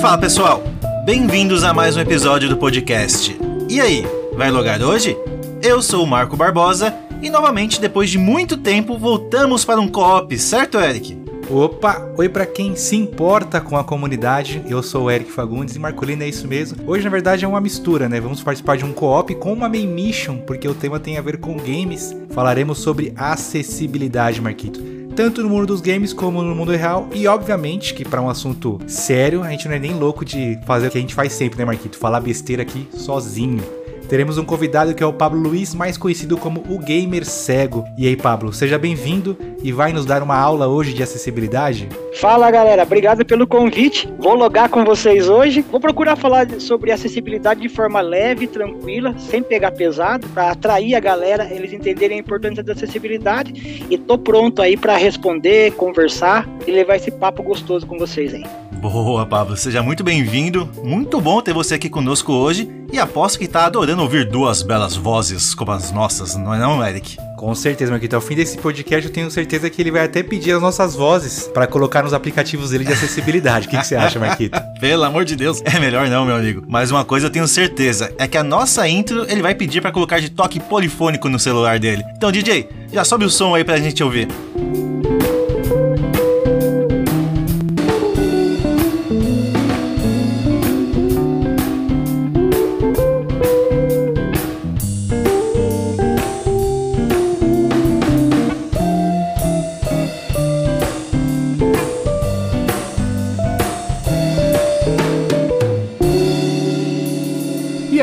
Fala 0.00 0.16
pessoal, 0.16 0.62
bem-vindos 1.04 1.62
a 1.62 1.74
mais 1.74 1.94
um 1.94 2.00
episódio 2.00 2.48
do 2.48 2.56
podcast. 2.56 3.38
E 3.68 3.78
aí, 3.82 4.02
vai 4.32 4.50
logar 4.50 4.80
hoje? 4.80 5.14
Eu 5.62 5.82
sou 5.82 6.04
o 6.04 6.06
Marco 6.06 6.38
Barbosa 6.38 6.94
e 7.20 7.28
novamente, 7.28 7.78
depois 7.78 8.08
de 8.08 8.16
muito 8.16 8.56
tempo, 8.56 8.96
voltamos 8.96 9.62
para 9.62 9.78
um 9.78 9.86
co-op, 9.86 10.38
certo, 10.38 10.78
Eric? 10.78 11.18
Opa, 11.50 12.14
oi 12.16 12.30
para 12.30 12.46
quem 12.46 12.74
se 12.76 12.96
importa 12.96 13.60
com 13.60 13.76
a 13.76 13.84
comunidade. 13.84 14.62
Eu 14.66 14.82
sou 14.82 15.04
o 15.04 15.10
Eric 15.10 15.30
Fagundes 15.30 15.76
e 15.76 15.78
Marcolino 15.78 16.22
é 16.22 16.28
isso 16.28 16.48
mesmo. 16.48 16.78
Hoje 16.86 17.04
na 17.04 17.10
verdade 17.10 17.44
é 17.44 17.48
uma 17.48 17.60
mistura, 17.60 18.08
né? 18.08 18.18
Vamos 18.22 18.42
participar 18.42 18.78
de 18.78 18.86
um 18.86 18.94
co-op 18.94 19.34
com 19.34 19.52
uma 19.52 19.68
main 19.68 19.86
mission, 19.86 20.38
porque 20.38 20.66
o 20.66 20.74
tema 20.74 20.98
tem 20.98 21.18
a 21.18 21.22
ver 21.22 21.36
com 21.36 21.58
games. 21.58 22.16
Falaremos 22.30 22.78
sobre 22.78 23.12
acessibilidade, 23.16 24.40
Marquito 24.40 24.99
tanto 25.20 25.42
no 25.42 25.50
mundo 25.50 25.66
dos 25.66 25.82
games 25.82 26.14
como 26.14 26.42
no 26.42 26.54
mundo 26.54 26.72
real. 26.72 27.06
E 27.12 27.26
obviamente 27.26 27.92
que 27.92 28.06
para 28.06 28.22
um 28.22 28.30
assunto 28.30 28.80
sério, 28.86 29.42
a 29.42 29.50
gente 29.50 29.68
não 29.68 29.74
é 29.74 29.78
nem 29.78 29.92
louco 29.92 30.24
de 30.24 30.58
fazer 30.64 30.88
o 30.88 30.90
que 30.90 30.96
a 30.96 31.00
gente 31.00 31.14
faz 31.14 31.34
sempre, 31.34 31.58
né, 31.58 31.64
Marquito? 31.66 31.98
Falar 31.98 32.20
besteira 32.20 32.62
aqui 32.62 32.88
sozinho. 32.94 33.79
Teremos 34.10 34.38
um 34.38 34.44
convidado 34.44 34.92
que 34.92 35.04
é 35.04 35.06
o 35.06 35.12
Pablo 35.12 35.38
Luiz, 35.38 35.72
mais 35.72 35.96
conhecido 35.96 36.36
como 36.36 36.64
o 36.68 36.80
Gamer 36.80 37.24
Cego. 37.24 37.84
E 37.96 38.08
aí, 38.08 38.16
Pablo, 38.16 38.52
seja 38.52 38.76
bem-vindo 38.76 39.38
e 39.62 39.70
vai 39.70 39.92
nos 39.92 40.04
dar 40.04 40.20
uma 40.20 40.36
aula 40.36 40.66
hoje 40.66 40.92
de 40.92 41.00
acessibilidade? 41.00 41.88
Fala, 42.14 42.50
galera, 42.50 42.82
obrigado 42.82 43.24
pelo 43.24 43.46
convite. 43.46 44.12
Vou 44.18 44.34
logar 44.34 44.68
com 44.68 44.84
vocês 44.84 45.28
hoje. 45.28 45.64
Vou 45.70 45.78
procurar 45.78 46.16
falar 46.16 46.48
sobre 46.58 46.90
acessibilidade 46.90 47.60
de 47.60 47.68
forma 47.68 48.00
leve, 48.00 48.48
tranquila, 48.48 49.14
sem 49.16 49.44
pegar 49.44 49.70
pesado, 49.70 50.26
para 50.30 50.50
atrair 50.50 50.96
a 50.96 51.00
galera, 51.00 51.48
eles 51.48 51.72
entenderem 51.72 52.16
a 52.16 52.20
importância 52.20 52.64
da 52.64 52.72
acessibilidade. 52.72 53.86
E 53.88 53.96
tô 53.96 54.18
pronto 54.18 54.60
aí 54.60 54.76
para 54.76 54.96
responder, 54.96 55.70
conversar 55.74 56.48
e 56.66 56.72
levar 56.72 56.96
esse 56.96 57.12
papo 57.12 57.44
gostoso 57.44 57.86
com 57.86 57.96
vocês 57.96 58.34
aí. 58.34 58.69
Boa, 58.80 59.26
Pablo, 59.26 59.58
seja 59.58 59.82
muito 59.82 60.02
bem-vindo. 60.02 60.66
Muito 60.82 61.20
bom 61.20 61.42
ter 61.42 61.52
você 61.52 61.74
aqui 61.74 61.90
conosco 61.90 62.32
hoje 62.32 62.66
e 62.90 62.98
aposto 62.98 63.38
que 63.38 63.46
tá 63.46 63.66
adorando 63.66 64.00
ouvir 64.00 64.24
duas 64.24 64.62
belas 64.62 64.96
vozes 64.96 65.54
como 65.54 65.70
as 65.70 65.92
nossas, 65.92 66.34
não 66.34 66.54
é 66.54 66.58
não, 66.58 66.82
Eric? 66.82 67.18
Com 67.36 67.54
certeza, 67.54 67.90
Marquito. 67.90 68.16
Ao 68.16 68.22
fim 68.22 68.34
desse 68.34 68.56
podcast, 68.56 69.06
eu 69.06 69.12
tenho 69.12 69.30
certeza 69.30 69.68
que 69.68 69.82
ele 69.82 69.90
vai 69.90 70.06
até 70.06 70.22
pedir 70.22 70.52
as 70.52 70.62
nossas 70.62 70.94
vozes 70.94 71.46
para 71.48 71.66
colocar 71.66 72.02
nos 72.02 72.14
aplicativos 72.14 72.70
dele 72.70 72.86
de 72.86 72.94
acessibilidade. 72.94 73.66
O 73.66 73.70
que, 73.70 73.76
que 73.76 73.86
você 73.86 73.96
acha, 73.96 74.18
Marquito? 74.18 74.58
Pelo 74.80 75.04
amor 75.04 75.26
de 75.26 75.36
Deus, 75.36 75.60
é 75.62 75.78
melhor 75.78 76.08
não, 76.08 76.24
meu 76.24 76.36
amigo. 76.36 76.64
Mas 76.66 76.90
uma 76.90 77.04
coisa 77.04 77.26
eu 77.26 77.30
tenho 77.30 77.46
certeza, 77.46 78.10
é 78.16 78.26
que 78.26 78.38
a 78.38 78.42
nossa 78.42 78.88
intro 78.88 79.26
ele 79.30 79.42
vai 79.42 79.54
pedir 79.54 79.82
para 79.82 79.92
colocar 79.92 80.20
de 80.20 80.30
toque 80.30 80.58
polifônico 80.58 81.28
no 81.28 81.38
celular 81.38 81.78
dele. 81.78 82.02
Então, 82.16 82.32
DJ, 82.32 82.66
já 82.90 83.04
sobe 83.04 83.26
o 83.26 83.30
som 83.30 83.54
aí 83.54 83.62
pra 83.62 83.76
gente 83.76 84.02
ouvir. 84.02 84.26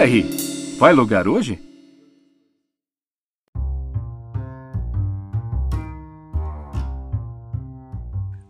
Aí, 0.08 0.24
vai 0.80 0.94
logar 0.94 1.28
hoje? 1.28 1.60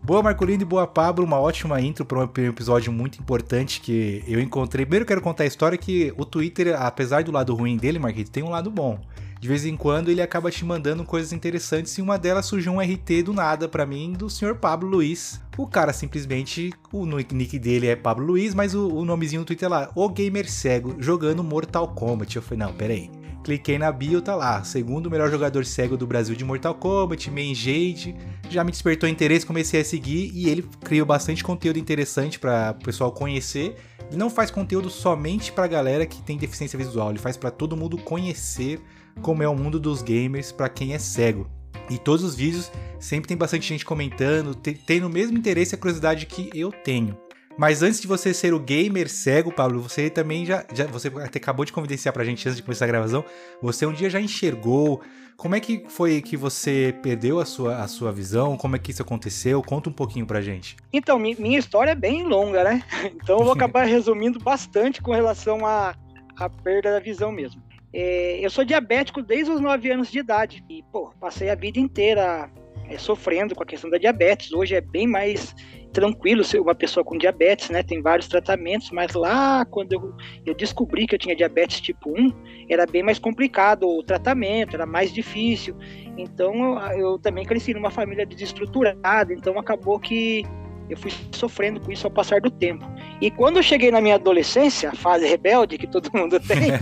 Boa 0.02 0.22
Marcolino 0.22 0.62
e 0.62 0.64
boa 0.64 0.86
Pablo, 0.86 1.24
uma 1.24 1.38
ótima 1.38 1.80
intro 1.80 2.04
para 2.04 2.20
um 2.20 2.46
episódio 2.48 2.90
muito 2.90 3.20
importante 3.20 3.80
que 3.80 4.24
eu 4.26 4.40
encontrei. 4.40 4.86
Primeiro 4.86 5.04
quero 5.04 5.20
contar 5.20 5.42
a 5.44 5.46
história 5.46 5.76
que 5.76 6.14
o 6.16 6.24
Twitter, 6.24 6.80
apesar 6.80 7.22
do 7.24 7.32
lado 7.32 7.54
ruim 7.54 7.76
dele, 7.76 7.98
Marquinhos, 7.98 8.30
tem 8.30 8.42
um 8.42 8.48
lado 8.48 8.70
bom 8.70 8.98
de 9.40 9.46
vez 9.48 9.64
em 9.64 9.76
quando 9.76 10.10
ele 10.10 10.20
acaba 10.20 10.50
te 10.50 10.64
mandando 10.64 11.04
coisas 11.04 11.32
interessantes 11.32 11.96
e 11.96 12.02
uma 12.02 12.18
delas 12.18 12.46
surgiu 12.46 12.72
um 12.72 12.80
RT 12.80 13.22
do 13.24 13.32
nada 13.32 13.68
para 13.68 13.86
mim 13.86 14.12
do 14.12 14.28
senhor 14.28 14.56
Pablo 14.56 14.88
Luiz. 14.88 15.40
O 15.56 15.66
cara 15.66 15.92
simplesmente, 15.92 16.72
o 16.92 17.04
nick 17.06 17.58
dele 17.58 17.86
é 17.86 17.96
Pablo 17.96 18.26
Luiz, 18.26 18.54
mas 18.54 18.74
o, 18.74 18.88
o 18.88 19.04
nomezinho 19.04 19.40
no 19.40 19.46
Twitter 19.46 19.66
é 19.66 19.70
lá, 19.70 19.90
o 19.94 20.08
gamer 20.08 20.50
cego 20.50 20.96
jogando 20.98 21.44
Mortal 21.44 21.88
Kombat. 21.88 22.36
Eu 22.36 22.42
falei, 22.42 22.66
não, 22.66 22.72
peraí. 22.72 23.10
Cliquei 23.44 23.78
na 23.78 23.90
bio, 23.90 24.20
tá 24.20 24.34
lá, 24.34 24.62
segundo 24.62 25.10
melhor 25.10 25.30
jogador 25.30 25.64
cego 25.64 25.96
do 25.96 26.06
Brasil 26.06 26.34
de 26.34 26.44
Mortal 26.44 26.74
Kombat, 26.74 27.30
main 27.30 27.54
Jade. 27.54 28.14
Já 28.50 28.62
me 28.62 28.70
despertou 28.70 29.08
interesse, 29.08 29.46
comecei 29.46 29.80
a 29.80 29.84
seguir 29.84 30.30
e 30.34 30.48
ele 30.48 30.68
criou 30.84 31.06
bastante 31.06 31.42
conteúdo 31.42 31.78
interessante 31.78 32.38
para 32.38 32.76
o 32.78 32.84
pessoal 32.84 33.12
conhecer. 33.12 33.76
Ele 34.08 34.16
não 34.16 34.28
faz 34.28 34.50
conteúdo 34.50 34.90
somente 34.90 35.52
para 35.52 35.66
galera 35.66 36.06
que 36.06 36.20
tem 36.22 36.36
deficiência 36.36 36.78
visual, 36.78 37.10
ele 37.10 37.18
faz 37.18 37.36
para 37.36 37.50
todo 37.50 37.76
mundo 37.76 37.96
conhecer 37.98 38.80
como 39.22 39.42
é 39.42 39.48
o 39.48 39.54
mundo 39.54 39.78
dos 39.78 40.02
gamers 40.02 40.52
para 40.52 40.68
quem 40.68 40.94
é 40.94 40.98
cego. 40.98 41.48
E 41.90 41.98
todos 41.98 42.24
os 42.24 42.34
vídeos 42.34 42.70
sempre 42.98 43.28
tem 43.28 43.36
bastante 43.36 43.66
gente 43.66 43.84
comentando, 43.84 44.54
tendo 44.54 45.06
o 45.06 45.10
mesmo 45.10 45.38
interesse 45.38 45.74
e 45.74 45.76
a 45.76 45.78
curiosidade 45.78 46.26
que 46.26 46.50
eu 46.54 46.70
tenho. 46.70 47.16
Mas 47.56 47.82
antes 47.82 48.00
de 48.00 48.06
você 48.06 48.32
ser 48.32 48.54
o 48.54 48.60
gamer 48.60 49.08
cego, 49.08 49.50
Pablo, 49.50 49.80
você 49.80 50.08
também 50.08 50.46
já, 50.46 50.64
já 50.72 50.86
você 50.86 51.08
até 51.08 51.38
acabou 51.38 51.64
de 51.64 51.72
confidenciar 51.72 52.12
pra 52.12 52.24
gente 52.24 52.46
antes 52.48 52.56
de 52.56 52.62
começar 52.62 52.84
a 52.84 52.88
gravação, 52.88 53.24
você 53.60 53.84
um 53.84 53.92
dia 53.92 54.08
já 54.08 54.20
enxergou 54.20 55.02
como 55.38 55.54
é 55.54 55.60
que 55.60 55.84
foi 55.88 56.20
que 56.20 56.36
você 56.36 56.92
perdeu 57.00 57.38
a 57.38 57.44
sua, 57.44 57.76
a 57.78 57.86
sua 57.86 58.10
visão? 58.10 58.56
Como 58.56 58.74
é 58.74 58.78
que 58.78 58.90
isso 58.90 59.02
aconteceu? 59.02 59.62
Conta 59.62 59.88
um 59.88 59.92
pouquinho 59.92 60.26
pra 60.26 60.40
gente. 60.40 60.76
Então, 60.92 61.16
minha 61.16 61.56
história 61.56 61.92
é 61.92 61.94
bem 61.94 62.24
longa, 62.24 62.64
né? 62.64 62.82
Então 63.14 63.38
eu 63.38 63.44
vou 63.44 63.52
acabar 63.52 63.86
resumindo 63.86 64.40
bastante 64.40 65.00
com 65.00 65.12
relação 65.12 65.64
à, 65.64 65.94
à 66.36 66.50
perda 66.50 66.90
da 66.90 66.98
visão 66.98 67.30
mesmo. 67.30 67.62
É, 67.92 68.38
eu 68.44 68.50
sou 68.50 68.64
diabético 68.64 69.22
desde 69.22 69.50
os 69.50 69.60
9 69.60 69.90
anos 69.90 70.10
de 70.10 70.18
idade 70.18 70.64
e, 70.68 70.82
pô, 70.92 71.10
passei 71.18 71.48
a 71.48 71.54
vida 71.54 71.78
inteira 71.78 72.50
é, 72.88 72.98
sofrendo 72.98 73.54
com 73.54 73.62
a 73.62 73.66
questão 73.66 73.88
da 73.88 73.98
diabetes. 73.98 74.52
Hoje 74.52 74.74
é 74.74 74.80
bem 74.80 75.06
mais 75.06 75.54
tranquilo 75.92 76.44
ser 76.44 76.60
uma 76.60 76.74
pessoa 76.74 77.02
com 77.02 77.16
diabetes, 77.16 77.70
né? 77.70 77.82
Tem 77.82 78.02
vários 78.02 78.28
tratamentos, 78.28 78.90
mas 78.90 79.14
lá 79.14 79.64
quando 79.64 79.92
eu, 79.92 80.14
eu 80.44 80.54
descobri 80.54 81.06
que 81.06 81.14
eu 81.14 81.18
tinha 81.18 81.34
diabetes 81.34 81.80
tipo 81.80 82.10
1, 82.10 82.32
era 82.68 82.86
bem 82.86 83.02
mais 83.02 83.18
complicado 83.18 83.88
o 83.88 84.02
tratamento, 84.02 84.74
era 84.74 84.86
mais 84.86 85.12
difícil. 85.12 85.74
Então 86.16 86.78
eu, 86.92 86.98
eu 86.98 87.18
também 87.18 87.44
cresci 87.44 87.72
numa 87.72 87.90
família 87.90 88.26
desestruturada, 88.26 89.32
então 89.32 89.58
acabou 89.58 89.98
que 89.98 90.44
eu 90.88 90.96
fui 90.96 91.12
sofrendo 91.32 91.80
com 91.80 91.92
isso 91.92 92.06
ao 92.06 92.10
passar 92.10 92.40
do 92.40 92.50
tempo. 92.50 92.84
E 93.20 93.30
quando 93.30 93.58
eu 93.58 93.62
cheguei 93.62 93.90
na 93.90 94.00
minha 94.00 94.14
adolescência, 94.14 94.90
a 94.90 94.94
fase 94.94 95.26
rebelde 95.26 95.78
que 95.78 95.86
todo 95.86 96.10
mundo 96.14 96.38
tem. 96.46 96.72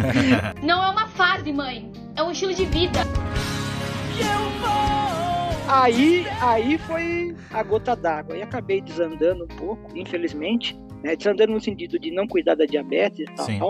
Não 0.62 0.82
é 0.82 0.90
uma 0.90 1.06
fase, 1.08 1.52
mãe. 1.52 1.90
É 2.14 2.22
um 2.22 2.30
estilo 2.30 2.54
de 2.54 2.64
vida. 2.66 3.00
Aí, 5.68 6.26
aí 6.40 6.78
foi 6.78 7.34
a 7.50 7.62
gota 7.62 7.96
d'água. 7.96 8.36
E 8.36 8.42
acabei 8.42 8.80
desandando 8.80 9.44
um 9.44 9.56
pouco, 9.56 9.96
infelizmente. 9.96 10.78
Né? 11.06 11.16
Desandando 11.16 11.52
no 11.52 11.60
sentido 11.60 11.98
de 11.98 12.10
não 12.10 12.26
cuidar 12.26 12.56
da 12.56 12.66
diabetes 12.66 13.20
e 13.20 13.24
tal. 13.24 13.46
Sim. 13.46 13.60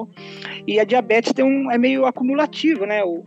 E 0.67 0.81
a 0.81 0.85
diabetes 0.85 1.33
tem 1.33 1.45
um, 1.45 1.71
é 1.71 1.77
meio 1.77 2.07
acumulativo, 2.07 2.87
né? 2.87 3.05
O, 3.05 3.25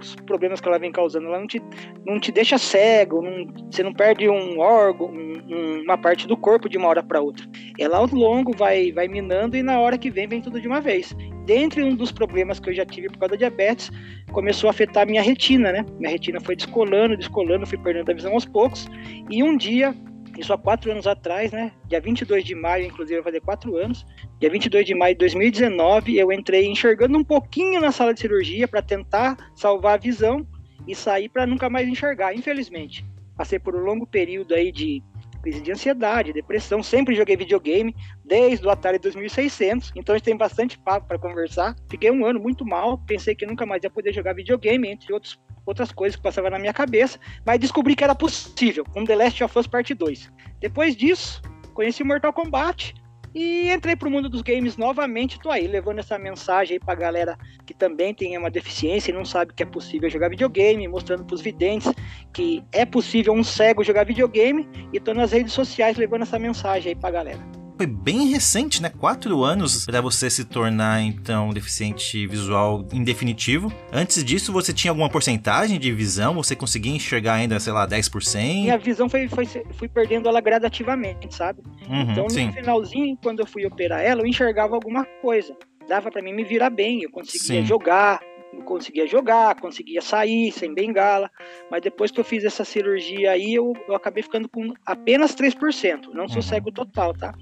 os 0.00 0.16
problemas 0.26 0.60
que 0.60 0.68
ela 0.68 0.78
vem 0.78 0.90
causando. 0.90 1.26
Ela 1.26 1.38
não 1.38 1.46
te, 1.46 1.62
não 2.06 2.18
te 2.18 2.32
deixa 2.32 2.56
cego, 2.58 3.22
não, 3.22 3.46
você 3.70 3.82
não 3.82 3.92
perde 3.92 4.28
um 4.28 4.58
órgão, 4.58 5.08
um, 5.10 5.82
uma 5.82 5.98
parte 5.98 6.26
do 6.26 6.36
corpo 6.36 6.68
de 6.68 6.78
uma 6.78 6.88
hora 6.88 7.02
para 7.02 7.20
outra. 7.20 7.46
Ela 7.78 7.98
ao 7.98 8.06
longo 8.06 8.56
vai, 8.56 8.90
vai 8.92 9.06
minando 9.06 9.56
e 9.56 9.62
na 9.62 9.78
hora 9.78 9.98
que 9.98 10.10
vem, 10.10 10.26
vem 10.26 10.40
tudo 10.40 10.60
de 10.60 10.66
uma 10.66 10.80
vez. 10.80 11.14
Dentre 11.44 11.82
um 11.82 11.94
dos 11.94 12.12
problemas 12.12 12.58
que 12.60 12.70
eu 12.70 12.74
já 12.74 12.86
tive 12.86 13.08
por 13.08 13.18
causa 13.18 13.32
da 13.32 13.38
diabetes, 13.38 13.90
começou 14.32 14.68
a 14.68 14.70
afetar 14.70 15.02
a 15.02 15.06
minha 15.06 15.22
retina, 15.22 15.72
né? 15.72 15.84
Minha 15.98 16.12
retina 16.12 16.40
foi 16.40 16.56
descolando, 16.56 17.16
descolando, 17.16 17.66
fui 17.66 17.78
perdendo 17.78 18.10
a 18.10 18.14
visão 18.14 18.32
aos 18.32 18.44
poucos. 18.44 18.88
E 19.28 19.42
um 19.42 19.56
dia, 19.56 19.94
isso 20.38 20.52
há 20.52 20.58
quatro 20.58 20.90
anos 20.90 21.06
atrás, 21.06 21.52
né? 21.52 21.72
Dia 21.86 22.00
22 22.00 22.44
de 22.44 22.54
maio, 22.54 22.86
inclusive, 22.86 23.20
vai 23.20 23.32
fazer 23.32 23.40
quatro 23.40 23.76
anos. 23.76 24.06
Dia 24.38 24.50
22 24.50 24.86
de 24.86 24.94
maio 24.94 25.14
de 25.14 25.18
2019, 25.18 26.16
eu 26.16 26.32
entrei 26.32 26.66
enxergando 26.66 27.18
um 27.18 27.24
pouquinho 27.24 27.80
na 27.80 27.92
sala 27.92 28.14
de 28.14 28.20
cirurgia 28.20 28.66
para 28.66 28.82
tentar 28.82 29.36
salvar 29.54 29.94
a 29.94 30.00
visão 30.00 30.46
e 30.86 30.94
sair 30.94 31.28
para 31.28 31.46
nunca 31.46 31.68
mais 31.68 31.88
enxergar, 31.88 32.34
infelizmente. 32.34 33.04
Passei 33.36 33.58
por 33.58 33.74
um 33.74 33.80
longo 33.80 34.06
período 34.06 34.54
aí 34.54 34.70
de 34.70 35.02
crise 35.40 35.60
de 35.60 35.72
ansiedade, 35.72 36.32
depressão. 36.32 36.82
Sempre 36.82 37.14
joguei 37.14 37.36
videogame, 37.36 37.94
desde 38.24 38.66
o 38.66 38.70
Atari 38.70 38.98
2600. 38.98 39.92
Então 39.96 40.14
a 40.14 40.18
gente 40.18 40.24
tem 40.24 40.36
bastante 40.36 40.78
papo 40.78 41.08
para 41.08 41.18
conversar. 41.18 41.74
Fiquei 41.88 42.10
um 42.10 42.24
ano 42.24 42.38
muito 42.38 42.64
mal, 42.64 42.98
pensei 42.98 43.34
que 43.34 43.46
nunca 43.46 43.66
mais 43.66 43.82
ia 43.82 43.90
poder 43.90 44.12
jogar 44.12 44.34
videogame, 44.34 44.88
entre 44.88 45.12
outros, 45.12 45.38
outras 45.70 45.90
coisas 45.90 46.16
que 46.16 46.22
passavam 46.22 46.50
na 46.50 46.58
minha 46.58 46.72
cabeça. 46.72 47.18
Mas 47.46 47.58
descobri 47.58 47.96
que 47.96 48.04
era 48.04 48.14
possível, 48.14 48.84
com 48.84 49.04
The 49.04 49.16
Last 49.16 49.42
of 49.44 49.58
Us 49.58 49.66
Part 49.66 49.94
2. 49.94 50.30
Depois 50.60 50.94
disso, 50.94 51.40
conheci 51.72 52.04
Mortal 52.04 52.32
Kombat 52.32 52.94
e 53.34 53.70
entrei 53.70 53.94
pro 53.94 54.10
mundo 54.10 54.28
dos 54.28 54.42
games 54.42 54.76
novamente, 54.76 55.38
tô 55.38 55.50
aí 55.50 55.68
levando 55.68 56.00
essa 56.00 56.18
mensagem 56.18 56.74
aí 56.74 56.80
pra 56.80 56.96
galera 56.96 57.38
que 57.64 57.72
também 57.72 58.12
tem 58.12 58.36
uma 58.36 58.50
deficiência 58.50 59.12
e 59.12 59.14
não 59.14 59.24
sabe 59.24 59.54
que 59.54 59.62
é 59.62 59.66
possível 59.66 60.10
jogar 60.10 60.28
videogame, 60.28 60.88
mostrando 60.88 61.24
pros 61.24 61.40
videntes 61.40 61.92
que 62.32 62.64
é 62.72 62.84
possível 62.84 63.32
um 63.32 63.44
cego 63.44 63.84
jogar 63.84 64.04
videogame 64.04 64.68
e 64.92 64.98
tô 64.98 65.14
nas 65.14 65.30
redes 65.30 65.52
sociais 65.52 65.96
levando 65.96 66.22
essa 66.22 66.38
mensagem 66.38 66.90
aí 66.90 66.96
pra 66.96 67.10
galera. 67.10 67.59
Foi 67.80 67.86
bem 67.86 68.26
recente, 68.26 68.82
né? 68.82 68.90
Quatro 68.90 69.42
anos 69.42 69.86
para 69.86 70.02
você 70.02 70.28
se 70.28 70.44
tornar, 70.44 71.00
então, 71.00 71.48
deficiente 71.48 72.26
visual 72.26 72.86
em 72.92 73.02
definitivo. 73.02 73.72
Antes 73.90 74.22
disso, 74.22 74.52
você 74.52 74.70
tinha 74.70 74.90
alguma 74.90 75.08
porcentagem 75.08 75.78
de 75.78 75.90
visão? 75.90 76.34
Você 76.34 76.54
conseguia 76.54 76.94
enxergar 76.94 77.34
ainda, 77.36 77.58
sei 77.58 77.72
lá, 77.72 77.88
10%? 77.88 78.36
Minha 78.36 78.76
visão 78.76 79.08
foi, 79.08 79.28
foi 79.28 79.46
fui 79.46 79.88
perdendo 79.88 80.28
ela 80.28 80.42
gradativamente, 80.42 81.34
sabe? 81.34 81.62
Uhum, 81.88 82.02
então, 82.02 82.24
no 82.24 82.30
sim. 82.30 82.52
finalzinho, 82.52 83.16
quando 83.22 83.40
eu 83.40 83.46
fui 83.46 83.64
operar 83.64 84.02
ela, 84.02 84.20
eu 84.20 84.26
enxergava 84.26 84.74
alguma 84.74 85.06
coisa. 85.22 85.56
Dava 85.88 86.10
para 86.10 86.20
mim 86.20 86.34
me 86.34 86.44
virar 86.44 86.68
bem, 86.68 87.02
eu 87.02 87.10
conseguia 87.10 87.62
Sim. 87.62 87.66
jogar, 87.66 88.20
eu 88.52 88.62
conseguia 88.62 89.06
jogar, 89.06 89.54
conseguia 89.60 90.02
sair 90.02 90.52
sem 90.52 90.74
bengala. 90.74 91.30
Mas 91.70 91.82
depois 91.82 92.10
que 92.10 92.20
eu 92.20 92.24
fiz 92.24 92.44
essa 92.44 92.64
cirurgia 92.64 93.30
aí, 93.32 93.54
eu, 93.54 93.72
eu 93.88 93.94
acabei 93.94 94.22
ficando 94.22 94.48
com 94.48 94.74
apenas 94.84 95.34
3%. 95.34 96.12
Não 96.12 96.28
sou 96.28 96.36
Uhum. 96.36 96.42
cego 96.42 96.72
total, 96.72 97.14
tá? 97.14 97.32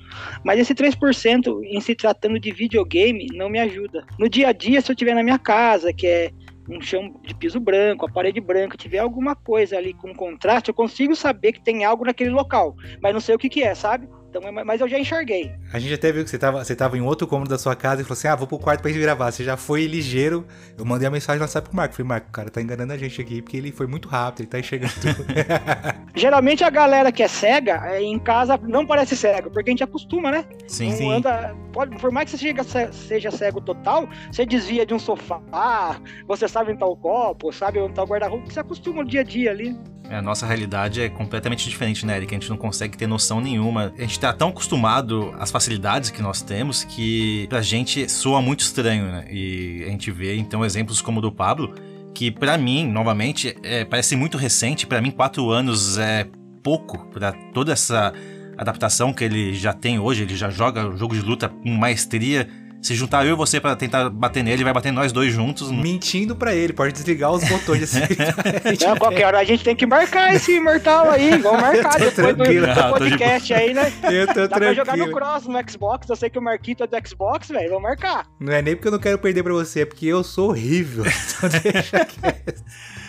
Mas 0.44 0.58
esse 0.60 0.74
3% 0.74 1.60
em 1.64 1.80
se 1.80 1.94
tratando 1.94 2.38
de 2.38 2.50
videogame 2.52 3.26
não 3.34 3.48
me 3.48 3.58
ajuda. 3.58 4.04
No 4.18 4.28
dia 4.28 4.48
a 4.48 4.52
dia, 4.52 4.80
se 4.80 4.90
eu 4.90 4.94
estiver 4.94 5.14
na 5.14 5.22
minha 5.22 5.38
casa, 5.38 5.92
que 5.92 6.06
é 6.06 6.30
um 6.68 6.80
chão 6.80 7.14
de 7.22 7.34
piso 7.34 7.58
branco, 7.58 8.04
a 8.04 8.10
parede 8.10 8.40
branca, 8.40 8.76
tiver 8.76 8.98
alguma 8.98 9.34
coisa 9.34 9.78
ali 9.78 9.94
com 9.94 10.14
contraste, 10.14 10.68
eu 10.68 10.74
consigo 10.74 11.16
saber 11.16 11.52
que 11.52 11.64
tem 11.64 11.84
algo 11.84 12.04
naquele 12.04 12.30
local, 12.30 12.76
mas 13.02 13.14
não 13.14 13.20
sei 13.20 13.34
o 13.34 13.38
que 13.38 13.48
que 13.48 13.62
é, 13.62 13.74
sabe? 13.74 14.06
Então, 14.30 14.42
mas 14.64 14.80
eu 14.80 14.88
já 14.88 14.98
enxerguei. 14.98 15.52
A 15.72 15.78
gente 15.78 15.94
até 15.94 16.12
viu 16.12 16.22
que 16.22 16.28
você 16.30 16.38
tava, 16.38 16.62
você 16.62 16.76
tava 16.76 16.98
em 16.98 17.00
outro 17.00 17.26
cômodo 17.26 17.48
da 17.48 17.56
sua 17.58 17.74
casa 17.74 18.02
e 18.02 18.04
falou 18.04 18.12
assim: 18.12 18.28
ah, 18.28 18.36
vou 18.36 18.46
pro 18.46 18.58
quarto 18.58 18.82
pra 18.82 18.90
gente 18.90 19.00
gravar. 19.00 19.30
Você 19.32 19.42
já 19.42 19.56
foi 19.56 19.86
ligeiro. 19.86 20.46
Eu 20.76 20.84
mandei 20.84 21.08
a 21.08 21.10
mensagem 21.10 21.38
no 21.38 21.44
WhatsApp 21.44 21.68
pro 21.68 21.76
Marco. 21.76 21.94
Falei, 21.94 22.08
Marco, 22.08 22.28
o 22.28 22.32
cara 22.32 22.50
tá 22.50 22.60
enganando 22.60 22.92
a 22.92 22.98
gente 22.98 23.20
aqui 23.20 23.40
porque 23.40 23.56
ele 23.56 23.72
foi 23.72 23.86
muito 23.86 24.08
rápido, 24.08 24.40
ele 24.40 24.48
tá 24.48 24.58
enxergando 24.58 24.92
tudo. 25.00 25.24
Geralmente 26.14 26.62
a 26.64 26.70
galera 26.70 27.10
que 27.10 27.22
é 27.22 27.28
cega, 27.28 27.80
é, 27.86 28.02
em 28.02 28.18
casa 28.18 28.58
não 28.62 28.86
parece 28.86 29.16
cego, 29.16 29.50
porque 29.50 29.70
a 29.70 29.72
gente 29.72 29.84
acostuma, 29.84 30.30
né? 30.30 30.44
Sim. 30.66 30.90
Não 30.90 30.96
Sim. 30.96 31.12
anda, 31.14 31.54
pode, 31.72 31.96
por 31.98 32.10
mais 32.10 32.26
que 32.30 32.36
você 32.36 32.46
chega, 32.46 32.62
ce- 32.64 32.92
seja 32.92 33.30
cego 33.30 33.60
total, 33.60 34.08
você 34.30 34.44
desvia 34.44 34.84
de 34.84 34.92
um 34.94 34.98
sofá, 34.98 35.40
você 36.26 36.48
sabe 36.48 36.70
onde 36.70 36.80
tá 36.80 36.86
o 36.86 36.96
copo, 36.96 37.52
sabe 37.52 37.78
onde 37.78 37.94
tá 37.94 38.02
o 38.02 38.06
guarda-roupa, 38.06 38.50
você 38.50 38.60
acostuma 38.60 39.02
no 39.02 39.08
dia 39.08 39.20
a 39.20 39.24
dia 39.24 39.50
ali. 39.50 39.76
É, 40.10 40.16
A 40.16 40.22
nossa 40.22 40.46
realidade 40.46 41.02
é 41.02 41.08
completamente 41.10 41.68
diferente, 41.68 42.06
né, 42.06 42.16
Eric? 42.16 42.34
A 42.34 42.38
gente 42.38 42.48
não 42.48 42.56
consegue 42.56 42.96
ter 42.96 43.06
noção 43.06 43.42
nenhuma. 43.42 43.92
A 43.96 44.00
gente 44.00 44.17
tá 44.18 44.32
tão 44.32 44.48
acostumado 44.48 45.34
às 45.38 45.50
facilidades 45.50 46.10
que 46.10 46.22
nós 46.22 46.42
temos 46.42 46.84
que 46.84 47.46
pra 47.48 47.62
gente 47.62 48.08
soa 48.08 48.40
muito 48.40 48.60
estranho, 48.60 49.06
né? 49.06 49.26
E 49.30 49.84
a 49.86 49.90
gente 49.90 50.10
vê, 50.10 50.36
então, 50.36 50.64
exemplos 50.64 51.00
como 51.00 51.18
o 51.18 51.22
do 51.22 51.32
Pablo, 51.32 51.74
que 52.14 52.30
pra 52.30 52.58
mim, 52.58 52.86
novamente, 52.86 53.56
é, 53.62 53.84
parece 53.84 54.16
muito 54.16 54.36
recente. 54.36 54.86
Pra 54.86 55.00
mim, 55.00 55.10
quatro 55.10 55.50
anos 55.50 55.98
é 55.98 56.26
pouco 56.62 56.98
pra 57.10 57.32
toda 57.52 57.72
essa 57.72 58.12
adaptação 58.56 59.12
que 59.12 59.22
ele 59.22 59.54
já 59.54 59.72
tem 59.72 59.98
hoje. 59.98 60.22
Ele 60.22 60.36
já 60.36 60.50
joga 60.50 60.96
jogo 60.96 61.14
de 61.14 61.22
luta 61.22 61.48
com 61.48 61.70
maestria. 61.70 62.48
Se 62.80 62.94
juntar 62.94 63.26
eu 63.26 63.32
e 63.32 63.36
você 63.36 63.60
pra 63.60 63.74
tentar 63.74 64.08
bater 64.08 64.42
nele, 64.42 64.62
vai 64.64 64.72
bater 64.72 64.92
nós 64.92 65.10
dois 65.12 65.32
juntos. 65.32 65.70
Mentindo 65.70 66.34
pra 66.36 66.54
ele, 66.54 66.72
pode 66.72 66.92
desligar 66.92 67.32
os 67.32 67.42
botões 67.48 67.82
assim. 67.82 68.00
Então, 68.72 68.96
qualquer 68.96 69.26
hora 69.26 69.38
a 69.40 69.44
gente 69.44 69.64
tem 69.64 69.74
que 69.74 69.84
marcar 69.84 70.34
esse 70.34 70.52
imortal 70.52 71.10
aí, 71.10 71.36
vamos 71.38 71.60
marcar 71.60 71.98
depois 71.98 72.36
do, 72.36 72.44
tranquilo. 72.44 72.66
do 72.66 72.72
Ah, 72.72 72.92
tô 72.92 73.04
de 73.04 73.10
podcast 73.10 73.54
aí, 73.54 73.74
né? 73.74 73.92
Eu 74.10 74.26
tô 74.26 74.46
Dá 74.48 74.56
pra 74.56 74.72
jogar 74.74 74.96
no 74.96 75.04
tranquilo. 75.04 75.12
Cross, 75.26 75.46
no 75.46 75.70
Xbox, 75.70 76.08
eu 76.08 76.16
sei 76.16 76.30
que 76.30 76.38
o 76.38 76.42
Marquito 76.42 76.84
é 76.84 76.86
do 76.86 77.08
Xbox, 77.08 77.48
velho, 77.48 77.68
vamos 77.68 77.82
marcar. 77.82 78.26
Não 78.38 78.52
é 78.52 78.62
nem 78.62 78.74
porque 78.76 78.88
eu 78.88 78.92
não 78.92 78.98
quero 78.98 79.18
perder 79.18 79.42
pra 79.42 79.52
você, 79.52 79.80
é 79.80 79.84
porque 79.86 80.06
eu 80.06 80.22
sou 80.22 80.50
horrível. 80.50 81.04
Então 81.38 81.48
deixa 81.48 82.04
quieto. 82.04 82.62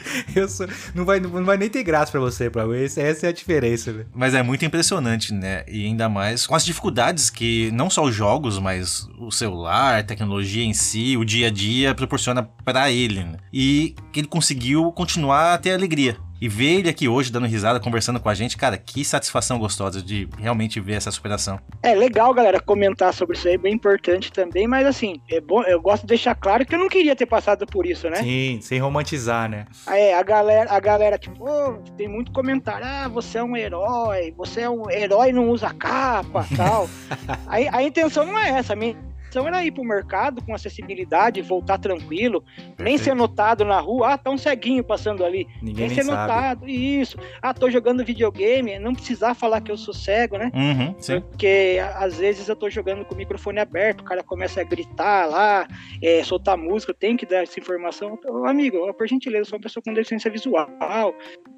Sou... 0.49 0.67
não, 0.93 1.05
vai, 1.05 1.19
não 1.19 1.45
vai 1.45 1.57
nem 1.57 1.69
ter 1.69 1.83
graça 1.83 2.11
pra 2.11 2.19
você, 2.19 2.49
Pablo. 2.49 2.73
Essa, 2.73 3.01
essa 3.01 3.27
é 3.27 3.29
a 3.29 3.33
diferença, 3.33 3.91
né? 3.91 4.05
Mas 4.13 4.33
é 4.33 4.43
muito 4.43 4.65
impressionante, 4.65 5.33
né? 5.33 5.63
E 5.67 5.85
ainda 5.85 6.09
mais 6.09 6.45
com 6.47 6.55
as 6.55 6.65
dificuldades 6.65 7.29
que 7.29 7.71
não 7.71 7.89
só 7.89 8.03
os 8.03 8.15
jogos, 8.15 8.59
mas 8.59 9.07
o 9.19 9.31
celular, 9.31 9.99
a 9.99 10.03
tecnologia 10.03 10.63
em 10.63 10.73
si, 10.73 11.17
o 11.17 11.25
dia 11.25 11.47
a 11.47 11.51
dia 11.51 11.93
proporciona 11.95 12.43
pra 12.63 12.91
ele. 12.91 13.23
Né? 13.23 13.37
E 13.51 13.95
que 14.11 14.19
ele 14.19 14.27
conseguiu 14.27 14.91
continuar 14.91 15.53
a 15.53 15.57
ter 15.57 15.73
alegria. 15.73 16.17
E 16.41 16.47
ver 16.47 16.79
ele 16.79 16.89
aqui 16.89 17.07
hoje 17.07 17.31
dando 17.31 17.45
risada, 17.47 17.79
conversando 17.79 18.19
com 18.19 18.29
a 18.29 18.33
gente, 18.33 18.55
cara, 18.55 18.77
que 18.77 19.03
satisfação 19.03 19.59
gostosa 19.59 20.01
de 20.01 20.27
realmente 20.37 20.79
ver 20.79 20.93
essa 20.93 21.11
superação. 21.11 21.59
É 21.83 21.93
legal, 21.93 22.33
galera, 22.33 22.59
comentar 22.59 23.13
sobre 23.13 23.37
isso 23.37 23.47
aí, 23.47 23.57
bem 23.57 23.73
importante 23.73 24.31
também, 24.31 24.67
mas 24.67 24.87
assim, 24.87 25.19
é 25.29 25.41
bom, 25.41 25.63
eu 25.63 25.81
gosto 25.81 26.03
de 26.03 26.07
deixar 26.07 26.35
claro 26.35 26.65
que 26.65 26.73
eu 26.73 26.79
não 26.79 26.87
queria 26.87 27.15
ter 27.15 27.25
passado 27.25 27.65
por 27.65 27.85
isso, 27.85 28.09
né? 28.09 28.17
Sim, 28.17 28.59
sem 28.61 28.79
romantizar, 28.79 29.49
né? 29.49 29.65
É, 29.87 30.13
a 30.13 30.23
galera, 30.23 30.71
a 30.71 30.79
galera, 30.79 31.17
tipo, 31.17 31.43
"Ô, 31.43 31.73
tem 31.97 32.07
muito 32.07 32.31
comentário, 32.31 32.85
ah, 32.85 33.07
você 33.07 33.39
é 33.39 33.43
um 33.43 33.55
herói, 33.57 34.33
você 34.37 34.61
é 34.61 34.69
um 34.69 34.89
herói 34.89 35.29
e 35.29 35.33
não 35.33 35.49
usa 35.49 35.73
capa, 35.73 36.45
tal. 36.55 36.89
Aí 37.47 37.67
a 37.71 37.83
intenção 37.83 38.25
não 38.25 38.37
é 38.37 38.49
essa, 38.51 38.73
a 38.73 38.75
minha 38.75 38.95
intenção 39.29 39.47
era 39.47 39.63
ir 39.63 39.71
pro 39.71 39.83
mercado 39.83 40.41
com 40.41 40.53
acessibilidade, 40.53 41.41
voltar 41.41 41.77
tranquilo, 41.77 42.43
nem 42.77 42.97
ser 42.97 43.13
notado 43.13 43.63
na 43.63 43.79
rua, 43.79 44.13
ah, 44.13 44.17
tá 44.17 44.31
um 44.31 44.37
ceguinho 44.37 44.83
passando 44.83 45.23
ali, 45.23 45.47
Ninguém 45.61 45.87
nem 45.87 45.95
ser 45.95 46.03
sabe. 46.03 46.17
notado, 46.17 46.67
isso. 46.67 47.17
Ah, 47.41 47.53
tô 47.53 47.69
jogando 47.69 48.03
videogame, 48.03 48.79
não 48.79 48.93
precisar 48.93 49.35
falar 49.35 49.61
que 49.61 49.71
eu 49.71 49.77
sou 49.77 49.93
cego, 49.93 50.37
né? 50.37 50.51
Uhum, 50.53 50.95
sim. 50.99 51.21
Porque 51.21 51.77
às 51.95 52.17
vezes 52.17 52.49
eu 52.49 52.55
tô 52.55 52.69
jogando 52.69 53.05
com 53.05 53.13
o 53.13 53.17
microfone 53.17 53.59
aberto, 53.59 54.01
o 54.01 54.03
cara 54.03 54.23
começa 54.23 54.59
a 54.61 54.63
gritar 54.63 55.27
lá, 55.27 55.67
é, 56.01 56.23
soltar 56.23 56.57
música, 56.57 56.91
eu 56.91 56.95
tenho 56.95 57.17
que 57.17 57.25
dar 57.25 57.43
essa 57.43 57.59
informação. 57.59 58.17
Ô, 58.27 58.45
amigo, 58.45 58.91
por 58.93 59.07
gentileza, 59.07 59.41
eu 59.41 59.45
sou 59.45 59.57
uma 59.57 59.63
pessoa 59.63 59.83
com 59.85 59.93
deficiência 59.93 60.31
visual, 60.31 60.67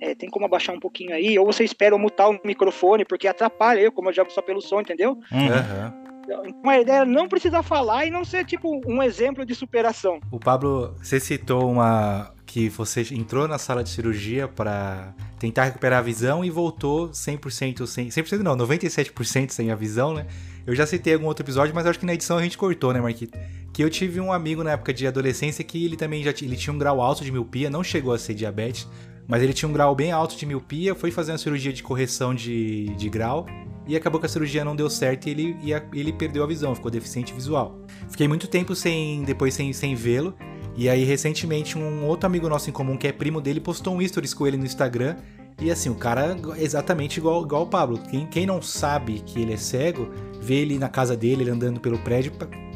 é, 0.02 0.14
tem 0.14 0.30
como 0.30 0.46
abaixar 0.46 0.76
um 0.76 0.80
pouquinho 0.80 1.14
aí, 1.14 1.40
ou 1.40 1.46
você 1.46 1.64
espera 1.64 1.96
eu 1.96 2.00
mutar 2.00 2.30
o 2.30 2.40
microfone, 2.44 3.06
porque 3.06 3.28
atrapalha 3.28 3.80
eu, 3.80 3.92
como 3.92 4.10
eu 4.10 4.14
jogo 4.14 4.32
só 4.32 4.42
pelo 4.42 4.62
som, 4.62 4.82
entendeu? 4.82 5.18
Uhum. 5.32 6.11
Aham. 6.30 6.44
Então 6.48 6.70
a 6.70 6.80
ideia 6.80 7.06
não 7.06 7.28
precisar 7.28 7.64
falar 7.64 8.06
e 8.06 8.12
não 8.12 8.24
ser 8.24 8.46
tipo 8.46 8.82
um 8.86 9.02
exemplo 9.02 9.46
de 9.46 9.56
superação. 9.56 10.20
O 10.32 10.40
Pablo, 10.40 10.96
você 11.02 11.20
citou 11.20 11.72
uma 11.72 12.34
que 12.46 12.68
você 12.68 13.02
entrou 13.12 13.48
na 13.48 13.58
sala 13.58 13.82
de 13.82 13.90
cirurgia 13.90 14.46
pra 14.46 15.14
tentar 15.40 15.64
recuperar 15.64 16.00
a 16.00 16.02
visão 16.02 16.44
e 16.44 16.50
voltou 16.50 17.10
100% 17.10 17.88
sem 17.88 18.10
100% 18.10 18.40
não, 18.40 18.58
97% 18.58 19.52
sem 19.52 19.72
a 19.72 19.76
visão, 19.76 20.14
né? 20.14 20.28
Eu 20.68 20.76
já 20.76 20.86
citei 20.86 21.14
algum 21.14 21.28
outro 21.28 21.46
episódio, 21.46 21.74
mas 21.74 21.86
acho 21.86 21.98
que 21.98 22.06
na 22.06 22.14
edição 22.14 22.38
a 22.38 22.44
gente 22.44 22.58
cortou, 22.58 22.92
né, 22.92 23.00
Marquito? 23.00 23.40
Que 23.72 23.82
eu 23.82 23.90
tive 23.90 24.20
um 24.20 24.34
amigo 24.34 24.66
na 24.66 24.72
época 24.72 24.94
de 24.94 25.08
adolescência 25.08 25.64
que 25.64 25.86
ele 25.86 25.96
também 25.96 26.22
já 26.24 26.32
ele 26.42 26.58
tinha 26.58 26.74
um 26.74 26.78
grau 26.78 27.00
alto 27.00 27.24
de 27.24 27.32
miopia, 27.32 27.70
não 27.70 27.84
chegou 27.84 28.14
a 28.14 28.20
ser 28.20 28.34
diabetes, 28.34 28.86
mas 29.28 29.42
ele 29.42 29.54
tinha 29.54 29.70
um 29.70 29.74
grau 29.74 29.96
bem 29.96 30.12
alto 30.12 30.36
de 30.36 30.46
miopia, 30.46 30.94
foi 30.94 31.10
fazer 31.10 31.32
uma 31.32 31.38
cirurgia 31.38 31.72
de 31.72 31.82
correção 31.82 32.36
de, 32.36 32.88
de 32.98 33.10
grau 33.10 33.48
e 33.88 33.96
acabou 33.96 34.20
que 34.20 34.26
a 34.26 34.30
cirurgia 34.30 34.64
não 34.64 34.76
deu 34.76 34.90
certo 34.90 35.28
e 35.28 35.32
ele, 35.32 35.58
e 35.64 35.74
a- 35.74 35.84
ele 35.94 36.14
perdeu 36.14 36.44
a 36.44 36.48
visão, 36.48 36.74
ficou 36.76 36.92
deficiente 36.92 37.34
visual. 37.34 37.80
Fiquei 38.10 38.28
muito 38.28 38.48
tempo 38.48 38.76
sem 38.76 39.24
depois 39.24 39.54
sem, 39.54 39.72
sem 39.74 39.96
vê-lo. 39.96 40.34
E 40.76 40.88
aí, 40.88 41.04
recentemente, 41.04 41.78
um 41.78 42.06
outro 42.06 42.26
amigo 42.28 42.48
nosso 42.48 42.70
em 42.70 42.74
comum, 42.74 42.96
que 42.96 43.06
é 43.08 43.12
primo 43.12 43.42
dele, 43.42 43.60
postou 43.60 43.94
um 43.96 44.08
stories 44.08 44.34
com 44.34 44.48
ele 44.48 44.56
no 44.58 44.66
Instagram. 44.66 45.18
E 45.60 45.70
assim, 45.70 45.90
o 45.90 45.96
cara 45.96 46.38
é 46.58 46.64
exatamente 46.64 47.18
igual, 47.18 47.44
igual 47.44 47.64
o 47.64 47.68
Pablo. 47.68 48.00
Quem, 48.10 48.26
quem 48.26 48.46
não 48.46 48.62
sabe 48.62 49.20
que 49.26 49.42
ele 49.42 49.54
é 49.54 49.58
cego, 49.58 50.10
vê 50.42 50.56
ele 50.56 50.80
na 50.80 50.88
casa 50.90 51.16
dele, 51.16 51.44
ele 51.44 51.52
andando 51.52 51.80
pelo 51.80 52.00
prédio, 52.00 52.32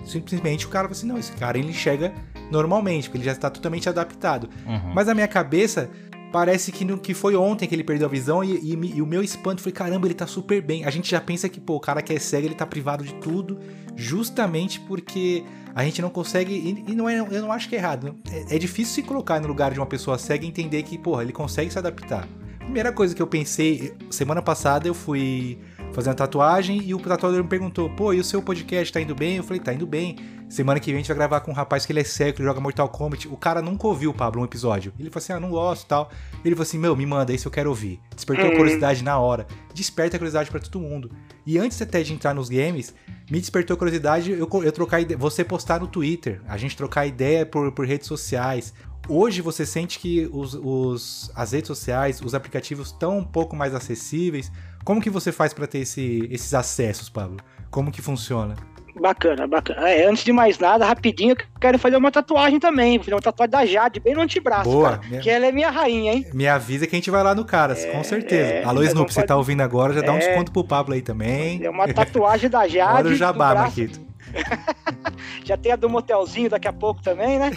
simplesmente 0.05 0.65
o 0.65 0.69
cara 0.69 0.87
fala 0.87 0.91
assim: 0.97 1.07
não, 1.07 1.17
esse 1.17 1.31
cara 1.31 1.57
ele 1.57 1.69
enxerga 1.69 2.13
normalmente, 2.51 3.03
porque 3.09 3.17
ele 3.17 3.25
já 3.25 3.31
está 3.31 3.49
totalmente 3.49 3.89
adaptado. 3.89 4.49
Uhum. 4.67 4.93
Mas 4.93 5.07
na 5.07 5.13
minha 5.15 5.27
cabeça, 5.27 5.89
parece 6.31 6.71
que, 6.71 6.83
no, 6.83 6.97
que 6.97 7.13
foi 7.13 7.35
ontem 7.35 7.67
que 7.67 7.75
ele 7.75 7.83
perdeu 7.83 8.07
a 8.07 8.09
visão 8.09 8.43
e, 8.43 8.57
e 8.57 8.95
e 8.95 9.01
o 9.01 9.05
meu 9.05 9.23
espanto 9.23 9.61
foi: 9.61 9.71
caramba, 9.71 10.07
ele 10.07 10.13
tá 10.13 10.27
super 10.27 10.61
bem. 10.61 10.85
A 10.85 10.89
gente 10.89 11.09
já 11.09 11.21
pensa 11.21 11.49
que, 11.49 11.59
pô, 11.59 11.75
o 11.75 11.79
cara 11.79 12.01
que 12.01 12.13
é 12.13 12.19
cego, 12.19 12.47
ele 12.47 12.55
tá 12.55 12.65
privado 12.65 13.03
de 13.03 13.13
tudo, 13.15 13.59
justamente 13.95 14.79
porque 14.81 15.43
a 15.73 15.83
gente 15.83 16.01
não 16.01 16.09
consegue. 16.09 16.53
E, 16.53 16.91
e 16.91 16.95
não 16.95 17.09
é, 17.09 17.19
eu 17.19 17.41
não 17.41 17.51
acho 17.51 17.67
que 17.67 17.75
é 17.75 17.79
errado. 17.79 18.15
É, 18.31 18.55
é 18.55 18.59
difícil 18.59 18.95
se 18.95 19.03
colocar 19.03 19.39
no 19.39 19.47
lugar 19.47 19.73
de 19.73 19.79
uma 19.79 19.85
pessoa 19.85 20.17
cega 20.17 20.45
e 20.45 20.47
entender 20.47 20.83
que, 20.83 20.97
porra, 20.97 21.23
ele 21.23 21.33
consegue 21.33 21.71
se 21.71 21.77
adaptar. 21.77 22.27
Primeira 22.59 22.91
coisa 22.91 23.13
que 23.13 23.21
eu 23.21 23.27
pensei, 23.27 23.93
semana 24.09 24.41
passada 24.41 24.87
eu 24.87 24.93
fui 24.93 25.59
fazer 25.93 26.09
uma 26.09 26.15
tatuagem 26.15 26.81
e 26.83 26.93
o 26.93 26.99
tatuador 26.99 27.43
me 27.43 27.49
perguntou: 27.49 27.89
pô, 27.91 28.13
e 28.13 28.19
o 28.19 28.23
seu 28.23 28.41
podcast 28.41 28.91
tá 28.91 28.99
indo 28.99 29.15
bem? 29.15 29.37
Eu 29.37 29.43
falei: 29.43 29.61
tá 29.61 29.73
indo 29.73 29.85
bem. 29.85 30.17
Semana 30.47 30.79
que 30.79 30.85
vem 30.87 30.95
a 30.95 30.97
gente 30.99 31.07
vai 31.07 31.17
gravar 31.17 31.39
com 31.41 31.51
um 31.51 31.53
rapaz 31.53 31.85
que 31.85 31.91
ele 31.91 31.99
é 31.99 32.03
cego, 32.03 32.37
que 32.37 32.43
joga 32.43 32.61
Mortal 32.61 32.87
Kombat. 32.87 33.27
O 33.27 33.35
cara 33.35 33.61
nunca 33.61 33.87
ouviu, 33.87 34.13
Pablo, 34.13 34.41
um 34.41 34.45
episódio. 34.45 34.93
Ele 34.99 35.09
falou 35.09 35.23
assim: 35.23 35.33
ah, 35.33 35.39
não 35.39 35.49
gosto 35.49 35.83
e 35.83 35.87
tal. 35.87 36.09
Ele 36.45 36.55
falou 36.55 36.63
assim: 36.63 36.77
meu, 36.77 36.95
me 36.95 37.05
manda, 37.05 37.33
isso 37.33 37.47
eu 37.47 37.51
quero 37.51 37.69
ouvir. 37.69 37.99
Despertou 38.15 38.45
a 38.45 38.49
Uhum. 38.49 38.55
curiosidade 38.57 39.03
na 39.03 39.17
hora. 39.19 39.47
Desperta 39.73 40.15
a 40.15 40.19
curiosidade 40.19 40.49
pra 40.51 40.59
todo 40.59 40.79
mundo. 40.79 41.11
E 41.45 41.57
antes 41.57 41.81
até 41.81 42.01
de 42.03 42.13
entrar 42.13 42.33
nos 42.33 42.47
games, 42.47 42.93
me 43.29 43.39
despertou 43.39 43.73
a 43.73 43.77
curiosidade 43.77 44.31
eu, 44.31 44.47
eu 44.63 44.71
trocar 44.71 45.01
ide- 45.01 45.15
você 45.15 45.43
postar 45.43 45.79
no 45.79 45.87
Twitter, 45.87 46.41
a 46.47 46.57
gente 46.57 46.77
trocar 46.77 47.05
ideia 47.05 47.45
por, 47.45 47.71
por 47.71 47.85
redes 47.85 48.07
sociais. 48.07 48.73
Hoje 49.09 49.41
você 49.41 49.65
sente 49.65 49.99
que 49.99 50.29
os, 50.31 50.53
os- 50.53 51.31
as 51.35 51.51
redes 51.51 51.67
sociais, 51.67 52.21
os 52.21 52.33
aplicativos 52.33 52.87
estão 52.87 53.17
um 53.17 53.23
pouco 53.23 53.55
mais 53.55 53.73
acessíveis. 53.75 54.51
Como 54.83 55.01
que 55.01 55.09
você 55.09 55.31
faz 55.31 55.53
pra 55.53 55.67
ter 55.67 55.79
esse- 55.79 56.27
esses 56.31 56.53
acessos, 56.53 57.09
Pablo? 57.09 57.37
Como 57.71 57.91
que 57.91 58.01
funciona? 58.01 58.55
Bacana, 58.99 59.45
bacana. 59.45 59.89
É, 59.89 60.05
antes 60.05 60.23
de 60.23 60.31
mais 60.31 60.57
nada, 60.57 60.85
rapidinho, 60.85 61.31
eu 61.31 61.59
quero 61.59 61.77
fazer 61.77 61.97
uma 61.97 62.11
tatuagem 62.11 62.59
também. 62.59 62.97
Vou 62.97 63.03
fazer 63.05 63.15
uma 63.15 63.21
tatuagem 63.21 63.51
da 63.51 63.65
Jade, 63.65 63.99
bem 63.99 64.13
no 64.13 64.21
antebraço, 64.21 64.69
Boa, 64.69 65.01
minha... 65.07 65.21
Que 65.21 65.29
ela 65.29 65.45
é 65.45 65.51
minha 65.51 65.69
rainha, 65.69 66.13
hein? 66.13 66.25
Me 66.33 66.47
avisa 66.47 66.87
que 66.87 66.95
a 66.95 66.97
gente 66.97 67.11
vai 67.11 67.21
lá 67.21 67.35
no 67.35 67.43
Caras, 67.43 67.83
é, 67.83 67.91
com 67.91 68.03
certeza. 68.03 68.53
É, 68.53 68.63
Alô, 68.63 68.81
Snoop, 68.83 69.13
você 69.13 69.23
tá 69.23 69.35
ouvindo 69.35 69.61
agora, 69.61 69.93
já 69.93 70.01
dá 70.01 70.13
um 70.13 70.17
é. 70.17 70.19
desconto 70.19 70.51
pro 70.51 70.63
Pablo 70.63 70.93
aí 70.93 71.01
também. 71.01 71.63
É 71.63 71.69
uma 71.69 71.91
tatuagem 71.93 72.49
da 72.49 72.67
Jade. 72.67 72.95
Olha 73.05 73.11
o 73.11 73.15
jabá, 73.15 73.53
Marquito. 73.53 73.99
Já 75.43 75.55
tem 75.55 75.71
a 75.71 75.75
do 75.75 75.89
motelzinho 75.89 76.49
daqui 76.49 76.67
a 76.67 76.73
pouco 76.73 77.01
também, 77.01 77.39
né? 77.39 77.51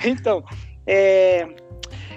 É, 0.00 0.08
então, 0.08 0.44
é, 0.86 1.46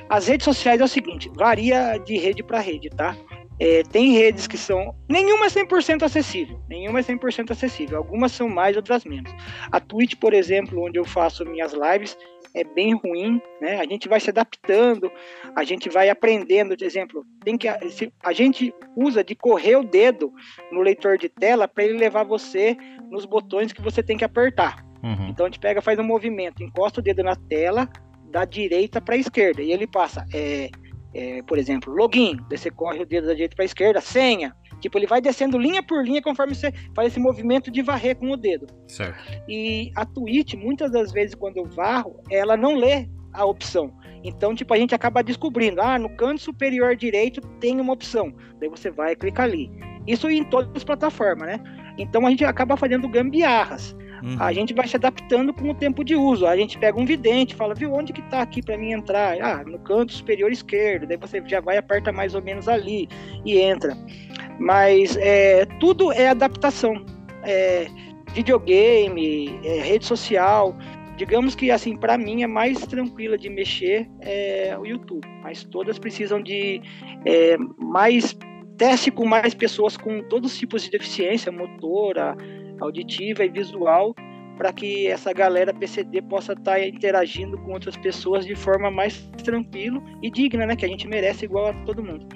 as 0.10 0.28
redes 0.28 0.46
sociais 0.46 0.80
é 0.80 0.84
o 0.84 0.88
seguinte, 0.88 1.32
varia 1.36 1.98
de 1.98 2.18
rede 2.18 2.44
para 2.44 2.60
rede, 2.60 2.90
tá? 2.90 3.16
É, 3.60 3.84
tem 3.84 4.14
redes 4.14 4.48
que 4.48 4.58
são. 4.58 4.94
Nenhuma 5.10 5.46
é 5.46 5.50
100% 5.50 6.04
acessível. 6.04 6.60
Nenhuma 6.70 7.00
é 7.00 7.04
100% 7.04 7.52
acessível. 7.52 7.98
Algumas 7.98 8.32
são 8.32 8.48
mais, 8.48 8.76
outras 8.76 9.04
menos. 9.04 9.32
A 9.72 9.80
Twitch, 9.80 10.16
por 10.16 10.34
exemplo, 10.34 10.84
onde 10.84 11.00
eu 11.00 11.06
faço 11.06 11.44
minhas 11.46 11.74
lives, 11.74 12.16
é 12.54 12.64
bem 12.64 12.96
ruim, 12.96 13.42
né? 13.62 13.80
A 13.80 13.86
gente 13.86 14.08
vai 14.08 14.20
se 14.20 14.30
adaptando, 14.30 15.12
a 15.56 15.64
gente 15.64 15.90
vai 15.90 16.10
aprendendo. 16.10 16.76
Por 16.76 16.84
exemplo, 16.84 17.26
tem 17.44 17.58
que 17.58 17.68
a 17.68 18.34
gente 18.34 18.74
usa 18.96 19.24
de 19.24 19.36
correr 19.36 19.76
o 19.76 19.84
dedo 19.84 20.32
no 20.72 20.82
leitor 20.82 21.18
de 21.18 21.30
tela 21.30 21.68
para 21.68 21.84
ele 21.84 21.98
levar 21.98 22.24
você 22.24 22.78
nos 23.10 23.26
botões 23.26 23.74
que 23.74 23.82
você 23.82 24.04
tem 24.04 24.18
que 24.18 24.26
apertar. 24.26 24.86
Uhum. 25.04 25.30
Então 25.30 25.46
a 25.46 25.50
gente 25.50 25.60
pega, 25.60 25.82
faz 25.82 25.98
um 26.00 26.04
movimento, 26.04 26.64
encosta 26.64 27.00
o 27.00 27.04
dedo 27.04 27.24
na 27.24 27.36
tela 27.36 27.90
da 28.30 28.44
direita 28.46 29.00
para 29.00 29.16
a 29.16 29.18
esquerda 29.18 29.62
e 29.62 29.72
ele 29.72 29.88
passa. 29.88 30.26
É, 30.34 30.70
é, 31.18 31.42
por 31.42 31.58
exemplo, 31.58 31.92
login, 31.92 32.38
daí 32.48 32.60
você 32.60 32.70
corre 32.70 33.02
o 33.02 33.06
dedo 33.06 33.26
da 33.26 33.34
direita 33.34 33.56
para 33.56 33.64
a 33.64 33.66
esquerda, 33.66 34.00
senha. 34.00 34.56
Tipo, 34.80 35.00
ele 35.00 35.08
vai 35.08 35.20
descendo 35.20 35.58
linha 35.58 35.82
por 35.82 36.06
linha 36.06 36.22
conforme 36.22 36.54
você 36.54 36.72
faz 36.96 37.08
esse 37.08 37.20
movimento 37.20 37.72
de 37.72 37.82
varrer 37.82 38.16
com 38.16 38.30
o 38.30 38.38
dedo. 38.38 38.68
Certo. 38.88 39.18
E 39.50 39.92
a 39.96 40.06
Twitch, 40.06 40.54
muitas 40.54 40.92
das 40.92 41.12
vezes, 41.12 41.34
quando 41.34 41.58
eu 41.58 41.66
varro, 41.66 42.22
ela 42.30 42.56
não 42.56 42.76
lê 42.76 43.10
a 43.34 43.44
opção. 43.44 43.92
Então, 44.24 44.54
tipo, 44.54 44.72
a 44.72 44.78
gente 44.78 44.94
acaba 44.94 45.24
descobrindo, 45.24 45.82
ah, 45.82 45.98
no 45.98 46.16
canto 46.16 46.42
superior 46.42 46.96
direito 46.96 47.42
tem 47.60 47.82
uma 47.82 47.94
opção. 47.94 48.32
Daí 48.60 48.70
você 48.70 48.92
vai 48.92 49.14
e 49.14 49.16
clica 49.16 49.42
ali. 49.42 49.72
Isso 50.06 50.30
em 50.30 50.44
todas 50.44 50.70
as 50.76 50.84
plataformas, 50.84 51.48
né? 51.48 51.60
Então 51.98 52.28
a 52.28 52.30
gente 52.30 52.46
acaba 52.46 52.78
fazendo 52.78 53.10
gambiarras. 53.10 53.96
Uhum. 54.24 54.38
A 54.40 54.52
gente 54.54 54.74
vai 54.74 54.88
se 54.88 54.96
adaptando 54.96 55.54
com 55.54 55.70
o 55.70 55.74
tempo 55.74 56.04
de 56.04 56.16
uso. 56.16 56.46
A 56.46 56.56
gente 56.56 56.78
pega 56.78 57.00
um 57.00 57.06
vidente, 57.06 57.56
fala, 57.56 57.74
viu, 57.74 57.94
onde 57.94 58.14
que 58.14 58.22
tá 58.24 58.42
aqui 58.42 58.62
para 58.62 58.78
mim 58.78 58.92
entrar? 58.92 59.40
Ah, 59.42 59.64
no 59.64 59.80
canto 59.80 60.14
superior 60.14 60.52
esquerdo. 60.52 61.08
Daí 61.08 61.18
você 61.18 61.42
já 61.46 61.60
vai 61.60 61.78
aperta 61.78 62.12
mais 62.12 62.36
ou 62.36 62.42
menos 62.42 62.68
ali 62.68 63.08
e 63.46 63.60
entra. 63.60 63.96
Mas 64.60 65.16
é, 65.18 65.66
tudo 65.80 66.12
é 66.12 66.30
adaptação. 66.30 67.06
É, 67.44 67.88
videogame, 68.34 69.60
é, 69.64 69.82
rede 69.82 70.06
social. 70.06 70.76
Digamos 71.18 71.56
que 71.56 71.72
assim, 71.72 71.98
para 71.98 72.18
mim 72.18 72.44
é 72.44 72.48
mais 72.48 72.80
tranquila 72.82 73.38
de 73.38 73.50
mexer 73.50 74.08
é, 74.22 74.78
o 74.80 74.86
YouTube, 74.86 75.28
mas 75.42 75.64
todas 75.64 75.98
precisam 75.98 76.42
de 76.42 76.80
é, 77.26 77.58
mais 77.80 78.38
teste 78.78 79.10
com 79.10 79.26
mais 79.26 79.56
pessoas 79.56 79.98
com 79.98 80.22
todos 80.24 80.54
os 80.54 80.60
tipos 80.60 80.84
de 80.84 80.92
deficiência, 80.92 81.52
motora, 81.52 82.38
auditiva 82.80 83.44
e 83.44 83.50
visual, 83.50 84.14
para 84.58 84.74
que 84.74 85.08
essa 85.08 85.32
galera 85.32 85.74
PCD 85.74 86.22
possa 86.22 86.54
estar 86.54 86.74
tá 86.74 86.86
interagindo 86.86 87.58
com 87.60 87.74
outras 87.74 87.96
pessoas 87.96 88.46
de 88.46 88.56
forma 88.56 88.90
mais 88.90 89.30
tranquila 89.44 90.02
e 90.22 90.32
digna, 90.32 90.66
né? 90.66 90.76
Que 90.76 90.86
a 90.86 90.90
gente 90.90 91.08
merece 91.08 91.46
igual 91.46 91.68
a 91.68 91.74
todo 91.86 92.04
mundo. 92.04 92.28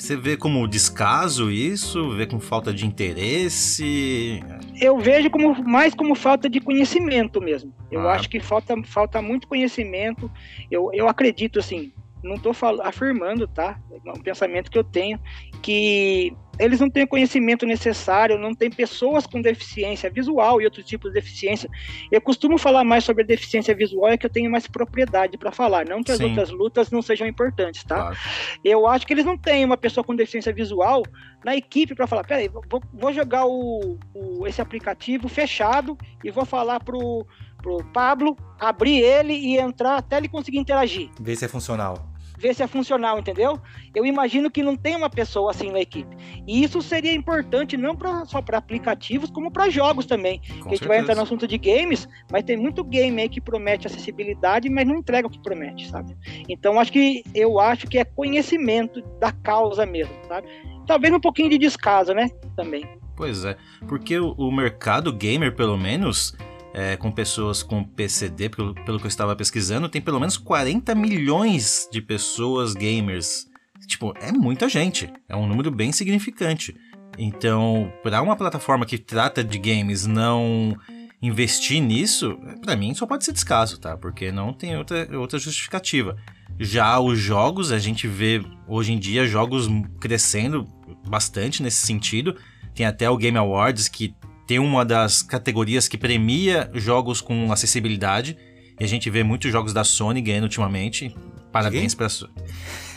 Você 0.00 0.16
vê 0.16 0.36
como 0.36 0.66
descaso 0.66 1.50
isso? 1.50 2.10
Vê 2.12 2.24
com 2.24 2.40
falta 2.40 2.72
de 2.72 2.86
interesse? 2.86 4.40
Eu 4.80 4.98
vejo 4.98 5.28
como 5.28 5.62
mais 5.62 5.94
como 5.94 6.14
falta 6.14 6.48
de 6.48 6.58
conhecimento 6.58 7.40
mesmo. 7.40 7.74
Eu 7.90 8.08
ah. 8.08 8.14
acho 8.14 8.30
que 8.30 8.40
falta, 8.40 8.74
falta 8.84 9.20
muito 9.20 9.46
conhecimento. 9.46 10.30
Eu, 10.70 10.90
eu 10.94 11.06
acredito 11.06 11.58
assim, 11.58 11.92
não 12.22 12.36
estou 12.36 12.54
afirmando, 12.82 13.46
tá? 13.46 13.78
É 14.06 14.10
um 14.10 14.22
pensamento 14.22 14.70
que 14.70 14.78
eu 14.78 14.84
tenho, 14.84 15.18
que 15.60 16.32
eles 16.60 16.78
não 16.78 16.90
têm 16.90 17.04
o 17.04 17.08
conhecimento 17.08 17.64
necessário, 17.64 18.38
não 18.38 18.54
tem 18.54 18.70
pessoas 18.70 19.26
com 19.26 19.40
deficiência 19.40 20.10
visual 20.10 20.60
e 20.60 20.64
outros 20.64 20.84
tipos 20.84 21.10
de 21.10 21.14
deficiência. 21.14 21.70
Eu 22.12 22.20
costumo 22.20 22.58
falar 22.58 22.84
mais 22.84 23.02
sobre 23.02 23.22
a 23.22 23.26
deficiência 23.26 23.74
visual, 23.74 24.08
é 24.08 24.18
que 24.18 24.26
eu 24.26 24.30
tenho 24.30 24.50
mais 24.50 24.66
propriedade 24.66 25.38
para 25.38 25.50
falar, 25.50 25.86
não 25.86 26.02
que 26.02 26.12
as 26.12 26.18
Sim. 26.18 26.24
outras 26.24 26.50
lutas 26.50 26.90
não 26.90 27.00
sejam 27.00 27.26
importantes, 27.26 27.82
tá? 27.82 27.96
Claro. 27.96 28.16
Eu 28.62 28.86
acho 28.86 29.06
que 29.06 29.14
eles 29.14 29.24
não 29.24 29.38
têm 29.38 29.64
uma 29.64 29.76
pessoa 29.76 30.04
com 30.04 30.14
deficiência 30.14 30.52
visual 30.52 31.02
na 31.42 31.56
equipe 31.56 31.94
para 31.94 32.06
falar, 32.06 32.24
peraí, 32.24 32.48
vou, 32.48 32.82
vou 32.92 33.12
jogar 33.12 33.46
o, 33.46 33.98
o, 34.14 34.46
esse 34.46 34.60
aplicativo 34.60 35.28
fechado 35.28 35.96
e 36.22 36.30
vou 36.30 36.44
falar 36.44 36.80
pro, 36.80 37.26
pro 37.62 37.82
Pablo 37.86 38.36
abrir 38.58 38.98
ele 38.98 39.32
e 39.32 39.56
entrar 39.56 39.96
até 39.96 40.18
ele 40.18 40.28
conseguir 40.28 40.58
interagir. 40.58 41.08
Ver 41.18 41.36
se 41.36 41.46
é 41.46 41.48
funcional 41.48 42.09
ver 42.40 42.54
se 42.54 42.62
é 42.62 42.66
funcional, 42.66 43.18
entendeu? 43.18 43.60
Eu 43.94 44.06
imagino 44.06 44.50
que 44.50 44.62
não 44.62 44.74
tem 44.74 44.96
uma 44.96 45.10
pessoa 45.10 45.50
assim 45.50 45.70
na 45.70 45.80
equipe. 45.80 46.16
E 46.46 46.64
isso 46.64 46.80
seria 46.80 47.12
importante 47.12 47.76
não 47.76 47.94
pra, 47.94 48.24
só 48.24 48.40
para 48.40 48.56
aplicativos, 48.56 49.30
como 49.30 49.50
para 49.50 49.68
jogos 49.68 50.06
também. 50.06 50.40
a 50.64 50.68
gente 50.70 50.88
vai 50.88 50.98
entrar 50.98 51.14
no 51.14 51.22
assunto 51.22 51.46
de 51.46 51.58
games, 51.58 52.08
mas 52.32 52.42
tem 52.42 52.56
muito 52.56 52.82
game 52.82 53.20
aí 53.20 53.28
que 53.28 53.40
promete 53.40 53.86
acessibilidade, 53.86 54.70
mas 54.70 54.86
não 54.86 54.96
entrega 54.96 55.28
o 55.28 55.30
que 55.30 55.40
promete, 55.42 55.88
sabe? 55.90 56.16
Então 56.48 56.80
acho 56.80 56.90
que 56.90 57.22
eu 57.34 57.60
acho 57.60 57.86
que 57.86 57.98
é 57.98 58.04
conhecimento 58.04 59.02
da 59.20 59.32
causa 59.32 59.84
mesmo, 59.84 60.14
sabe? 60.26 60.48
Talvez 60.86 61.12
um 61.12 61.20
pouquinho 61.20 61.50
de 61.50 61.58
descaso, 61.58 62.14
né? 62.14 62.30
Também. 62.56 62.84
Pois 63.14 63.44
é, 63.44 63.54
porque 63.86 64.18
o, 64.18 64.32
o 64.32 64.50
mercado 64.50 65.12
gamer, 65.12 65.54
pelo 65.54 65.76
menos, 65.76 66.34
é, 66.72 66.96
com 66.96 67.10
pessoas 67.10 67.62
com 67.62 67.82
PCD, 67.82 68.48
pelo, 68.48 68.74
pelo 68.74 68.98
que 68.98 69.06
eu 69.06 69.08
estava 69.08 69.34
pesquisando, 69.34 69.88
tem 69.88 70.00
pelo 70.00 70.20
menos 70.20 70.36
40 70.36 70.94
milhões 70.94 71.88
de 71.90 72.00
pessoas 72.00 72.74
gamers. 72.74 73.46
Tipo, 73.86 74.14
é 74.20 74.30
muita 74.30 74.68
gente. 74.68 75.12
É 75.28 75.34
um 75.34 75.46
número 75.46 75.70
bem 75.70 75.92
significante. 75.92 76.76
Então, 77.18 77.92
para 78.02 78.22
uma 78.22 78.36
plataforma 78.36 78.86
que 78.86 78.98
trata 78.98 79.42
de 79.42 79.58
games 79.58 80.06
não 80.06 80.76
investir 81.22 81.82
nisso, 81.82 82.38
para 82.62 82.76
mim 82.76 82.94
só 82.94 83.04
pode 83.06 83.24
ser 83.24 83.32
descaso, 83.32 83.78
tá? 83.78 83.96
Porque 83.96 84.32
não 84.32 84.52
tem 84.52 84.76
outra, 84.76 85.08
outra 85.18 85.38
justificativa. 85.38 86.16
Já 86.58 86.98
os 86.98 87.18
jogos, 87.18 87.72
a 87.72 87.78
gente 87.78 88.06
vê 88.06 88.42
hoje 88.66 88.92
em 88.92 88.98
dia 88.98 89.26
jogos 89.26 89.68
crescendo 90.00 90.66
bastante 91.08 91.62
nesse 91.62 91.86
sentido. 91.86 92.36
Tem 92.74 92.86
até 92.86 93.10
o 93.10 93.16
Game 93.16 93.36
Awards 93.36 93.88
que 93.88 94.14
tem 94.50 94.58
uma 94.58 94.84
das 94.84 95.22
categorias 95.22 95.86
que 95.86 95.96
premia 95.96 96.68
jogos 96.74 97.20
com 97.20 97.52
acessibilidade. 97.52 98.36
E 98.80 98.82
a 98.82 98.86
gente 98.88 99.08
vê 99.08 99.22
muitos 99.22 99.52
jogos 99.52 99.72
da 99.72 99.84
Sony 99.84 100.20
ganhando 100.20 100.42
ultimamente. 100.42 101.14
Parabéns 101.52 101.94
para 101.94 102.08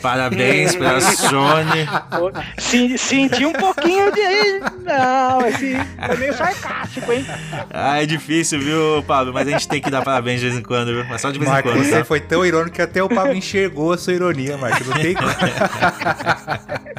Parabéns 0.04 0.76
pra 0.76 1.00
Sony. 1.00 1.88
Senti 2.98 3.46
um 3.46 3.54
pouquinho 3.54 4.12
de. 4.12 4.60
Não, 4.84 5.46
esse 5.46 5.76
foi 6.06 6.16
meio 6.18 6.34
sarcástico, 6.34 7.10
hein? 7.10 7.24
Ah, 7.72 8.02
é 8.02 8.06
difícil, 8.06 8.60
viu, 8.60 9.02
Pablo? 9.06 9.32
Mas 9.32 9.48
a 9.48 9.52
gente 9.52 9.66
tem 9.66 9.80
que 9.80 9.90
dar 9.90 10.02
parabéns 10.02 10.40
de 10.40 10.48
vez 10.48 10.58
em 10.58 10.62
quando, 10.62 10.88
viu? 10.88 11.06
Mas 11.08 11.22
só 11.22 11.30
de 11.30 11.38
vez 11.38 11.50
Marco, 11.50 11.70
em 11.70 11.72
quando. 11.72 11.84
Você 11.86 11.98
tá? 12.00 12.04
foi 12.04 12.20
tão 12.20 12.44
irônico 12.44 12.76
que 12.76 12.82
até 12.82 13.02
o 13.02 13.08
Pablo 13.08 13.32
enxergou 13.32 13.94
a 13.94 13.98
sua 13.98 14.12
ironia, 14.12 14.58
Marco. 14.58 14.84
Não 14.84 14.92
tem 14.92 15.14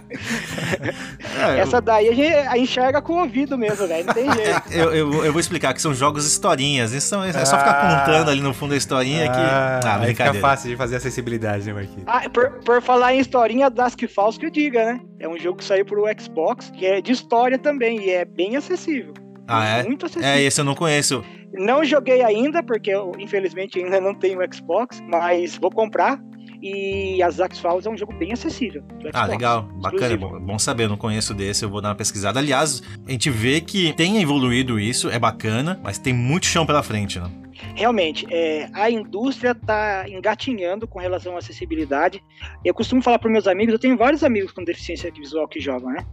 é, 1.39 1.59
Essa 1.59 1.81
daí 1.81 2.09
a 2.09 2.13
gente 2.13 2.59
enxerga 2.59 3.01
com 3.01 3.13
o 3.13 3.19
ouvido 3.19 3.57
mesmo, 3.57 3.87
velho. 3.87 4.05
Não 4.05 4.13
tem 4.13 4.31
jeito. 4.31 4.63
É, 4.71 4.81
eu, 4.81 4.93
eu, 4.93 5.25
eu, 5.25 5.31
vou 5.31 5.39
explicar 5.39 5.73
que 5.73 5.81
são 5.81 5.93
jogos 5.93 6.25
historinhas. 6.25 6.91
Isso 6.91 7.15
é 7.15 7.45
só 7.45 7.57
ficar 7.57 7.71
ah, 7.71 7.99
contando 7.99 8.31
ali 8.31 8.41
no 8.41 8.53
fundo 8.53 8.71
da 8.71 8.77
historinha 8.77 9.29
que. 9.29 9.37
Ah, 9.37 9.79
ah 9.83 9.99
aí 10.01 10.07
fica 10.07 10.33
fácil 10.35 10.69
de 10.69 10.75
fazer 10.75 10.95
acessibilidade, 10.95 11.65
né, 11.65 11.73
Marquinhos? 11.73 12.03
Ah, 12.07 12.29
por, 12.29 12.49
por 12.63 12.81
falar 12.95 13.13
em 13.13 13.19
historinha, 13.19 13.69
Dusk 13.69 14.07
Falls 14.07 14.39
que 14.39 14.45
eu 14.45 14.49
diga, 14.49 14.85
né? 14.85 15.01
É 15.19 15.27
um 15.27 15.37
jogo 15.37 15.57
que 15.57 15.65
saiu 15.65 15.83
pro 15.83 16.05
Xbox, 16.17 16.69
que 16.69 16.85
é 16.85 17.01
de 17.01 17.11
história 17.11 17.59
também, 17.59 17.99
e 17.99 18.09
é 18.09 18.23
bem 18.23 18.55
acessível. 18.55 19.13
Ah, 19.49 19.79
é? 19.79 19.83
Muito 19.83 20.05
acessível. 20.05 20.29
É, 20.29 20.41
esse 20.41 20.61
eu 20.61 20.65
não 20.65 20.75
conheço. 20.75 21.21
Não 21.51 21.83
joguei 21.83 22.23
ainda, 22.23 22.63
porque 22.63 22.91
eu, 22.91 23.11
infelizmente, 23.19 23.83
ainda 23.83 23.99
não 23.99 24.13
tenho 24.13 24.39
Xbox, 24.53 25.03
mas 25.09 25.57
vou 25.57 25.69
comprar. 25.69 26.21
E 26.61 27.21
a 27.21 27.29
Zax 27.29 27.59
Falls 27.59 27.87
é 27.87 27.91
um 27.91 27.97
jogo 27.97 28.13
bem 28.13 28.33
acessível. 28.33 28.83
Ah, 29.13 29.25
legal. 29.25 29.63
Bacana. 29.81 30.17
Bom, 30.17 30.39
bom, 30.39 30.59
saber. 30.59 30.83
Eu 30.83 30.89
não 30.89 30.97
conheço 30.97 31.33
desse, 31.33 31.63
eu 31.63 31.69
vou 31.69 31.81
dar 31.81 31.89
uma 31.89 31.95
pesquisada. 31.95 32.39
Aliás, 32.39 32.81
a 33.07 33.11
gente 33.11 33.29
vê 33.29 33.61
que 33.61 33.93
tem 33.93 34.21
evoluído 34.21 34.79
isso, 34.79 35.09
é 35.09 35.19
bacana, 35.19 35.79
mas 35.83 35.97
tem 35.97 36.13
muito 36.13 36.45
chão 36.45 36.65
pela 36.65 36.83
frente, 36.83 37.19
né? 37.19 37.29
Realmente, 37.75 38.25
é, 38.31 38.69
a 38.73 38.89
indústria 38.89 39.51
está 39.51 40.07
engatinhando 40.07 40.87
com 40.87 40.99
relação 40.99 41.35
à 41.35 41.39
acessibilidade. 41.39 42.23
Eu 42.63 42.73
costumo 42.73 43.01
falar 43.01 43.19
para 43.19 43.29
meus 43.29 43.47
amigos, 43.47 43.73
eu 43.73 43.79
tenho 43.79 43.97
vários 43.97 44.23
amigos 44.23 44.51
com 44.51 44.63
deficiência 44.63 45.11
visual 45.11 45.47
que 45.47 45.59
jogam, 45.59 45.91
né? 45.91 46.05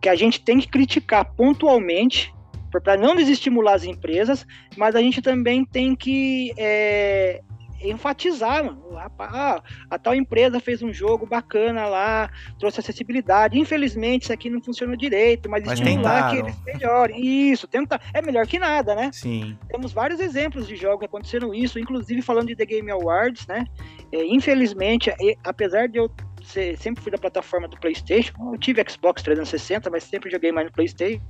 Que 0.00 0.08
a 0.08 0.14
gente 0.14 0.40
tem 0.40 0.58
que 0.58 0.68
criticar 0.68 1.24
pontualmente 1.34 2.32
para 2.80 2.96
não 2.96 3.14
desestimular 3.14 3.74
as 3.74 3.84
empresas, 3.84 4.46
mas 4.76 4.94
a 4.94 5.00
gente 5.00 5.20
também 5.20 5.64
tem 5.64 5.94
que 5.94 6.52
é, 6.56 7.42
enfatizar, 7.90 8.64
mano. 8.64 8.82
Ah, 9.18 9.62
a 9.90 9.98
tal 9.98 10.14
empresa 10.14 10.60
fez 10.60 10.82
um 10.82 10.92
jogo 10.92 11.26
bacana 11.26 11.86
lá, 11.86 12.30
trouxe 12.58 12.80
acessibilidade. 12.80 13.58
Infelizmente, 13.58 14.22
isso 14.22 14.32
aqui 14.32 14.50
não 14.50 14.60
funcionou 14.60 14.96
direito, 14.96 15.48
mas, 15.48 15.64
mas 15.64 15.78
estimular 15.78 16.30
que 16.30 16.36
eles 16.38 16.56
melhorem. 16.64 17.50
Isso, 17.50 17.66
tenta. 17.66 18.00
É 18.12 18.22
melhor 18.22 18.46
que 18.46 18.58
nada, 18.58 18.94
né? 18.94 19.10
Sim. 19.12 19.56
Temos 19.68 19.92
vários 19.92 20.20
exemplos 20.20 20.66
de 20.66 20.76
jogos 20.76 21.00
que 21.00 21.06
aconteceram 21.06 21.54
isso, 21.54 21.78
inclusive 21.78 22.22
falando 22.22 22.48
de 22.48 22.56
The 22.56 22.66
Game 22.66 22.90
Awards, 22.90 23.46
né? 23.46 23.64
É, 24.12 24.24
infelizmente, 24.26 25.12
apesar 25.44 25.88
de 25.88 25.98
eu 25.98 26.10
sempre 26.44 27.02
fui 27.02 27.10
da 27.10 27.18
plataforma 27.18 27.68
do 27.68 27.78
PlayStation, 27.78 28.32
eu 28.52 28.58
tive 28.58 28.84
Xbox 28.88 29.22
360, 29.22 29.90
mas 29.90 30.04
sempre 30.04 30.30
joguei 30.30 30.52
mais 30.52 30.66
no 30.66 30.72
PlayStation. 30.72 31.20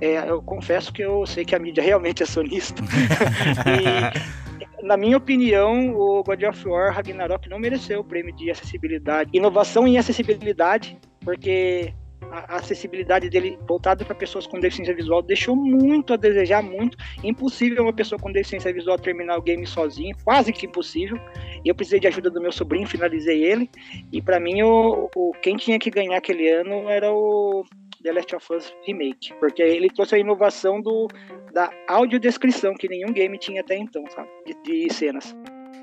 É, 0.00 0.30
eu 0.30 0.42
confesso 0.42 0.92
que 0.92 1.02
eu 1.02 1.26
sei 1.26 1.44
que 1.44 1.54
a 1.54 1.58
mídia 1.58 1.82
realmente 1.82 2.22
é 2.22 2.26
sonista. 2.26 2.82
e, 3.66 4.86
na 4.86 4.96
minha 4.96 5.16
opinião, 5.16 5.90
o 5.90 6.22
God 6.22 6.42
of 6.44 6.68
War 6.68 6.94
Ragnarok 6.94 7.48
não 7.48 7.58
mereceu 7.58 8.00
o 8.00 8.04
prêmio 8.04 8.34
de 8.34 8.50
acessibilidade. 8.50 9.30
Inovação 9.32 9.86
em 9.86 9.98
acessibilidade, 9.98 10.98
porque 11.20 11.92
a 12.30 12.56
acessibilidade 12.56 13.28
dele 13.28 13.58
voltada 13.66 14.04
para 14.04 14.14
pessoas 14.14 14.46
com 14.46 14.60
deficiência 14.60 14.94
visual 14.94 15.22
deixou 15.22 15.56
muito 15.56 16.12
a 16.12 16.16
desejar, 16.16 16.62
muito. 16.62 16.96
Impossível 17.22 17.82
uma 17.82 17.92
pessoa 17.92 18.18
com 18.18 18.30
deficiência 18.30 18.72
visual 18.72 18.98
terminar 18.98 19.38
o 19.38 19.42
game 19.42 19.66
sozinho, 19.66 20.16
quase 20.24 20.52
que 20.52 20.66
impossível. 20.66 21.18
Eu 21.64 21.74
precisei 21.74 22.00
de 22.00 22.06
ajuda 22.06 22.30
do 22.30 22.40
meu 22.40 22.52
sobrinho, 22.52 22.86
finalizei 22.86 23.44
ele. 23.44 23.70
E 24.12 24.20
para 24.20 24.38
mim, 24.38 24.62
o, 24.62 25.08
o, 25.14 25.32
quem 25.42 25.56
tinha 25.56 25.78
que 25.78 25.90
ganhar 25.90 26.18
aquele 26.18 26.48
ano 26.50 26.88
era 26.88 27.12
o 27.12 27.64
The 28.02 28.12
Last 28.12 28.36
of 28.36 28.52
Us 28.52 28.72
Remake, 28.86 29.34
porque 29.40 29.62
ele 29.62 29.90
trouxe 29.90 30.14
a 30.14 30.18
inovação 30.18 30.80
do, 30.80 31.08
da 31.52 31.70
audiodescrição 31.88 32.74
que 32.74 32.88
nenhum 32.88 33.12
game 33.12 33.36
tinha 33.38 33.60
até 33.60 33.76
então, 33.76 34.04
sabe? 34.14 34.28
De, 34.46 34.86
de 34.86 34.92
cenas. 34.92 35.34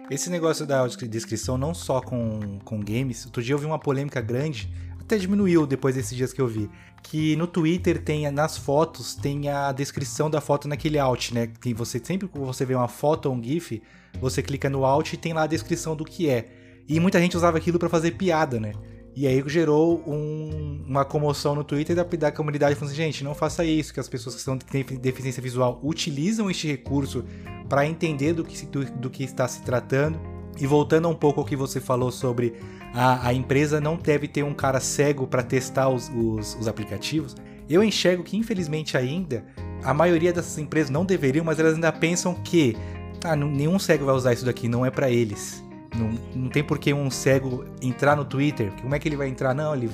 Esse 0.09 0.29
negócio 0.29 0.67
da 0.67 0.79
audiodescrição 0.79 1.57
não 1.57 1.73
só 1.73 1.99
com, 1.99 2.59
com 2.63 2.79
games, 2.79 3.25
outro 3.25 3.41
dia 3.41 3.55
eu 3.55 3.57
vi 3.57 3.65
uma 3.65 3.79
polêmica 3.79 4.21
grande, 4.21 4.69
até 5.05 5.17
diminuiu 5.17 5.67
depois 5.67 5.95
desses 5.95 6.15
dias 6.17 6.33
que 6.33 6.41
eu 6.41 6.47
vi, 6.47 6.69
que 7.03 7.35
no 7.35 7.45
Twitter 7.45 8.01
tem 8.01 8.29
nas 8.31 8.57
fotos 8.57 9.15
tem 9.15 9.47
a 9.49 9.71
descrição 9.71 10.29
da 10.29 10.41
foto 10.41 10.67
naquele 10.67 10.97
alt, 10.97 11.31
né? 11.31 11.47
Que 11.47 11.73
você 11.73 12.01
sempre 12.03 12.27
que 12.27 12.39
você 12.39 12.65
vê 12.65 12.73
uma 12.73 12.87
foto 12.87 13.27
ou 13.27 13.35
um 13.35 13.43
gif, 13.43 13.81
você 14.19 14.41
clica 14.41 14.69
no 14.69 14.83
alt 14.83 15.13
e 15.13 15.17
tem 15.17 15.31
lá 15.31 15.43
a 15.43 15.47
descrição 15.47 15.95
do 15.95 16.03
que 16.03 16.29
é. 16.29 16.47
E 16.87 16.99
muita 16.99 17.19
gente 17.19 17.37
usava 17.37 17.57
aquilo 17.57 17.79
para 17.79 17.89
fazer 17.89 18.11
piada, 18.11 18.59
né? 18.59 18.73
E 19.15 19.25
aí 19.27 19.41
gerou 19.47 20.03
um, 20.05 20.83
uma 20.85 21.05
comoção 21.05 21.55
no 21.55 21.63
Twitter 21.63 21.95
da, 21.95 22.03
da 22.03 22.31
comunidade 22.31 22.75
falando 22.75 22.91
assim, 22.91 23.03
gente, 23.03 23.23
não 23.23 23.33
faça 23.33 23.63
isso, 23.63 23.93
que 23.93 23.99
as 23.99 24.09
pessoas 24.09 24.35
que, 24.35 24.41
são, 24.41 24.57
que 24.57 24.65
têm 24.65 24.83
deficiência 24.83 25.41
visual 25.41 25.79
utilizam 25.81 26.49
este 26.51 26.67
recurso 26.67 27.23
para 27.69 27.87
entender 27.87 28.33
do 28.33 28.43
que, 28.43 28.65
do, 28.65 28.83
do 28.83 29.09
que 29.09 29.23
está 29.23 29.47
se 29.47 29.61
tratando. 29.61 30.19
E 30.59 30.65
voltando 30.65 31.09
um 31.09 31.15
pouco 31.15 31.41
ao 31.41 31.45
que 31.45 31.55
você 31.55 31.81
falou 31.81 32.11
sobre 32.11 32.53
a, 32.95 33.27
a 33.27 33.33
empresa 33.33 33.81
não 33.81 33.97
deve 33.97 34.27
ter 34.27 34.43
um 34.43 34.53
cara 34.53 34.79
cego 34.79 35.27
para 35.27 35.43
testar 35.43 35.89
os, 35.89 36.09
os, 36.15 36.55
os 36.55 36.67
aplicativos, 36.67 37.35
eu 37.69 37.83
enxergo 37.83 38.23
que 38.23 38.37
infelizmente 38.37 38.95
ainda 38.95 39.43
a 39.83 39.93
maioria 39.93 40.31
dessas 40.31 40.57
empresas 40.57 40.89
não 40.89 41.05
deveriam, 41.05 41.43
mas 41.43 41.59
elas 41.59 41.75
ainda 41.75 41.91
pensam 41.91 42.33
que 42.33 42.75
ah, 43.23 43.35
nenhum 43.35 43.77
cego 43.77 44.05
vai 44.05 44.15
usar 44.15 44.33
isso 44.33 44.45
daqui, 44.45 44.67
não 44.67 44.85
é 44.85 44.89
para 44.89 45.09
eles. 45.09 45.63
Não, 45.95 46.43
não 46.43 46.49
tem 46.49 46.63
por 46.63 46.77
que 46.77 46.93
um 46.93 47.09
cego 47.09 47.65
entrar 47.81 48.15
no 48.15 48.25
Twitter. 48.25 48.71
Como 48.81 48.93
é 48.93 48.99
que 48.99 49.07
ele 49.07 49.15
vai 49.15 49.27
entrar? 49.27 49.53
Não, 49.53 49.73
ele, 49.73 49.89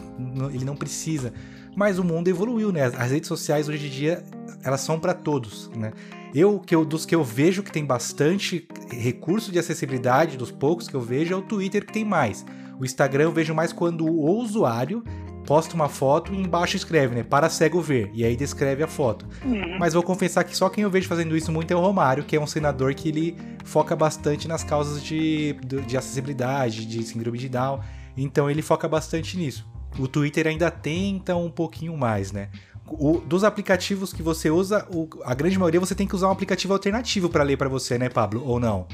ele 0.53 0.65
não 0.65 0.75
precisa. 0.75 1.31
Mas 1.75 1.99
o 1.99 2.03
mundo 2.03 2.27
evoluiu, 2.27 2.71
né? 2.71 2.85
As 2.85 3.11
redes 3.11 3.27
sociais 3.27 3.69
hoje 3.69 3.87
em 3.87 3.89
dia 3.89 4.23
elas 4.63 4.81
são 4.81 4.99
para 4.99 5.13
todos, 5.13 5.69
né? 5.75 5.91
Eu, 6.33 6.59
que 6.59 6.73
eu 6.73 6.85
dos 6.85 7.05
que 7.05 7.13
eu 7.13 7.23
vejo 7.23 7.61
que 7.61 7.71
tem 7.71 7.85
bastante 7.85 8.67
recurso 8.89 9.51
de 9.51 9.59
acessibilidade, 9.59 10.37
dos 10.37 10.51
poucos 10.51 10.87
que 10.87 10.95
eu 10.95 11.01
vejo, 11.01 11.33
é 11.33 11.37
o 11.37 11.41
Twitter 11.41 11.85
que 11.85 11.93
tem 11.93 12.05
mais. 12.05 12.45
O 12.81 12.85
Instagram 12.85 13.25
eu 13.25 13.31
vejo 13.31 13.53
mais 13.53 13.71
quando 13.71 14.07
o 14.07 14.31
usuário 14.39 15.03
posta 15.45 15.75
uma 15.75 15.87
foto 15.87 16.33
e 16.33 16.41
embaixo 16.41 16.75
escreve, 16.75 17.13
né? 17.13 17.21
Para 17.21 17.47
cego 17.47 17.79
ver. 17.79 18.09
E 18.11 18.25
aí 18.25 18.35
descreve 18.35 18.81
a 18.81 18.87
foto. 18.87 19.27
Uhum. 19.45 19.77
Mas 19.77 19.93
vou 19.93 20.01
confessar 20.01 20.43
que 20.43 20.57
só 20.57 20.67
quem 20.67 20.83
eu 20.83 20.89
vejo 20.89 21.07
fazendo 21.07 21.37
isso 21.37 21.51
muito 21.51 21.71
é 21.71 21.75
o 21.75 21.79
Romário, 21.79 22.23
que 22.23 22.35
é 22.35 22.41
um 22.41 22.47
senador 22.47 22.95
que 22.95 23.09
ele 23.09 23.37
foca 23.63 23.95
bastante 23.95 24.47
nas 24.47 24.63
causas 24.63 25.03
de, 25.03 25.53
de 25.85 25.95
acessibilidade, 25.95 26.87
de 26.87 27.03
síndrome 27.03 27.37
de 27.37 27.49
Down. 27.49 27.81
Então 28.17 28.49
ele 28.49 28.63
foca 28.63 28.87
bastante 28.87 29.37
nisso. 29.37 29.63
O 29.99 30.07
Twitter 30.07 30.47
ainda 30.47 30.71
tenta 30.71 31.35
um 31.35 31.51
pouquinho 31.51 31.95
mais, 31.95 32.31
né? 32.31 32.49
O, 32.87 33.19
dos 33.19 33.43
aplicativos 33.43 34.11
que 34.11 34.23
você 34.23 34.49
usa, 34.49 34.87
o, 34.91 35.07
a 35.23 35.35
grande 35.35 35.59
maioria 35.59 35.79
você 35.79 35.93
tem 35.93 36.07
que 36.07 36.15
usar 36.15 36.29
um 36.29 36.31
aplicativo 36.31 36.73
alternativo 36.73 37.29
para 37.29 37.43
ler 37.43 37.57
para 37.57 37.69
você, 37.69 37.99
né, 37.99 38.09
Pablo? 38.09 38.43
Ou 38.43 38.59
não? 38.59 38.87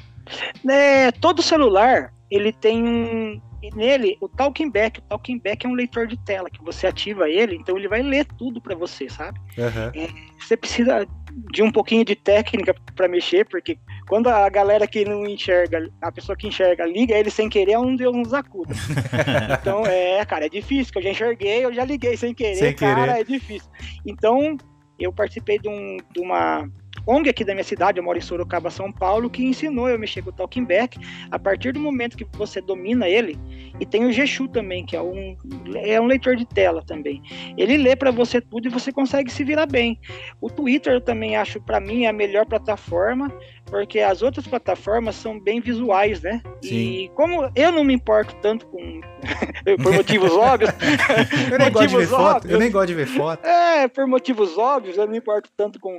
É, 0.70 1.10
todo 1.10 1.42
celular 1.42 2.12
ele 2.30 2.52
tem 2.52 2.84
um, 2.84 3.42
nele, 3.76 4.18
o 4.22 4.28
Talking 4.28 4.70
Back, 4.70 5.00
o 5.00 5.04
Talking 5.04 5.40
Back 5.40 5.66
é 5.66 5.70
um 5.70 5.74
leitor 5.74 6.08
de 6.08 6.18
tela, 6.18 6.50
que 6.50 6.64
você 6.64 6.88
ativa 6.88 7.30
ele, 7.30 7.56
então 7.56 7.78
ele 7.78 7.88
vai 7.88 8.02
ler 8.02 8.26
tudo 8.38 8.62
para 8.62 8.76
você, 8.76 9.10
sabe? 9.10 9.40
Uhum. 9.58 10.04
É, 10.04 10.10
você 10.40 10.56
precisa 10.56 11.08
de 11.52 11.62
um 11.62 11.72
pouquinho 11.72 12.04
de 12.04 12.16
técnica 12.16 12.76
para 12.96 13.08
mexer, 13.08 13.46
porque 13.46 13.78
quando 14.08 14.28
a 14.28 14.50
galera 14.50 14.88
que 14.88 15.06
não 15.06 15.26
enxerga, 15.26 15.90
a 16.02 16.12
pessoa 16.12 16.36
que 16.36 16.48
enxerga 16.48 16.86
liga 16.86 17.16
ele 17.16 17.30
sem 17.30 17.48
querer, 17.48 17.74
é 17.74 17.80
um 17.80 17.96
Deus 17.96 18.16
nos 18.16 18.34
acuda. 18.34 18.74
então, 19.62 19.86
é, 19.86 20.26
cara, 20.26 20.46
é 20.46 20.50
difícil, 20.50 20.92
que 20.92 21.00
eu 21.00 21.04
já 21.04 21.10
enxerguei, 21.12 21.66
eu 21.66 21.74
já 21.74 21.86
liguei 21.86 22.18
sem 22.18 22.34
querer, 22.34 22.56
sem 22.56 22.74
cara, 22.74 23.14
querer. 23.14 23.22
é 23.22 23.24
difícil. 23.24 23.70
Então, 24.06 24.58
eu 25.00 25.14
participei 25.14 25.60
de, 25.60 25.70
um, 25.70 25.98
de 26.12 26.20
uma 26.20 26.68
ONG 27.08 27.30
aqui 27.30 27.46
da 27.46 27.54
minha 27.54 27.64
cidade, 27.64 28.00
eu 28.00 28.04
moro 28.04 28.18
em 28.18 28.22
Sorocaba, 28.22 28.70
São 28.70 28.92
Paulo, 28.92 29.30
que 29.30 29.44
ensinou 29.44 29.88
eu 29.88 29.96
a 29.96 29.98
mexer 29.98 30.22
com 30.22 30.30
o 30.30 30.34
Talking 30.34 30.66
Back. 30.66 31.00
A 31.32 31.40
partir 31.40 31.72
do 31.72 31.80
momento 31.80 32.18
que 32.18 32.26
você 32.38 32.60
domina 32.60 33.08
ele, 33.08 33.40
e 33.80 33.86
tem 33.86 34.06
o 34.06 34.12
Geshu 34.12 34.48
também, 34.48 34.86
que 34.86 34.96
é 34.96 35.02
um, 35.02 35.38
é 35.76 36.00
um 36.02 36.06
leitor 36.06 36.36
de 36.36 36.46
tela 36.46 36.84
também. 36.86 37.22
Ele 37.58 37.78
lê 37.78 37.96
para 37.96 38.12
você 38.12 38.42
tudo 38.42 38.68
e 38.68 38.72
você 38.72 38.92
consegue 38.92 39.32
se 39.32 39.44
virar 39.44 39.66
bem. 39.66 40.00
O 40.42 40.50
Twitter 40.50 40.94
eu 40.94 41.02
também 41.02 41.38
acho, 41.38 41.62
para 41.62 41.80
mim, 41.80 42.06
a 42.06 42.12
melhor 42.12 42.46
plataforma, 42.46 43.32
porque 43.66 44.00
as 44.00 44.22
outras 44.22 44.48
plataformas 44.48 45.16
são 45.16 45.40
bem 45.40 45.62
visuais, 45.62 46.22
né? 46.22 46.42
Sim. 46.62 46.76
E 46.76 47.10
como 47.10 47.50
eu 47.56 47.72
não 47.72 47.84
me 47.84 47.94
importo 47.94 48.36
tanto 48.42 48.66
com. 48.68 49.02
por 49.82 49.94
motivos 49.94 50.32
óbvios. 50.32 50.72
eu 51.52 51.60
nem 51.60 51.72
gosto 51.72 51.88
de 51.88 51.98
ver 51.98 52.04
óbvios, 52.04 52.10
foto. 52.10 52.48
Eu 52.48 52.60
nem 52.60 52.72
gosto 52.72 52.88
de 52.88 52.94
ver 52.94 53.08
foto. 53.08 53.46
É, 53.46 53.88
por 53.88 54.08
motivos 54.08 54.58
óbvios, 54.58 54.98
eu 54.98 55.06
não 55.06 55.12
me 55.12 55.18
importo 55.18 55.50
tanto 55.56 55.80
com 55.80 55.98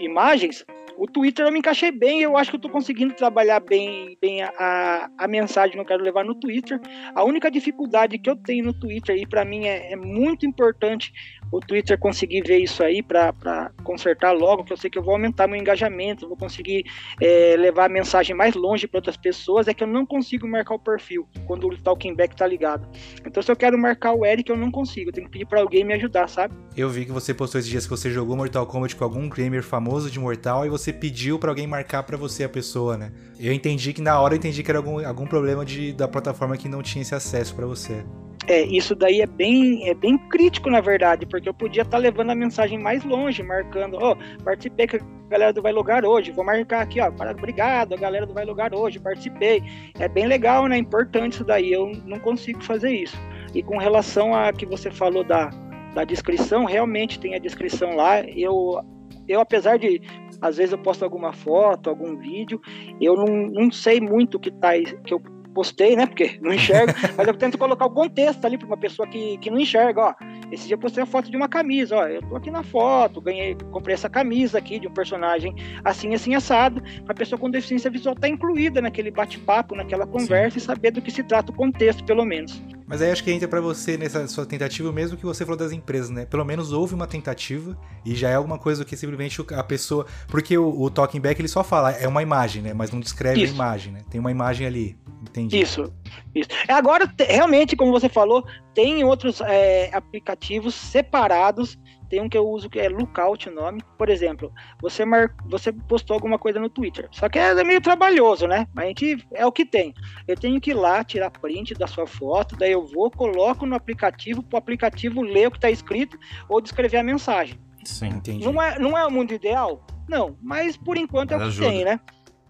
imagens, 0.00 0.64
o 0.98 1.06
Twitter 1.06 1.46
eu 1.46 1.52
me 1.52 1.60
encaixei 1.60 1.92
bem, 1.92 2.22
eu 2.22 2.36
acho 2.36 2.50
que 2.50 2.56
eu 2.56 2.60
tô 2.60 2.68
conseguindo 2.68 3.14
trabalhar 3.14 3.60
bem, 3.60 4.18
bem 4.20 4.42
a, 4.42 5.08
a 5.16 5.28
mensagem 5.28 5.74
que 5.74 5.78
eu 5.78 5.84
quero 5.84 6.02
levar 6.02 6.24
no 6.24 6.34
Twitter. 6.34 6.80
A 7.14 7.22
única 7.22 7.48
dificuldade 7.48 8.18
que 8.18 8.28
eu 8.28 8.34
tenho 8.34 8.64
no 8.64 8.72
Twitter, 8.72 9.16
e 9.16 9.24
para 9.24 9.44
mim 9.44 9.66
é, 9.66 9.92
é, 9.92 9.96
muito 9.96 10.44
importante 10.44 11.12
o 11.50 11.60
Twitter 11.60 11.98
conseguir 11.98 12.42
ver 12.42 12.58
isso 12.58 12.82
aí 12.82 13.02
para 13.02 13.72
consertar 13.82 14.32
logo, 14.32 14.64
que 14.64 14.72
eu 14.72 14.76
sei 14.76 14.90
que 14.90 14.98
eu 14.98 15.02
vou 15.02 15.14
aumentar 15.14 15.46
meu 15.46 15.58
engajamento, 15.58 16.28
vou 16.28 16.36
conseguir 16.36 16.84
é, 17.20 17.56
levar 17.56 17.86
a 17.86 17.88
mensagem 17.88 18.34
mais 18.34 18.54
longe 18.54 18.86
para 18.86 18.98
outras 18.98 19.16
pessoas, 19.16 19.68
é 19.68 19.74
que 19.74 19.82
eu 19.82 19.88
não 19.88 20.04
consigo 20.04 20.46
marcar 20.46 20.74
o 20.74 20.78
perfil 20.78 21.28
quando 21.46 21.66
o 21.66 21.76
Talking 21.78 22.14
Back 22.14 22.36
tá 22.36 22.46
ligado. 22.46 22.88
Então 23.24 23.42
se 23.42 23.50
eu 23.50 23.56
quero 23.56 23.78
marcar 23.78 24.12
o 24.12 24.24
Eric, 24.24 24.50
eu 24.50 24.56
não 24.56 24.70
consigo, 24.70 25.10
eu 25.10 25.12
tenho 25.12 25.26
que 25.26 25.32
pedir 25.32 25.46
para 25.46 25.60
alguém 25.60 25.84
me 25.84 25.94
ajudar, 25.94 26.28
sabe? 26.28 26.54
Eu 26.76 26.88
vi 26.88 27.04
que 27.04 27.12
você 27.12 27.32
postou 27.32 27.58
esses 27.58 27.70
dias 27.70 27.84
que 27.84 27.90
você 27.90 28.10
jogou 28.10 28.36
Mortal 28.36 28.66
Kombat 28.66 28.94
com 28.96 29.04
algum 29.04 29.28
gamer 29.28 29.62
famoso 29.62 30.10
de 30.10 30.18
Mortal 30.18 30.66
e 30.66 30.68
você 30.68 30.92
pediu 30.92 31.38
para 31.38 31.50
alguém 31.50 31.66
marcar 31.66 32.02
para 32.02 32.16
você 32.16 32.44
a 32.44 32.48
pessoa, 32.48 32.96
né? 32.96 33.12
Eu 33.38 33.52
entendi 33.52 33.92
que 33.92 34.02
na 34.02 34.20
hora 34.20 34.34
eu 34.34 34.38
entendi 34.38 34.62
que 34.62 34.70
era 34.70 34.78
algum, 34.78 35.04
algum 35.06 35.26
problema 35.26 35.64
de, 35.64 35.92
da 35.92 36.08
plataforma 36.08 36.56
que 36.56 36.68
não 36.68 36.82
tinha 36.82 37.02
esse 37.02 37.14
acesso 37.14 37.54
para 37.54 37.66
você. 37.66 38.04
É, 38.48 38.62
isso 38.62 38.94
daí 38.94 39.20
é 39.20 39.26
bem, 39.26 39.86
é 39.90 39.94
bem 39.94 40.16
crítico, 40.16 40.70
na 40.70 40.80
verdade, 40.80 41.26
porque 41.26 41.46
eu 41.46 41.52
podia 41.52 41.82
estar 41.82 41.98
tá 41.98 42.02
levando 42.02 42.30
a 42.30 42.34
mensagem 42.34 42.78
mais 42.78 43.04
longe, 43.04 43.42
marcando, 43.42 43.98
ó, 44.00 44.12
oh, 44.12 44.42
participei 44.42 44.88
com 44.88 44.96
a 44.96 45.28
galera 45.28 45.52
do 45.52 45.60
Vai 45.60 45.70
Lugar 45.70 46.02
hoje, 46.02 46.32
vou 46.32 46.42
marcar 46.42 46.80
aqui, 46.80 46.98
ó, 46.98 47.12
obrigado, 47.30 47.92
a 47.92 47.98
galera 47.98 48.24
do 48.24 48.32
Vai 48.32 48.46
Lugar 48.46 48.74
hoje, 48.74 48.98
participei. 48.98 49.62
É 49.98 50.08
bem 50.08 50.26
legal, 50.26 50.66
né? 50.66 50.78
Importante 50.78 51.34
isso 51.34 51.44
daí, 51.44 51.70
eu 51.70 51.92
não 52.06 52.18
consigo 52.18 52.62
fazer 52.62 52.90
isso. 52.90 53.18
E 53.54 53.62
com 53.62 53.76
relação 53.76 54.34
a 54.34 54.50
que 54.50 54.64
você 54.64 54.90
falou 54.90 55.22
da, 55.22 55.50
da 55.94 56.04
descrição, 56.04 56.64
realmente 56.64 57.20
tem 57.20 57.34
a 57.34 57.38
descrição 57.38 57.96
lá. 57.96 58.22
Eu, 58.22 58.80
eu 59.28 59.40
apesar 59.40 59.78
de 59.78 60.00
às 60.40 60.56
vezes 60.56 60.72
eu 60.72 60.78
posto 60.78 61.04
alguma 61.04 61.34
foto, 61.34 61.90
algum 61.90 62.16
vídeo, 62.16 62.58
eu 62.98 63.14
não, 63.14 63.26
não 63.26 63.70
sei 63.70 64.00
muito 64.00 64.36
o 64.36 64.40
que 64.40 64.50
tá 64.50 64.70
que 65.04 65.12
eu 65.12 65.20
postei, 65.58 65.96
né? 65.96 66.06
Porque 66.06 66.38
não 66.40 66.52
enxergo, 66.52 66.92
mas 67.18 67.26
eu 67.26 67.34
tento 67.34 67.58
colocar 67.58 67.84
o 67.84 67.90
contexto 67.90 68.44
ali 68.44 68.56
para 68.56 68.68
uma 68.68 68.76
pessoa 68.76 69.08
que, 69.08 69.36
que 69.38 69.50
não 69.50 69.58
enxerga, 69.58 70.00
ó. 70.00 70.14
Esse 70.52 70.68
dia 70.68 70.74
eu 70.74 70.78
postei 70.78 71.02
a 71.02 71.06
foto 71.06 71.28
de 71.28 71.36
uma 71.36 71.48
camisa, 71.48 71.96
ó. 71.96 72.06
Eu 72.06 72.22
tô 72.22 72.36
aqui 72.36 72.48
na 72.48 72.62
foto, 72.62 73.20
ganhei, 73.20 73.56
comprei 73.72 73.94
essa 73.94 74.08
camisa 74.08 74.56
aqui 74.56 74.78
de 74.78 74.86
um 74.86 74.92
personagem 74.92 75.52
assim, 75.84 76.14
assim, 76.14 76.32
assado. 76.36 76.80
A 77.08 77.12
pessoa 77.12 77.40
com 77.40 77.50
deficiência 77.50 77.90
visual 77.90 78.14
tá 78.14 78.28
incluída 78.28 78.80
naquele 78.80 79.10
bate-papo, 79.10 79.74
naquela 79.74 80.06
conversa 80.06 80.60
Sim. 80.60 80.64
e 80.64 80.66
saber 80.66 80.92
do 80.92 81.02
que 81.02 81.10
se 81.10 81.24
trata 81.24 81.50
o 81.50 81.54
contexto, 81.54 82.04
pelo 82.04 82.24
menos. 82.24 82.62
Mas 82.86 83.02
aí 83.02 83.10
acho 83.10 83.22
que 83.24 83.30
entra 83.32 83.48
para 83.48 83.60
você 83.60 83.98
nessa 83.98 84.26
sua 84.28 84.46
tentativa, 84.46 84.90
mesmo 84.92 85.16
que 85.16 85.26
você 85.26 85.44
falou 85.44 85.58
das 85.58 85.72
empresas, 85.72 86.08
né? 86.08 86.24
Pelo 86.24 86.44
menos 86.44 86.72
houve 86.72 86.94
uma 86.94 87.06
tentativa 87.06 87.76
e 88.02 88.14
já 88.14 88.30
é 88.30 88.36
alguma 88.36 88.58
coisa 88.58 88.84
que 88.84 88.96
simplesmente 88.96 89.44
a 89.52 89.62
pessoa. 89.64 90.06
Porque 90.28 90.56
o, 90.56 90.80
o 90.80 90.88
talking 90.88 91.20
back 91.20 91.38
ele 91.38 91.48
só 91.48 91.64
fala, 91.64 91.90
é 91.90 92.06
uma 92.06 92.22
imagem, 92.22 92.62
né? 92.62 92.72
Mas 92.72 92.90
não 92.90 93.00
descreve 93.00 93.42
Isso. 93.42 93.52
a 93.52 93.56
imagem, 93.56 93.92
né? 93.92 94.00
Tem 94.08 94.18
uma 94.20 94.30
imagem 94.30 94.66
ali. 94.66 94.96
Entendi. 95.40 95.60
Isso. 95.60 95.92
Isso. 96.34 96.48
Agora, 96.68 97.12
realmente, 97.18 97.76
como 97.76 97.92
você 97.92 98.08
falou, 98.08 98.44
tem 98.74 99.04
outros 99.04 99.40
é, 99.40 99.90
aplicativos 99.94 100.74
separados 100.74 101.78
tem 102.08 102.20
um 102.22 102.28
que 102.28 102.38
eu 102.38 102.48
uso 102.48 102.70
que 102.70 102.78
é 102.78 102.88
Lookout 102.88 103.48
o 103.48 103.54
nome. 103.54 103.82
Por 103.96 104.08
exemplo, 104.08 104.52
você, 104.80 105.04
mar... 105.04 105.34
você 105.46 105.72
postou 105.72 106.14
alguma 106.14 106.38
coisa 106.38 106.58
no 106.58 106.70
Twitter. 106.70 107.08
Só 107.12 107.28
que 107.28 107.38
é 107.38 107.62
meio 107.62 107.80
trabalhoso, 107.80 108.46
né? 108.46 108.66
Mas 108.74 108.84
a 108.84 108.88
gente 108.88 109.26
é 109.34 109.46
o 109.46 109.52
que 109.52 109.64
tem. 109.64 109.92
Eu 110.26 110.36
tenho 110.36 110.60
que 110.60 110.70
ir 110.70 110.74
lá, 110.74 111.04
tirar 111.04 111.30
print 111.30 111.74
da 111.74 111.86
sua 111.86 112.06
foto, 112.06 112.56
daí 112.56 112.72
eu 112.72 112.86
vou, 112.86 113.10
coloco 113.10 113.66
no 113.66 113.74
aplicativo, 113.74 114.42
para 114.42 114.56
o 114.56 114.58
aplicativo 114.58 115.22
ler 115.22 115.48
o 115.48 115.50
que 115.50 115.58
está 115.58 115.70
escrito 115.70 116.18
ou 116.48 116.60
descrever 116.60 116.98
a 116.98 117.02
mensagem. 117.02 117.58
Sim, 117.84 118.08
entendi. 118.08 118.44
Não 118.44 118.60
é, 118.60 118.78
não 118.78 118.96
é 118.96 119.06
o 119.06 119.10
mundo 119.10 119.32
ideal? 119.32 119.84
Não, 120.08 120.36
mas 120.40 120.76
por 120.76 120.96
enquanto 120.96 121.32
é 121.32 121.36
o 121.36 121.38
que 121.40 121.46
ajuda. 121.46 121.68
tem, 121.68 121.84
né? 121.84 122.00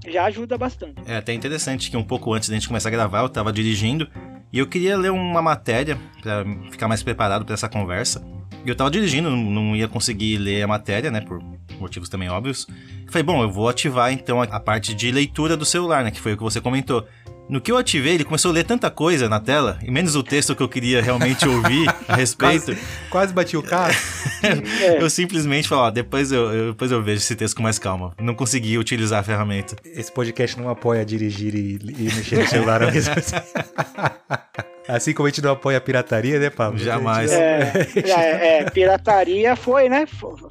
Já 0.06 0.24
ajuda 0.24 0.56
bastante. 0.56 1.00
É 1.06 1.16
até 1.16 1.32
interessante 1.32 1.90
que 1.90 1.96
um 1.96 2.04
pouco 2.04 2.32
antes 2.32 2.48
da 2.48 2.54
gente 2.54 2.68
começar 2.68 2.88
a 2.88 2.92
gravar, 2.92 3.20
eu 3.20 3.26
estava 3.26 3.52
dirigindo 3.52 4.08
e 4.52 4.58
eu 4.58 4.66
queria 4.66 4.96
ler 4.96 5.10
uma 5.10 5.42
matéria 5.42 5.98
para 6.22 6.44
ficar 6.70 6.88
mais 6.88 7.02
preparado 7.02 7.44
para 7.44 7.54
essa 7.54 7.68
conversa. 7.68 8.24
E 8.64 8.68
eu 8.68 8.74
tava 8.74 8.90
dirigindo, 8.90 9.30
não 9.30 9.76
ia 9.76 9.88
conseguir 9.88 10.38
ler 10.38 10.62
a 10.62 10.66
matéria, 10.66 11.10
né? 11.10 11.20
Por 11.20 11.42
motivos 11.78 12.08
também 12.08 12.28
óbvios. 12.28 12.66
Falei, 13.08 13.22
bom, 13.22 13.42
eu 13.42 13.50
vou 13.50 13.68
ativar 13.68 14.12
então 14.12 14.42
a 14.42 14.60
parte 14.60 14.94
de 14.94 15.10
leitura 15.10 15.56
do 15.56 15.64
celular, 15.64 16.04
né? 16.04 16.10
Que 16.10 16.20
foi 16.20 16.32
o 16.32 16.36
que 16.36 16.42
você 16.42 16.60
comentou. 16.60 17.06
No 17.48 17.62
que 17.62 17.72
eu 17.72 17.78
ativei, 17.78 18.14
ele 18.14 18.24
começou 18.24 18.50
a 18.50 18.54
ler 18.54 18.64
tanta 18.64 18.90
coisa 18.90 19.26
na 19.26 19.40
tela, 19.40 19.78
e 19.82 19.90
menos 19.90 20.14
o 20.14 20.22
texto 20.22 20.54
que 20.54 20.62
eu 20.62 20.68
queria 20.68 21.00
realmente 21.00 21.48
ouvir 21.48 21.88
a 22.06 22.14
respeito. 22.14 22.66
Quase, 22.76 22.78
quase 23.10 23.32
bati 23.32 23.56
o 23.56 23.62
carro. 23.62 23.94
eu 25.00 25.08
simplesmente 25.08 25.66
falei, 25.66 25.84
ó, 25.84 25.90
depois 25.90 26.30
eu, 26.30 26.52
eu, 26.52 26.72
depois 26.72 26.90
eu 26.90 27.02
vejo 27.02 27.22
esse 27.22 27.34
texto 27.34 27.56
com 27.56 27.62
mais 27.62 27.78
calma. 27.78 28.12
Não 28.20 28.34
consegui 28.34 28.76
utilizar 28.76 29.20
a 29.20 29.22
ferramenta. 29.22 29.76
Esse 29.84 30.12
podcast 30.12 30.58
não 30.58 30.68
apoia 30.68 31.04
dirigir 31.04 31.54
e, 31.54 31.78
e 31.82 32.04
mexer 32.04 32.40
no 32.40 32.46
celular 32.46 32.82
ao 32.82 32.92
mesmo 32.92 33.14
tempo. 33.16 34.77
Assim 34.88 35.12
como 35.12 35.26
a 35.26 35.30
gente 35.30 35.42
não 35.42 35.52
apoia 35.52 35.76
a 35.76 35.80
pirataria, 35.80 36.40
né, 36.40 36.48
Pablo? 36.48 36.78
Jamais. 36.78 37.30
É, 37.30 37.72
é, 37.94 38.58
é, 38.60 38.70
pirataria 38.70 39.54
foi, 39.54 39.88
né? 39.88 40.06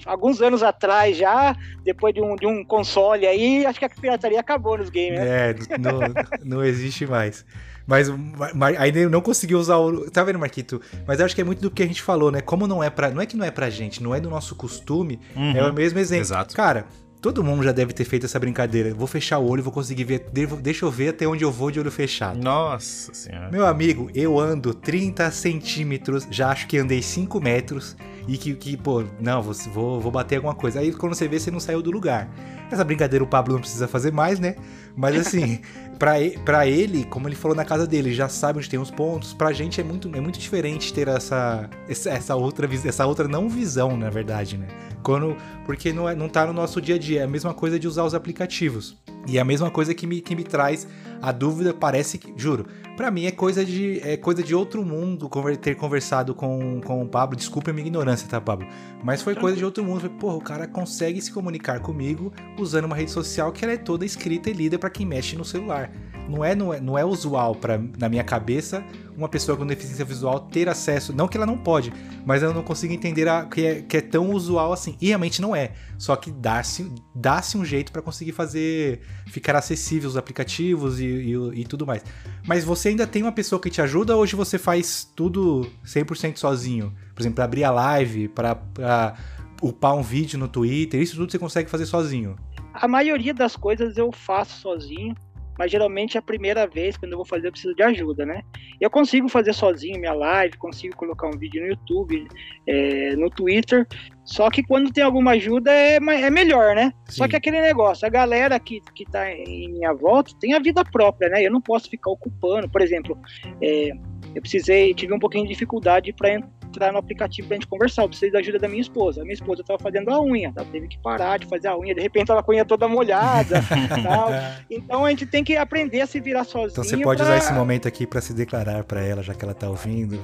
Alguns 0.06 0.42
anos 0.42 0.62
atrás 0.62 1.18
já, 1.18 1.56
depois 1.84 2.14
de 2.14 2.22
um, 2.22 2.36
de 2.36 2.46
um 2.46 2.64
console 2.64 3.26
aí, 3.26 3.66
acho 3.66 3.80
que 3.80 3.86
a 3.86 3.90
pirataria 3.90 4.40
acabou 4.40 4.78
nos 4.78 4.90
games, 4.90 5.20
né? 5.20 5.50
É, 5.50 5.56
não, 5.80 6.00
não 6.46 6.64
existe 6.64 7.08
mais. 7.08 7.44
Mas, 7.88 8.10
mas 8.54 8.78
ainda 8.78 9.10
não 9.10 9.22
conseguiu 9.22 9.58
usar 9.58 9.78
o. 9.78 10.12
Tá 10.12 10.22
vendo, 10.22 10.38
Marquito? 10.38 10.82
Mas 11.08 11.22
acho 11.22 11.34
que 11.34 11.40
é 11.40 11.44
muito 11.44 11.62
do 11.62 11.72
que 11.72 11.82
a 11.82 11.88
gente 11.88 12.02
falou, 12.02 12.30
né? 12.30 12.42
Como 12.42 12.68
não 12.68 12.84
é 12.84 12.90
pra. 12.90 13.10
Não 13.10 13.22
é 13.22 13.26
que 13.26 13.38
não 13.38 13.46
é 13.46 13.50
pra 13.50 13.70
gente, 13.70 14.04
não 14.04 14.14
é 14.14 14.20
do 14.20 14.30
nosso 14.30 14.56
costume. 14.56 15.22
Uhum, 15.34 15.56
é 15.56 15.64
o 15.64 15.74
mesmo 15.74 15.98
exemplo. 15.98 16.24
Exato. 16.24 16.54
Cara, 16.54 16.86
Todo 17.28 17.44
mundo 17.44 17.62
já 17.62 17.74
deve 17.74 17.92
ter 17.92 18.06
feito 18.06 18.26
essa 18.26 18.40
brincadeira. 18.40 18.94
Vou 18.94 19.06
fechar 19.06 19.38
o 19.38 19.50
olho, 19.50 19.62
vou 19.62 19.74
conseguir 19.74 20.06
ver. 20.06 20.30
Deixa 20.62 20.86
eu 20.86 20.90
ver 20.90 21.10
até 21.10 21.28
onde 21.28 21.44
eu 21.44 21.52
vou 21.52 21.70
de 21.70 21.78
olho 21.78 21.92
fechado. 21.92 22.42
Nossa 22.42 23.14
senhora. 23.14 23.52
Meu 23.52 23.66
amigo, 23.66 24.10
eu 24.16 24.40
ando 24.40 24.74
30 24.74 25.30
centímetros, 25.32 26.26
já 26.32 26.48
acho 26.48 26.68
que 26.68 26.78
andei 26.78 27.02
5 27.02 27.42
metros. 27.42 27.98
E 28.30 28.38
que, 28.38 28.54
que 28.56 28.78
pô, 28.78 29.04
não, 29.20 29.42
vou, 29.42 30.00
vou 30.00 30.10
bater 30.10 30.38
alguma 30.38 30.56
coisa. 30.56 30.80
Aí 30.80 30.94
quando 30.94 31.16
você 31.16 31.28
vê, 31.28 31.38
você 31.38 31.52
não 31.52 31.60
saiu 31.60 31.82
do 31.82 31.92
lugar. 31.92 32.30
Essa 32.72 32.86
brincadeira 32.86 33.24
o 33.24 33.28
Pablo 33.28 33.56
não 33.56 33.62
precisa 33.62 33.90
fazer 33.90 34.14
mais, 34.14 34.40
né? 34.40 34.56
Mas 34.96 35.18
assim, 35.18 35.60
pra, 36.00 36.66
ele, 36.66 37.04
como 37.06 37.28
ele 37.28 37.36
falou 37.36 37.56
na 37.56 37.66
casa 37.66 37.86
dele, 37.86 38.14
já 38.14 38.30
sabe 38.30 38.60
onde 38.60 38.70
tem 38.70 38.80
os 38.80 38.92
pontos. 38.92 39.34
Pra 39.34 39.52
gente 39.52 39.82
é 39.82 39.84
muito, 39.84 40.10
é 40.16 40.22
muito 40.22 40.40
diferente 40.40 40.94
ter 40.94 41.10
essa, 41.10 41.70
essa, 41.88 42.36
outra, 42.36 42.70
essa 42.86 43.06
outra 43.06 43.28
não 43.28 43.50
visão, 43.50 43.98
na 43.98 44.10
verdade, 44.10 44.58
né? 44.58 44.68
Quando, 45.08 45.38
porque 45.66 45.94
não, 45.94 46.10
é, 46.10 46.14
não 46.14 46.28
tá 46.28 46.46
no 46.46 46.52
nosso 46.52 46.82
dia 46.82 46.96
a 46.96 46.98
dia. 46.98 47.22
É 47.22 47.24
a 47.24 47.28
mesma 47.28 47.54
coisa 47.54 47.80
de 47.80 47.88
usar 47.88 48.04
os 48.04 48.14
aplicativos. 48.14 48.98
E 49.26 49.38
é 49.38 49.42
a 49.42 49.46
mesma 49.46 49.72
coisa 49.72 49.94
que 49.94 50.06
me, 50.06 50.20
que 50.20 50.36
me 50.36 50.44
traz 50.44 50.86
a 51.22 51.32
dúvida, 51.32 51.74
parece 51.74 52.18
que, 52.18 52.34
juro, 52.36 52.66
para 52.98 53.10
mim 53.10 53.26
é 53.26 53.32
coisa 53.32 53.64
de 53.64 54.02
é 54.04 54.18
coisa 54.18 54.44
de 54.44 54.54
outro 54.54 54.84
mundo 54.84 55.30
ter 55.62 55.76
conversado 55.76 56.36
com, 56.36 56.82
com 56.82 57.02
o 57.02 57.08
Pablo. 57.08 57.38
Desculpe 57.38 57.70
a 57.70 57.74
minha 57.74 57.88
ignorância, 57.88 58.28
tá, 58.28 58.42
Pablo? 58.42 58.68
Mas 59.02 59.22
foi 59.22 59.34
coisa 59.34 59.56
de 59.56 59.64
outro 59.64 59.82
mundo. 59.82 60.10
Porra, 60.10 60.36
o 60.36 60.42
cara 60.42 60.68
consegue 60.68 61.22
se 61.22 61.32
comunicar 61.32 61.80
comigo 61.80 62.34
usando 62.60 62.84
uma 62.84 62.96
rede 62.96 63.12
social 63.12 63.54
que 63.54 63.64
ela 63.64 63.76
é 63.76 63.78
toda 63.78 64.04
escrita 64.04 64.50
e 64.50 64.54
lida 64.54 64.78
para 64.78 64.90
quem 64.90 65.06
mexe 65.06 65.38
no 65.38 65.46
celular. 65.46 65.90
Não 66.28 66.44
é, 66.44 66.56
não 66.56 66.74
é, 66.74 66.80
não 66.80 66.98
é 66.98 67.06
usual 67.06 67.56
para 67.56 67.80
na 67.98 68.10
minha 68.10 68.24
cabeça 68.24 68.84
uma 69.18 69.28
pessoa 69.28 69.58
com 69.58 69.66
deficiência 69.66 70.06
visual 70.06 70.40
ter 70.40 70.70
acesso. 70.70 71.12
Não 71.12 71.28
que 71.28 71.36
ela 71.36 71.46
não 71.46 71.58
pode, 71.58 71.92
mas 72.26 72.44
eu 72.44 72.54
não 72.54 72.62
consigo 72.62 72.94
entender 72.94 73.28
a, 73.28 73.46
que, 73.46 73.66
é, 73.66 73.82
que 73.82 73.98
é 73.98 74.02
tão 74.02 74.32
usual 74.32 74.72
assim. 74.72 74.96
E 75.02 75.08
realmente 75.08 75.42
não 75.42 75.56
é. 75.56 75.72
Só 75.98 76.16
que 76.16 76.30
dá-se 76.30 76.92
dá 77.16 77.42
um 77.56 77.66
jeito 77.66 77.92
para 77.92 78.02
conseguir 78.02 78.32
fazer 78.32 79.02
ficar 79.28 79.56
acessível 79.56 80.08
os 80.08 80.18
aplicativos 80.18 81.00
e, 81.00 81.06
e, 81.06 81.62
e, 81.62 81.66
tudo 81.66 81.86
mais. 81.86 82.04
Mas 82.46 82.64
você 82.64 82.90
ainda 82.90 83.08
tem 83.08 83.24
uma 83.24 83.32
pessoa 83.32 83.60
que 83.60 83.70
te 83.70 83.82
ajuda 83.82 84.16
ou 84.16 84.22
hoje 84.22 84.36
você 84.36 84.60
faz 84.60 85.04
tudo 85.16 85.68
100% 85.84 86.38
sozinho? 86.38 86.94
Por 87.16 87.22
exemplo, 87.22 87.36
para 87.36 87.46
abrir 87.46 87.64
a 87.64 87.72
live, 87.72 88.28
para 88.28 89.16
upar 89.62 89.96
um 89.96 90.04
vídeo 90.04 90.38
no 90.38 90.48
Twitter, 90.48 91.02
isso 91.02 91.16
tudo 91.16 91.32
você 91.32 91.40
consegue 91.40 91.70
fazer 91.70 91.88
sozinho? 91.88 92.36
A 92.74 92.88
maioria 92.88 93.34
das 93.34 93.56
coisas 93.56 93.98
eu 93.98 94.12
faço 94.12 94.62
sozinho 94.62 95.16
mas 95.58 95.72
geralmente 95.72 96.18
é 96.18 96.20
a 96.20 96.24
primeira 96.24 96.68
vez 96.68 96.98
quando 96.98 97.12
eu 97.12 97.18
vou 97.18 97.26
fazer 97.26 97.48
eu 97.48 97.52
preciso 97.52 97.76
de 97.76 97.84
ajuda, 97.84 98.26
né? 98.26 98.42
Eu 98.80 98.90
consigo 98.90 99.28
fazer 99.28 99.54
sozinho 99.54 100.00
minha 100.00 100.14
live, 100.14 100.58
consigo 100.58 100.96
colocar 100.96 101.28
um 101.28 101.38
vídeo 101.38 101.62
no 101.62 101.70
YouTube, 101.70 102.28
é, 102.68 103.16
no 103.16 103.30
Twitter, 103.30 103.88
só 104.24 104.50
que 104.50 104.62
quando 104.62 104.92
tem 104.92 105.04
alguma 105.04 105.32
ajuda 105.32 105.72
é, 105.72 105.96
é 105.96 106.30
melhor, 106.30 106.76
né? 106.76 106.94
Sim. 107.06 107.18
Só 107.18 107.28
que 107.28 107.36
aquele 107.36 107.62
negócio, 107.62 108.06
a 108.06 108.10
galera 108.10 108.60
que, 108.60 108.82
que 108.94 109.06
tá 109.06 109.32
em 109.32 109.72
minha 109.72 109.94
volta 109.94 110.34
tem 110.40 110.54
a 110.54 110.60
vida 110.60 110.84
própria, 110.84 111.30
né? 111.30 111.46
Eu 111.46 111.52
não 111.52 111.62
posso 111.62 111.90
ficar 111.90 112.12
ocupando, 112.12 112.70
por 112.70 112.82
exemplo, 112.82 113.18
é, 113.62 113.92
eu 114.36 114.42
precisei, 114.42 114.94
tive 114.94 115.14
um 115.14 115.20
pouquinho 115.20 115.46
de 115.46 115.54
dificuldade 115.54 116.14
para 116.14 116.40
entrar 116.78 116.94
no 116.94 117.00
aplicativo 117.00 117.48
pra 117.48 117.56
gente 117.56 117.68
conversar. 117.68 118.04
Eu 118.04 118.10
precisei 118.10 118.32
da 118.32 118.40
ajuda 118.40 118.60
da 118.60 118.68
minha 118.68 118.82
esposa. 118.82 119.22
A 119.22 119.24
minha 119.24 119.34
esposa 119.34 119.64
tava 119.64 119.80
fazendo 119.80 120.10
a 120.10 120.22
unha, 120.22 120.54
ela 120.56 120.66
teve 120.72 120.88
que 120.88 120.98
parar 121.00 121.40
de 121.40 121.48
fazer 121.48 121.68
a 121.68 121.78
unha, 121.78 121.94
de 121.94 122.02
repente 122.02 122.32
ela 122.32 122.44
com 122.44 122.52
a 122.52 122.56
unha 122.56 122.66
toda 122.66 122.88
molhada. 122.88 123.62
tal. 124.04 124.30
Então 124.70 125.04
a 125.04 125.10
gente 125.10 125.26
tem 125.26 125.44
que 125.44 125.58
aprender 125.58 126.02
a 126.02 126.08
se 126.08 126.20
virar 126.20 126.44
sozinho. 126.44 126.72
Então 126.72 126.84
você 126.84 126.98
pode 126.98 127.22
pra... 127.22 127.26
usar 127.26 127.38
esse 127.38 127.54
momento 127.54 127.88
aqui 127.88 128.06
para 128.06 128.22
se 128.22 128.34
declarar 128.34 128.84
para 128.84 129.02
ela, 129.02 129.24
já 129.24 129.34
que 129.34 129.44
ela 129.44 129.54
tá 129.54 129.68
ouvindo. 129.68 130.20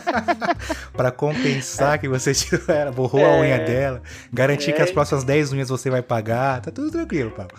para 0.96 1.10
compensar 1.10 1.98
que 1.98 2.08
você 2.08 2.32
tirou 2.32 2.64
ela, 2.74 2.90
borrou 2.90 3.20
é... 3.20 3.24
a 3.24 3.40
unha 3.40 3.58
dela, 3.58 4.02
garantir 4.32 4.70
é... 4.70 4.72
que 4.72 4.82
as 4.82 4.90
próximas 4.90 5.22
10 5.24 5.52
unhas 5.52 5.68
você 5.68 5.90
vai 5.90 6.02
pagar. 6.02 6.60
Tá 6.62 6.70
tudo 6.70 6.90
tranquilo, 6.90 7.30
Paulo. 7.30 7.50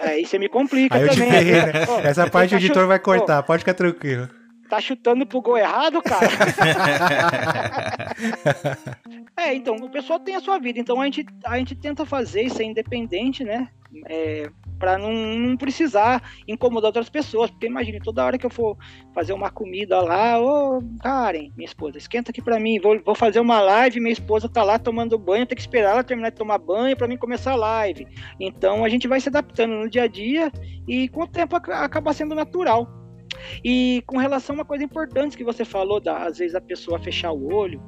Aí 0.00 0.24
você 0.24 0.38
me 0.38 0.48
complica 0.48 0.96
Aí 0.96 1.02
eu 1.02 1.08
também. 1.08 1.28
te 1.28 1.32
ferrei, 1.32 1.52
né? 1.52 1.72
Essa 2.02 2.28
parte 2.28 2.54
o 2.54 2.58
editor 2.58 2.86
vai 2.86 2.98
cortar, 2.98 3.42
pode 3.42 3.60
ficar 3.60 3.74
tranquilo 3.74 4.28
tá 4.68 4.80
chutando 4.80 5.26
pro 5.26 5.40
gol 5.40 5.58
errado, 5.58 6.02
cara. 6.02 6.26
é, 9.36 9.54
então, 9.54 9.76
o 9.76 9.90
pessoal 9.90 10.18
tem 10.18 10.34
a 10.34 10.40
sua 10.40 10.58
vida, 10.58 10.78
então 10.78 11.00
a 11.00 11.04
gente, 11.04 11.24
a 11.44 11.58
gente 11.58 11.74
tenta 11.74 12.04
fazer 12.04 12.42
isso 12.42 12.60
é 12.60 12.64
independente, 12.64 13.44
né? 13.44 13.68
É, 14.06 14.50
para 14.78 14.98
não, 14.98 15.12
não, 15.12 15.56
precisar 15.56 16.22
incomodar 16.48 16.88
outras 16.88 17.08
pessoas, 17.08 17.50
porque 17.50 17.66
imagine, 17.66 18.00
toda 18.00 18.24
hora 18.24 18.36
que 18.36 18.44
eu 18.44 18.50
for 18.50 18.76
fazer 19.14 19.32
uma 19.32 19.50
comida 19.50 20.00
lá, 20.00 20.40
ô 20.40 20.82
Karen, 21.00 21.50
minha 21.56 21.66
esposa, 21.66 21.98
esquenta 21.98 22.30
aqui 22.30 22.42
para 22.42 22.58
mim, 22.58 22.80
vou, 22.80 23.00
vou 23.02 23.14
fazer 23.14 23.40
uma 23.40 23.60
live, 23.60 24.00
minha 24.00 24.12
esposa 24.12 24.48
tá 24.48 24.62
lá 24.62 24.78
tomando 24.78 25.18
banho, 25.18 25.46
tem 25.46 25.56
que 25.56 25.62
esperar 25.62 25.92
ela 25.92 26.04
terminar 26.04 26.30
de 26.30 26.36
tomar 26.36 26.58
banho 26.58 26.96
para 26.96 27.06
mim 27.06 27.16
começar 27.16 27.52
a 27.52 27.56
live. 27.56 28.06
Então 28.40 28.84
a 28.84 28.88
gente 28.88 29.06
vai 29.06 29.20
se 29.20 29.28
adaptando 29.28 29.74
no 29.74 29.88
dia 29.88 30.02
a 30.02 30.08
dia 30.08 30.50
e 30.88 31.08
com 31.08 31.22
o 31.22 31.28
tempo 31.28 31.56
acaba 31.56 32.12
sendo 32.12 32.34
natural. 32.34 33.03
E 33.64 34.02
com 34.06 34.18
relação 34.18 34.54
a 34.54 34.58
uma 34.58 34.64
coisa 34.64 34.84
importante 34.84 35.36
que 35.36 35.44
você 35.44 35.64
falou, 35.64 36.00
da, 36.00 36.18
às 36.18 36.38
vezes 36.38 36.54
a 36.54 36.60
pessoa 36.60 36.98
fechar 36.98 37.32
o 37.32 37.52
olho, 37.52 37.82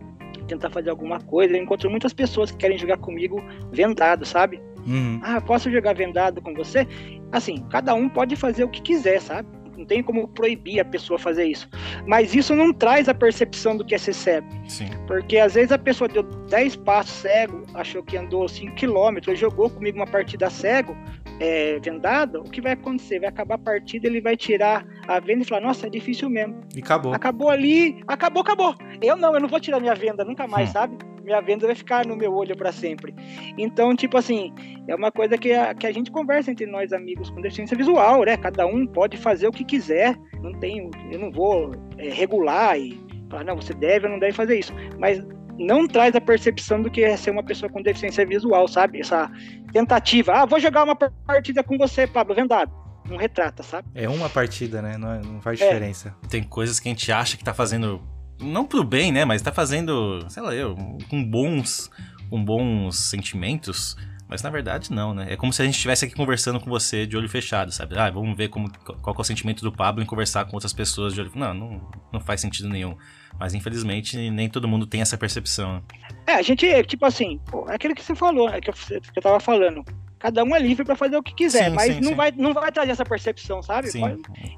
tentar 0.46 0.70
fazer 0.70 0.90
alguma 0.90 1.20
coisa, 1.20 1.56
eu 1.56 1.62
encontro 1.62 1.90
muitas 1.90 2.12
pessoas 2.12 2.50
que 2.50 2.56
querem 2.56 2.78
jogar 2.78 2.98
comigo 2.98 3.42
vendado, 3.72 4.24
sabe? 4.24 4.60
Uhum. 4.86 5.20
Ah, 5.22 5.40
posso 5.40 5.70
jogar 5.70 5.94
vendado 5.94 6.40
com 6.40 6.54
você? 6.54 6.86
Assim, 7.32 7.64
cada 7.70 7.94
um 7.94 8.08
pode 8.08 8.36
fazer 8.36 8.64
o 8.64 8.68
que 8.68 8.80
quiser, 8.80 9.20
sabe? 9.20 9.48
Não 9.76 9.84
tem 9.84 10.02
como 10.02 10.26
proibir 10.28 10.80
a 10.80 10.84
pessoa 10.84 11.18
fazer 11.18 11.44
isso. 11.44 11.68
Mas 12.06 12.34
isso 12.34 12.54
não 12.54 12.72
traz 12.72 13.08
a 13.08 13.14
percepção 13.14 13.76
do 13.76 13.84
que 13.84 13.94
é 13.94 13.98
ser 13.98 14.14
cego. 14.14 14.48
Sim. 14.66 14.88
Porque 15.06 15.36
às 15.36 15.54
vezes 15.54 15.70
a 15.70 15.78
pessoa 15.78 16.08
deu 16.08 16.22
10 16.22 16.76
passos 16.76 17.12
cego, 17.12 17.62
achou 17.74 18.02
que 18.02 18.16
andou 18.16 18.48
5 18.48 18.74
quilômetros, 18.74 19.38
jogou 19.38 19.68
comigo 19.68 19.98
uma 19.98 20.06
partida 20.06 20.48
cego, 20.48 20.96
é, 21.40 21.78
vendada, 21.80 22.40
o 22.40 22.44
que 22.44 22.60
vai 22.60 22.72
acontecer? 22.72 23.20
Vai 23.20 23.28
acabar 23.28 23.56
a 23.56 23.58
partida, 23.58 24.06
ele 24.06 24.20
vai 24.20 24.36
tirar 24.36 24.86
a 25.06 25.20
venda 25.20 25.42
e 25.42 25.46
falar, 25.46 25.60
nossa, 25.60 25.86
é 25.86 25.90
difícil 25.90 26.28
mesmo. 26.30 26.60
E 26.74 26.80
acabou. 26.80 27.14
Acabou 27.14 27.50
ali, 27.50 28.02
acabou, 28.06 28.42
acabou. 28.42 28.74
Eu 29.02 29.16
não, 29.16 29.34
eu 29.34 29.40
não 29.40 29.48
vou 29.48 29.60
tirar 29.60 29.80
minha 29.80 29.94
venda 29.94 30.24
nunca 30.24 30.46
mais, 30.46 30.70
hum. 30.70 30.72
sabe? 30.72 30.98
minha 31.26 31.40
venda 31.40 31.66
vai 31.66 31.74
ficar 31.74 32.06
no 32.06 32.16
meu 32.16 32.32
olho 32.32 32.56
para 32.56 32.70
sempre. 32.70 33.12
Então, 33.58 33.94
tipo 33.96 34.16
assim, 34.16 34.54
é 34.86 34.94
uma 34.94 35.10
coisa 35.10 35.36
que 35.36 35.52
a, 35.52 35.74
que 35.74 35.86
a 35.86 35.92
gente 35.92 36.10
conversa 36.10 36.52
entre 36.52 36.66
nós 36.66 36.92
amigos 36.92 37.28
com 37.30 37.40
deficiência 37.40 37.76
visual, 37.76 38.24
né? 38.24 38.36
Cada 38.36 38.64
um 38.64 38.86
pode 38.86 39.16
fazer 39.16 39.48
o 39.48 39.52
que 39.52 39.64
quiser. 39.64 40.16
Não 40.40 40.52
tenho, 40.52 40.88
eu 41.10 41.18
não 41.18 41.32
vou 41.32 41.72
é, 41.98 42.10
regular 42.10 42.78
e 42.78 42.98
falar, 43.28 43.42
não, 43.42 43.56
você 43.56 43.74
deve 43.74 44.06
ou 44.06 44.12
não 44.12 44.20
deve 44.20 44.32
fazer 44.32 44.56
isso. 44.56 44.72
Mas 45.00 45.20
não 45.58 45.86
traz 45.86 46.14
a 46.14 46.20
percepção 46.20 46.82
do 46.82 46.90
que 46.90 47.02
é 47.02 47.16
ser 47.16 47.30
uma 47.30 47.42
pessoa 47.42 47.70
com 47.70 47.82
deficiência 47.82 48.26
visual, 48.26 48.68
sabe? 48.68 49.00
Essa 49.00 49.30
tentativa. 49.72 50.32
Ah, 50.32 50.46
vou 50.46 50.60
jogar 50.60 50.84
uma 50.84 50.94
partida 50.94 51.62
com 51.62 51.76
você, 51.78 52.06
Pablo, 52.06 52.34
vendado. 52.34 52.70
Não 53.08 53.16
retrata, 53.16 53.62
sabe? 53.62 53.88
É 53.94 54.08
uma 54.08 54.28
partida, 54.28 54.82
né? 54.82 54.96
Não, 54.98 55.12
é, 55.12 55.20
não 55.22 55.40
faz 55.40 55.60
é. 55.60 55.64
diferença. 55.64 56.14
Tem 56.28 56.42
coisas 56.42 56.80
que 56.80 56.88
a 56.88 56.92
gente 56.92 57.10
acha 57.12 57.36
que 57.36 57.44
tá 57.44 57.54
fazendo. 57.54 58.02
Não 58.40 58.66
pro 58.66 58.84
bem, 58.84 59.12
né? 59.12 59.24
Mas 59.24 59.42
tá 59.42 59.52
fazendo, 59.52 60.26
sei 60.28 60.42
lá, 60.42 60.54
eu, 60.54 60.74
com 61.08 61.24
bons, 61.24 61.90
com 62.28 62.44
bons 62.44 62.96
sentimentos. 62.96 63.96
Mas 64.28 64.42
na 64.42 64.50
verdade 64.50 64.92
não, 64.92 65.14
né? 65.14 65.26
É 65.30 65.36
como 65.36 65.52
se 65.52 65.62
a 65.62 65.64
gente 65.64 65.76
estivesse 65.76 66.04
aqui 66.04 66.14
conversando 66.14 66.58
com 66.58 66.68
você 66.68 67.06
de 67.06 67.16
olho 67.16 67.28
fechado, 67.28 67.70
sabe? 67.70 67.96
Ah, 67.96 68.10
vamos 68.10 68.36
ver 68.36 68.48
como, 68.48 68.68
qual 69.00 69.14
é 69.16 69.20
o 69.20 69.24
sentimento 69.24 69.62
do 69.62 69.70
Pablo 69.70 70.02
em 70.02 70.06
conversar 70.06 70.44
com 70.46 70.54
outras 70.54 70.72
pessoas 70.72 71.14
de 71.14 71.20
olho 71.20 71.30
Não, 71.36 71.54
não, 71.54 71.90
não 72.12 72.20
faz 72.20 72.40
sentido 72.40 72.68
nenhum. 72.68 72.96
Mas 73.38 73.54
infelizmente 73.54 74.30
nem 74.30 74.48
todo 74.48 74.68
mundo 74.68 74.86
tem 74.86 75.00
essa 75.00 75.16
percepção. 75.16 75.82
É, 76.26 76.34
a 76.34 76.42
gente, 76.42 76.66
tipo 76.84 77.04
assim, 77.04 77.38
pô, 77.50 77.68
é 77.68 77.74
aquilo 77.74 77.94
que 77.94 78.02
você 78.02 78.14
falou, 78.14 78.48
é 78.48 78.60
que 78.60 78.70
eu, 78.70 78.74
que 78.74 79.18
eu 79.18 79.22
tava 79.22 79.38
falando. 79.38 79.84
Cada 80.18 80.42
um 80.42 80.56
é 80.56 80.58
livre 80.58 80.84
para 80.84 80.96
fazer 80.96 81.16
o 81.16 81.22
que 81.22 81.34
quiser, 81.34 81.68
sim, 81.68 81.76
mas 81.76 81.94
sim, 81.94 82.00
não, 82.00 82.08
sim. 82.08 82.14
Vai, 82.14 82.32
não 82.32 82.54
vai 82.54 82.72
trazer 82.72 82.90
essa 82.90 83.04
percepção, 83.04 83.62
sabe? 83.62 83.90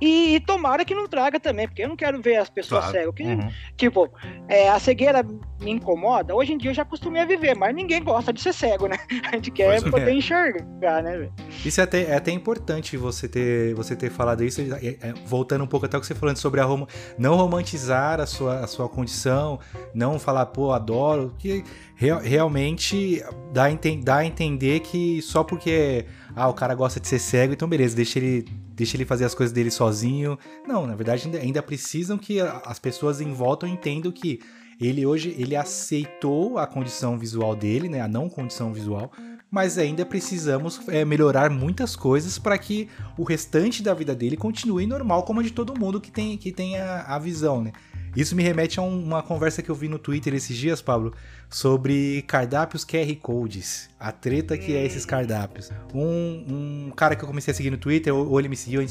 E, 0.00 0.36
e, 0.36 0.40
tomara 0.40 0.84
que 0.84 0.94
não 0.94 1.08
traga 1.08 1.40
também, 1.40 1.66
porque 1.66 1.82
eu 1.82 1.88
não 1.88 1.96
quero 1.96 2.22
ver 2.22 2.36
as 2.36 2.48
pessoas 2.48 2.84
claro. 2.84 2.96
cegas. 2.96 3.14
Que, 3.14 3.24
uhum. 3.24 3.50
Tipo, 3.76 4.10
é, 4.48 4.68
a 4.68 4.78
cegueira 4.78 5.22
me 5.60 5.72
incomoda. 5.72 6.34
Hoje 6.34 6.52
em 6.52 6.58
dia 6.58 6.70
eu 6.70 6.74
já 6.74 6.82
acostumei 6.82 7.22
a 7.22 7.26
viver, 7.26 7.56
mas 7.56 7.74
ninguém 7.74 8.02
gosta 8.02 8.32
de 8.32 8.40
ser 8.40 8.54
cego, 8.54 8.86
né? 8.86 8.96
A 9.30 9.34
gente 9.34 9.50
quer 9.50 9.80
pois 9.80 9.90
poder 9.90 10.10
é. 10.10 10.14
enxergar, 10.14 11.02
né? 11.02 11.28
Isso 11.64 11.80
é 11.80 11.84
até, 11.84 12.02
é 12.04 12.16
até 12.16 12.30
importante 12.30 12.96
você 12.96 13.26
ter, 13.26 13.74
você 13.74 13.96
ter 13.96 14.10
falado 14.10 14.44
isso, 14.44 14.60
é, 14.60 14.96
é, 15.00 15.14
voltando 15.26 15.64
um 15.64 15.66
pouco 15.66 15.86
até 15.86 15.98
o 15.98 16.00
que 16.00 16.06
você 16.06 16.14
falou 16.14 16.34
sobre 16.36 16.60
a 16.60 16.64
rom 16.64 16.86
não 17.18 17.34
romantizar 17.34 18.20
a 18.20 18.26
sua, 18.26 18.60
a 18.60 18.66
sua 18.66 18.88
condição, 18.88 19.58
não 19.92 20.18
falar, 20.18 20.46
pô, 20.46 20.72
adoro, 20.72 21.34
que 21.38 21.64
real, 21.96 22.20
realmente 22.20 23.22
dá 23.52 23.66
a, 23.66 23.70
dá 24.02 24.16
a 24.18 24.24
entender 24.24 24.80
que 24.80 25.20
só 25.20 25.42
porque 25.42 26.06
ah, 26.34 26.48
o 26.48 26.54
cara 26.54 26.74
gosta 26.74 27.00
de 27.00 27.08
ser 27.08 27.18
cego, 27.18 27.52
então 27.52 27.68
beleza, 27.68 27.96
deixa 27.96 28.18
ele, 28.20 28.46
deixa 28.74 28.96
ele 28.96 29.04
fazer 29.04 29.24
as 29.24 29.34
coisas 29.34 29.52
dele 29.52 29.70
sozinho. 29.70 30.38
Não, 30.66 30.86
na 30.86 30.94
verdade 30.94 31.26
ainda, 31.26 31.38
ainda 31.38 31.62
precisam 31.62 32.16
que 32.16 32.40
as 32.40 32.78
pessoas 32.78 33.20
em 33.20 33.32
volta 33.32 33.66
entendam 33.66 34.12
que 34.12 34.40
ele 34.80 35.04
hoje 35.04 35.34
ele 35.36 35.56
aceitou 35.56 36.56
a 36.56 36.66
condição 36.66 37.18
visual 37.18 37.56
dele, 37.56 37.88
né, 37.88 38.00
a 38.00 38.06
não 38.06 38.28
condição 38.28 38.72
visual, 38.72 39.10
mas 39.50 39.78
ainda 39.78 40.04
precisamos 40.04 40.80
é, 40.88 41.04
melhorar 41.04 41.50
muitas 41.50 41.96
coisas 41.96 42.38
para 42.38 42.58
que 42.58 42.88
o 43.16 43.24
restante 43.24 43.82
da 43.82 43.94
vida 43.94 44.14
dele 44.14 44.36
continue 44.36 44.86
normal 44.86 45.22
como 45.22 45.40
a 45.40 45.42
de 45.42 45.50
todo 45.50 45.78
mundo 45.78 46.00
que 46.00 46.10
tem, 46.10 46.36
que 46.36 46.52
tem 46.52 46.78
a, 46.78 47.02
a 47.02 47.18
visão, 47.18 47.62
né? 47.62 47.72
Isso 48.16 48.34
me 48.34 48.42
remete 48.42 48.80
a 48.80 48.82
uma 48.82 49.22
conversa 49.22 49.62
que 49.62 49.70
eu 49.70 49.74
vi 49.74 49.86
no 49.86 49.98
Twitter 49.98 50.34
esses 50.34 50.56
dias, 50.56 50.82
Pablo, 50.82 51.14
sobre 51.48 52.22
cardápios 52.22 52.84
QR 52.84 53.14
Codes. 53.20 53.88
A 54.00 54.10
treta 54.10 54.56
que 54.56 54.74
é 54.74 54.84
esses 54.84 55.04
cardápios. 55.04 55.70
Um, 55.94 56.88
um 56.88 56.92
cara 56.96 57.14
que 57.14 57.22
eu 57.22 57.28
comecei 57.28 57.52
a 57.52 57.54
seguir 57.54 57.70
no 57.70 57.76
Twitter, 57.76 58.14
ou 58.14 58.38
ele 58.38 58.48
me 58.48 58.56
seguiu, 58.56 58.84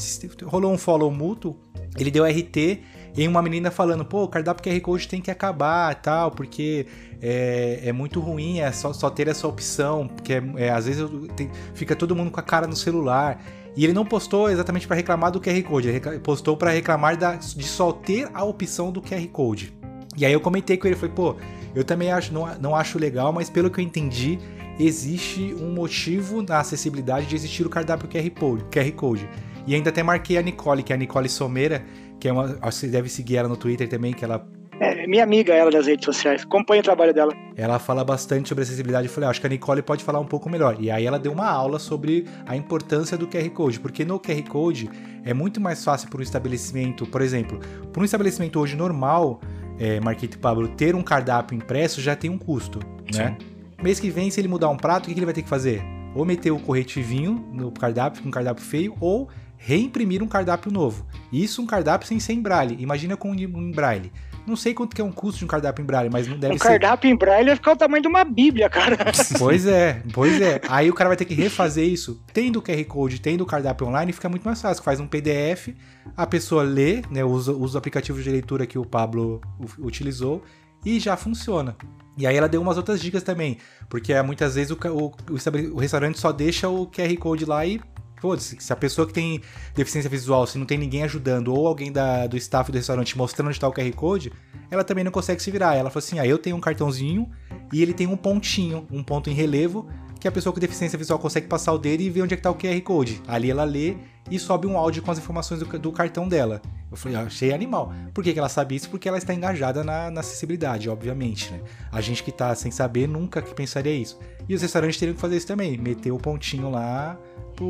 rolou 0.43 0.71
um 0.71 0.77
follow 0.77 1.11
mútuo, 1.11 1.57
ele 1.97 2.11
deu 2.11 2.25
RT 2.25 2.79
em 3.15 3.27
uma 3.27 3.41
menina 3.41 3.71
falando, 3.71 4.03
pô, 4.05 4.23
o 4.23 4.27
cardápio 4.27 4.63
QR 4.63 4.79
Code 4.81 5.07
tem 5.07 5.21
que 5.21 5.31
acabar 5.31 5.93
tal, 5.95 6.31
porque 6.31 6.87
é, 7.21 7.81
é 7.83 7.91
muito 7.91 8.19
ruim 8.19 8.59
é 8.59 8.71
só, 8.71 8.93
só 8.93 9.09
ter 9.09 9.27
essa 9.27 9.47
opção, 9.47 10.07
porque 10.07 10.33
é, 10.33 10.43
é, 10.57 10.69
às 10.69 10.85
vezes 10.85 11.07
tem, 11.35 11.49
fica 11.73 11.95
todo 11.95 12.15
mundo 12.15 12.31
com 12.31 12.39
a 12.39 12.43
cara 12.43 12.67
no 12.67 12.75
celular. 12.75 13.41
E 13.75 13.83
ele 13.83 13.93
não 13.93 14.05
postou 14.05 14.49
exatamente 14.49 14.87
para 14.87 14.95
reclamar 14.95 15.31
do 15.31 15.39
QR 15.39 15.61
Code, 15.61 15.89
ele 15.89 15.99
postou 16.19 16.57
para 16.57 16.71
reclamar 16.71 17.15
da, 17.15 17.35
de 17.35 17.63
só 17.63 17.91
ter 17.91 18.27
a 18.33 18.43
opção 18.43 18.91
do 18.91 19.01
QR 19.01 19.25
Code. 19.27 19.71
E 20.15 20.25
aí 20.25 20.33
eu 20.33 20.41
comentei 20.41 20.77
com 20.77 20.87
ele, 20.87 20.95
falei, 20.95 21.13
pô, 21.13 21.35
eu 21.75 21.83
também 21.83 22.11
acho, 22.11 22.33
não, 22.33 22.47
não 22.59 22.75
acho 22.75 22.97
legal, 22.97 23.31
mas 23.31 23.51
pelo 23.51 23.69
que 23.69 23.79
eu 23.79 23.83
entendi, 23.83 24.39
existe 24.79 25.55
um 25.59 25.71
motivo 25.71 26.41
na 26.41 26.59
acessibilidade 26.59 27.27
de 27.27 27.35
existir 27.35 27.67
o 27.67 27.69
cardápio 27.69 28.09
QR 28.09 28.29
Code. 28.31 28.63
QR 28.71 28.91
Code. 28.93 29.29
E 29.67 29.75
ainda 29.75 29.89
até 29.89 30.01
marquei 30.01 30.37
a 30.37 30.41
Nicole, 30.41 30.81
que 30.81 30.93
é 30.93 30.95
a 30.95 30.97
Nicole 30.97 31.27
Someira, 31.27 31.85
que 32.19 32.27
é 32.27 32.31
uma. 32.31 32.57
Acho 32.61 32.79
que 32.79 32.85
você 32.85 32.87
deve 32.87 33.09
seguir 33.09 33.37
ela 33.37 33.49
no 33.49 33.57
Twitter 33.57 33.87
também, 33.87 34.13
que 34.13 34.23
ela 34.23 34.45
é, 34.79 35.07
minha 35.07 35.23
amiga, 35.23 35.53
ela 35.53 35.71
das 35.71 35.87
redes 35.87 36.05
sociais. 36.05 36.43
Acompanha 36.43 36.81
o 36.81 36.83
trabalho 36.83 37.13
dela. 37.13 37.33
Ela 37.55 37.79
fala 37.79 38.03
bastante 38.03 38.47
sobre 38.47 38.63
acessibilidade. 38.63 39.07
Eu 39.07 39.13
falei, 39.13 39.27
ah, 39.27 39.31
acho 39.31 39.41
que 39.41 39.47
a 39.47 39.49
Nicole 39.49 39.81
pode 39.81 40.03
falar 40.03 40.19
um 40.19 40.25
pouco 40.25 40.49
melhor. 40.49 40.77
E 40.79 40.91
aí 40.91 41.05
ela 41.05 41.17
deu 41.17 41.31
uma 41.31 41.49
aula 41.49 41.79
sobre 41.79 42.25
a 42.45 42.55
importância 42.55 43.17
do 43.17 43.27
QR 43.27 43.49
Code. 43.49 43.79
Porque 43.79 44.05
no 44.05 44.19
QR 44.19 44.41
Code 44.47 44.89
é 45.25 45.33
muito 45.33 45.59
mais 45.59 45.83
fácil 45.83 46.09
para 46.09 46.19
um 46.19 46.21
estabelecimento, 46.21 47.07
por 47.07 47.21
exemplo, 47.21 47.59
para 47.91 48.01
um 48.01 48.05
estabelecimento 48.05 48.59
hoje 48.59 48.75
normal, 48.75 49.41
é, 49.79 49.99
Marquete 49.99 50.37
Pablo, 50.37 50.67
ter 50.67 50.93
um 50.93 51.01
cardápio 51.01 51.55
impresso 51.55 51.99
já 51.99 52.15
tem 52.15 52.29
um 52.29 52.37
custo, 52.37 52.79
né? 53.13 53.35
Mês 53.81 53.99
que 53.99 54.09
vem, 54.09 54.29
se 54.31 54.39
ele 54.39 54.47
mudar 54.47 54.69
um 54.69 54.77
prato, 54.77 55.05
o 55.05 55.13
que 55.13 55.17
ele 55.17 55.25
vai 55.25 55.33
ter 55.33 55.43
que 55.43 55.49
fazer? 55.49 55.83
Ou 56.15 56.25
meter 56.25 56.51
o 56.51 56.59
corretivinho 56.59 57.47
no 57.53 57.71
cardápio, 57.71 58.23
um 58.25 58.31
cardápio 58.31 58.63
feio, 58.63 58.95
ou 58.99 59.29
reimprimir 59.57 60.23
um 60.23 60.27
cardápio 60.27 60.71
novo. 60.71 61.05
Isso 61.31 61.61
um 61.61 61.65
cardápio 61.65 62.07
sem 62.07 62.19
ser 62.19 62.33
em 62.33 62.41
braille. 62.41 62.77
Imagina 62.79 63.17
com 63.17 63.31
um 63.31 63.35
em 63.35 63.71
braille. 63.71 64.11
Não 64.47 64.55
sei 64.55 64.73
quanto 64.73 64.95
que 64.95 65.01
é 65.01 65.03
um 65.03 65.11
custo 65.11 65.39
de 65.39 65.45
um 65.45 65.47
cardápio 65.47 65.83
em 65.83 65.85
braille, 65.85 66.09
mas 66.09 66.25
não 66.25 66.37
deve 66.37 66.55
um 66.55 66.57
ser. 66.57 66.63
Um 66.63 66.67
cardápio 66.69 67.11
em 67.11 67.17
braille 67.17 67.47
vai 67.47 67.55
ficar 67.57 67.73
o 67.73 67.75
tamanho 67.75 68.01
de 68.01 68.07
uma 68.07 68.23
bíblia, 68.23 68.69
cara. 68.69 68.97
Pois 69.37 69.65
é, 69.65 70.01
pois 70.13 70.41
é. 70.41 70.61
Aí 70.69 70.89
o 70.89 70.93
cara 70.93 71.09
vai 71.09 71.17
ter 71.17 71.25
que 71.25 71.33
refazer 71.33 71.85
isso. 71.85 72.23
Tendo 72.31 72.59
o 72.59 72.61
QR 72.61 72.81
Code, 72.85 73.19
tendo 73.19 73.41
o 73.41 73.45
cardápio 73.45 73.87
online, 73.87 74.13
fica 74.13 74.29
muito 74.29 74.43
mais 74.43 74.61
fácil. 74.61 74.81
Faz 74.83 75.01
um 75.01 75.07
PDF, 75.07 75.75
a 76.15 76.25
pessoa 76.25 76.63
lê, 76.63 77.01
né, 77.11 77.25
usa, 77.25 77.51
usa 77.51 77.75
o 77.75 77.79
aplicativo 77.79 78.23
de 78.23 78.29
leitura 78.29 78.65
que 78.65 78.79
o 78.79 78.85
Pablo 78.85 79.41
utilizou 79.79 80.41
e 80.85 80.97
já 80.97 81.17
funciona. 81.17 81.75
E 82.17 82.25
aí 82.25 82.35
ela 82.35 82.47
deu 82.47 82.61
umas 82.61 82.77
outras 82.77 83.01
dicas 83.01 83.23
também, 83.23 83.57
porque 83.89 84.19
muitas 84.21 84.55
vezes 84.55 84.71
o, 84.71 84.77
o, 84.89 85.07
o, 85.07 85.75
o 85.75 85.77
restaurante 85.77 86.17
só 86.17 86.31
deixa 86.31 86.69
o 86.69 86.87
QR 86.87 87.15
Code 87.17 87.43
lá 87.43 87.65
e 87.65 87.81
Foda-se, 88.19 88.57
se 88.59 88.73
a 88.73 88.75
pessoa 88.75 89.05
que 89.05 89.13
tem 89.13 89.41
deficiência 89.75 90.09
visual, 90.09 90.47
se 90.47 90.57
não 90.57 90.65
tem 90.65 90.77
ninguém 90.77 91.03
ajudando, 91.03 91.53
ou 91.53 91.67
alguém 91.67 91.91
da, 91.91 92.25
do 92.25 92.35
staff 92.37 92.71
do 92.71 92.75
restaurante 92.75 93.17
mostrando 93.17 93.47
onde 93.47 93.57
está 93.57 93.67
o 93.67 93.73
QR 93.73 93.91
Code, 93.93 94.33
ela 94.71 94.83
também 94.83 95.03
não 95.03 95.11
consegue 95.11 95.41
se 95.41 95.51
virar. 95.51 95.75
Ela 95.75 95.89
falou 95.89 96.03
assim: 96.03 96.19
ah, 96.19 96.25
eu 96.25 96.37
tenho 96.37 96.55
um 96.55 96.59
cartãozinho 96.59 97.29
e 97.71 97.81
ele 97.81 97.93
tem 97.93 98.07
um 98.07 98.17
pontinho, 98.17 98.87
um 98.91 99.03
ponto 99.03 99.29
em 99.29 99.33
relevo, 99.33 99.87
que 100.19 100.27
a 100.27 100.31
pessoa 100.31 100.51
com 100.51 100.59
deficiência 100.59 100.97
visual 100.97 101.19
consegue 101.19 101.47
passar 101.47 101.73
o 101.73 101.77
dedo 101.77 102.01
e 102.01 102.09
ver 102.09 102.23
onde 102.23 102.33
é 102.33 102.37
que 102.37 102.43
tá 102.43 102.49
o 102.49 102.55
QR 102.55 102.81
Code. 102.81 103.21
Ali 103.27 103.51
ela 103.51 103.63
lê 103.63 103.95
e 104.31 104.39
sobe 104.39 104.65
um 104.65 104.77
áudio 104.77 105.03
com 105.03 105.11
as 105.11 105.19
informações 105.19 105.59
do, 105.59 105.79
do 105.79 105.91
cartão 105.91 106.27
dela. 106.27 106.61
Eu 106.89 106.97
falei, 106.97 107.17
achei 107.17 107.53
animal. 107.53 107.93
Por 108.13 108.23
que, 108.23 108.33
que 108.33 108.39
ela 108.39 108.49
sabe 108.49 108.75
isso? 108.75 108.89
Porque 108.89 109.07
ela 109.07 109.17
está 109.17 109.33
engajada 109.33 109.83
na, 109.83 110.09
na 110.09 110.21
acessibilidade, 110.21 110.89
obviamente, 110.89 111.51
né? 111.51 111.61
A 111.91 112.01
gente 112.01 112.23
que 112.23 112.29
está 112.29 112.53
sem 112.55 112.71
saber 112.71 113.07
nunca 113.07 113.41
que 113.41 113.53
pensaria 113.53 113.93
isso. 113.93 114.17
E 114.49 114.55
os 114.55 114.61
restaurantes 114.61 114.97
teriam 114.97 115.13
que 115.13 115.21
fazer 115.21 115.37
isso 115.37 115.47
também, 115.47 115.77
meter 115.77 116.11
o 116.11 116.17
pontinho 116.17 116.69
lá 116.69 117.17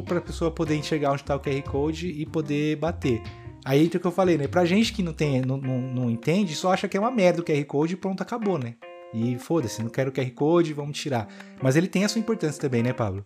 para 0.04 0.20
a 0.20 0.22
pessoa 0.22 0.52
poder 0.52 0.76
enxergar 0.76 1.12
onde 1.12 1.22
está 1.22 1.36
o 1.36 1.40
QR 1.40 1.62
Code 1.64 2.08
e 2.10 2.26
poder 2.26 2.76
bater. 2.76 3.22
Aí 3.66 3.84
entra 3.84 3.98
o 3.98 4.02
que 4.02 4.08
eu 4.08 4.12
falei, 4.12 4.38
né? 4.38 4.48
Pra 4.48 4.64
gente 4.66 4.94
que 4.94 5.04
não, 5.04 5.14
tem, 5.14 5.42
não, 5.42 5.58
não, 5.58 5.80
não 5.80 6.10
entende, 6.10 6.56
só 6.56 6.72
acha 6.72 6.88
que 6.88 6.96
é 6.96 7.00
uma 7.00 7.12
merda 7.12 7.42
o 7.42 7.44
QR 7.44 7.64
Code 7.66 7.94
e 7.94 7.98
pronto, 7.98 8.22
acabou, 8.22 8.58
né? 8.58 8.76
E 9.14 9.38
foda-se, 9.38 9.82
não 9.82 9.90
quero 9.90 10.10
o 10.10 10.14
QR 10.14 10.30
Code, 10.32 10.74
vamos 10.74 11.00
tirar. 11.00 11.28
Mas 11.62 11.76
ele 11.76 11.88
tem 11.88 12.04
a 12.04 12.10
sua 12.10 12.20
importância 12.20 12.62
também, 12.62 12.84
né, 12.84 12.94
Pablo? 12.94 13.26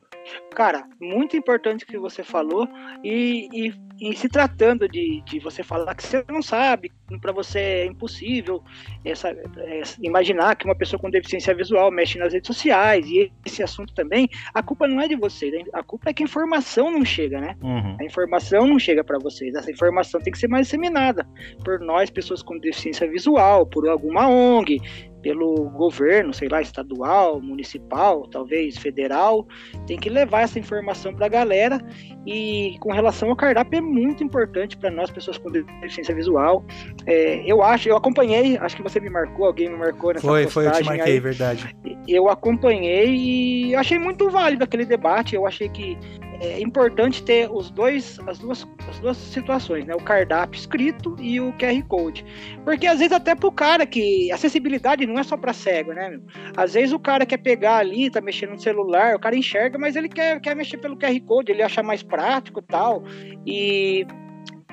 Cara, 0.53 0.85
muito 0.99 1.35
importante 1.35 1.83
o 1.83 1.87
que 1.87 1.97
você 1.97 2.23
falou. 2.23 2.67
E, 3.03 3.47
e, 3.51 3.73
e, 3.99 4.15
se 4.15 4.29
tratando 4.29 4.87
de, 4.87 5.21
de 5.25 5.39
você 5.39 5.63
falar 5.63 5.95
que 5.95 6.03
você 6.03 6.23
não 6.29 6.41
sabe, 6.41 6.91
para 7.19 7.31
você 7.31 7.59
é 7.59 7.85
impossível 7.85 8.61
essa, 9.03 9.29
é, 9.29 9.81
imaginar 10.01 10.55
que 10.55 10.65
uma 10.65 10.75
pessoa 10.75 10.99
com 10.99 11.09
deficiência 11.09 11.55
visual 11.55 11.89
mexe 11.89 12.19
nas 12.19 12.33
redes 12.33 12.47
sociais 12.47 13.07
e 13.07 13.31
esse 13.45 13.63
assunto 13.63 13.93
também, 13.93 14.29
a 14.53 14.61
culpa 14.61 14.87
não 14.87 15.01
é 15.01 15.07
de 15.07 15.15
vocês, 15.15 15.51
né? 15.51 15.63
a 15.73 15.83
culpa 15.83 16.09
é 16.09 16.13
que 16.13 16.23
a 16.23 16.25
informação 16.25 16.91
não 16.91 17.03
chega, 17.03 17.39
né? 17.39 17.55
Uhum. 17.61 17.97
A 17.99 18.03
informação 18.03 18.67
não 18.67 18.77
chega 18.77 19.03
para 19.03 19.17
vocês. 19.19 19.55
Essa 19.55 19.71
informação 19.71 20.21
tem 20.21 20.31
que 20.31 20.39
ser 20.39 20.47
mais 20.47 20.67
disseminada 20.67 21.27
por 21.63 21.79
nós, 21.79 22.09
pessoas 22.09 22.43
com 22.43 22.57
deficiência 22.59 23.09
visual, 23.09 23.65
por 23.65 23.87
alguma 23.87 24.27
ONG, 24.27 24.79
pelo 25.21 25.69
governo, 25.69 26.33
sei 26.33 26.47
lá, 26.47 26.61
estadual, 26.61 27.41
municipal, 27.41 28.27
talvez 28.27 28.77
federal, 28.77 29.47
tem 29.85 29.97
que 29.97 30.09
levar 30.09 30.41
essa 30.41 30.59
informação 30.59 31.13
para 31.13 31.25
a 31.25 31.29
galera. 31.29 31.79
E 32.25 32.77
com 32.79 32.91
relação 32.91 33.29
ao 33.29 33.35
cardápio, 33.35 33.77
é 33.77 33.81
muito 33.81 34.23
importante 34.23 34.77
para 34.77 34.91
nós, 34.91 35.09
pessoas 35.09 35.37
com 35.37 35.49
deficiência 35.49 36.13
visual. 36.13 36.63
É, 37.05 37.43
eu 37.45 37.63
acho, 37.63 37.89
eu 37.89 37.95
acompanhei, 37.95 38.57
acho 38.57 38.75
que 38.75 38.83
você 38.83 38.99
me 38.99 39.09
marcou, 39.09 39.45
alguém 39.45 39.69
me 39.69 39.77
marcou 39.77 40.13
nessa 40.13 40.27
Foi, 40.27 40.47
foi, 40.47 40.67
eu 40.67 40.71
te 40.71 40.83
marquei, 40.83 41.13
aí, 41.13 41.19
verdade. 41.19 41.75
Eu 42.07 42.29
acompanhei 42.29 43.15
e 43.15 43.75
achei 43.75 43.97
muito 43.97 44.29
válido 44.29 44.63
aquele 44.63 44.85
debate. 44.85 45.35
Eu 45.35 45.47
achei 45.47 45.69
que 45.69 45.97
é 46.41 46.59
importante 46.59 47.21
ter 47.21 47.47
os 47.51 47.69
dois, 47.69 48.19
as 48.25 48.39
duas, 48.39 48.67
as 48.89 48.99
duas 48.99 49.15
situações, 49.15 49.85
né? 49.85 49.93
O 49.93 50.01
cardápio 50.01 50.57
escrito 50.57 51.15
e 51.19 51.39
o 51.39 51.53
QR 51.53 51.79
Code. 51.87 52.25
Porque 52.65 52.87
às 52.87 52.97
vezes 52.97 53.13
até 53.13 53.35
pro 53.35 53.51
cara 53.51 53.85
que 53.85 54.31
acessibilidade 54.31 55.05
não 55.05 55.19
é 55.19 55.23
só 55.23 55.37
para 55.37 55.53
cego, 55.53 55.93
né? 55.93 56.09
Meu? 56.09 56.21
Às 56.57 56.73
vezes 56.73 56.93
o 56.93 56.99
cara 56.99 57.27
quer 57.27 57.37
pegar 57.37 57.77
ali, 57.77 58.09
tá 58.09 58.19
mexendo 58.19 58.53
no 58.53 58.59
celular, 58.59 59.15
o 59.15 59.19
cara 59.19 59.35
enxerga, 59.35 59.77
mas 59.77 59.95
ele 59.95 60.09
quer, 60.09 60.41
quer 60.41 60.55
mexer 60.55 60.77
pelo 60.77 60.97
QR 60.97 61.19
Code, 61.27 61.51
ele 61.51 61.61
acha 61.61 61.83
mais 61.83 62.01
prático 62.01 62.59
tal. 62.59 63.03
E 63.45 64.07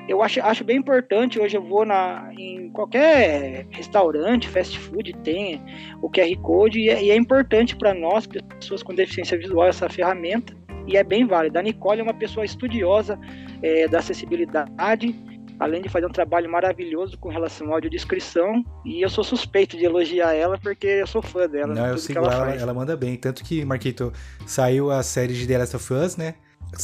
eu 0.07 0.23
acho, 0.23 0.41
acho 0.41 0.63
bem 0.63 0.77
importante. 0.77 1.39
Hoje 1.39 1.55
eu 1.55 1.61
vou 1.61 1.85
na, 1.85 2.31
em 2.35 2.71
qualquer 2.71 3.67
restaurante, 3.69 4.49
fast 4.49 4.75
food, 4.79 5.13
tem 5.23 5.61
o 6.01 6.09
QR 6.09 6.35
Code 6.41 6.79
e 6.79 6.89
é, 6.89 7.03
e 7.03 7.11
é 7.11 7.15
importante 7.15 7.75
para 7.75 7.93
nós, 7.93 8.25
pessoas 8.25 8.81
com 8.81 8.95
deficiência 8.95 9.37
visual, 9.37 9.67
essa 9.67 9.87
ferramenta 9.87 10.58
e 10.89 10.97
é 10.97 11.03
bem 11.03 11.25
válida. 11.25 11.59
A 11.59 11.63
Nicole 11.63 12.01
é 12.01 12.03
uma 12.03 12.13
pessoa 12.13 12.43
estudiosa 12.43 13.17
é, 13.61 13.87
da 13.87 13.99
acessibilidade, 13.99 15.15
além 15.59 15.81
de 15.81 15.89
fazer 15.89 16.07
um 16.07 16.11
trabalho 16.11 16.49
maravilhoso 16.49 17.17
com 17.17 17.29
relação 17.29 17.71
à 17.71 17.75
audiodescrição, 17.75 18.63
e 18.83 19.01
eu 19.01 19.09
sou 19.09 19.23
suspeito 19.23 19.77
de 19.77 19.85
elogiar 19.85 20.33
ela 20.33 20.57
porque 20.57 20.87
eu 20.87 21.07
sou 21.07 21.21
fã 21.21 21.47
dela. 21.47 21.73
Não, 21.73 21.87
eu 21.87 21.97
sigo 21.97 22.19
ela, 22.19 22.33
ela, 22.33 22.55
ela, 22.55 22.73
manda 22.73 22.97
bem. 22.97 23.15
Tanto 23.15 23.43
que, 23.43 23.63
Marquito, 23.63 24.11
saiu 24.45 24.89
a 24.89 25.03
série 25.03 25.33
de 25.33 25.45
The 25.45 25.57
Last 25.57 25.75
of 25.75 25.93
Us, 25.93 26.17
né? 26.17 26.35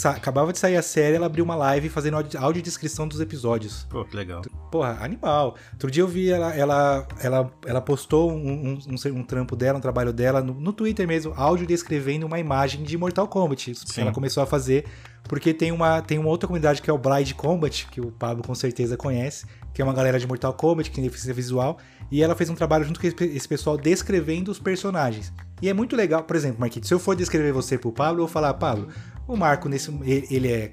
Acabava 0.06 0.52
de 0.52 0.60
sair 0.60 0.76
a 0.76 0.82
série, 0.82 1.16
ela 1.16 1.28
abriu 1.28 1.44
uma 1.44 1.56
live 1.56 1.90
fazendo 1.90 2.18
audiodescrição 2.38 3.08
dos 3.08 3.20
episódios. 3.20 3.86
Pô, 3.90 4.04
que 4.04 4.16
legal. 4.16 4.42
Porra, 4.72 4.98
animal. 5.02 5.56
Outro 5.74 5.92
dia 5.92 6.04
eu 6.04 6.08
vi 6.08 6.30
ela, 6.30 6.54
ela, 6.54 7.08
ela, 7.22 7.52
ela 7.66 7.82
postou 7.82 8.32
um, 8.32 8.36
um, 8.36 8.80
um, 8.90 9.18
um 9.20 9.24
trampo 9.24 9.56
dela, 9.56 9.78
um 9.78 9.82
trabalho 9.82 10.12
dela 10.12 10.42
no, 10.42 10.54
no 10.54 10.74
Twitter 10.74 11.08
mesmo, 11.08 11.34
áudio 11.36 11.68
descrevendo 11.68 12.26
uma 12.26 12.40
imagem 12.40 12.84
de 12.84 12.98
Mortal 12.98 13.28
Kombat. 13.28 13.76
Sim. 13.76 14.02
Ela 14.02 14.12
começou 14.12 14.42
a 14.42 14.46
fazer, 14.46 14.86
porque 15.24 15.54
tem 15.54 15.72
uma, 15.72 16.02
tem 16.02 16.18
uma 16.18 16.30
outra 16.30 16.48
comunidade 16.48 16.82
que 16.82 16.90
é 16.90 16.94
o 16.94 16.98
Blind 16.98 17.34
Combat, 17.34 17.88
que 17.92 18.02
o 18.02 18.12
Pablo 18.12 18.44
com 18.44 18.56
certeza 18.56 18.98
conhece, 18.98 19.46
que 19.74 19.82
é 19.82 19.86
uma 19.86 19.94
galera 19.94 20.20
de 20.20 20.26
Mortal 20.28 20.54
Kombat, 20.54 20.90
que 20.90 20.96
tem 20.96 21.04
deficiência 21.04 21.34
visual, 21.34 21.78
e 22.12 22.22
ela 22.22 22.36
fez 22.36 22.50
um 22.50 22.56
trabalho 22.56 22.86
junto 22.86 23.00
com 23.00 23.08
esse 23.08 23.48
pessoal 23.48 23.78
descrevendo 23.78 24.52
os 24.52 24.60
personagens. 24.60 25.34
E 25.62 25.70
é 25.70 25.74
muito 25.74 25.96
legal, 25.96 26.24
por 26.24 26.36
exemplo, 26.36 26.60
Marquinhos, 26.60 26.88
se 26.88 26.94
eu 26.94 27.00
for 27.00 27.16
descrever 27.16 27.52
você 27.52 27.78
pro 27.78 27.92
Pablo, 27.92 28.22
eu 28.22 28.26
vou 28.26 28.32
falar, 28.32 28.54
Pablo, 28.56 28.90
o 29.28 29.36
Marco, 29.36 29.68
nesse, 29.68 29.92
ele 30.30 30.52
é. 30.52 30.72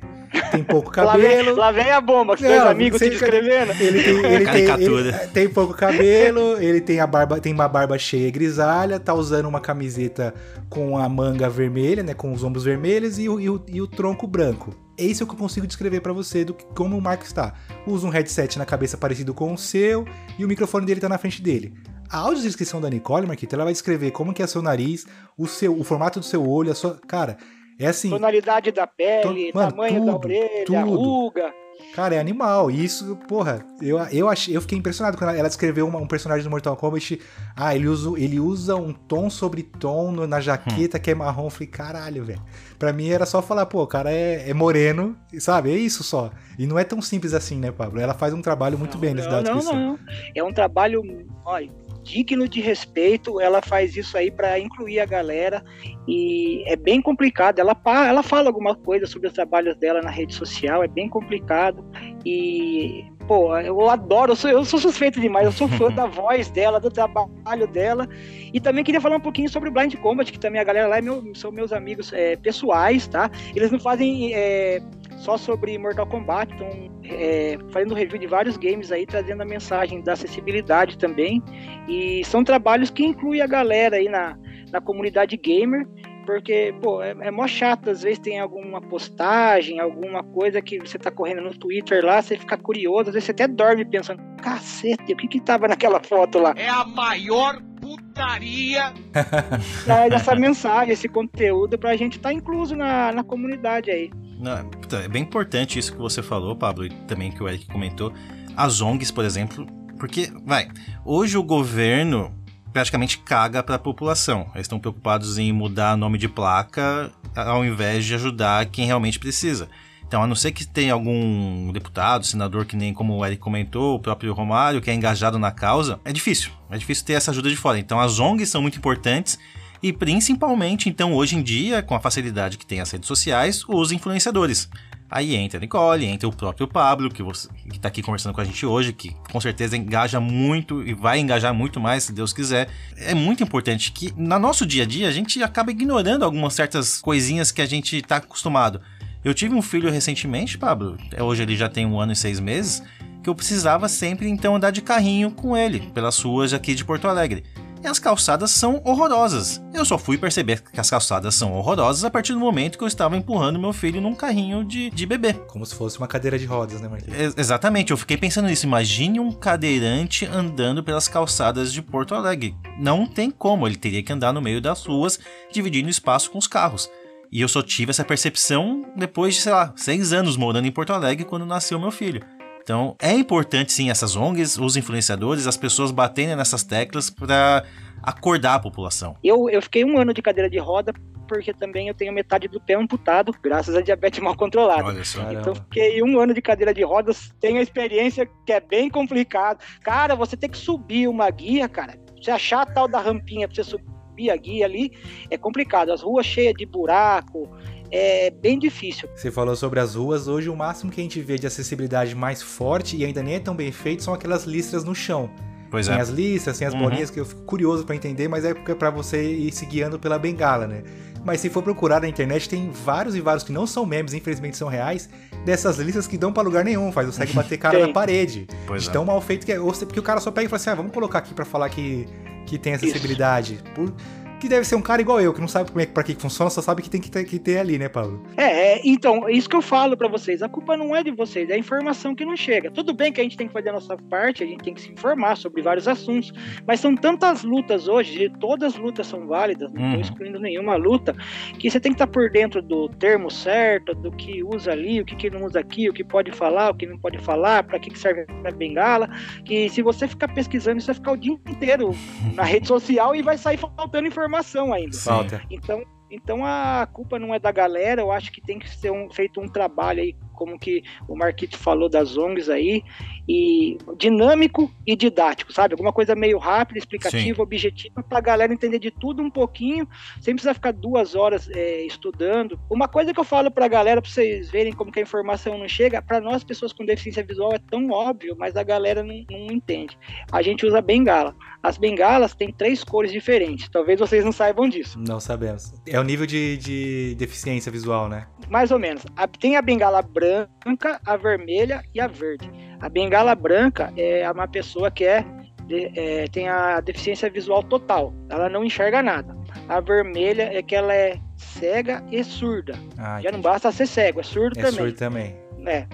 Tem 0.51 0.63
pouco 0.63 0.91
cabelo. 0.91 1.23
lá, 1.57 1.73
vem, 1.73 1.83
lá 1.83 1.85
vem 1.85 1.91
a 1.91 2.01
bomba, 2.01 2.37
que 2.37 2.43
dois 2.43 2.63
amigos 2.63 2.99
se 2.99 3.09
descrevendo. 3.09 3.73
Ele 3.81 4.03
tem, 4.03 4.17
ele 4.25 4.45
tem, 4.47 4.83
ele 4.83 5.13
tem 5.29 5.49
pouco 5.49 5.75
cabelo, 5.75 6.61
ele 6.61 6.81
tem 6.81 7.01
a 7.01 7.07
barba, 7.07 7.41
tem 7.41 7.53
uma 7.53 7.69
barba 7.69 7.99
cheia 7.99 8.31
grisalha, 8.31 9.01
tá 9.01 9.15
usando 9.15 9.47
uma 9.47 9.61
camiseta 9.61 10.35
com 10.69 10.99
a 10.99 11.09
manga 11.09 11.49
vermelha, 11.49 12.03
né? 12.03 12.15
Com 12.15 12.33
os 12.33 12.45
ombros 12.45 12.65
vermelhos 12.65 13.19
e 13.19 13.29
o, 13.29 13.41
e 13.41 13.49
o, 13.49 13.65
e 13.69 13.81
o 13.81 13.87
tronco 13.87 14.27
branco. 14.27 14.75
Esse 14.99 15.23
é 15.23 15.25
o 15.25 15.27
que 15.27 15.35
eu 15.35 15.39
consigo 15.39 15.67
descrever 15.67 16.01
para 16.01 16.13
você 16.13 16.45
do 16.45 16.53
que, 16.53 16.65
como 16.75 16.97
o 16.97 17.01
Marco 17.01 17.25
está. 17.25 17.55
Usa 17.87 18.07
um 18.07 18.11
headset 18.11 18.59
na 18.59 18.67
cabeça 18.67 18.97
parecido 18.99 19.33
com 19.33 19.55
o 19.55 19.59
seu 19.59 20.05
e 20.39 20.45
o 20.45 20.49
microfone 20.49 20.85
dele 20.85 21.01
tá 21.01 21.09
na 21.09 21.17
frente 21.17 21.41
dele. 21.41 21.75
A 22.11 22.19
audiodescrição 22.19 22.79
da 22.79 22.91
Nicole, 22.91 23.27
Marquita, 23.27 23.57
ela 23.57 23.65
vai 23.65 23.73
descrever 23.73 24.11
como 24.11 24.35
que 24.35 24.43
é 24.43 24.47
seu 24.47 24.61
nariz, 24.61 25.07
o 25.37 25.47
seu, 25.47 25.79
o 25.79 25.83
formato 25.83 26.21
do 26.21 26.27
seu 26.27 26.47
olho, 26.47 26.71
a 26.71 26.75
sua, 26.75 27.01
cara, 27.09 27.39
é 27.79 27.87
assim. 27.87 28.11
Tonalidade 28.11 28.71
da 28.71 28.87
pele, 28.87 29.53
mano, 29.55 29.71
tamanho 29.71 30.01
tudo, 30.01 30.07
da 30.07 30.17
orelha, 30.17 30.65
tudo. 30.65 30.95
ruga. 30.95 31.63
Cara, 31.95 32.15
é 32.15 32.19
animal. 32.19 32.71
E 32.71 32.85
isso, 32.85 33.17
porra, 33.29 33.65
eu, 33.81 33.99
eu, 34.11 34.29
achei, 34.29 34.57
eu 34.57 34.61
fiquei 34.61 34.79
impressionado 34.79 35.19
quando 35.19 35.35
ela 35.35 35.49
descreveu 35.49 35.87
uma, 35.87 35.99
um 35.99 36.07
personagem 36.07 36.43
do 36.43 36.51
Mortal 36.51 36.77
Kombat. 36.77 37.21
Ah, 37.55 37.75
ele 37.75 37.87
usa, 37.87 38.19
ele 38.19 38.41
usa 38.41 38.77
um 38.77 38.93
tom 38.93 39.29
sobre 39.29 39.63
tom 39.63 40.13
na 40.27 40.41
jaqueta 40.41 40.97
hum. 40.97 41.01
que 41.01 41.11
é 41.11 41.15
marrom. 41.15 41.45
Eu 41.45 41.51
falei, 41.51 41.67
caralho, 41.67 42.25
velho. 42.25 42.43
Pra 42.79 42.93
mim 42.93 43.11
era 43.11 43.27
só 43.27 43.43
falar, 43.43 43.67
pô, 43.67 43.83
o 43.83 43.87
cara 43.87 44.11
é, 44.11 44.49
é, 44.49 44.55
moreno, 44.55 45.17
sabe? 45.39 45.71
É 45.71 45.77
isso 45.77 46.03
só. 46.03 46.31
E 46.59 46.67
não 46.67 46.79
é 46.79 46.85
tão 46.85 47.03
simples 47.03 47.35
assim, 47.35 47.57
né, 47.57 47.71
Pablo? 47.71 48.01
Ela 48.01 48.15
faz 48.15 48.33
um 48.33 48.41
trabalho 48.41 48.79
muito 48.79 48.95
não, 48.95 49.01
bem 49.01 49.15
nesse 49.15 49.29
não, 49.29 49.43
não, 49.43 49.63
não. 49.63 49.99
É 50.35 50.43
um 50.43 50.53
trabalho, 50.53 51.03
olha, 51.45 51.71
digno 52.03 52.49
de 52.49 52.61
respeito. 52.61 53.41
Ela 53.41 53.63
faz 53.63 53.97
isso 53.97 54.17
aí 54.17 54.31
para 54.31 54.59
incluir 54.59 55.01
a 55.01 55.07
galera 55.07 55.63
e 56.07 56.63
é 56.67 56.77
bem 56.77 57.01
complicado. 57.01 57.59
Ela, 57.59 57.77
ela 58.07 58.23
fala 58.23 58.49
alguma 58.49 58.75
coisa 58.75 59.07
sobre 59.07 59.29
os 59.29 59.35
trabalhos 59.35 59.77
dela 59.77 60.03
na 60.03 60.11
rede 60.11 60.35
social, 60.35 60.83
é 60.83 60.89
bem 60.89 61.09
complicado 61.09 61.85
e 62.25 63.05
pô, 63.27 63.57
eu 63.59 63.89
adoro, 63.89 64.33
eu 64.33 64.37
sou, 64.37 64.51
eu 64.51 64.65
sou 64.65 64.79
suspeito 64.79 65.21
demais, 65.21 65.47
eu 65.47 65.53
sou 65.53 65.69
fã 65.69 65.91
da 65.95 66.07
voz 66.07 66.51
dela, 66.51 66.81
do 66.81 66.91
trabalho 66.91 67.67
dela. 67.69 68.09
E 68.53 68.61
também 68.61 68.85
queria 68.85 69.01
falar 69.01 69.17
um 69.17 69.21
pouquinho 69.21 69.49
sobre 69.49 69.69
o 69.69 69.73
Blind 69.73 69.95
Combat, 69.97 70.31
que 70.31 70.39
também 70.39 70.61
a 70.61 70.65
galera 70.65 70.89
lá 70.89 70.99
é 70.99 71.01
meu, 71.01 71.23
são 71.35 71.51
meus 71.51 71.73
amigos 71.73 72.13
é, 72.13 72.37
pessoais, 72.37 73.07
tá? 73.07 73.31
Eles 73.55 73.71
não 73.71 73.81
fazem 73.81 74.35
é, 74.35 74.83
só 75.23 75.37
sobre 75.37 75.79
Mortal 75.79 76.07
Kombat, 76.07 76.53
estão 76.53 76.69
é, 77.05 77.57
fazendo 77.71 77.95
review 77.95 78.19
de 78.19 78.27
vários 78.27 78.57
games 78.57 78.91
aí, 78.91 79.07
trazendo 79.07 79.43
a 79.43 79.47
mensagem 79.47 80.03
da 80.03 80.15
acessibilidade 80.15 80.99
também. 80.99 81.41
E 81.89 82.25
são 82.25 82.43
trabalhos 82.43 82.91
que 82.91 83.05
incluem 83.05 83.41
a 83.41 83.47
galera 83.47 83.97
aí 83.97 84.09
na, 84.09 84.37
na 84.73 84.81
comunidade 84.81 85.37
gamer, 85.37 85.87
porque, 86.27 86.75
pô, 86.83 87.01
é, 87.01 87.15
é 87.21 87.31
mó 87.31 87.47
chato, 87.47 87.91
às 87.91 88.03
vezes 88.03 88.19
tem 88.19 88.41
alguma 88.41 88.81
postagem, 88.81 89.79
alguma 89.79 90.25
coisa 90.25 90.61
que 90.61 90.79
você 90.79 90.99
tá 90.99 91.11
correndo 91.11 91.43
no 91.43 91.57
Twitter 91.57 92.05
lá, 92.05 92.21
você 92.21 92.37
fica 92.37 92.57
curioso, 92.57 93.11
às 93.11 93.15
vezes 93.15 93.27
você 93.27 93.33
até 93.33 93.47
dorme 93.47 93.85
pensando, 93.85 94.21
cacete, 94.43 95.13
o 95.13 95.17
que 95.17 95.29
que 95.29 95.41
tava 95.41 95.69
naquela 95.69 96.01
foto 96.01 96.39
lá? 96.39 96.53
É 96.57 96.69
a 96.69 96.85
maior 96.85 97.61
putaria! 97.81 98.93
Traz 99.85 100.13
essa 100.13 100.35
mensagem, 100.35 100.93
esse 100.93 101.09
conteúdo 101.09 101.79
pra 101.79 101.97
gente 101.97 102.17
estar 102.17 102.31
tá 102.31 102.35
incluso 102.35 102.75
na, 102.75 103.13
na 103.13 103.23
comunidade 103.23 103.91
aí. 103.91 104.11
Não, 104.43 104.69
é 104.99 105.09
bem 105.09 105.23
importante 105.23 105.79
isso 105.79 105.93
que 105.93 105.99
você 105.99 106.21
falou, 106.21 106.57
Pablo, 106.57 106.85
e 106.85 106.91
também 107.07 107.31
que 107.31 107.41
o 107.41 107.49
Eric 107.49 107.67
comentou. 107.69 108.13
As 108.57 108.81
ONGs, 108.81 109.13
por 109.13 109.25
exemplo, 109.25 109.65
porque, 110.01 110.33
vai, 110.45 110.69
hoje 111.05 111.39
o 111.39 111.45
governo 111.45 112.35
praticamente 112.73 113.19
caga 113.19 113.63
para 113.63 113.77
a 113.77 113.79
população. 113.79 114.51
Eles 114.53 114.65
estão 114.65 114.81
preocupados 114.81 115.39
em 115.39 115.53
mudar 115.53 115.97
nome 115.97 116.19
de 116.19 116.29
placa 116.29 117.13
ao 117.37 117.65
invés 117.65 118.05
de 118.05 118.17
ajudar 118.17 118.67
quem 118.67 118.85
realmente 118.85 119.17
precisa. 119.17 119.69
Então, 120.05 120.25
a 120.25 120.27
não 120.27 120.35
ser 120.35 120.51
que 120.51 120.67
tenha 120.67 120.93
algum 120.93 121.71
deputado, 121.73 122.27
senador, 122.27 122.67
que 122.67 122.75
nem 122.75 122.93
como 122.93 123.17
o 123.17 123.25
Eric 123.25 123.41
comentou, 123.41 123.95
o 123.95 124.01
próprio 124.01 124.35
Romário, 124.35 124.81
que 124.81 124.91
é 124.91 124.95
engajado 124.95 125.39
na 125.39 125.53
causa, 125.53 126.01
é 126.05 126.13
difícil. 126.13 126.51
É 126.69 126.77
difícil 126.77 127.07
ter 127.07 127.13
essa 127.13 127.31
ajuda 127.31 127.49
de 127.49 127.57
fora. 127.57 127.79
Então, 127.79 128.01
as 128.01 128.19
ONGs 128.19 128.49
são 128.49 128.61
muito 128.61 128.77
importantes 128.77 129.39
e 129.83 129.93
principalmente, 129.93 130.89
então, 130.89 131.13
hoje 131.13 131.37
em 131.37 131.43
dia, 131.43 131.83
com 131.83 131.95
a 131.95 132.01
facilidade 132.01 132.57
que 132.57 132.65
tem 132.65 132.81
as 132.81 132.91
redes 132.91 133.09
sociais, 133.09 133.65
os 133.67 133.91
influenciadores. 133.91 134.69
Aí 135.11 135.35
entra 135.35 135.59
a 135.59 135.61
Nicole, 135.61 136.07
entra 136.07 136.27
o 136.27 136.35
próprio 136.35 136.67
Pablo, 136.67 137.11
que, 137.11 137.23
você, 137.23 137.47
que 137.71 137.79
tá 137.79 137.89
aqui 137.89 138.01
conversando 138.01 138.33
com 138.33 138.41
a 138.41 138.45
gente 138.45 138.65
hoje, 138.65 138.95
que 138.95 139.15
com 139.31 139.39
certeza 139.41 139.77
engaja 139.77 140.19
muito 140.21 140.83
e 140.83 140.95
vai 140.95 141.19
engajar 141.19 141.53
muito 141.53 141.81
mais, 141.81 142.05
se 142.05 142.13
Deus 142.13 142.33
quiser. 142.33 142.71
É 142.97 143.13
muito 143.13 143.43
importante 143.43 143.93
que, 143.93 144.15
no 144.17 144.39
nosso 144.39 144.65
dia 144.65 144.85
a 144.85 144.87
dia, 144.87 145.09
a 145.09 145.13
gente 145.13 145.43
acaba 145.43 145.71
ignorando 145.71 146.25
algumas 146.25 146.55
certas 146.55 147.01
coisinhas 147.01 147.51
que 147.51 147.61
a 147.61 147.67
gente 147.67 148.01
tá 148.01 148.17
acostumado. 148.17 148.81
Eu 149.25 149.35
tive 149.35 149.55
um 149.55 149.61
filho 149.61 149.91
recentemente, 149.91 150.57
Pablo, 150.57 150.97
hoje 151.21 151.43
ele 151.43 151.57
já 151.57 151.69
tem 151.69 151.85
um 151.85 152.01
ano 152.01 152.13
e 152.13 152.17
seis 152.17 152.41
meses, 152.41 152.83
que 153.23 153.29
eu 153.29 153.35
precisava 153.35 153.89
sempre 153.89 154.29
então 154.29 154.57
andar 154.57 154.71
de 154.71 154.81
carrinho 154.81 155.31
com 155.31 155.57
ele 155.57 155.81
pelas 155.93 156.19
ruas 156.21 156.55
aqui 156.55 156.75
de 156.75 156.85
Porto 156.85 157.07
Alegre 157.07 157.45
e 157.83 157.87
as 157.87 157.99
calçadas 157.99 158.51
são 158.51 158.81
horrorosas. 158.85 159.61
Eu 159.75 159.85
só 159.85 159.99
fui 159.99 160.17
perceber 160.17 160.63
que 160.63 160.81
as 160.81 160.89
calçadas 160.89 161.35
são 161.35 161.53
horrorosas 161.53 162.05
a 162.05 162.11
partir 162.11 162.33
do 162.33 162.39
momento 162.39 162.79
que 162.79 162.85
eu 162.85 162.89
estava 162.89 163.17
empurrando 163.17 163.59
meu 163.59 163.73
filho 163.73 164.01
num 164.01 164.15
carrinho 164.15 164.65
de, 164.65 164.91
de 164.91 165.05
bebê. 165.05 165.35
Como 165.35 165.67
se 165.67 165.75
fosse 165.75 165.99
uma 165.99 166.07
cadeira 166.07 166.39
de 166.39 166.47
rodas, 166.47 166.81
né, 166.81 166.89
Marquinhos? 166.89 167.35
exatamente, 167.37 167.91
eu 167.91 167.97
fiquei 167.97 168.17
pensando 168.17 168.47
nisso. 168.49 168.67
Imagine 168.67 169.19
um 169.19 169.33
cadeirante 169.33 170.25
andando 170.27 170.83
pelas 170.85 171.09
calçadas 171.09 171.73
de 171.73 171.83
Porto 171.83 172.15
Alegre. 172.15 172.55
Não 172.79 173.07
tem 173.07 173.31
como, 173.31 173.67
ele 173.67 173.77
teria 173.77 174.03
que 174.03 174.13
andar 174.13 174.33
no 174.33 174.41
meio 174.41 174.61
das 174.61 174.85
ruas, 174.85 175.19
dividindo 175.53 175.89
espaço 175.89 176.31
com 176.31 176.39
os 176.39 176.47
carros. 176.47 176.89
E 177.31 177.41
eu 177.41 177.49
só 177.49 177.63
tive 177.63 177.91
essa 177.91 178.05
percepção 178.05 178.85
depois 178.95 179.35
de, 179.35 179.41
sei 179.41 179.53
lá, 179.53 179.73
seis 179.75 180.13
anos 180.13 180.37
morando 180.37 180.69
em 180.69 180.73
Porto 180.73 180.93
Alegre 180.93 181.25
quando 181.25 181.47
nasceu 181.47 181.81
meu 181.81 181.91
filho. 181.91 182.23
Então, 182.63 182.97
é 183.01 183.13
importante 183.13 183.73
sim 183.73 183.91
essas 183.91 184.17
ONGs, 184.17 184.57
os 184.59 184.77
influenciadores, 184.77 185.47
as 185.47 185.57
pessoas 185.57 185.91
baterem 185.91 186.37
nessas 186.37 186.63
teclas 186.63 187.11
para 187.11 187.65
acordar 188.03 188.55
a 188.55 188.59
população. 188.59 189.17
Eu, 189.23 189.49
eu 189.51 189.61
fiquei 189.63 189.85
um 189.85 189.99
ano 189.99 190.13
de 190.13 190.23
cadeira 190.23 190.49
de 190.49 190.59
roda 190.59 190.93
porque 191.33 191.55
também 191.55 191.89
eu 191.89 191.95
tenho 191.95 192.13
metade 192.13 192.47
do 192.47 192.61
pé 192.61 192.75
amputado, 192.75 193.35
graças 193.43 193.75
à 193.75 193.81
diabetes 193.81 194.21
mal 194.21 194.37
controlada. 194.37 194.85
Olha 194.85 195.03
só. 195.03 195.33
Então 195.33 195.55
fiquei 195.55 196.03
um 196.03 196.21
ano 196.21 196.35
de 196.35 196.43
cadeira 196.43 196.75
de 196.75 196.83
rodas, 196.83 197.33
tenho 197.41 197.59
a 197.59 197.63
experiência 197.63 198.29
que 198.45 198.53
é 198.53 198.61
bem 198.61 198.91
complicado. 198.91 199.59
Cara, 199.83 200.15
você 200.15 200.37
tem 200.37 200.51
que 200.51 200.59
subir 200.59 201.09
uma 201.09 201.31
guia, 201.31 201.69
cara. 201.71 201.95
Você 202.21 202.31
achar 202.31 202.63
a 202.63 202.67
tal 202.67 202.87
da 202.87 203.01
rampinha 203.01 203.49
pra 203.49 203.55
você 203.55 203.65
subir 203.65 204.31
a 204.31 204.37
guia 204.37 204.67
ali, 204.67 204.93
é 205.31 205.39
complicado. 205.39 205.91
As 205.91 206.03
ruas 206.03 206.27
cheias 206.27 206.53
de 206.55 206.67
buraco, 206.67 207.49
é 207.93 208.31
bem 208.31 208.59
difícil. 208.59 209.09
Você 209.15 209.31
falou 209.31 209.55
sobre 209.55 209.79
as 209.79 209.95
ruas, 209.95 210.27
hoje 210.27 210.49
o 210.49 210.57
máximo 210.57 210.91
que 210.91 211.01
a 211.01 211.05
gente 211.05 211.21
vê 211.21 211.37
de 211.39 211.47
acessibilidade 211.47 212.15
mais 212.15 212.41
forte 212.43 212.97
e 212.97 213.05
ainda 213.05 213.23
nem 213.23 213.35
é 213.35 213.41
tão 213.41 213.55
bem 213.55 213.71
feito 213.71 214.03
são 214.03 214.15
aquelas 214.15 214.45
listras 214.45 214.83
no 214.85 214.95
chão. 214.95 215.31
Pois 215.71 215.87
tem 215.89 215.97
é. 215.97 216.01
as 216.01 216.09
listas, 216.09 216.59
tem 216.59 216.67
as 216.69 216.75
Uhum. 216.75 216.81
bolinhas 216.81 217.11
que 217.11 217.19
eu 217.21 217.25
fico 217.25 217.43
curioso 217.43 217.85
pra 217.85 217.95
entender, 217.97 218.29
mas 218.29 218.45
é 218.45 218.53
porque 218.53 218.73
é 218.73 218.75
pra 218.75 218.91
você 218.91 219.23
ir 219.33 219.53
se 219.53 219.65
guiando 219.65 219.99
pela 219.99 220.19
bengala, 220.19 220.67
né? 220.67 220.83
Mas 221.25 221.41
se 221.41 221.49
for 221.49 221.63
procurar 221.63 222.01
na 222.03 222.09
internet, 222.09 222.49
tem 222.49 222.69
vários 222.71 223.15
e 223.15 223.21
vários 223.21 223.45
que 223.45 223.53
não 223.53 223.67
são 223.67 223.87
memes, 223.87 224.13
infelizmente 224.13 224.57
são 224.57 224.69
reais, 224.69 225.09
dessas 225.45 225.79
listas 225.79 226.07
que 226.07 226.19
dão 226.19 226.33
pra 226.33 226.43
lugar 226.43 226.65
nenhum, 226.65 226.91
faz 226.93 227.07
você 227.07 227.21
consegue 227.21 227.33
bater 227.35 227.57
cara 227.59 227.87
na 227.87 227.93
parede. 227.93 228.47
Pois 228.67 228.83
de 228.83 228.89
é. 228.91 228.93
tão 228.93 229.05
mal 229.05 229.21
feito 229.21 229.47
que 229.47 229.53
é. 229.53 229.61
Ou 229.61 229.73
se- 229.73 229.87
porque 229.87 230.01
o 230.01 230.03
cara 230.03 230.21
só 230.21 230.31
pega 230.31 230.47
e 230.47 230.49
fala 230.49 230.57
assim: 230.61 230.71
ah, 230.71 230.75
vamos 230.75 230.93
colocar 230.93 231.21
aqui 231.21 231.33
pra 231.33 231.45
falar 231.45 231.69
que, 231.71 232.07
que 232.45 232.59
tem 232.59 232.75
acessibilidade. 232.75 233.61
Por- 233.75 233.95
que 234.43 234.49
deve 234.49 234.65
ser 234.67 234.75
um 234.75 234.83
cara 234.83 235.01
igual 235.01 235.21
eu, 235.21 235.33
que 235.33 235.41
não 235.41 235.47
sabe 235.47 235.71
como 235.71 235.81
é, 235.81 235.87
pra 235.87 236.03
que 236.03 236.15
funciona, 236.17 236.51
só 236.51 236.61
sabe 236.61 236.83
que 236.83 236.91
tem 236.91 237.01
que 237.01 237.09
ter, 237.09 237.23
que 237.25 237.39
ter 237.39 237.59
ali, 237.59 237.79
né, 237.79 237.89
Paulo? 237.89 238.21
É, 238.37 238.75
é, 238.75 238.81
então, 238.85 239.29
isso 239.31 239.49
que 239.49 239.55
eu 239.55 239.63
falo 239.63 239.97
pra 239.97 240.09
vocês. 240.09 240.43
A 240.43 240.49
culpa 240.49 240.77
não 240.77 240.97
é 240.97 241.05
de 241.05 241.13
vocês, 241.13 241.49
é 241.49 241.55
a 241.55 241.59
informação 241.59 242.13
que 242.13 242.25
não 242.25 242.37
chega. 242.37 242.69
Tudo 242.69 242.93
bem 242.93 243.13
que 243.13 243.21
a 243.21 243.23
gente 243.23 243.37
tem 243.37 243.47
que 243.47 243.53
fazer 243.53 243.69
a 243.69 243.75
nossa 243.75 243.97
parte, 243.97 244.43
a 244.43 244.47
gente 244.47 244.65
tem 244.65 244.75
que 244.75 244.81
se 244.83 244.91
informar 244.91 245.37
sobre 245.37 245.63
vários 245.63 245.87
assuntos, 245.87 246.33
mas 246.67 246.81
são 246.81 246.97
tantas 246.97 247.45
lutas 247.45 247.87
hoje, 247.87 248.25
e 248.25 248.29
todas 248.29 248.75
as 248.75 248.81
lutas 248.81 249.07
são 249.07 249.29
válidas, 249.29 249.73
não 249.73 249.81
Uhum. 249.81 249.89
estou 249.91 250.01
excluindo 250.01 250.41
nenhuma 250.41 250.75
luta, 250.75 251.15
que 251.57 251.71
você 251.71 251.79
tem 251.79 251.93
que 251.93 251.97
estar 251.97 252.09
por 252.09 252.29
dentro 252.29 252.61
do 252.61 252.89
termo 252.89 253.31
certo, 253.31 253.95
do 253.95 254.11
que 254.11 254.43
usa 254.43 254.73
ali, 254.73 255.01
o 255.01 255.05
que, 255.05 255.15
que 255.15 255.31
não 255.31 255.45
usa 255.45 255.61
aqui, 255.61 255.89
o 255.89 255.93
que 255.93 256.03
pode 256.03 256.33
falar, 256.33 256.71
o 256.71 256.75
que 256.75 256.87
não 256.87 256.99
pode 256.99 257.19
falar, 257.19 257.63
pra 257.63 257.79
que, 257.79 257.91
que 257.91 257.99
serve 257.99 258.27
a 258.45 258.51
bengala. 258.51 259.09
Que 259.45 259.69
se 259.69 259.83
você 259.83 260.09
ficar 260.09 260.27
pesquisando, 260.35 260.81
você 260.81 260.87
vai 260.87 260.95
ficar 260.97 261.13
o 261.13 261.17
dia 261.17 261.33
inteiro 261.49 261.95
na 262.35 262.43
rede 262.43 262.67
social 262.67 263.15
e 263.15 263.23
vai 263.23 263.39
sair 263.39 263.57
faltando 263.57 264.09
informação 264.09 264.32
ainda. 264.73 264.93
Sim. 264.93 265.05
Falta. 265.11 265.43
Então, 265.51 265.83
então 266.11 266.45
a 266.45 266.87
culpa 266.93 267.19
não 267.19 267.35
é 267.35 267.39
da 267.39 267.51
galera, 267.51 268.03
eu 268.03 268.13
acho 268.13 268.31
que 268.31 268.41
tem 268.41 268.59
que 268.59 268.69
ser 268.69 268.91
um- 268.93 269.11
feito 269.11 269.41
um 269.41 269.49
trabalho 269.49 270.03
aí, 270.03 270.15
como 270.35 270.59
que 270.59 270.83
o 271.09 271.17
Marquito 271.17 271.57
falou 271.57 271.89
das 271.89 272.17
ONGs 272.19 272.49
aí, 272.51 272.83
e 273.29 273.79
dinâmico 273.97 274.71
e 274.87 274.97
didático, 274.97 275.53
sabe? 275.53 275.73
Alguma 275.75 275.93
coisa 275.93 276.15
meio 276.17 276.37
rápida, 276.37 276.79
explicativa, 276.79 277.43
objetiva, 277.43 278.03
pra 278.03 278.21
galera 278.21 278.53
entender 278.53 278.79
de 278.81 278.91
tudo 278.91 279.23
um 279.23 279.31
pouquinho, 279.31 279.87
sem 280.21 280.35
precisar 280.35 280.55
ficar 280.55 280.73
duas 280.73 281.15
horas 281.15 281.49
é, 281.51 281.83
estudando. 281.87 282.59
Uma 282.69 282.89
coisa 282.89 283.15
que 283.15 283.21
eu 283.21 283.25
falo 283.25 283.51
pra 283.51 283.69
galera, 283.69 284.03
pra 284.03 284.11
vocês 284.11 284.51
verem 284.51 284.73
como 284.73 284.91
que 284.91 284.99
a 284.99 285.03
informação 285.03 285.57
não 285.57 285.69
chega, 285.69 286.03
pra 286.03 286.21
nós, 286.21 286.43
pessoas 286.45 286.73
com 286.73 286.85
deficiência 286.85 287.23
visual, 287.25 287.53
é 287.55 287.59
tão 287.71 287.89
óbvio, 287.91 288.35
mas 288.37 288.57
a 288.57 288.63
galera 288.65 289.03
não, 289.05 289.15
não 289.31 289.47
entende. 289.53 289.97
A 290.33 290.43
gente 290.43 290.67
usa 290.67 290.81
bengala. 290.83 291.35
As 291.63 291.79
bengalas 291.79 292.35
têm 292.35 292.53
três 292.53 292.83
cores 292.83 293.13
diferentes, 293.13 293.69
talvez 293.69 294.01
vocês 294.01 294.25
não 294.25 294.33
saibam 294.33 294.69
disso. 294.69 294.99
Não 294.99 295.21
sabemos. 295.21 295.73
É 295.87 295.99
o 296.01 296.03
nível 296.03 296.27
de, 296.27 296.57
de 296.57 297.15
deficiência 297.17 297.71
visual, 297.71 298.09
né? 298.09 298.27
mais 298.49 298.71
ou 298.71 298.79
menos. 298.79 299.03
Tem 299.41 299.57
a 299.57 299.63
bengala 299.63 300.03
branca, 300.03 301.01
a 301.07 301.17
vermelha 301.17 301.83
e 301.95 302.01
a 302.01 302.07
verde. 302.07 302.51
A 302.81 302.89
bengala 302.89 303.35
branca 303.35 303.93
é 303.97 304.31
uma 304.31 304.47
pessoa 304.47 304.91
que 304.91 305.05
é, 305.05 305.25
é, 305.71 306.27
tem 306.31 306.49
a 306.49 306.81
deficiência 306.81 307.31
visual 307.31 307.63
total. 307.63 308.13
Ela 308.29 308.49
não 308.51 308.63
enxerga 308.63 309.03
nada. 309.03 309.35
A 309.69 309.81
vermelha 309.81 310.51
é 310.53 310.63
que 310.63 310.75
ela 310.75 310.93
é 310.95 311.19
cega 311.37 312.05
e 312.11 312.23
surda. 312.23 312.75
Ah, 312.99 313.21
Já 313.23 313.33
não 313.33 313.41
basta 313.41 313.73
ser 313.73 313.87
cego, 313.87 314.21
é 314.21 314.23
surdo 314.23 314.59
É 314.59 314.63
também. 314.65 314.79
surdo 314.79 314.97
também. 314.99 315.37
É. 315.67 315.87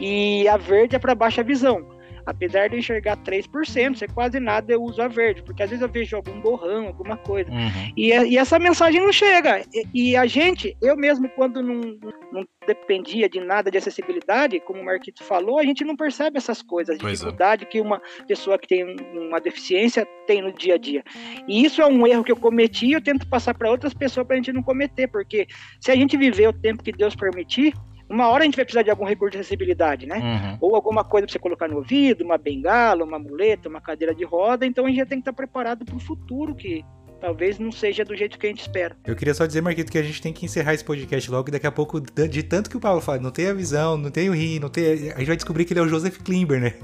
E 0.00 0.48
a 0.48 0.56
verde 0.56 0.96
é 0.96 0.98
para 0.98 1.14
baixa 1.14 1.42
visão. 1.42 1.86
Apesar 2.26 2.68
de 2.68 2.74
eu 2.76 2.78
enxergar 2.78 3.16
3%, 3.18 3.94
isso 3.94 4.04
é 4.04 4.08
quase 4.08 4.38
nada, 4.40 4.72
eu 4.72 4.82
uso 4.82 5.00
a 5.02 5.08
verde, 5.08 5.42
porque 5.42 5.62
às 5.62 5.70
vezes 5.70 5.82
eu 5.82 5.88
vejo 5.88 6.16
algum 6.16 6.40
borrão, 6.40 6.86
alguma 6.86 7.16
coisa. 7.16 7.50
Uhum. 7.50 7.92
E, 7.96 8.08
e 8.10 8.38
essa 8.38 8.58
mensagem 8.58 9.00
não 9.00 9.12
chega. 9.12 9.64
E, 9.72 10.10
e 10.10 10.16
a 10.16 10.26
gente, 10.26 10.76
eu 10.80 10.96
mesmo, 10.96 11.28
quando 11.30 11.62
não, 11.62 11.80
não 12.32 12.46
dependia 12.66 13.28
de 13.28 13.40
nada 13.40 13.70
de 13.70 13.78
acessibilidade, 13.78 14.60
como 14.60 14.80
o 14.80 14.84
Marquito 14.84 15.24
falou, 15.24 15.58
a 15.58 15.64
gente 15.64 15.84
não 15.84 15.96
percebe 15.96 16.38
essas 16.38 16.62
coisas, 16.62 16.96
a 16.96 16.98
Pois 17.00 17.12
é. 17.12 17.16
dificuldade 17.16 17.66
que 17.66 17.80
uma 17.80 18.00
pessoa 18.26 18.58
que 18.58 18.68
tem 18.68 18.84
um- 18.84 19.28
uma 19.28 19.40
deficiência 19.40 20.06
tem 20.26 20.40
no 20.40 20.52
dia 20.52 20.74
a 20.74 20.78
dia. 20.78 21.02
E 21.48 21.64
isso 21.64 21.82
é 21.82 21.86
um 21.86 22.06
erro 22.06 22.22
que 22.24 22.30
eu 22.32 22.36
cometi 22.36 22.86
e 22.86 22.92
eu 22.92 23.00
tento 23.02 23.26
passar 23.28 23.54
para 23.54 23.70
outras 23.70 23.92
pessoas 23.92 24.26
para 24.26 24.34
a 24.34 24.38
gente 24.38 24.52
não 24.52 24.62
cometer, 24.62 25.08
porque 25.08 25.46
se 25.80 25.90
a 25.90 25.96
gente 25.96 26.16
viver 26.16 26.48
o 26.48 26.52
tempo 26.52 26.82
que 26.82 26.92
Deus 26.92 27.16
permitir, 27.16 27.74
uma 28.12 28.28
hora 28.28 28.42
a 28.42 28.44
gente 28.44 28.56
vai 28.56 28.64
precisar 28.64 28.82
de 28.82 28.90
algum 28.90 29.04
recurso 29.04 29.32
de 29.32 29.38
acessibilidade, 29.38 30.06
né? 30.06 30.18
Uhum. 30.18 30.58
ou 30.60 30.76
alguma 30.76 31.02
coisa 31.02 31.26
para 31.26 31.32
você 31.32 31.38
colocar 31.38 31.66
no 31.66 31.78
ouvido, 31.78 32.22
uma 32.22 32.36
bengala, 32.36 33.04
uma 33.04 33.18
muleta, 33.18 33.68
uma 33.68 33.80
cadeira 33.80 34.14
de 34.14 34.24
roda, 34.24 34.66
então 34.66 34.84
a 34.84 34.88
gente 34.88 34.98
já 34.98 35.06
tem 35.06 35.18
que 35.18 35.22
estar 35.22 35.32
preparado 35.32 35.84
para 35.84 35.96
o 35.96 36.00
futuro, 36.00 36.54
que 36.54 36.84
talvez 37.22 37.56
não 37.56 37.70
seja 37.70 38.04
do 38.04 38.16
jeito 38.16 38.36
que 38.36 38.46
a 38.46 38.48
gente 38.50 38.62
espera. 38.62 38.96
Eu 39.06 39.14
queria 39.14 39.32
só 39.32 39.46
dizer, 39.46 39.60
Marquito, 39.60 39.92
que 39.92 39.98
a 39.98 40.02
gente 40.02 40.20
tem 40.20 40.32
que 40.32 40.44
encerrar 40.44 40.74
esse 40.74 40.84
podcast 40.84 41.30
logo, 41.30 41.48
e 41.48 41.52
daqui 41.52 41.68
a 41.68 41.70
pouco, 41.70 42.00
de 42.00 42.42
tanto 42.42 42.68
que 42.68 42.76
o 42.76 42.80
Paulo 42.80 43.00
fala, 43.00 43.20
não 43.20 43.30
tem 43.30 43.46
a 43.46 43.54
visão, 43.54 43.96
não 43.96 44.10
tem 44.10 44.28
o 44.28 44.32
rim, 44.32 44.58
não 44.58 44.68
tem. 44.68 45.12
A 45.12 45.18
gente 45.18 45.26
vai 45.26 45.36
descobrir 45.36 45.64
que 45.64 45.72
ele 45.72 45.78
é 45.78 45.84
o 45.84 45.88
Joseph 45.88 46.18
Klimber, 46.18 46.60
né? 46.60 46.74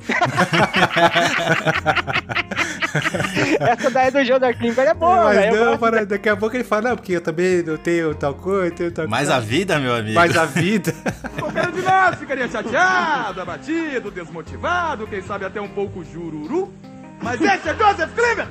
Essa 3.60 3.90
daí 3.90 4.10
do 4.12 4.38
da 4.38 4.54
Klimber 4.54 4.86
é 4.86 4.94
boa, 4.94 5.24
Mas. 5.24 5.54
Eu 5.54 5.64
não, 5.64 5.78
para, 5.78 6.06
daqui 6.06 6.28
a 6.28 6.36
pouco 6.36 6.56
ele 6.56 6.62
fala, 6.62 6.90
não, 6.90 6.96
porque 6.96 7.16
eu 7.16 7.20
também 7.20 7.64
não 7.64 7.76
tenho 7.76 8.14
tal 8.14 8.34
coisa, 8.34 8.70
tenho 8.70 8.92
tal 8.92 9.08
Mas 9.08 9.26
coisa. 9.26 9.34
a 9.36 9.40
vida, 9.40 9.78
meu 9.80 9.94
amigo. 9.94 10.14
Mas 10.14 10.36
a 10.36 10.44
vida. 10.46 10.94
Qualquer 11.36 11.72
de 11.72 11.82
nós 11.82 12.16
ficaria 12.16 12.48
chateado, 12.48 13.40
abatido, 13.40 14.10
desmotivado, 14.10 15.06
quem 15.08 15.20
sabe 15.20 15.44
até 15.44 15.60
um 15.60 15.68
pouco 15.68 16.04
jururu. 16.04 16.72
Mas 17.20 17.40
esse 17.40 17.68
é 17.68 17.74
Joseph 17.74 18.14
Cleaver! 18.14 18.46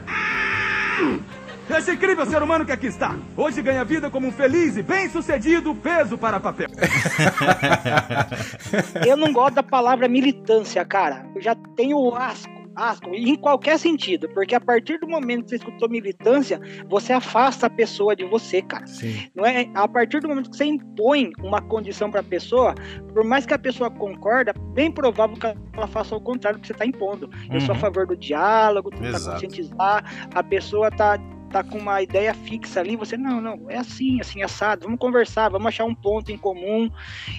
Esse 1.69 1.91
incrível 1.93 2.25
ser 2.25 2.41
humano 2.41 2.65
que 2.65 2.71
aqui 2.71 2.87
está. 2.87 3.15
Hoje 3.35 3.61
ganha 3.61 3.83
vida 3.83 4.09
como 4.09 4.27
um 4.27 4.31
feliz 4.31 4.77
e 4.77 4.83
bem-sucedido 4.83 5.75
peso 5.75 6.17
para 6.17 6.39
papel. 6.39 6.67
Eu 9.05 9.17
não 9.17 9.33
gosto 9.33 9.55
da 9.55 9.63
palavra 9.63 10.07
militância, 10.07 10.83
cara. 10.85 11.25
Eu 11.35 11.41
já 11.41 11.55
tenho 11.75 12.13
asco, 12.15 12.49
asco, 12.75 13.09
em 13.13 13.35
qualquer 13.35 13.77
sentido, 13.77 14.29
porque 14.29 14.55
a 14.55 14.61
partir 14.61 14.97
do 14.99 15.07
momento 15.07 15.43
que 15.43 15.49
você 15.49 15.55
escutou 15.57 15.89
militância, 15.89 16.59
você 16.87 17.11
afasta 17.11 17.67
a 17.67 17.69
pessoa 17.69 18.15
de 18.15 18.23
você, 18.25 18.61
cara. 18.61 18.87
Sim. 18.87 19.27
Não 19.35 19.45
é 19.45 19.69
a 19.73 19.87
partir 19.87 20.21
do 20.21 20.29
momento 20.29 20.49
que 20.49 20.57
você 20.57 20.65
impõe 20.65 21.31
uma 21.39 21.61
condição 21.61 22.09
para 22.09 22.21
a 22.21 22.23
pessoa, 22.23 22.73
por 23.13 23.23
mais 23.25 23.45
que 23.45 23.53
a 23.53 23.59
pessoa 23.59 23.91
concorda, 23.91 24.53
bem 24.73 24.89
provável 24.91 25.35
que 25.35 25.45
ela 25.75 25.87
faça 25.87 26.15
o 26.15 26.21
contrário 26.21 26.59
do 26.59 26.61
que 26.61 26.67
você 26.67 26.73
está 26.73 26.85
impondo. 26.85 27.29
Eu 27.51 27.59
sou 27.61 27.71
a 27.71 27.75
Uhum. 27.75 27.81
favor 27.81 28.07
do 28.07 28.15
diálogo, 28.15 28.89
tentar 28.89 29.07
Exato. 29.09 29.31
conscientizar, 29.41 30.03
a 30.33 30.41
pessoa 30.43 30.89
tá 30.89 31.19
tá 31.49 31.63
com 31.63 31.77
uma 31.77 32.01
ideia 32.01 32.33
fixa 32.33 32.79
ali, 32.79 32.95
você 32.95 33.17
não, 33.17 33.41
não, 33.41 33.69
é 33.69 33.77
assim, 33.77 34.19
assim 34.21 34.41
assado, 34.41 34.83
vamos 34.83 34.99
conversar, 34.99 35.49
vamos 35.49 35.67
achar 35.67 35.85
um 35.85 35.95
ponto 35.95 36.31
em 36.31 36.37
comum. 36.37 36.89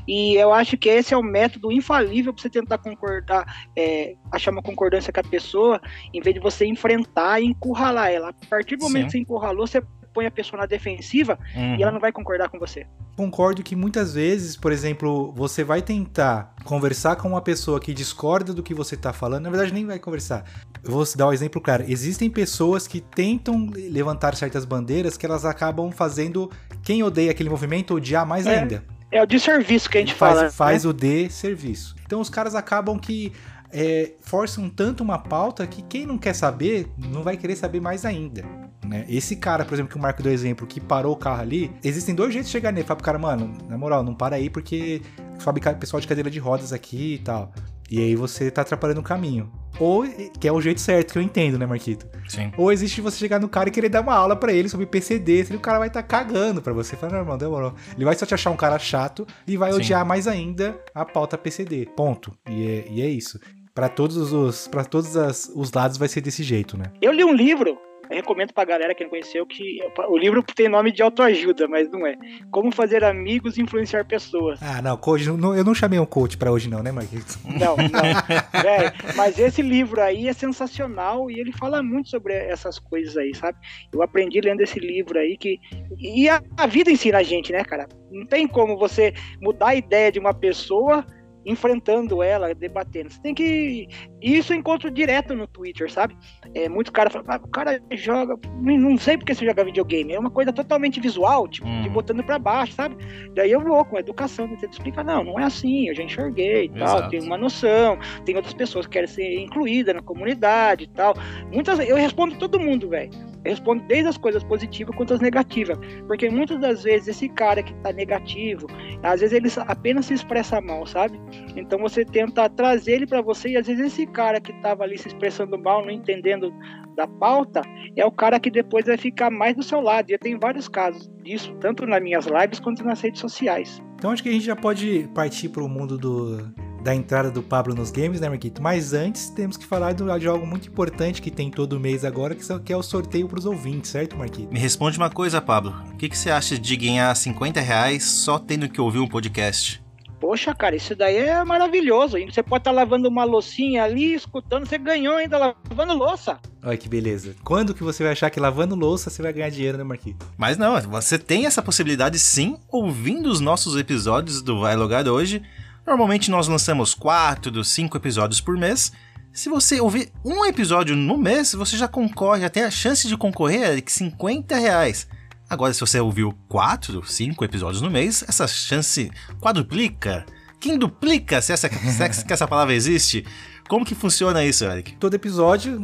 E 0.07 0.35
eu 0.35 0.53
acho 0.53 0.77
que 0.77 0.89
esse 0.89 1.15
é 1.15 1.17
o 1.17 1.23
método 1.23 1.71
infalível 1.71 2.33
para 2.33 2.43
você 2.43 2.51
tentar 2.51 2.79
concordar, 2.79 3.45
é, 3.77 4.15
achar 4.33 4.51
uma 4.51 4.63
concordância 4.63 5.13
com 5.13 5.21
a 5.21 5.25
pessoa, 5.25 5.81
em 6.13 6.21
vez 6.21 6.35
de 6.35 6.41
você 6.41 6.67
enfrentar 6.67 7.41
e 7.41 7.47
encurralar 7.47 8.11
ela. 8.11 8.31
A 8.31 8.47
partir 8.47 8.77
do 8.77 8.85
momento 8.85 9.05
Sim. 9.05 9.07
que 9.07 9.13
você 9.13 9.19
encurralou, 9.19 9.67
você 9.67 9.83
põe 10.13 10.27
a 10.27 10.31
pessoa 10.31 10.61
na 10.61 10.67
defensiva 10.67 11.39
Uhum. 11.55 11.77
e 11.77 11.83
ela 11.83 11.93
não 11.93 12.01
vai 12.01 12.11
concordar 12.11 12.49
com 12.49 12.59
você. 12.59 12.87
Concordo 13.17 13.63
que 13.63 13.77
muitas 13.77 14.15
vezes, 14.15 14.57
por 14.57 14.73
exemplo, 14.73 15.33
você 15.33 15.63
vai 15.63 15.83
tentar 15.83 16.55
conversar 16.65 17.17
com 17.17 17.29
uma 17.29 17.41
pessoa 17.41 17.81
que 17.81 17.93
discorda 17.93 18.53
do 18.53 18.63
que 18.63 18.75
você 18.75 18.97
tá 18.97 19.13
falando, 19.13 19.45
na 19.45 19.51
verdade 19.51 19.73
nem 19.73 19.87
vai 19.87 19.99
conversar. 19.99 20.45
Eu 20.83 20.91
vou 20.91 21.05
dar 21.17 21.29
um 21.29 21.33
exemplo 21.33 21.61
claro. 21.61 21.85
Existem 21.87 22.31
pessoas 22.31 22.87
que 22.87 23.01
tentam 23.01 23.71
levantar 23.75 24.35
certas 24.35 24.65
bandeiras 24.65 25.17
que 25.17 25.27
elas 25.27 25.45
acabam 25.45 25.91
fazendo 25.91 26.51
quem 26.83 27.03
odeia 27.03 27.31
aquele 27.31 27.51
movimento 27.51 27.95
odiar 27.95 28.27
mais 28.27 28.47
É, 28.47 28.59
ainda. 28.59 28.85
É 29.11 29.23
o 29.23 29.27
desserviço 29.27 29.89
que 29.89 29.99
a 29.99 30.01
gente 30.01 30.15
faz, 30.15 30.37
fala. 30.37 30.51
faz 30.51 30.85
né? 30.85 30.91
o 30.91 30.93
de 30.93 31.31
serviço. 31.31 31.95
Então 32.05 32.21
os 32.21 32.29
caras 32.29 32.55
acabam 32.55 32.99
que 32.99 33.33
é, 33.73 34.13
forçam 34.21 34.69
tanto 34.69 35.03
uma 35.03 35.19
pauta 35.19 35.67
que 35.67 35.83
quem 35.83 36.07
não 36.07 36.19
quer 36.19 36.35
saber 36.35 36.89
não 36.97 37.23
vai 37.23 37.37
querer 37.37 37.57
saber 37.57 37.81
mais 37.81 38.05
ainda. 38.05 38.43
né? 38.85 39.05
Esse 39.09 39.37
cara, 39.37 39.65
por 39.65 39.75
exemplo, 39.75 39.93
que 39.93 39.99
o 39.99 40.01
Marco 40.01 40.23
deu 40.23 40.33
exemplo, 40.33 40.67
que 40.67 40.81
parou 40.81 41.13
o 41.13 41.17
carro 41.17 41.43
ali, 41.43 41.71
existem 41.83 42.15
dois 42.15 42.33
jeitos 42.33 42.51
de 42.51 42.53
chegar 42.53 42.73
nele. 42.73 42.87
Fala 42.87 42.97
pro 42.97 43.05
cara, 43.05 43.19
mano, 43.19 43.53
na 43.69 43.77
moral, 43.77 44.03
não 44.03 44.15
para 44.15 44.37
aí 44.37 44.49
porque 44.49 45.03
fabricar 45.39 45.79
pessoal 45.79 46.01
de 46.01 46.09
cadeira 46.09 46.31
de 46.31 46.39
rodas 46.39 46.73
aqui 46.73 47.15
e 47.15 47.19
tal. 47.19 47.53
E 47.91 47.99
aí 48.01 48.15
você 48.15 48.51
tá 48.51 48.63
atrapalhando 48.63 49.01
o 49.01 49.05
caminho. 49.05 49.51
Ou, 49.81 50.05
que 50.41 50.47
é 50.49 50.53
o 50.53 50.61
jeito 50.61 50.81
certo, 50.81 51.13
que 51.13 51.19
eu 51.19 51.23
entendo, 51.23 51.59
né, 51.59 51.65
Marquito? 51.65 52.07
Sim. 52.29 52.53
Ou 52.59 52.71
existe 52.73 53.01
você 53.01 53.17
chegar 53.17 53.39
no 53.41 53.49
cara 53.49 53.69
e 53.69 53.73
querer 53.73 53.89
dar 53.89 54.01
uma 54.03 54.15
aula 54.15 54.35
pra 54.37 54.53
ele 54.53 54.69
sobre 54.69 54.87
PCD, 54.87 55.45
se 55.45 55.55
o 55.55 55.61
cara 55.61 55.79
vai 55.79 55.89
estar 55.89 56.03
tá 56.03 56.09
cagando 56.09 56.61
pra 56.61 56.73
você. 56.73 56.97
Fala, 56.97 57.13
não, 57.13 57.21
irmão, 57.21 57.39
demorou. 57.39 57.75
Ele 57.95 58.05
vai 58.05 58.15
só 58.15 58.27
te 58.27 58.35
achar 58.35 58.51
um 58.51 58.57
cara 58.57 58.79
chato 58.79 59.27
e 59.47 59.57
vai 59.57 59.71
Sim. 59.73 59.79
odiar 59.79 60.05
mais 60.05 60.27
ainda 60.27 60.79
a 60.95 61.05
pauta 61.05 61.39
PCD. 61.39 61.87
Ponto. 61.97 62.33
E 62.49 62.67
é, 62.67 62.85
e 62.91 63.03
é 63.03 63.09
isso. 63.09 63.39
Pra 63.75 63.89
todos 63.89 64.33
os 64.33 64.67
para 64.67 64.85
todos 64.85 65.17
as- 65.17 65.51
os 65.55 65.73
lados 65.73 65.97
vai 65.97 66.09
ser 66.09 66.21
desse 66.21 66.43
jeito, 66.43 66.77
né? 66.77 66.87
Eu 67.01 67.13
li 67.13 67.23
um 67.25 67.33
livro, 67.33 67.79
eu 68.11 68.17
recomendo 68.17 68.53
pra 68.53 68.65
galera 68.65 68.95
que 68.95 69.03
não 69.05 69.11
conheceu, 69.11 69.47
que 69.47 69.79
o 70.09 70.17
livro 70.17 70.43
tem 70.43 70.69
nome 70.69 70.91
de 70.93 71.03
autoajuda, 71.03 71.67
mas 71.69 71.91
não 71.91 72.07
é. 72.07 72.17
Como 72.51 72.71
fazer 72.73 73.05
amigos 73.05 73.57
e 73.59 73.63
influenciar 73.63 74.05
pessoas. 74.05 74.61
Ah, 74.63 74.81
não, 74.83 74.97
coach, 74.97 75.27
não- 75.31 75.55
eu 75.55 75.65
não 75.65 75.75
chamei 75.75 75.99
um 75.99 76.07
coach 76.07 76.37
pra 76.37 76.51
hoje 76.51 76.69
não, 76.71 76.83
né, 76.83 76.91
Marquito? 76.93 77.39
Não, 77.45 77.77
não. 77.77 78.63
Véi, 78.63 78.93
mas 79.17 79.39
esse 79.39 79.63
livro 79.63 80.01
aí 80.01 80.29
é 80.29 80.33
sensacional 80.33 81.31
e 81.31 81.39
ele 81.39 81.53
fala 81.53 81.83
muito 81.83 82.09
sobre 82.09 82.33
essas 82.35 82.79
coisas 82.79 83.17
aí, 83.17 83.35
sabe? 83.35 83.59
Eu 83.93 84.03
aprendi 84.03 84.41
lendo 84.41 84.61
esse 84.61 84.79
livro 84.79 85.19
aí 85.19 85.37
que. 85.37 85.59
E 85.99 86.29
a, 86.29 86.43
a 86.57 86.67
vida 86.67 86.91
ensina 86.91 87.19
a 87.19 87.23
gente, 87.23 87.53
né, 87.53 87.63
cara? 87.65 87.87
Não 88.11 88.27
tem 88.27 88.47
como 88.49 88.79
você 88.79 89.13
mudar 89.41 89.69
a 89.69 89.75
ideia 89.75 90.11
de 90.11 90.19
uma 90.19 90.33
pessoa 90.35 91.05
enfrentando 91.47 92.23
ela, 92.23 92.55
debatendo. 92.55 93.11
Você 93.11 93.21
tem 93.23 93.35
que. 93.35 93.89
Isso 94.21 94.53
eu 94.53 94.57
encontro 94.57 94.91
direto 94.91 95.35
no 95.35 95.47
Twitter, 95.47 95.91
sabe? 95.91 96.17
É, 96.55 96.69
muitos 96.69 96.93
caras 96.93 97.13
falam, 97.13 97.27
ah, 97.29 97.41
o 97.43 97.49
cara 97.49 97.81
joga. 97.93 98.37
Não 98.61 98.99
sei 98.99 99.17
porque 99.17 99.35
você 99.35 99.45
joga 99.45 99.65
videogame. 99.65 100.13
É 100.13 100.19
uma 100.19 100.31
coisa 100.31 100.53
totalmente 100.53 101.01
visual, 101.01 101.47
tipo, 101.49 101.67
hum. 101.67 101.83
de 101.83 101.89
botando 101.89 102.23
pra 102.25 102.39
baixo, 102.39 102.73
sabe? 102.73 102.97
Daí 103.35 103.51
eu 103.51 103.61
vou 103.61 103.85
com 103.85 103.99
educação, 103.99 104.49
você 104.49 104.67
explica, 104.67 105.05
não, 105.05 105.25
não 105.25 105.39
é 105.39 105.45
assim, 105.45 105.89
eu 105.89 105.95
já 105.95 106.03
enxerguei 106.03 106.65
e 106.65 106.69
tal, 106.71 107.09
tenho 107.09 107.25
uma 107.25 107.39
noção, 107.39 107.99
tem 108.25 108.35
outras 108.35 108.55
pessoas 108.55 108.87
que 108.87 108.93
querem 108.93 109.09
ser 109.09 109.41
incluídas 109.41 109.95
na 109.95 110.03
comunidade 110.03 110.85
e 110.85 110.89
tal. 110.89 111.15
Muitas 111.53 111.79
eu 111.79 111.97
respondo 111.97 112.37
todo 112.37 112.59
mundo, 112.59 112.89
velho. 112.89 113.11
Eu 113.45 113.53
respondo 113.53 113.85
desde 113.87 114.09
as 114.09 114.19
coisas 114.19 114.43
positivas 114.43 114.95
quanto 114.97 115.15
as 115.15 115.21
negativas. 115.21 115.79
Porque 116.07 116.29
muitas 116.29 116.61
das 116.61 116.83
vezes 116.83 117.09
esse 117.09 117.29
cara 117.29 117.63
que 117.63 117.73
tá 117.77 117.93
negativo, 117.93 118.67
às 119.03 119.21
vezes 119.21 119.37
ele 119.37 119.49
apenas 119.67 120.07
se 120.07 120.15
expressa 120.15 120.61
mal, 120.61 120.87
sabe? 120.87 121.21
Então 121.57 121.79
você 121.79 122.05
tenta 122.05 122.49
trazer 122.49 122.93
ele 122.93 123.07
para 123.07 123.23
você 123.23 123.51
e 123.51 123.57
às 123.57 123.67
vezes 123.67 123.87
esse 123.87 124.07
cara 124.09 124.41
que 124.41 124.53
tava 124.61 124.85
ali 124.85 124.99
se 124.99 125.09
expressando 125.09 125.59
mal, 125.59 125.85
não 125.85 125.91
entendendo 125.91 126.53
da 126.97 127.07
pauta, 127.07 127.63
é 127.97 128.05
o 128.05 128.11
cara 128.11 128.41
que 128.41 128.51
depois 128.51 128.87
vai 128.87 128.97
ficar 128.97 129.31
mais 129.31 129.55
do 129.55 129.63
seu 129.63 129.81
lado. 129.81 130.11
E 130.11 130.15
eu 130.15 130.19
tenho 130.19 130.39
vários 130.39 130.69
casos 130.69 131.09
disso, 131.23 131.55
tanto 131.61 131.87
nas 131.87 132.03
minhas 132.03 132.27
lives 132.27 132.59
quanto 132.61 132.85
nas 132.85 133.01
redes 133.01 133.21
sociais. 133.21 133.81
Então 133.95 134.11
acho 134.11 134.23
que 134.23 134.29
a 134.29 134.33
gente 134.33 134.45
já 134.45 134.57
pode 134.57 135.09
partir 135.15 135.49
para 135.49 135.63
o 135.63 135.69
mundo 135.69 135.97
do, 135.97 136.39
da 136.83 136.95
entrada 136.95 137.31
do 137.31 137.43
Pablo 137.43 137.75
nos 137.75 137.91
games, 137.91 138.21
né, 138.21 138.29
Marquito? 138.29 138.63
Mas 138.63 138.93
antes 138.93 139.31
temos 139.31 139.57
que 139.57 139.67
falar 139.67 139.93
de 139.93 140.29
algo 140.29 140.47
muito 140.47 140.69
importante 140.69 141.21
que 141.21 141.31
tem 141.31 141.51
todo 141.51 141.79
mês 141.79 142.05
agora, 142.05 142.35
que 142.35 142.73
é 142.73 142.77
o 142.77 142.83
sorteio 142.83 143.29
para 143.29 143.39
os 143.39 143.47
ouvintes, 143.47 143.91
certo, 143.91 144.17
Marquito? 144.17 144.53
Me 144.53 144.59
responde 144.59 144.97
uma 144.99 145.11
coisa, 145.11 145.41
Pablo. 145.41 145.75
O 145.93 145.97
que, 145.97 146.09
que 146.09 146.17
você 146.17 146.31
acha 146.31 146.59
de 146.59 146.77
ganhar 146.77 147.15
50 147.15 147.61
reais 147.61 148.05
só 148.05 148.39
tendo 148.39 148.69
que 148.69 148.81
ouvir 148.81 148.99
um 148.99 149.09
podcast? 149.09 149.83
Poxa, 150.21 150.55
cara, 150.55 150.75
isso 150.75 150.97
daí 150.97 151.17
é 151.17 151.45
maravilhoso. 151.45 152.17
Você 152.19 152.43
pode 152.43 152.61
estar 152.61 152.71
tá 152.71 152.77
lavando 152.77 153.09
uma 153.09 153.25
loucinha 153.25 153.85
ali, 153.85 154.15
escutando, 154.15 154.67
você 154.67 154.77
ganhou 154.77 155.17
ainda 155.17 155.39
lavando 155.39 155.95
louça. 155.95 156.39
Olha 156.63 156.77
que 156.77 156.89
beleza. 156.89 157.37
Quando 157.45 157.73
que 157.73 157.83
você 157.83 158.03
vai 158.03 158.13
achar 158.13 158.31
que 158.31 158.41
lavando 158.41 158.75
louça 158.75 159.11
você 159.11 159.23
vai 159.23 159.33
ganhar 159.33 159.51
dinheiro, 159.51 159.79
né, 159.79 159.85
Marquito? 159.85 160.27
Mas 160.37 160.57
não, 160.57 160.81
você 160.83 161.19
tem 161.19 161.47
essa 161.47 161.63
possibilidade 161.63 162.19
sim, 162.19 162.59
ouvindo 162.69 163.31
os 163.31 163.41
nossos 163.41 163.77
episódios 163.77 164.43
do 164.43 164.61
Vai 164.61 164.75
Logar 164.75 165.07
hoje. 165.07 165.43
Normalmente 165.87 166.31
nós 166.31 166.49
lançamos 166.49 166.95
4 166.95 167.65
5 167.65 167.97
episódios 167.97 168.41
por 168.41 168.57
mês. 168.57 168.93
Se 169.33 169.49
você 169.49 169.81
ouvir 169.81 170.11
um 170.25 170.45
episódio 170.45 170.97
no 170.97 171.17
mês, 171.17 171.55
você 171.55 171.77
já 171.77 171.87
concorre, 171.87 172.41
já 172.41 172.51
tem 172.51 172.65
a 172.65 172.71
chance 172.71 173.07
de 173.07 173.17
concorrer 173.17 173.79
a 173.79 173.91
50 173.91 174.57
reais. 174.57 175.07
Agora, 175.51 175.73
se 175.73 175.81
você 175.81 175.99
ouviu 175.99 176.35
4, 176.49 177.03
5 177.07 177.45
episódios 177.45 177.81
no 177.81 177.91
mês, 177.91 178.23
essa 178.29 178.47
chance 178.47 179.11
quadruplica, 179.41 180.27
quinduplica, 180.61 181.41
se 181.41 181.53
essa, 181.53 181.69
se 182.13 182.33
essa 182.33 182.47
palavra 182.47 182.75
existe. 182.75 183.25
Como 183.67 183.85
que 183.85 183.95
funciona 183.95 184.45
isso, 184.45 184.65
Eric? 184.65 184.97
Todo 184.97 185.15
episódio, 185.15 185.81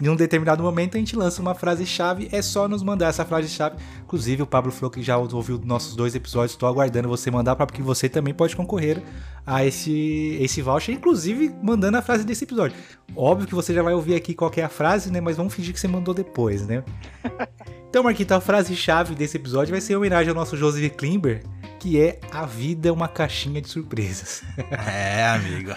em 0.00 0.08
um 0.08 0.16
determinado 0.16 0.62
momento, 0.62 0.96
a 0.96 0.98
gente 0.98 1.14
lança 1.14 1.40
uma 1.40 1.54
frase-chave, 1.54 2.28
é 2.32 2.42
só 2.42 2.66
nos 2.66 2.82
mandar 2.82 3.08
essa 3.08 3.24
frase-chave. 3.24 3.76
Inclusive, 4.02 4.42
o 4.42 4.46
Pablo 4.46 4.72
falou 4.72 4.90
que 4.90 5.02
já 5.02 5.16
ouviu 5.16 5.60
nossos 5.64 5.94
dois 5.94 6.16
episódios, 6.16 6.52
estou 6.52 6.68
aguardando 6.68 7.08
você 7.08 7.30
mandar, 7.30 7.54
porque 7.54 7.80
você 7.80 8.08
também 8.08 8.34
pode 8.34 8.56
concorrer 8.56 9.00
a 9.46 9.64
esse, 9.64 10.36
esse 10.40 10.60
voucher, 10.62 10.94
inclusive 10.94 11.54
mandando 11.62 11.96
a 11.96 12.02
frase 12.02 12.24
desse 12.24 12.42
episódio. 12.44 12.76
Óbvio 13.14 13.46
que 13.46 13.54
você 13.54 13.72
já 13.72 13.82
vai 13.82 13.94
ouvir 13.94 14.16
aqui 14.16 14.34
qual 14.34 14.50
é 14.56 14.62
a 14.62 14.68
frase, 14.68 15.10
né? 15.10 15.20
Mas 15.20 15.36
vamos 15.36 15.54
fingir 15.54 15.72
que 15.72 15.78
você 15.78 15.88
mandou 15.88 16.12
depois, 16.12 16.66
né? 16.66 16.82
Então, 17.92 18.02
Marquito, 18.02 18.32
a 18.32 18.40
frase-chave 18.40 19.14
desse 19.14 19.36
episódio 19.36 19.70
vai 19.70 19.78
ser 19.78 19.92
em 19.92 19.96
homenagem 19.96 20.30
ao 20.30 20.34
nosso 20.34 20.56
Joseph 20.56 20.96
Klimber, 20.96 21.42
que 21.78 22.00
é 22.00 22.18
A 22.32 22.46
vida 22.46 22.88
é 22.88 22.90
uma 22.90 23.06
caixinha 23.06 23.60
de 23.60 23.68
surpresas. 23.68 24.42
É, 24.88 25.26
amigo. 25.26 25.72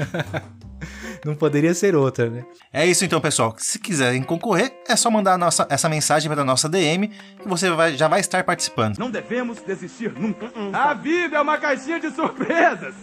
Não 1.26 1.36
poderia 1.36 1.74
ser 1.74 1.94
outra, 1.94 2.30
né? 2.30 2.46
É 2.72 2.86
isso 2.86 3.04
então, 3.04 3.20
pessoal. 3.20 3.54
Se 3.58 3.80
quiserem 3.80 4.24
concorrer, 4.24 4.72
é 4.88 4.96
só 4.96 5.12
mandar 5.12 5.38
nossa, 5.38 5.68
essa 5.70 5.90
mensagem 5.90 6.32
para 6.32 6.42
a 6.42 6.46
nossa 6.46 6.70
DM 6.70 7.10
que 7.10 7.48
você 7.50 7.70
vai, 7.70 7.98
já 7.98 8.08
vai 8.08 8.22
estar 8.22 8.46
participando. 8.46 8.98
Não 8.98 9.12
devemos 9.12 9.62
desistir 9.62 10.14
nunca. 10.18 10.50
A 10.72 10.94
vida 10.94 11.36
é 11.36 11.42
uma 11.42 11.58
caixinha 11.58 12.00
de 12.00 12.12
surpresas. 12.12 12.96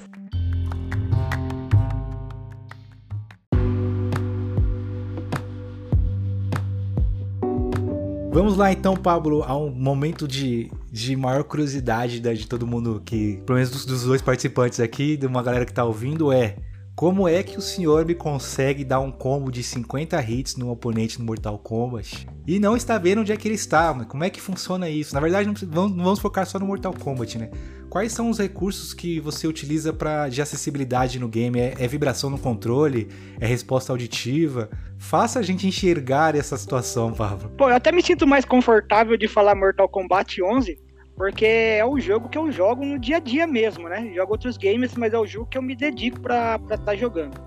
Vamos 8.32 8.56
lá 8.56 8.72
então, 8.72 8.96
Pablo, 8.96 9.44
a 9.44 9.54
um 9.54 9.68
momento 9.68 10.26
de, 10.26 10.70
de 10.90 11.14
maior 11.14 11.44
curiosidade 11.44 12.18
da, 12.18 12.32
de 12.32 12.48
todo 12.48 12.66
mundo 12.66 13.02
que, 13.04 13.36
pelo 13.44 13.56
menos 13.56 13.70
dos, 13.70 13.84
dos, 13.84 14.04
dois 14.04 14.22
participantes 14.22 14.80
aqui, 14.80 15.18
de 15.18 15.26
uma 15.26 15.42
galera 15.42 15.66
que 15.66 15.72
tá 15.72 15.84
ouvindo, 15.84 16.32
é 16.32 16.56
como 16.95 17.26
é 17.26 17.43
que 17.43 17.59
o 17.59 17.62
senhor 17.62 18.05
me 18.05 18.14
consegue 18.14 18.84
dar 18.84 19.01
um 19.01 19.11
combo 19.11 19.51
de 19.51 19.62
50 19.62 20.22
hits 20.22 20.57
no 20.57 20.70
oponente 20.70 21.18
no 21.18 21.24
Mortal 21.24 21.59
Kombat 21.59 22.26
e 22.47 22.61
não 22.61 22.76
está 22.76 22.99
vendo 22.99 23.22
onde 23.22 23.32
é 23.32 23.36
que 23.36 23.49
ele 23.49 23.55
está? 23.55 23.93
Como 24.05 24.22
é 24.22 24.30
que 24.30 24.40
funciona 24.40 24.88
isso? 24.88 25.14
Na 25.14 25.20
verdade, 25.20 25.47
não, 25.47 25.55
vamos, 25.55 25.97
não 25.97 26.05
vamos 26.05 26.20
focar 26.20 26.47
só 26.47 26.59
no 26.59 26.66
Mortal 26.66 26.93
Kombat, 26.93 27.38
né? 27.38 27.51
Quais 27.88 28.12
são 28.12 28.30
os 28.30 28.38
recursos 28.38 28.95
que 28.95 29.20
você 29.20 29.47
utiliza 29.47 29.93
para 29.93 30.28
de 30.28 30.40
acessibilidade 30.40 31.18
no 31.18 31.28
game? 31.28 31.59
É, 31.59 31.74
é, 31.78 31.88
vibração 31.88 32.30
no 32.30 32.38
controle? 32.38 33.09
É 33.40 33.47
resposta 33.47 33.93
auditiva? 33.93 34.70
Faça 34.97 35.40
a 35.40 35.43
gente 35.43 35.66
enxergar 35.66 36.34
essa 36.34 36.57
situação, 36.57 37.12
Pablo. 37.12 37.51
Pô, 37.51 37.68
eu 37.68 37.76
até 37.76 37.93
me 37.93 38.03
sinto 38.03 38.26
mais 38.26 38.45
confortável 38.45 39.16
de 39.16 39.28
falar 39.28 39.55
Mortal 39.55 39.88
Kombat 39.88 40.43
11, 40.43 40.78
porque 41.22 41.46
é 41.46 41.84
o 41.84 42.00
jogo 42.00 42.28
que 42.28 42.36
eu 42.36 42.50
jogo 42.50 42.84
no 42.84 42.98
dia 42.98 43.18
a 43.18 43.20
dia 43.20 43.46
mesmo, 43.46 43.88
né? 43.88 44.10
Jogo 44.12 44.32
outros 44.32 44.56
games, 44.56 44.96
mas 44.96 45.14
é 45.14 45.18
o 45.20 45.24
jogo 45.24 45.46
que 45.46 45.56
eu 45.56 45.62
me 45.62 45.76
dedico 45.76 46.20
para 46.20 46.56
estar 46.56 46.78
tá 46.78 46.96
jogando. 46.96 47.40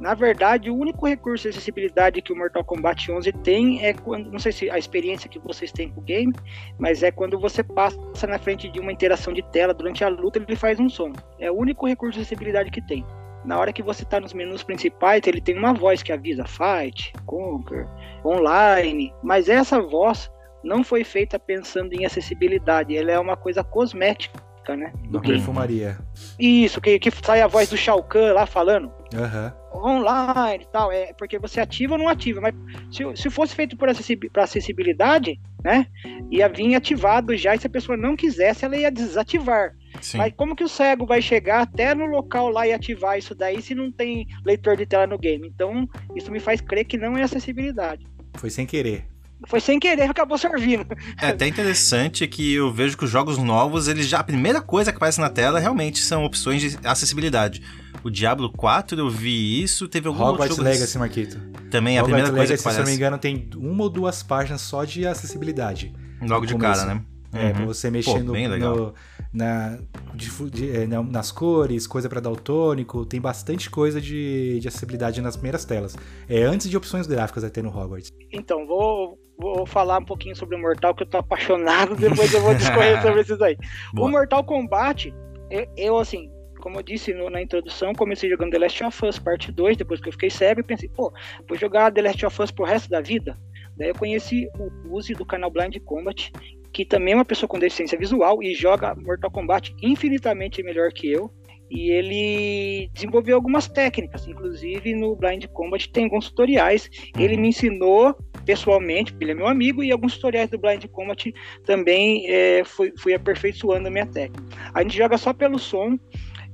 Na 0.00 0.14
verdade, 0.14 0.70
o 0.70 0.74
único 0.74 1.06
recurso 1.06 1.42
de 1.42 1.50
acessibilidade 1.50 2.22
que 2.22 2.32
o 2.32 2.36
Mortal 2.36 2.64
Kombat 2.64 3.12
11 3.12 3.30
tem 3.30 3.84
é 3.84 3.92
quando, 3.92 4.32
não 4.32 4.38
sei 4.38 4.52
se 4.52 4.70
a 4.70 4.78
experiência 4.78 5.28
que 5.28 5.38
vocês 5.38 5.70
têm 5.70 5.90
com 5.90 6.00
o 6.00 6.02
game, 6.02 6.32
mas 6.78 7.02
é 7.02 7.10
quando 7.10 7.38
você 7.38 7.62
passa 7.62 8.26
na 8.26 8.38
frente 8.38 8.70
de 8.70 8.80
uma 8.80 8.90
interação 8.90 9.34
de 9.34 9.42
tela 9.50 9.74
durante 9.74 10.02
a 10.02 10.08
luta, 10.08 10.38
ele 10.38 10.56
faz 10.56 10.80
um 10.80 10.88
som. 10.88 11.12
É 11.38 11.50
o 11.50 11.54
único 11.54 11.86
recurso 11.86 12.14
de 12.14 12.20
acessibilidade 12.20 12.70
que 12.70 12.80
tem. 12.80 13.04
Na 13.44 13.58
hora 13.58 13.70
que 13.70 13.82
você 13.82 14.02
está 14.02 14.18
nos 14.18 14.32
menus 14.32 14.62
principais, 14.62 15.20
ele 15.26 15.42
tem 15.42 15.58
uma 15.58 15.74
voz 15.74 16.02
que 16.02 16.10
avisa 16.10 16.46
Fight, 16.46 17.12
Conquer, 17.26 17.86
Online, 18.24 19.12
mas 19.22 19.50
essa 19.50 19.78
voz 19.78 20.32
não 20.64 20.82
foi 20.82 21.04
feita 21.04 21.38
pensando 21.38 21.92
em 21.92 22.04
acessibilidade, 22.04 22.96
ela 22.96 23.12
é 23.12 23.18
uma 23.18 23.36
coisa 23.36 23.62
cosmética 23.62 24.42
né? 24.72 24.90
Do 25.10 25.20
perfumaria. 25.20 25.98
Isso, 26.38 26.80
que, 26.80 26.98
que 26.98 27.10
sai 27.10 27.42
a 27.42 27.46
voz 27.46 27.68
do 27.68 27.76
Shao 27.76 28.02
Kahn 28.02 28.32
lá 28.32 28.46
falando. 28.46 28.90
Uhum. 29.12 29.90
Online 29.92 30.64
e 30.64 30.72
tal. 30.72 30.90
É 30.90 31.12
porque 31.12 31.38
você 31.38 31.60
ativa 31.60 31.94
ou 31.94 31.98
não 31.98 32.08
ativa. 32.08 32.40
Mas 32.40 32.54
se, 32.90 33.04
se 33.14 33.28
fosse 33.28 33.54
feito 33.54 33.76
por 33.76 33.88
para 34.32 34.44
acessibilidade, 34.44 35.38
né? 35.62 35.86
Ia 36.30 36.48
vir 36.48 36.74
ativado 36.74 37.36
já. 37.36 37.54
E 37.54 37.58
se 37.58 37.66
a 37.66 37.70
pessoa 37.70 37.98
não 37.98 38.16
quisesse, 38.16 38.64
ela 38.64 38.76
ia 38.76 38.90
desativar. 38.90 39.74
Sim. 40.00 40.18
Mas 40.18 40.32
como 40.34 40.56
que 40.56 40.64
o 40.64 40.68
cego 40.68 41.04
vai 41.04 41.20
chegar 41.20 41.60
até 41.60 41.94
no 41.94 42.06
local 42.06 42.48
lá 42.48 42.66
e 42.66 42.72
ativar 42.72 43.18
isso 43.18 43.34
daí 43.34 43.60
se 43.60 43.74
não 43.74 43.92
tem 43.92 44.26
leitor 44.44 44.76
de 44.76 44.86
tela 44.86 45.06
no 45.06 45.18
game? 45.18 45.46
Então, 45.46 45.86
isso 46.16 46.32
me 46.32 46.40
faz 46.40 46.60
crer 46.60 46.84
que 46.84 46.96
não 46.96 47.18
é 47.18 47.22
acessibilidade. 47.22 48.06
Foi 48.36 48.48
sem 48.48 48.64
querer. 48.66 49.13
Foi 49.46 49.60
sem 49.60 49.78
querer, 49.78 50.10
acabou 50.10 50.38
servindo. 50.38 50.86
É 51.20 51.28
até 51.28 51.46
interessante 51.46 52.26
que 52.26 52.54
eu 52.54 52.72
vejo 52.72 52.96
que 52.96 53.04
os 53.04 53.10
jogos 53.10 53.38
novos, 53.38 53.88
eles 53.88 54.06
já 54.06 54.20
a 54.20 54.24
primeira 54.24 54.60
coisa 54.60 54.90
que 54.90 54.96
aparece 54.96 55.20
na 55.20 55.28
tela 55.28 55.58
realmente 55.58 56.00
são 56.00 56.24
opções 56.24 56.60
de 56.62 56.78
acessibilidade. 56.84 57.62
O 58.02 58.10
Diablo 58.10 58.50
4 58.50 58.98
eu 58.98 59.08
vi 59.08 59.62
isso, 59.62 59.88
teve 59.88 60.08
algum 60.08 60.22
Hogwarts 60.22 60.50
outro 60.50 60.64
Legacy, 60.64 60.98
Marquito. 60.98 61.38
Também 61.70 61.96
é 61.96 62.00
a 62.00 62.04
primeira 62.04 62.30
coisa 62.30 62.54
que 62.54 62.60
aparece. 62.60 62.76
Se 62.76 62.80
eu 62.80 62.84
não 62.84 62.90
me 62.90 62.96
engano, 62.96 63.18
tem 63.18 63.48
uma 63.56 63.82
ou 63.82 63.90
duas 63.90 64.22
páginas 64.22 64.60
só 64.60 64.84
de 64.84 65.06
acessibilidade. 65.06 65.92
Logo 66.20 66.46
de 66.46 66.56
cara, 66.56 66.84
né? 66.84 67.00
É, 67.32 67.46
uhum. 67.46 67.52
pra 67.52 67.64
você 67.66 67.90
mexer 67.90 68.12
Pô, 68.12 68.18
no, 68.20 68.58
no, 68.58 68.94
na, 69.34 69.78
de, 70.14 70.30
de, 70.50 70.70
é, 70.70 70.86
nas 70.86 71.32
cores, 71.32 71.88
coisa 71.88 72.08
para 72.08 72.20
daltônico, 72.20 73.04
tem 73.04 73.20
bastante 73.20 73.68
coisa 73.68 74.00
de, 74.00 74.60
de 74.60 74.68
acessibilidade 74.68 75.20
nas 75.20 75.34
primeiras 75.34 75.64
telas. 75.64 75.96
É 76.28 76.42
antes 76.42 76.70
de 76.70 76.76
opções 76.76 77.06
gráficas 77.08 77.42
até 77.42 77.60
no 77.60 77.68
Hogwarts. 77.68 78.12
Então, 78.32 78.64
vou, 78.64 79.18
vou 79.36 79.66
falar 79.66 79.98
um 79.98 80.04
pouquinho 80.04 80.36
sobre 80.36 80.54
o 80.54 80.58
Mortal, 80.58 80.94
que 80.94 81.02
eu 81.02 81.06
tô 81.06 81.18
apaixonado, 81.18 81.96
depois 81.98 82.32
eu 82.32 82.40
vou 82.40 82.54
discorrer 82.54 83.02
sobre 83.02 83.22
isso 83.22 83.42
aí. 83.42 83.58
Boa. 83.92 84.08
O 84.08 84.10
Mortal 84.12 84.44
Kombat, 84.44 85.12
eu, 85.50 85.66
eu, 85.76 85.98
assim, 85.98 86.30
como 86.60 86.78
eu 86.78 86.82
disse 86.84 87.12
no, 87.12 87.28
na 87.28 87.42
introdução, 87.42 87.92
comecei 87.92 88.30
jogando 88.30 88.52
The 88.52 88.58
Last 88.58 88.84
of 88.84 89.06
Us 89.06 89.18
Parte 89.18 89.50
2, 89.50 89.76
depois 89.76 90.00
que 90.00 90.08
eu 90.08 90.12
fiquei 90.12 90.30
cego, 90.30 90.60
e 90.60 90.62
pensei, 90.62 90.88
pô, 90.88 91.12
vou 91.48 91.58
jogar 91.58 91.92
The 91.92 92.02
Last 92.02 92.24
of 92.24 92.40
Us 92.40 92.52
pro 92.52 92.64
resto 92.64 92.88
da 92.88 93.00
vida? 93.00 93.36
Daí 93.76 93.88
eu 93.88 93.94
conheci 93.96 94.48
o 94.56 94.94
Uzi 94.94 95.12
do 95.14 95.26
canal 95.26 95.50
Blind 95.50 95.76
Combat, 95.84 96.30
que 96.74 96.84
também 96.84 97.14
é 97.14 97.16
uma 97.16 97.24
pessoa 97.24 97.48
com 97.48 97.56
deficiência 97.56 97.96
visual 97.96 98.42
e 98.42 98.52
joga 98.52 98.96
Mortal 98.96 99.30
Kombat 99.30 99.72
infinitamente 99.80 100.60
melhor 100.60 100.92
que 100.92 101.10
eu. 101.10 101.30
E 101.70 101.90
ele 101.90 102.90
desenvolveu 102.92 103.36
algumas 103.36 103.68
técnicas, 103.68 104.26
inclusive 104.26 104.92
no 104.94 105.16
Blind 105.16 105.46
Combat 105.46 105.88
tem 105.88 106.04
alguns 106.04 106.28
tutoriais. 106.28 106.90
Ele 107.16 107.36
me 107.36 107.48
ensinou 107.48 108.14
pessoalmente, 108.44 109.12
porque 109.12 109.24
ele 109.24 109.32
é 109.32 109.34
meu 109.34 109.46
amigo, 109.46 109.82
e 109.82 109.90
alguns 109.90 110.16
tutoriais 110.16 110.50
do 110.50 110.58
Blind 110.58 110.84
Combat 110.88 111.32
também 111.64 112.28
é, 112.28 112.64
fui, 112.64 112.92
fui 112.98 113.14
aperfeiçoando 113.14 113.88
a 113.88 113.90
minha 113.90 114.06
técnica. 114.06 114.44
A 114.74 114.82
gente 114.82 114.96
joga 114.96 115.16
só 115.16 115.32
pelo 115.32 115.58
som, 115.58 115.96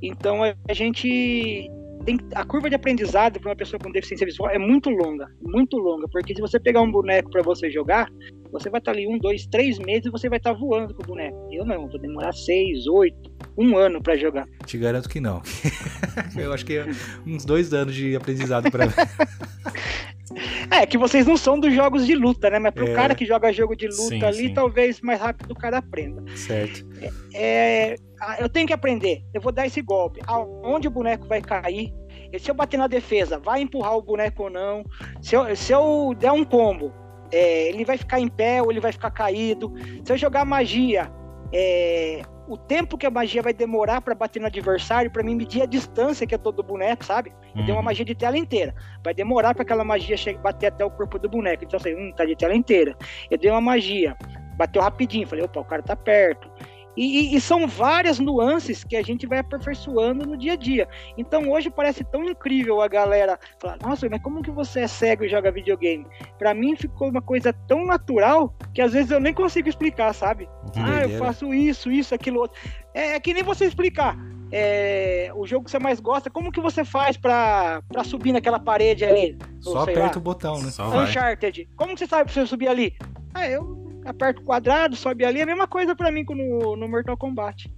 Então 0.03 0.43
a 0.45 0.73
gente 0.73 1.69
tem 2.11 2.19
a 2.35 2.45
curva 2.45 2.69
de 2.69 2.75
aprendizado 2.75 3.39
para 3.39 3.51
uma 3.51 3.57
pessoa 3.57 3.79
com 3.79 3.91
deficiência 3.93 4.27
visual 4.27 4.51
é 4.51 4.59
muito 4.59 4.91
longa, 4.91 5.29
muito 5.41 5.77
longa, 5.77 6.09
porque 6.09 6.35
se 6.35 6.41
você 6.41 6.59
pegar 6.59 6.81
um 6.81 6.91
boneco 6.91 7.31
para 7.31 7.43
você 7.43 7.71
jogar, 7.71 8.09
você 8.51 8.69
vai 8.69 8.81
estar 8.81 8.93
tá 8.93 8.99
ali 8.99 9.07
um, 9.07 9.19
dois, 9.19 9.47
três 9.47 9.79
meses 9.79 10.07
e 10.07 10.11
você 10.11 10.29
vai 10.29 10.39
estar 10.39 10.53
tá 10.53 10.59
voando 10.59 10.95
com 10.95 11.03
o 11.03 11.07
boneco. 11.07 11.49
Eu 11.53 11.65
não, 11.65 11.89
vou 11.89 12.01
demorar 12.01 12.33
seis, 12.33 12.87
oito, 12.87 13.30
um 13.57 13.77
ano 13.77 14.03
para 14.03 14.17
jogar. 14.17 14.49
Te 14.65 14.79
garanto 14.79 15.09
que 15.09 15.21
não. 15.21 15.43
Eu 16.37 16.53
acho 16.53 16.65
que 16.65 16.79
é 16.79 16.87
uns 17.27 17.45
dois 17.45 17.73
anos 17.73 17.95
de 17.95 18.17
aprendizado 18.17 18.71
para 18.71 18.87
É, 20.71 20.87
que 20.87 20.97
vocês 20.97 21.27
não 21.27 21.37
são 21.37 21.59
dos 21.59 21.75
jogos 21.75 22.07
de 22.07 22.15
luta, 22.15 22.49
né? 22.49 22.59
Mas 22.59 22.73
pro 22.73 22.87
é. 22.87 22.95
cara 22.95 23.15
que 23.15 23.27
joga 23.27 23.53
jogo 23.53 23.75
de 23.75 23.89
luta 23.89 24.09
sim, 24.09 24.25
ali, 24.25 24.49
sim. 24.49 24.55
talvez 24.55 25.01
mais 25.01 25.21
rápido 25.21 25.51
o 25.51 25.55
cara 25.55 25.79
aprenda. 25.79 26.23
Certo. 26.37 26.87
É, 27.35 27.97
é, 27.97 27.97
eu 28.39 28.49
tenho 28.49 28.67
que 28.67 28.73
aprender. 28.73 29.25
Eu 29.35 29.41
vou 29.41 29.51
dar 29.51 29.67
esse 29.67 29.83
golpe. 29.83 30.21
Aonde 30.27 30.87
o 30.87 30.91
boneco 30.91 31.27
vai 31.27 31.41
cair? 31.41 31.93
Se 32.39 32.49
eu 32.49 32.55
bater 32.55 32.77
na 32.77 32.87
defesa, 32.87 33.41
vai 33.41 33.61
empurrar 33.61 33.97
o 33.97 34.03
boneco 34.03 34.45
ou 34.45 34.51
não? 34.51 34.85
Se 35.21 35.35
eu, 35.35 35.57
se 35.57 35.73
eu 35.73 36.15
der 36.17 36.31
um 36.31 36.45
combo, 36.45 36.95
é, 37.33 37.69
ele 37.69 37.85
vai 37.85 37.99
ficar 37.99 38.21
em 38.21 38.29
pé 38.29 38.63
ou 38.63 38.71
ele 38.71 38.81
vai 38.81 38.93
ficar 38.93 39.11
caído? 39.11 39.73
Se 40.05 40.13
eu 40.13 40.17
jogar 40.17 40.45
magia, 40.45 41.11
é, 41.53 42.23
o 42.51 42.57
tempo 42.57 42.99
que 42.99 43.07
a 43.07 43.11
magia 43.11 43.41
vai 43.41 43.53
demorar 43.53 44.01
para 44.01 44.13
bater 44.13 44.41
no 44.41 44.47
adversário, 44.47 45.09
para 45.09 45.23
mim 45.23 45.37
medir 45.37 45.63
a 45.63 45.67
distância 45.67 46.27
que 46.27 46.35
é 46.35 46.39
todo 46.39 46.65
boneco, 46.65 47.05
sabe? 47.05 47.33
Eu 47.55 47.63
tenho 47.63 47.75
uma 47.75 47.77
uhum. 47.77 47.85
magia 47.85 48.05
de 48.05 48.15
tela 48.15 48.37
inteira. 48.37 48.75
Vai 49.05 49.15
demorar 49.15 49.55
para 49.55 49.63
aquela 49.63 49.85
magia 49.85 50.17
chegar, 50.17 50.43
bater 50.43 50.67
até 50.67 50.85
o 50.85 50.91
corpo 50.91 51.17
do 51.17 51.29
boneco. 51.29 51.63
Então, 51.63 51.79
assim, 51.79 51.95
hum, 51.95 52.13
tá 52.13 52.25
de 52.25 52.35
tela 52.35 52.55
inteira. 52.55 52.97
Eu 53.31 53.39
dei 53.39 53.49
uma 53.49 53.61
magia, 53.61 54.17
bateu 54.57 54.83
rapidinho. 54.83 55.29
Falei, 55.29 55.45
opa, 55.45 55.61
o 55.61 55.65
cara 55.65 55.81
tá 55.81 55.95
perto. 55.95 56.51
E, 56.97 57.05
e, 57.05 57.37
e, 57.37 57.41
são 57.41 57.69
várias 57.69 58.19
nuances 58.19 58.83
que 58.83 58.97
a 58.97 59.03
gente 59.03 59.27
vai 59.27 59.39
aperfeiçoando 59.39 60.27
no 60.27 60.37
dia 60.37 60.55
a 60.55 60.57
dia. 60.57 60.89
Então 61.17 61.49
hoje 61.51 61.71
parece 61.71 62.03
tão 62.03 62.25
incrível 62.25 62.81
a 62.83 62.89
galera 62.89 63.39
falar: 63.61 63.79
Nossa, 63.81 64.09
mas 64.11 64.21
como 64.21 64.43
que 64.43 64.51
você 64.51 64.81
é 64.81 64.89
cego 64.89 65.25
e 65.25 65.29
joga 65.29 65.53
videogame? 65.53 66.05
Para 66.37 66.53
mim 66.53 66.75
ficou 66.75 67.09
uma 67.09 67.23
coisa 67.23 67.53
tão 67.69 67.87
natural 67.87 68.53
que 68.75 68.81
às 68.81 68.93
vezes 68.93 69.11
eu 69.11 69.21
nem 69.21 69.35
consigo 69.35 69.69
explicar, 69.69 70.13
sabe? 70.15 70.49
Que 70.73 70.79
ah, 70.79 71.03
eu 71.03 71.19
faço 71.19 71.53
isso, 71.53 71.91
isso, 71.91 72.15
aquilo 72.15 72.41
outro. 72.41 72.61
É, 72.95 73.15
é 73.15 73.21
que 73.21 73.35
nem 73.35 73.43
você 73.43 73.65
explicar. 73.65 74.17
É, 74.53 75.31
o 75.35 75.47
jogo 75.47 75.65
que 75.65 75.71
você 75.71 75.79
mais 75.79 76.01
gosta, 76.01 76.29
como 76.29 76.51
que 76.51 76.61
você 76.61 76.85
faz 76.85 77.17
para 77.17 77.83
subir 78.05 78.33
naquela 78.33 78.59
parede 78.59 79.05
ali? 79.05 79.39
Só 79.61 79.83
aperta 79.83 80.17
lá. 80.17 80.17
o 80.17 80.21
botão, 80.21 80.61
né? 80.61 80.71
Só 80.71 80.89
Uncharted. 81.03 81.65
Vai. 81.65 81.75
Como 81.77 81.95
que 81.95 82.01
você 82.01 82.07
sabe 82.07 82.25
pra 82.25 82.33
você 82.33 82.47
subir 82.47 82.69
ali? 82.69 82.97
Ah, 83.33 83.49
eu 83.49 83.81
aperta 84.05 84.41
o 84.41 84.45
quadrado, 84.45 84.97
sobe 84.97 85.25
ali, 85.25 85.41
é 85.41 85.43
a 85.43 85.47
mesma 85.47 85.69
coisa 85.69 85.95
para 85.95 86.11
mim 86.11 86.25
no, 86.29 86.77
no 86.77 86.89
Mortal 86.89 87.17
Kombat. 87.17 87.71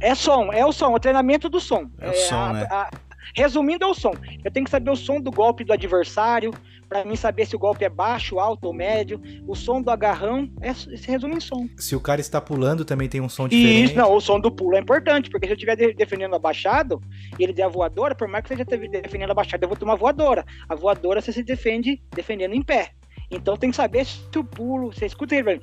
É 0.00 0.14
som, 0.14 0.52
é 0.52 0.64
o 0.66 0.72
som, 0.72 0.92
o 0.92 0.98
treinamento 0.98 1.48
do 1.48 1.60
som. 1.60 1.88
É, 2.00 2.10
o 2.10 2.14
som, 2.14 2.34
a, 2.34 2.52
né? 2.52 2.66
A, 2.70 2.90
resumindo, 3.34 3.84
é 3.84 3.88
o 3.88 3.94
som. 3.94 4.14
Eu 4.44 4.50
tenho 4.50 4.64
que 4.64 4.70
saber 4.70 4.90
o 4.90 4.96
som 4.96 5.20
do 5.20 5.30
golpe 5.30 5.64
do 5.64 5.72
adversário, 5.72 6.52
para 6.88 7.04
mim 7.04 7.16
saber 7.16 7.46
se 7.46 7.56
o 7.56 7.58
golpe 7.58 7.84
é 7.84 7.88
baixo, 7.88 8.38
alto 8.38 8.66
ou 8.66 8.74
médio, 8.74 9.20
o 9.46 9.54
som 9.54 9.80
do 9.80 9.90
agarrão, 9.90 10.50
é, 10.60 10.74
se 10.74 11.06
resume 11.06 11.36
em 11.36 11.40
som. 11.40 11.66
Se 11.78 11.96
o 11.96 12.00
cara 12.00 12.20
está 12.20 12.40
pulando, 12.40 12.84
também 12.84 13.08
tem 13.08 13.20
um 13.20 13.28
som 13.28 13.48
diferente. 13.48 13.84
Isso, 13.84 13.96
não, 13.96 14.14
o 14.14 14.20
som 14.20 14.38
do 14.38 14.50
pulo 14.50 14.76
é 14.76 14.80
importante, 14.80 15.30
porque 15.30 15.46
se 15.46 15.52
eu 15.52 15.56
estiver 15.56 15.94
defendendo 15.94 16.34
abaixado 16.34 17.00
e 17.38 17.42
ele 17.42 17.54
der 17.54 17.62
a 17.62 17.68
voadora, 17.68 18.14
por 18.14 18.28
mais 18.28 18.44
que 18.44 18.54
você 18.54 18.62
esteja 18.62 18.88
defendendo 19.00 19.30
abaixado, 19.30 19.64
eu 19.64 19.68
vou 19.68 19.76
ter 19.76 19.84
uma 19.84 19.96
voadora. 19.96 20.44
A 20.68 20.74
voadora 20.74 21.20
você 21.20 21.32
se 21.32 21.42
defende 21.42 22.02
defendendo 22.14 22.54
em 22.54 22.62
pé. 22.62 22.90
Então 23.30 23.56
tem 23.56 23.70
que 23.70 23.76
saber 23.76 24.04
se 24.04 24.20
o 24.36 24.44
pulo, 24.44 24.92
você 24.92 25.06
escuta 25.06 25.34
ele, 25.34 25.60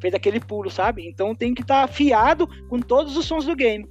fez 0.00 0.14
aquele 0.14 0.38
pulo, 0.38 0.70
sabe? 0.70 1.06
Então 1.06 1.34
tem 1.34 1.52
que 1.52 1.62
estar 1.62 1.78
tá 1.78 1.84
afiado 1.84 2.48
com 2.68 2.78
todos 2.78 3.16
os 3.16 3.26
sons 3.26 3.44
do 3.44 3.56
game. 3.56 3.84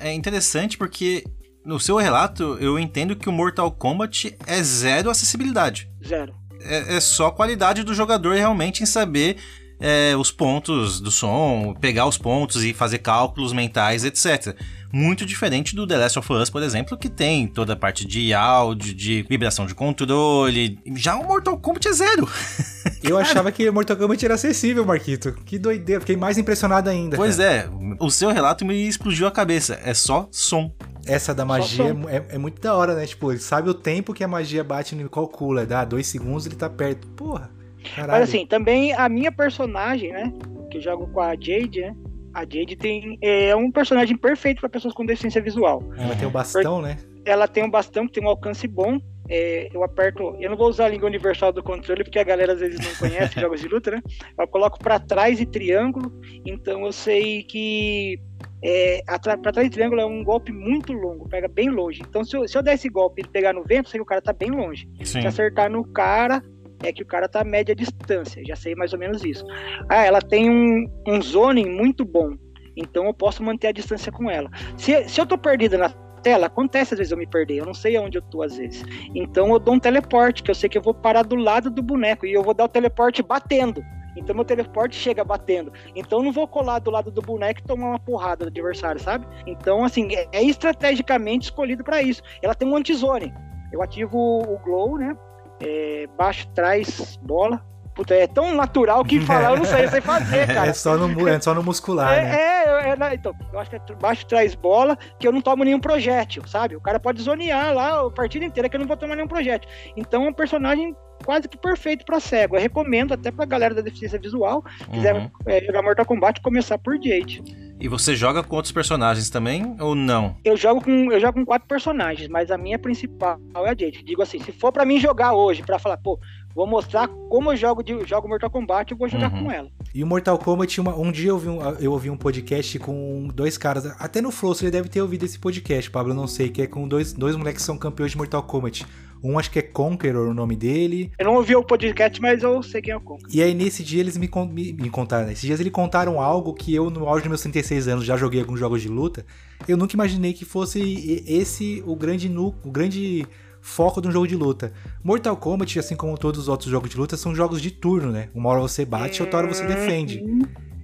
É 0.00 0.12
interessante 0.12 0.78
porque 0.78 1.24
no 1.64 1.78
seu 1.78 1.96
relato 1.96 2.56
eu 2.60 2.78
entendo 2.78 3.16
que 3.16 3.28
o 3.28 3.32
Mortal 3.32 3.70
Kombat 3.70 4.36
é 4.46 4.62
zero 4.62 5.10
acessibilidade. 5.10 5.88
Zero. 6.06 6.34
É, 6.62 6.96
é 6.96 7.00
só 7.00 7.30
qualidade 7.30 7.82
do 7.82 7.94
jogador 7.94 8.34
realmente 8.34 8.82
em 8.82 8.86
saber 8.86 9.36
é, 9.80 10.14
os 10.16 10.30
pontos 10.30 11.00
do 11.00 11.10
som, 11.10 11.74
pegar 11.80 12.06
os 12.06 12.18
pontos 12.18 12.62
e 12.62 12.74
fazer 12.74 12.98
cálculos 12.98 13.52
mentais, 13.52 14.04
etc. 14.04 14.54
Muito 14.92 15.24
diferente 15.24 15.76
do 15.76 15.86
The 15.86 15.96
Last 15.96 16.18
of 16.18 16.32
Us, 16.32 16.50
por 16.50 16.62
exemplo, 16.62 16.98
que 16.98 17.08
tem 17.08 17.46
toda 17.46 17.74
a 17.74 17.76
parte 17.76 18.04
de 18.04 18.34
áudio, 18.34 18.92
de 18.92 19.22
vibração 19.28 19.66
de 19.66 19.74
controle. 19.74 20.78
Já 20.96 21.16
o 21.16 21.24
Mortal 21.24 21.56
Kombat 21.58 21.88
é 21.88 21.92
zero. 21.92 22.28
Eu 23.02 23.16
achava 23.16 23.52
que 23.52 23.68
o 23.68 23.72
Mortal 23.72 23.96
Kombat 23.96 24.24
era 24.24 24.34
acessível, 24.34 24.84
Marquito. 24.84 25.32
Que 25.44 25.58
doideira, 25.58 26.00
fiquei 26.00 26.16
mais 26.16 26.38
impressionado 26.38 26.90
ainda. 26.90 27.16
Pois 27.16 27.36
cara. 27.36 27.50
é, 27.50 27.68
o 28.00 28.10
seu 28.10 28.30
relato 28.30 28.64
me 28.64 28.88
explodiu 28.88 29.26
a 29.26 29.30
cabeça. 29.30 29.78
É 29.84 29.94
só 29.94 30.28
som. 30.30 30.72
Essa 31.06 31.34
da 31.34 31.44
magia 31.44 31.96
é, 32.08 32.34
é, 32.34 32.38
muito 32.38 32.60
da 32.60 32.74
hora, 32.74 32.94
né? 32.94 33.06
Tipo, 33.06 33.32
ele 33.32 33.40
sabe 33.40 33.70
o 33.70 33.74
tempo 33.74 34.12
que 34.12 34.22
a 34.22 34.28
magia 34.28 34.62
bate 34.62 34.94
no 34.94 35.08
calcula. 35.08 35.64
Dá 35.64 35.84
dois 35.84 36.06
segundos 36.06 36.46
ele 36.46 36.56
tá 36.56 36.68
perto. 36.68 37.06
Porra. 37.08 37.50
Caralho. 37.94 38.20
Mas 38.20 38.28
assim, 38.28 38.46
também 38.46 38.92
a 38.92 39.08
minha 39.08 39.32
personagem, 39.32 40.12
né? 40.12 40.32
Que 40.70 40.78
eu 40.78 40.82
jogo 40.82 41.06
com 41.08 41.20
a 41.20 41.34
Jade, 41.34 41.80
né? 41.80 41.96
A 42.32 42.40
Jade 42.40 42.76
tem, 42.76 43.18
é 43.20 43.54
um 43.56 43.70
personagem 43.70 44.16
perfeito 44.16 44.60
para 44.60 44.68
pessoas 44.68 44.94
com 44.94 45.04
deficiência 45.04 45.42
visual. 45.42 45.82
Ela 45.96 46.14
tem 46.14 46.28
o 46.28 46.30
bastão, 46.30 46.80
né? 46.80 46.96
Ela 47.24 47.48
tem 47.48 47.64
um 47.64 47.70
bastão 47.70 48.06
que 48.06 48.12
tem 48.12 48.24
um 48.24 48.28
alcance 48.28 48.66
bom. 48.66 49.00
É, 49.28 49.68
eu 49.72 49.84
aperto. 49.84 50.36
Eu 50.40 50.50
não 50.50 50.56
vou 50.56 50.68
usar 50.68 50.86
a 50.86 50.88
língua 50.88 51.08
universal 51.08 51.52
do 51.52 51.62
controle, 51.62 52.02
porque 52.02 52.18
a 52.18 52.24
galera 52.24 52.52
às 52.52 52.60
vezes 52.60 52.80
não 52.80 52.96
conhece 52.96 53.38
jogos 53.40 53.60
de 53.60 53.68
luta, 53.68 53.92
né? 53.92 54.02
Eu 54.38 54.48
coloco 54.48 54.78
para 54.78 54.98
trás 54.98 55.40
e 55.40 55.46
triângulo. 55.46 56.12
Então 56.44 56.84
eu 56.84 56.92
sei 56.92 57.42
que 57.44 58.20
é, 58.62 59.02
para 59.06 59.52
trás 59.52 59.68
de 59.68 59.70
triângulo 59.70 60.00
é 60.00 60.06
um 60.06 60.22
golpe 60.22 60.52
muito 60.52 60.92
longo, 60.92 61.28
pega 61.28 61.48
bem 61.48 61.70
longe. 61.70 62.02
Então, 62.06 62.24
se 62.24 62.36
eu, 62.36 62.46
se 62.46 62.56
eu 62.56 62.62
der 62.62 62.74
esse 62.74 62.88
golpe 62.88 63.22
e 63.22 63.26
pegar 63.26 63.52
no 63.52 63.64
vento, 63.64 63.88
sei 63.88 63.98
que 63.98 64.02
o 64.02 64.06
cara 64.06 64.20
tá 64.20 64.32
bem 64.32 64.50
longe. 64.50 64.88
Sim. 65.02 65.22
Se 65.22 65.26
acertar 65.26 65.70
no 65.70 65.84
cara, 65.84 66.42
é 66.82 66.92
que 66.92 67.02
o 67.02 67.06
cara 67.06 67.28
tá 67.28 67.40
a 67.40 67.44
média 67.44 67.74
distância, 67.74 68.42
já 68.44 68.56
sei 68.56 68.74
mais 68.74 68.92
ou 68.92 68.98
menos 68.98 69.24
isso. 69.24 69.44
Ah, 69.88 70.04
ela 70.04 70.20
tem 70.20 70.50
um, 70.50 70.86
um 71.06 71.20
zoning 71.20 71.68
muito 71.68 72.04
bom, 72.04 72.36
então 72.76 73.06
eu 73.06 73.14
posso 73.14 73.42
manter 73.42 73.68
a 73.68 73.72
distância 73.72 74.10
com 74.10 74.30
ela. 74.30 74.50
Se, 74.76 75.08
se 75.08 75.20
eu 75.20 75.26
tô 75.26 75.36
perdida 75.36 75.76
na 75.76 75.90
tela, 76.22 76.46
acontece 76.46 76.94
às 76.94 76.98
vezes 76.98 77.12
eu 77.12 77.18
me 77.18 77.26
perder, 77.26 77.56
eu 77.56 77.66
não 77.66 77.74
sei 77.74 77.96
aonde 77.96 78.18
eu 78.18 78.22
tô 78.22 78.42
às 78.42 78.56
vezes. 78.56 78.84
Então 79.14 79.52
eu 79.52 79.58
dou 79.58 79.74
um 79.74 79.80
teleporte, 79.80 80.42
que 80.42 80.50
eu 80.50 80.54
sei 80.54 80.68
que 80.68 80.78
eu 80.78 80.82
vou 80.82 80.94
parar 80.94 81.22
do 81.22 81.36
lado 81.36 81.70
do 81.70 81.82
boneco, 81.82 82.26
e 82.26 82.32
eu 82.32 82.42
vou 82.42 82.54
dar 82.54 82.64
o 82.64 82.68
teleporte 82.68 83.22
batendo. 83.22 83.82
Então 84.16 84.34
meu 84.34 84.44
teleporte 84.44 84.96
chega 84.96 85.24
batendo. 85.24 85.72
Então 85.94 86.18
eu 86.18 86.24
não 86.24 86.32
vou 86.32 86.46
colar 86.46 86.78
do 86.78 86.90
lado 86.90 87.10
do 87.10 87.22
boneco 87.22 87.60
e 87.60 87.64
tomar 87.64 87.88
uma 87.88 87.98
porrada 87.98 88.44
do 88.44 88.48
adversário, 88.48 89.00
sabe? 89.00 89.26
Então, 89.46 89.84
assim, 89.84 90.12
é, 90.14 90.28
é 90.32 90.42
estrategicamente 90.42 91.44
escolhido 91.44 91.84
para 91.84 92.02
isso. 92.02 92.22
Ela 92.42 92.54
tem 92.54 92.68
um 92.68 92.76
antizone. 92.76 93.32
Eu 93.72 93.82
ativo 93.82 94.18
o 94.18 94.58
glow, 94.58 94.98
né? 94.98 95.16
É, 95.60 96.08
baixo, 96.16 96.48
trás, 96.54 97.18
bola. 97.22 97.62
Puta, 97.94 98.14
é 98.14 98.26
tão 98.26 98.54
natural 98.54 99.04
que 99.04 99.20
falar 99.20 99.50
eu 99.50 99.56
não 99.58 99.64
sei, 99.64 99.88
sei 99.88 100.00
fazer, 100.00 100.46
cara. 100.54 100.70
É 100.70 100.72
só 100.72 100.96
no, 100.96 101.28
é 101.28 101.40
só 101.40 101.52
no 101.52 101.62
muscular, 101.62 102.16
é, 102.16 102.22
né? 102.22 102.36
É, 102.36 102.90
é, 102.90 102.96
é, 102.98 103.14
então, 103.14 103.34
eu 103.52 103.58
acho 103.58 103.68
que 103.68 103.76
é 103.76 103.80
baixo, 104.00 104.26
trás, 104.26 104.54
bola, 104.54 104.96
que 105.18 105.26
eu 105.26 105.32
não 105.32 105.40
tomo 105.40 105.64
nenhum 105.64 105.80
projétil, 105.80 106.46
sabe? 106.46 106.76
O 106.76 106.80
cara 106.80 107.00
pode 107.00 107.20
zonear 107.20 107.74
lá 107.74 108.00
a 108.00 108.10
partida 108.10 108.44
inteira 108.44 108.68
que 108.68 108.76
eu 108.76 108.80
não 108.80 108.86
vou 108.86 108.96
tomar 108.96 109.16
nenhum 109.16 109.28
projétil. 109.28 109.68
Então 109.96 110.24
é 110.24 110.28
um 110.28 110.32
personagem 110.32 110.96
quase 111.24 111.48
que 111.48 111.58
perfeito 111.58 112.04
para 112.04 112.20
cego. 112.20 112.56
Eu 112.56 112.60
recomendo 112.60 113.12
até 113.12 113.30
pra 113.30 113.44
galera 113.44 113.74
da 113.74 113.82
deficiência 113.82 114.18
visual, 114.18 114.64
quiser 114.90 115.14
uhum. 115.14 115.30
é, 115.46 115.60
jogar 115.64 115.82
Mortal 115.82 116.06
Kombat, 116.06 116.40
começar 116.40 116.78
por 116.78 116.94
Jade. 116.94 117.42
E 117.80 117.88
você 117.88 118.14
joga 118.14 118.42
com 118.42 118.56
outros 118.56 118.72
personagens 118.72 119.30
também 119.30 119.74
ou 119.80 119.94
não? 119.94 120.36
Eu 120.44 120.54
jogo 120.54 120.82
com 120.84 121.10
eu 121.10 121.18
jogo 121.18 121.32
com 121.38 121.46
quatro 121.46 121.66
personagens, 121.66 122.28
mas 122.28 122.50
a 122.50 122.58
minha 122.58 122.78
principal 122.78 123.40
é 123.54 123.70
a 123.70 123.74
Jade. 123.74 124.04
Digo 124.04 124.20
assim, 124.20 124.38
se 124.38 124.52
for 124.52 124.70
para 124.70 124.84
mim 124.84 125.00
jogar 125.00 125.32
hoje, 125.32 125.62
para 125.62 125.78
falar, 125.78 125.96
pô, 125.96 126.20
vou 126.54 126.66
mostrar 126.66 127.08
como 127.28 127.52
eu 127.52 127.56
jogo 127.56 127.82
de 127.82 128.04
jogo 128.06 128.28
Mortal 128.28 128.50
Kombat, 128.50 128.92
eu 128.92 128.98
vou 128.98 129.08
jogar 129.08 129.32
uhum. 129.32 129.44
com 129.44 129.52
ela. 129.52 129.70
E 129.94 130.02
o 130.02 130.06
Mortal 130.06 130.38
Kombat, 130.38 130.80
uma, 130.80 130.96
um 130.96 131.10
dia 131.10 131.30
eu 131.30 131.34
ouvi 131.34 131.48
um, 131.48 131.60
eu 131.78 131.92
ouvi 131.92 132.10
um 132.10 132.16
podcast 132.16 132.78
com 132.78 133.28
dois 133.34 133.56
caras, 133.58 133.86
até 133.98 134.20
no 134.20 134.30
Flow 134.30 134.54
você 134.54 134.70
deve 134.70 134.88
ter 134.88 135.00
ouvido 135.00 135.24
esse 135.24 135.38
podcast, 135.38 135.90
Pablo, 135.90 136.12
eu 136.12 136.16
não 136.16 136.26
sei, 136.26 136.48
que 136.48 136.62
é 136.62 136.66
com 136.66 136.86
dois, 136.86 137.12
dois 137.12 137.36
moleques 137.36 137.62
que 137.62 137.66
são 137.66 137.76
campeões 137.76 138.12
de 138.12 138.16
Mortal 138.16 138.42
Kombat. 138.42 138.86
Um 139.22 139.38
acho 139.38 139.50
que 139.50 139.58
é 139.58 139.62
Conqueror 139.62 140.28
o 140.28 140.34
nome 140.34 140.56
dele. 140.56 141.12
Eu 141.18 141.26
não 141.26 141.34
ouvi 141.34 141.54
o 141.54 141.62
podcast, 141.62 142.18
mas 142.22 142.42
eu 142.42 142.62
sei 142.62 142.80
quem 142.80 142.92
é 142.92 142.96
o 142.96 143.00
Conqueror. 143.00 143.30
E 143.30 143.42
aí 143.42 143.52
nesse 143.52 143.84
dia 143.84 144.00
eles 144.00 144.16
me, 144.16 144.30
me, 144.50 144.72
me 144.72 144.90
contaram, 144.90 145.26
né? 145.26 145.32
esses 145.32 145.44
dias 145.44 145.60
eles 145.60 145.72
contaram 145.72 146.20
algo 146.20 146.54
que 146.54 146.74
eu 146.74 146.88
no 146.88 147.06
auge 147.06 147.22
dos 147.22 147.28
meus 147.28 147.42
36 147.42 147.88
anos 147.88 148.04
já 148.04 148.16
joguei 148.16 148.40
alguns 148.40 148.58
jogos 148.58 148.80
de 148.80 148.88
luta. 148.88 149.26
Eu 149.68 149.76
nunca 149.76 149.94
imaginei 149.94 150.32
que 150.32 150.46
fosse 150.46 151.22
esse 151.26 151.82
o 151.86 151.94
grande 151.94 152.30
nu, 152.30 152.54
o 152.64 152.70
grande 152.70 153.26
foco 153.60 154.00
de 154.00 154.08
um 154.08 154.10
jogo 154.10 154.26
de 154.26 154.36
luta. 154.36 154.72
Mortal 155.02 155.36
Kombat, 155.36 155.78
assim 155.78 155.96
como 155.96 156.16
todos 156.16 156.40
os 156.40 156.48
outros 156.48 156.70
jogos 156.70 156.90
de 156.90 156.96
luta, 156.96 157.16
são 157.16 157.34
jogos 157.34 157.60
de 157.60 157.70
turno, 157.70 158.10
né? 158.10 158.28
Uma 158.34 158.50
hora 158.50 158.60
você 158.60 158.84
bate, 158.84 159.22
outra 159.22 159.38
hora 159.38 159.48
você 159.48 159.66
defende. 159.66 160.20
Uhum. 160.20 160.42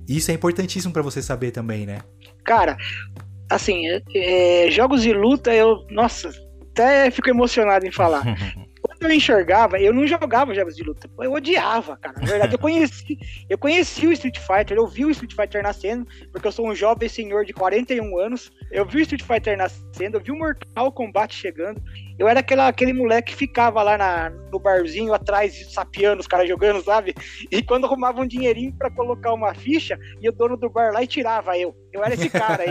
Isso 0.09 0.31
é 0.31 0.35
importantíssimo 0.35 0.93
para 0.93 1.03
você 1.03 1.20
saber 1.20 1.51
também, 1.51 1.85
né? 1.87 2.01
Cara, 2.45 2.77
assim, 3.51 3.87
é, 3.89 4.03
é, 4.14 4.70
jogos 4.70 5.03
de 5.03 5.12
luta, 5.12 5.53
eu, 5.53 5.85
nossa, 5.91 6.31
até 6.70 7.11
fico 7.11 7.29
emocionado 7.29 7.87
em 7.87 7.91
falar. 7.91 8.24
eu 9.01 9.12
enxergava, 9.12 9.79
eu 9.79 9.93
não 9.93 10.07
jogava 10.07 10.55
jogos 10.55 10.77
de 10.77 10.83
luta. 10.83 11.09
Eu 11.18 11.33
odiava, 11.33 11.97
cara. 11.97 12.18
Na 12.20 12.27
verdade, 12.27 12.55
eu 12.55 12.59
conheci, 12.59 13.18
eu 13.49 13.59
conheci 13.59 14.07
o 14.07 14.12
Street 14.12 14.39
Fighter, 14.39 14.77
eu 14.77 14.87
vi 14.87 15.05
o 15.05 15.11
Street 15.11 15.35
Fighter 15.35 15.62
nascendo, 15.62 16.07
porque 16.33 16.47
eu 16.47 16.53
sou 16.53 16.68
um 16.68 16.74
jovem 16.74 17.09
senhor 17.09 17.45
de 17.45 17.53
41 17.53 18.18
anos. 18.18 18.51
Eu 18.70 18.87
vi 18.87 18.99
o 18.99 19.03
Street 19.03 19.22
Fighter 19.22 19.57
nascendo, 19.57 20.16
eu 20.16 20.20
vi 20.22 20.31
o 20.31 20.39
Mortal 20.39 20.93
Kombat 20.93 21.35
chegando. 21.35 21.81
Eu 22.19 22.29
era 22.29 22.41
aquela, 22.41 22.69
aquele 22.69 22.93
moleque 22.93 23.33
que 23.33 23.37
ficava 23.37 23.83
lá 23.83 23.99
na, 23.99 24.31
no 24.51 24.59
barzinho 24.59 25.12
atrás, 25.12 25.73
sapiando 25.73 26.21
os 26.21 26.27
caras 26.27 26.49
jogando, 26.49 26.83
sabe? 26.83 27.14
E 27.51 27.62
quando 27.62 27.85
arrumava 27.85 28.21
um 28.21 28.27
dinheirinho 28.27 28.73
para 28.73 28.91
colocar 28.91 29.33
uma 29.35 29.55
ficha, 29.55 29.99
e 30.21 30.29
o 30.29 30.33
dono 30.33 30.57
do 30.57 30.71
bar 30.71 30.93
lá 30.93 31.03
e 31.03 31.07
tirava 31.07 31.59
eu. 31.59 31.77
Eu 31.93 32.05
era 32.05 32.14
esse 32.14 32.29
cara 32.31 32.62
aí. 32.62 32.71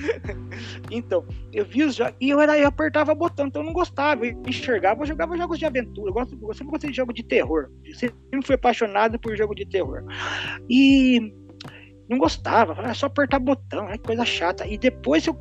então, 0.90 1.26
eu 1.52 1.64
vi 1.64 1.82
os 1.82 1.94
jogos. 1.94 2.14
E 2.20 2.30
eu, 2.30 2.40
era, 2.40 2.58
eu 2.58 2.68
apertava 2.68 3.14
botão, 3.14 3.46
então 3.46 3.62
eu 3.62 3.66
não 3.66 3.72
gostava. 3.72 4.26
Eu 4.26 4.42
enxergava, 4.46 5.02
eu 5.02 5.06
jogava 5.06 5.36
jogos 5.36 5.58
de 5.58 5.66
aventura. 5.66 6.10
Eu, 6.10 6.14
gosto, 6.14 6.38
eu 6.40 6.54
sempre 6.54 6.70
gostei 6.70 6.90
de 6.90 6.96
jogo 6.96 7.12
de 7.12 7.22
terror. 7.22 7.70
Eu 7.84 7.94
sempre 7.94 8.16
fui 8.44 8.54
apaixonado 8.54 9.18
por 9.18 9.36
jogo 9.36 9.54
de 9.54 9.66
terror. 9.66 10.04
E 10.68 11.34
não 12.08 12.18
gostava, 12.18 12.74
era 12.78 12.94
só 12.94 13.06
apertar 13.06 13.38
botão, 13.38 13.88
é 13.88 13.96
coisa 13.96 14.24
chata. 14.24 14.66
E 14.66 14.76
depois 14.76 15.26
eu, 15.26 15.36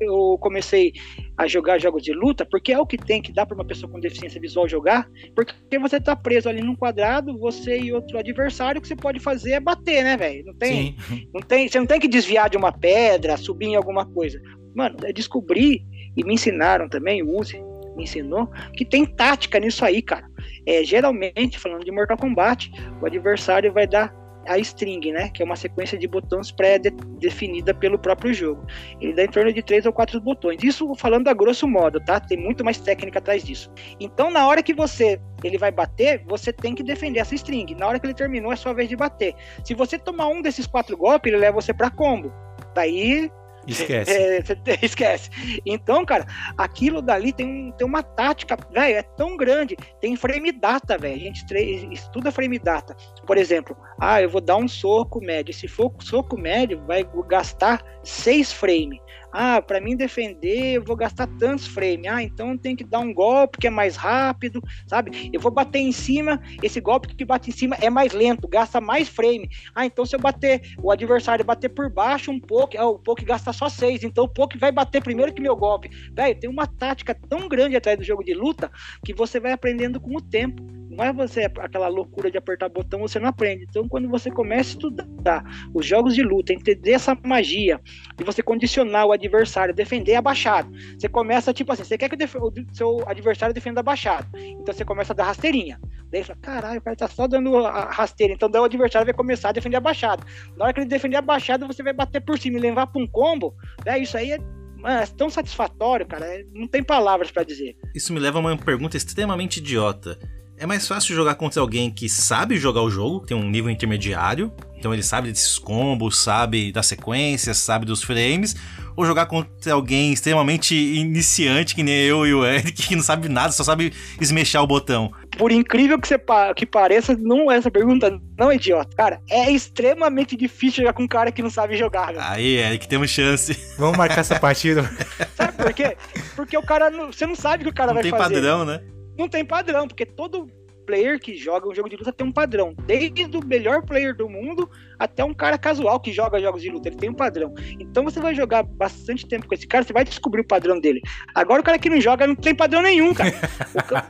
eu 0.00 0.38
comecei 0.40 0.92
a 1.36 1.46
jogar 1.46 1.78
jogos 1.78 2.02
de 2.02 2.12
luta, 2.12 2.44
porque 2.44 2.72
é 2.72 2.78
o 2.78 2.86
que 2.86 2.98
tem 2.98 3.22
que 3.22 3.32
dar 3.32 3.46
para 3.46 3.54
uma 3.54 3.64
pessoa 3.64 3.90
com 3.90 4.00
deficiência 4.00 4.40
visual 4.40 4.68
jogar, 4.68 5.08
porque 5.34 5.78
você 5.78 6.00
tá 6.00 6.16
preso 6.16 6.48
ali 6.48 6.60
num 6.60 6.74
quadrado, 6.74 7.38
você 7.38 7.78
e 7.78 7.92
outro 7.92 8.18
adversário, 8.18 8.78
o 8.78 8.82
que 8.82 8.88
você 8.88 8.96
pode 8.96 9.20
fazer 9.20 9.52
é 9.52 9.60
bater, 9.60 10.02
né, 10.02 10.16
velho? 10.16 10.44
Não 10.46 10.54
tem, 10.54 10.96
não 11.32 11.40
tem, 11.40 11.68
você 11.68 11.78
não 11.78 11.86
tem 11.86 12.00
que 12.00 12.08
desviar 12.08 12.50
de 12.50 12.56
uma 12.56 12.72
pedra, 12.72 13.36
subir 13.36 13.66
em 13.66 13.76
alguma 13.76 14.04
coisa. 14.04 14.40
Mano, 14.74 14.96
eu 15.02 15.12
descobri 15.12 15.84
e 16.16 16.24
me 16.24 16.34
ensinaram 16.34 16.88
também, 16.88 17.22
o 17.22 17.38
Uzi 17.38 17.62
me 17.96 18.04
ensinou, 18.04 18.48
que 18.74 18.84
tem 18.84 19.04
tática 19.04 19.58
nisso 19.58 19.84
aí, 19.84 20.00
cara. 20.00 20.26
É, 20.64 20.84
geralmente, 20.84 21.58
falando 21.58 21.84
de 21.84 21.90
Mortal 21.90 22.16
Kombat, 22.16 22.70
o 23.00 23.06
adversário 23.06 23.72
vai 23.72 23.86
dar 23.86 24.14
a 24.48 24.58
string, 24.58 25.12
né? 25.12 25.28
Que 25.28 25.42
é 25.42 25.44
uma 25.44 25.56
sequência 25.56 25.98
de 25.98 26.08
botões 26.08 26.50
pré-definida 26.50 27.74
pelo 27.74 27.98
próprio 27.98 28.32
jogo. 28.32 28.66
Ele 29.00 29.12
dá 29.12 29.24
em 29.24 29.28
torno 29.28 29.52
de 29.52 29.62
três 29.62 29.86
ou 29.86 29.92
quatro 29.92 30.20
botões. 30.20 30.62
Isso 30.62 30.94
falando 30.96 31.28
a 31.28 31.34
grosso 31.34 31.68
modo, 31.68 32.00
tá? 32.00 32.18
Tem 32.18 32.38
muito 32.38 32.64
mais 32.64 32.78
técnica 32.78 33.18
atrás 33.18 33.44
disso. 33.44 33.70
Então, 34.00 34.30
na 34.30 34.46
hora 34.46 34.62
que 34.62 34.74
você 34.74 35.20
ele 35.44 35.58
vai 35.58 35.70
bater, 35.70 36.24
você 36.26 36.52
tem 36.52 36.74
que 36.74 36.82
defender 36.82 37.20
essa 37.20 37.34
string. 37.34 37.74
Na 37.74 37.86
hora 37.86 37.98
que 37.98 38.06
ele 38.06 38.14
terminou, 38.14 38.52
é 38.52 38.56
sua 38.56 38.72
vez 38.72 38.88
de 38.88 38.96
bater. 38.96 39.34
Se 39.64 39.74
você 39.74 39.98
tomar 39.98 40.28
um 40.28 40.42
desses 40.42 40.66
quatro 40.66 40.96
golpes, 40.96 41.32
ele 41.32 41.40
leva 41.40 41.60
você 41.60 41.72
para 41.72 41.90
combo. 41.90 42.32
Daí 42.74 43.30
Esquece. 43.68 44.10
É, 44.10 44.42
esquece. 44.82 45.30
Então, 45.64 46.04
cara, 46.04 46.26
aquilo 46.56 47.02
dali 47.02 47.32
tem, 47.32 47.72
tem 47.76 47.86
uma 47.86 48.02
tática, 48.02 48.56
velho, 48.72 48.96
é 48.96 49.02
tão 49.02 49.36
grande. 49.36 49.76
Tem 50.00 50.16
frame 50.16 50.52
data, 50.52 50.96
velho. 50.96 51.16
A 51.16 51.18
gente 51.18 51.44
estuda 51.92 52.32
frame 52.32 52.58
data. 52.58 52.96
Por 53.26 53.36
exemplo, 53.36 53.76
ah, 54.00 54.22
eu 54.22 54.30
vou 54.30 54.40
dar 54.40 54.56
um 54.56 54.66
soco 54.66 55.20
médio. 55.20 55.52
Se 55.52 55.68
for 55.68 55.92
soco 56.00 56.38
médio, 56.38 56.82
vai 56.86 57.06
gastar 57.28 57.84
6 58.02 58.52
frames. 58.52 58.98
Ah, 59.32 59.60
para 59.60 59.80
mim 59.80 59.96
defender, 59.96 60.74
eu 60.74 60.84
vou 60.84 60.96
gastar 60.96 61.26
tantos 61.38 61.66
frames. 61.66 62.06
Ah, 62.10 62.22
então 62.22 62.56
tem 62.56 62.74
que 62.74 62.84
dar 62.84 63.00
um 63.00 63.12
golpe 63.12 63.58
que 63.58 63.66
é 63.66 63.70
mais 63.70 63.96
rápido, 63.96 64.62
sabe? 64.86 65.30
Eu 65.32 65.40
vou 65.40 65.50
bater 65.50 65.78
em 65.78 65.92
cima, 65.92 66.40
esse 66.62 66.80
golpe 66.80 67.14
que 67.14 67.24
bate 67.24 67.50
em 67.50 67.52
cima 67.52 67.76
é 67.80 67.90
mais 67.90 68.12
lento, 68.12 68.48
gasta 68.48 68.80
mais 68.80 69.08
frame. 69.08 69.48
Ah, 69.74 69.84
então 69.84 70.06
se 70.06 70.16
eu 70.16 70.20
bater, 70.20 70.62
o 70.82 70.90
adversário 70.90 71.44
bater 71.44 71.68
por 71.68 71.90
baixo 71.90 72.30
um 72.30 72.40
pouco, 72.40 72.78
ah, 72.78 72.86
o 72.86 72.98
pouco 72.98 73.24
gasta 73.24 73.52
só 73.52 73.68
seis, 73.68 74.02
então 74.02 74.24
o 74.24 74.28
pouco 74.28 74.58
vai 74.58 74.72
bater 74.72 75.02
primeiro 75.02 75.32
que 75.32 75.42
meu 75.42 75.56
golpe. 75.56 75.90
Velho, 76.12 76.38
tem 76.38 76.48
uma 76.48 76.66
tática 76.66 77.14
tão 77.28 77.48
grande 77.48 77.76
atrás 77.76 77.98
do 77.98 78.04
jogo 78.04 78.24
de 78.24 78.34
luta 78.34 78.70
que 79.04 79.12
você 79.12 79.38
vai 79.38 79.52
aprendendo 79.52 80.00
com 80.00 80.16
o 80.16 80.20
tempo. 80.20 80.62
Não 80.98 81.04
é 81.04 81.12
você 81.12 81.44
aquela 81.44 81.86
loucura 81.86 82.28
de 82.28 82.36
apertar 82.36 82.68
botão, 82.68 82.98
você 82.98 83.20
não 83.20 83.28
aprende. 83.28 83.64
Então, 83.70 83.86
quando 83.86 84.08
você 84.08 84.32
começa 84.32 84.70
a 84.70 84.72
estudar 84.72 85.44
os 85.72 85.86
jogos 85.86 86.12
de 86.12 86.24
luta, 86.24 86.52
entender 86.52 86.90
essa 86.90 87.16
magia, 87.24 87.80
de 88.16 88.24
você 88.24 88.42
condicionar 88.42 89.06
o 89.06 89.12
adversário, 89.12 89.72
defender 89.72 90.16
abaixado. 90.16 90.68
Você 90.98 91.08
começa, 91.08 91.54
tipo 91.54 91.72
assim, 91.72 91.84
você 91.84 91.96
quer 91.96 92.08
que 92.08 92.16
o, 92.16 92.74
seu 92.74 93.08
adversário 93.08 93.54
defenda 93.54 93.78
abaixado. 93.78 94.26
Então 94.36 94.74
você 94.74 94.84
começa 94.84 95.12
a 95.12 95.16
dar 95.16 95.24
rasteirinha. 95.26 95.80
Daí 96.10 96.24
fala, 96.24 96.38
caralho, 96.42 96.80
o 96.80 96.82
cara 96.82 96.96
tá 96.96 97.06
só 97.06 97.28
dando 97.28 97.62
rasteira. 97.62 98.32
Então 98.32 98.50
daí 98.50 98.60
o 98.60 98.64
adversário 98.64 99.04
vai 99.06 99.14
começar 99.14 99.50
a 99.50 99.52
defender 99.52 99.76
abaixado. 99.76 100.26
Na 100.56 100.64
hora 100.64 100.74
que 100.74 100.80
ele 100.80 100.88
defender 100.88 101.18
abaixado, 101.18 101.64
você 101.64 101.80
vai 101.80 101.92
bater 101.92 102.20
por 102.20 102.36
cima 102.40 102.58
e 102.58 102.60
levar 102.60 102.88
pra 102.88 103.00
um 103.00 103.06
combo. 103.06 103.54
Né? 103.86 104.00
Isso 104.00 104.16
aí 104.16 104.32
é 104.32 104.38
Mano, 104.78 105.00
é 105.02 105.06
tão 105.06 105.28
satisfatório, 105.28 106.06
cara. 106.06 106.26
Não 106.52 106.68
tem 106.68 106.82
palavras 106.82 107.30
para 107.30 107.42
dizer. 107.42 107.76
Isso 107.94 108.12
me 108.12 108.20
leva 108.20 108.38
a 108.38 108.40
uma 108.40 108.56
pergunta 108.56 108.96
extremamente 108.96 109.58
idiota. 109.58 110.16
É 110.60 110.66
mais 110.66 110.88
fácil 110.88 111.14
jogar 111.14 111.36
contra 111.36 111.60
alguém 111.60 111.88
que 111.88 112.08
sabe 112.08 112.56
jogar 112.56 112.82
o 112.82 112.90
jogo, 112.90 113.24
tem 113.24 113.36
um 113.36 113.48
nível 113.48 113.70
intermediário, 113.70 114.52
então 114.76 114.92
ele 114.92 115.04
sabe 115.04 115.28
desses 115.28 115.56
combos, 115.56 116.18
sabe 116.20 116.72
das 116.72 116.86
sequências, 116.86 117.58
sabe 117.58 117.86
dos 117.86 118.02
frames, 118.02 118.56
ou 118.96 119.06
jogar 119.06 119.26
contra 119.26 119.72
alguém 119.72 120.12
extremamente 120.12 120.74
iniciante, 120.74 121.76
que 121.76 121.84
nem 121.84 121.94
eu 121.94 122.26
e 122.26 122.34
o 122.34 122.44
Eric, 122.44 122.72
que 122.88 122.96
não 122.96 123.04
sabe 123.04 123.28
nada, 123.28 123.52
só 123.52 123.62
sabe 123.62 123.92
esmechar 124.20 124.60
o 124.60 124.66
botão. 124.66 125.12
Por 125.36 125.52
incrível 125.52 125.96
que, 125.96 126.08
você 126.08 126.18
pa 126.18 126.52
que 126.52 126.66
pareça, 126.66 127.16
não 127.16 127.48
é 127.52 127.56
essa 127.56 127.70
pergunta 127.70 128.20
não 128.36 128.50
é 128.50 128.56
idiota. 128.56 128.96
Cara, 128.96 129.20
é 129.30 129.52
extremamente 129.52 130.36
difícil 130.36 130.82
jogar 130.82 130.92
com 130.92 131.04
um 131.04 131.08
cara 131.08 131.30
que 131.30 131.40
não 131.40 131.50
sabe 131.50 131.76
jogar. 131.76 132.12
Cara. 132.12 132.32
Aí, 132.32 132.56
Eric, 132.56 132.88
temos 132.88 133.10
chance. 133.10 133.56
Vamos 133.78 133.96
marcar 133.96 134.22
essa 134.22 134.40
partida. 134.40 134.90
Sabe 135.36 135.52
por 135.52 135.72
quê? 135.72 135.96
Porque 136.34 136.58
o 136.58 136.62
cara, 136.62 136.90
não, 136.90 137.12
você 137.12 137.26
não 137.26 137.36
sabe 137.36 137.62
o 137.62 137.66
que 137.66 137.70
o 137.70 137.74
cara 137.74 137.94
não 137.94 138.02
vai 138.02 138.10
fazer. 138.10 138.16
Não 138.16 138.28
tem 138.28 138.34
padrão, 138.34 138.64
né? 138.64 138.97
Não 139.18 139.28
tem 139.28 139.44
padrão, 139.44 139.88
porque 139.88 140.06
todo 140.06 140.46
player 140.86 141.20
que 141.20 141.36
joga 141.36 141.68
um 141.68 141.74
jogo 141.74 141.90
de 141.90 141.96
luta 141.96 142.12
tem 142.12 142.26
um 142.26 142.32
padrão. 142.32 142.74
Desde 142.86 143.24
o 143.36 143.44
melhor 143.44 143.82
player 143.84 144.16
do 144.16 144.28
mundo 144.28 144.70
até 144.98 145.24
um 145.24 145.34
cara 145.34 145.56
casual 145.56 146.00
que 146.00 146.12
joga 146.12 146.40
jogos 146.40 146.62
de 146.62 146.70
luta, 146.70 146.88
ele 146.88 146.96
tem 146.96 147.10
um 147.10 147.14
padrão. 147.14 147.54
Então 147.78 148.04
você 148.04 148.20
vai 148.20 148.34
jogar 148.34 148.62
bastante 148.62 149.26
tempo 149.26 149.46
com 149.46 149.54
esse 149.54 149.66
cara, 149.66 149.84
você 149.84 149.92
vai 149.92 150.04
descobrir 150.04 150.40
o 150.40 150.46
padrão 150.46 150.80
dele. 150.80 151.00
Agora 151.34 151.60
o 151.60 151.64
cara 151.64 151.78
que 151.78 151.90
não 151.90 152.00
joga 152.00 152.26
não 152.26 152.34
tem 152.34 152.54
padrão 152.54 152.82
nenhum, 152.82 153.14
cara. 153.14 153.32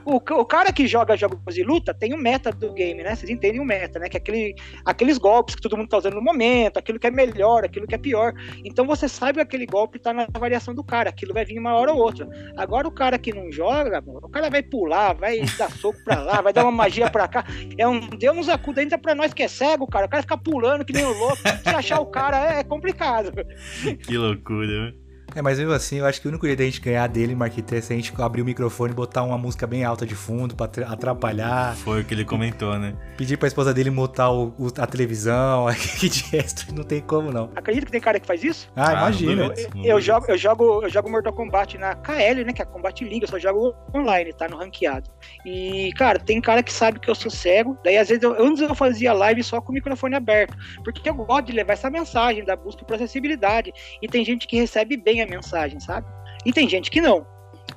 o, 0.05 0.17
o, 0.17 0.41
o, 0.41 0.45
cara 0.45 0.73
que 0.73 0.87
joga 0.87 1.17
jogos 1.17 1.55
de 1.55 1.63
luta 1.63 1.93
tem 1.93 2.13
o 2.13 2.17
um 2.17 2.21
meta 2.21 2.51
do 2.51 2.73
game, 2.73 3.03
né? 3.03 3.15
Vocês 3.15 3.31
entendem 3.31 3.61
o 3.61 3.65
meta, 3.65 3.99
né? 3.99 4.09
Que 4.09 4.17
é 4.17 4.21
aquele, 4.21 4.55
aqueles 4.85 5.19
golpes 5.19 5.55
que 5.55 5.63
todo 5.63 5.77
mundo 5.77 5.89
tá 5.89 5.99
usando 5.99 6.15
no 6.15 6.23
momento, 6.23 6.79
aquilo 6.79 6.99
que 6.99 7.07
é 7.07 7.11
melhor, 7.11 7.65
aquilo 7.65 7.87
que 7.87 7.95
é 7.95 7.99
pior. 7.99 8.33
Então 8.65 8.87
você 8.87 9.09
sabe 9.09 9.35
que 9.35 9.41
aquele 9.41 9.67
golpe 9.67 9.99
tá 9.99 10.13
na 10.13 10.27
variação 10.39 10.75
do 10.75 10.85
cara, 10.85 11.11
aquilo 11.11 11.35
vai 11.35 11.45
vir 11.45 11.59
uma 11.59 11.75
hora 11.75 11.93
ou 11.93 11.99
outra. 11.99 12.29
Agora 12.57 12.89
o 12.89 12.93
cara 12.93 13.19
que 13.19 13.33
não 13.33 13.51
joga, 13.51 14.03
o 14.07 14.29
cara 14.29 14.51
vai 14.51 14.63
pular, 14.63 15.15
vai 15.15 15.41
dar 15.59 15.71
soco 15.71 15.99
pra 16.05 16.21
lá, 16.21 16.41
vai 16.41 16.53
dar 16.53 16.65
uma 16.65 16.73
magia 16.73 17.11
pra 17.11 17.29
cá. 17.29 17.45
É 17.77 17.87
um 17.87 18.01
Deus 18.01 18.49
acuda 18.49 18.81
ainda 18.81 18.99
pra 18.99 19.15
nós 19.15 19.33
que 19.33 19.43
é 19.43 19.49
cego, 19.49 19.87
cara. 19.87 20.07
O 20.07 20.09
cara 20.09 20.23
fica 20.23 20.37
pulando 20.37 20.78
que 20.85 20.93
nem 20.93 21.05
o 21.05 21.13
louco. 21.13 21.37
Se 21.37 21.69
achar 21.69 22.01
o 22.01 22.07
cara 22.07 22.59
é, 22.59 22.65
complicado. 22.65 23.33
Que 24.07 24.17
loucura, 24.17 24.67
né? 24.87 24.95
É, 25.35 25.43
mas 25.43 25.59
mesmo 25.59 25.73
assim, 25.73 25.99
eu 25.99 26.07
acho 26.07 26.21
que 26.21 26.27
o 26.27 26.31
único 26.31 26.47
jeito 26.47 26.59
da 26.59 26.65
gente 26.65 26.81
ganhar 26.81 27.07
dele, 27.07 27.35
Marquite, 27.35 27.77
é 27.77 27.81
se 27.81 27.93
a 27.93 27.97
gente 27.97 28.13
abrir 28.19 28.43
o 28.43 28.45
microfone 28.45 28.93
e 28.93 28.95
botar 28.95 29.23
uma 29.23 29.37
música 29.37 29.67
bem 29.67 29.85
alta 29.85 30.07
de 30.07 30.15
fundo 30.15 30.55
pra 30.55 30.67
atrapalhar. 30.87 31.77
Foi 31.77 32.01
o 32.01 32.05
que 32.05 32.15
ele 32.15 32.25
comentou, 32.25 32.79
né? 32.79 32.95
Pedir 33.17 33.37
pra 33.37 33.47
esposa 33.47 33.75
dele 33.75 33.91
mutar 33.91 34.33
o, 34.33 34.55
o, 34.59 34.69
a 34.79 34.87
televisão, 34.87 35.67
que 35.99 36.09
de 36.09 36.25
resto 36.25 36.75
não 36.75 36.83
tem 36.83 37.01
como 37.01 37.31
não. 37.31 37.51
Acredita 37.55 37.87
que 37.87 37.93
tem 37.93 38.01
cara 38.01 38.19
que 38.19 38.27
faz 38.27 38.43
isso? 38.43 38.71
Ah, 38.75 38.89
ah 38.89 38.93
imagina. 38.93 39.45
Eu, 39.45 39.53
eu, 39.53 39.85
eu, 39.85 40.01
jogo, 40.01 40.27
eu, 40.29 40.39
jogo, 40.39 40.83
eu 40.83 40.89
jogo 40.89 41.11
Mortal 41.11 41.33
Kombat 41.33 41.77
na 41.79 41.95
KL, 41.95 42.45
né? 42.45 42.53
Que 42.53 42.63
é 42.63 42.65
a 42.65 42.69
Combat 42.69 43.05
League, 43.05 43.23
eu 43.23 43.29
só 43.29 43.39
jogo 43.39 43.75
online, 43.95 44.33
tá? 44.33 44.49
No 44.49 44.57
ranqueado. 44.57 45.11
E, 45.45 45.93
cara, 45.97 46.19
tem 46.19 46.41
cara 46.41 46.63
que 46.63 46.73
sabe 46.73 46.99
que 46.99 47.09
eu 47.09 47.15
sou 47.15 47.31
cego. 47.31 47.79
Daí, 47.85 47.99
às 47.99 48.09
vezes, 48.09 48.23
eu, 48.23 48.35
antes 48.43 48.63
eu 48.63 48.75
fazia 48.75 49.13
live 49.13 49.43
só 49.43 49.61
com 49.61 49.73
o 49.73 49.75
microfone 49.75 50.15
aberto. 50.15 50.57
Porque 50.83 51.09
eu 51.09 51.15
gosto 51.15 51.47
de 51.47 51.53
levar 51.53 51.75
essa 51.75 51.91
mensagem 51.91 52.45
da 52.45 52.57
busca 52.57 52.85
por 52.85 52.95
acessibilidade. 52.95 53.73
E 54.01 54.09
tem 54.09 54.25
gente 54.25 54.47
que 54.47 54.57
recebe 54.57 54.97
bem 54.97 55.18
a 55.21 55.27
mensagem, 55.27 55.81
sabe? 55.81 56.07
E 56.45 56.53
tem 56.53 56.69
gente 56.69 56.91
que 56.91 57.01
não. 57.01 57.27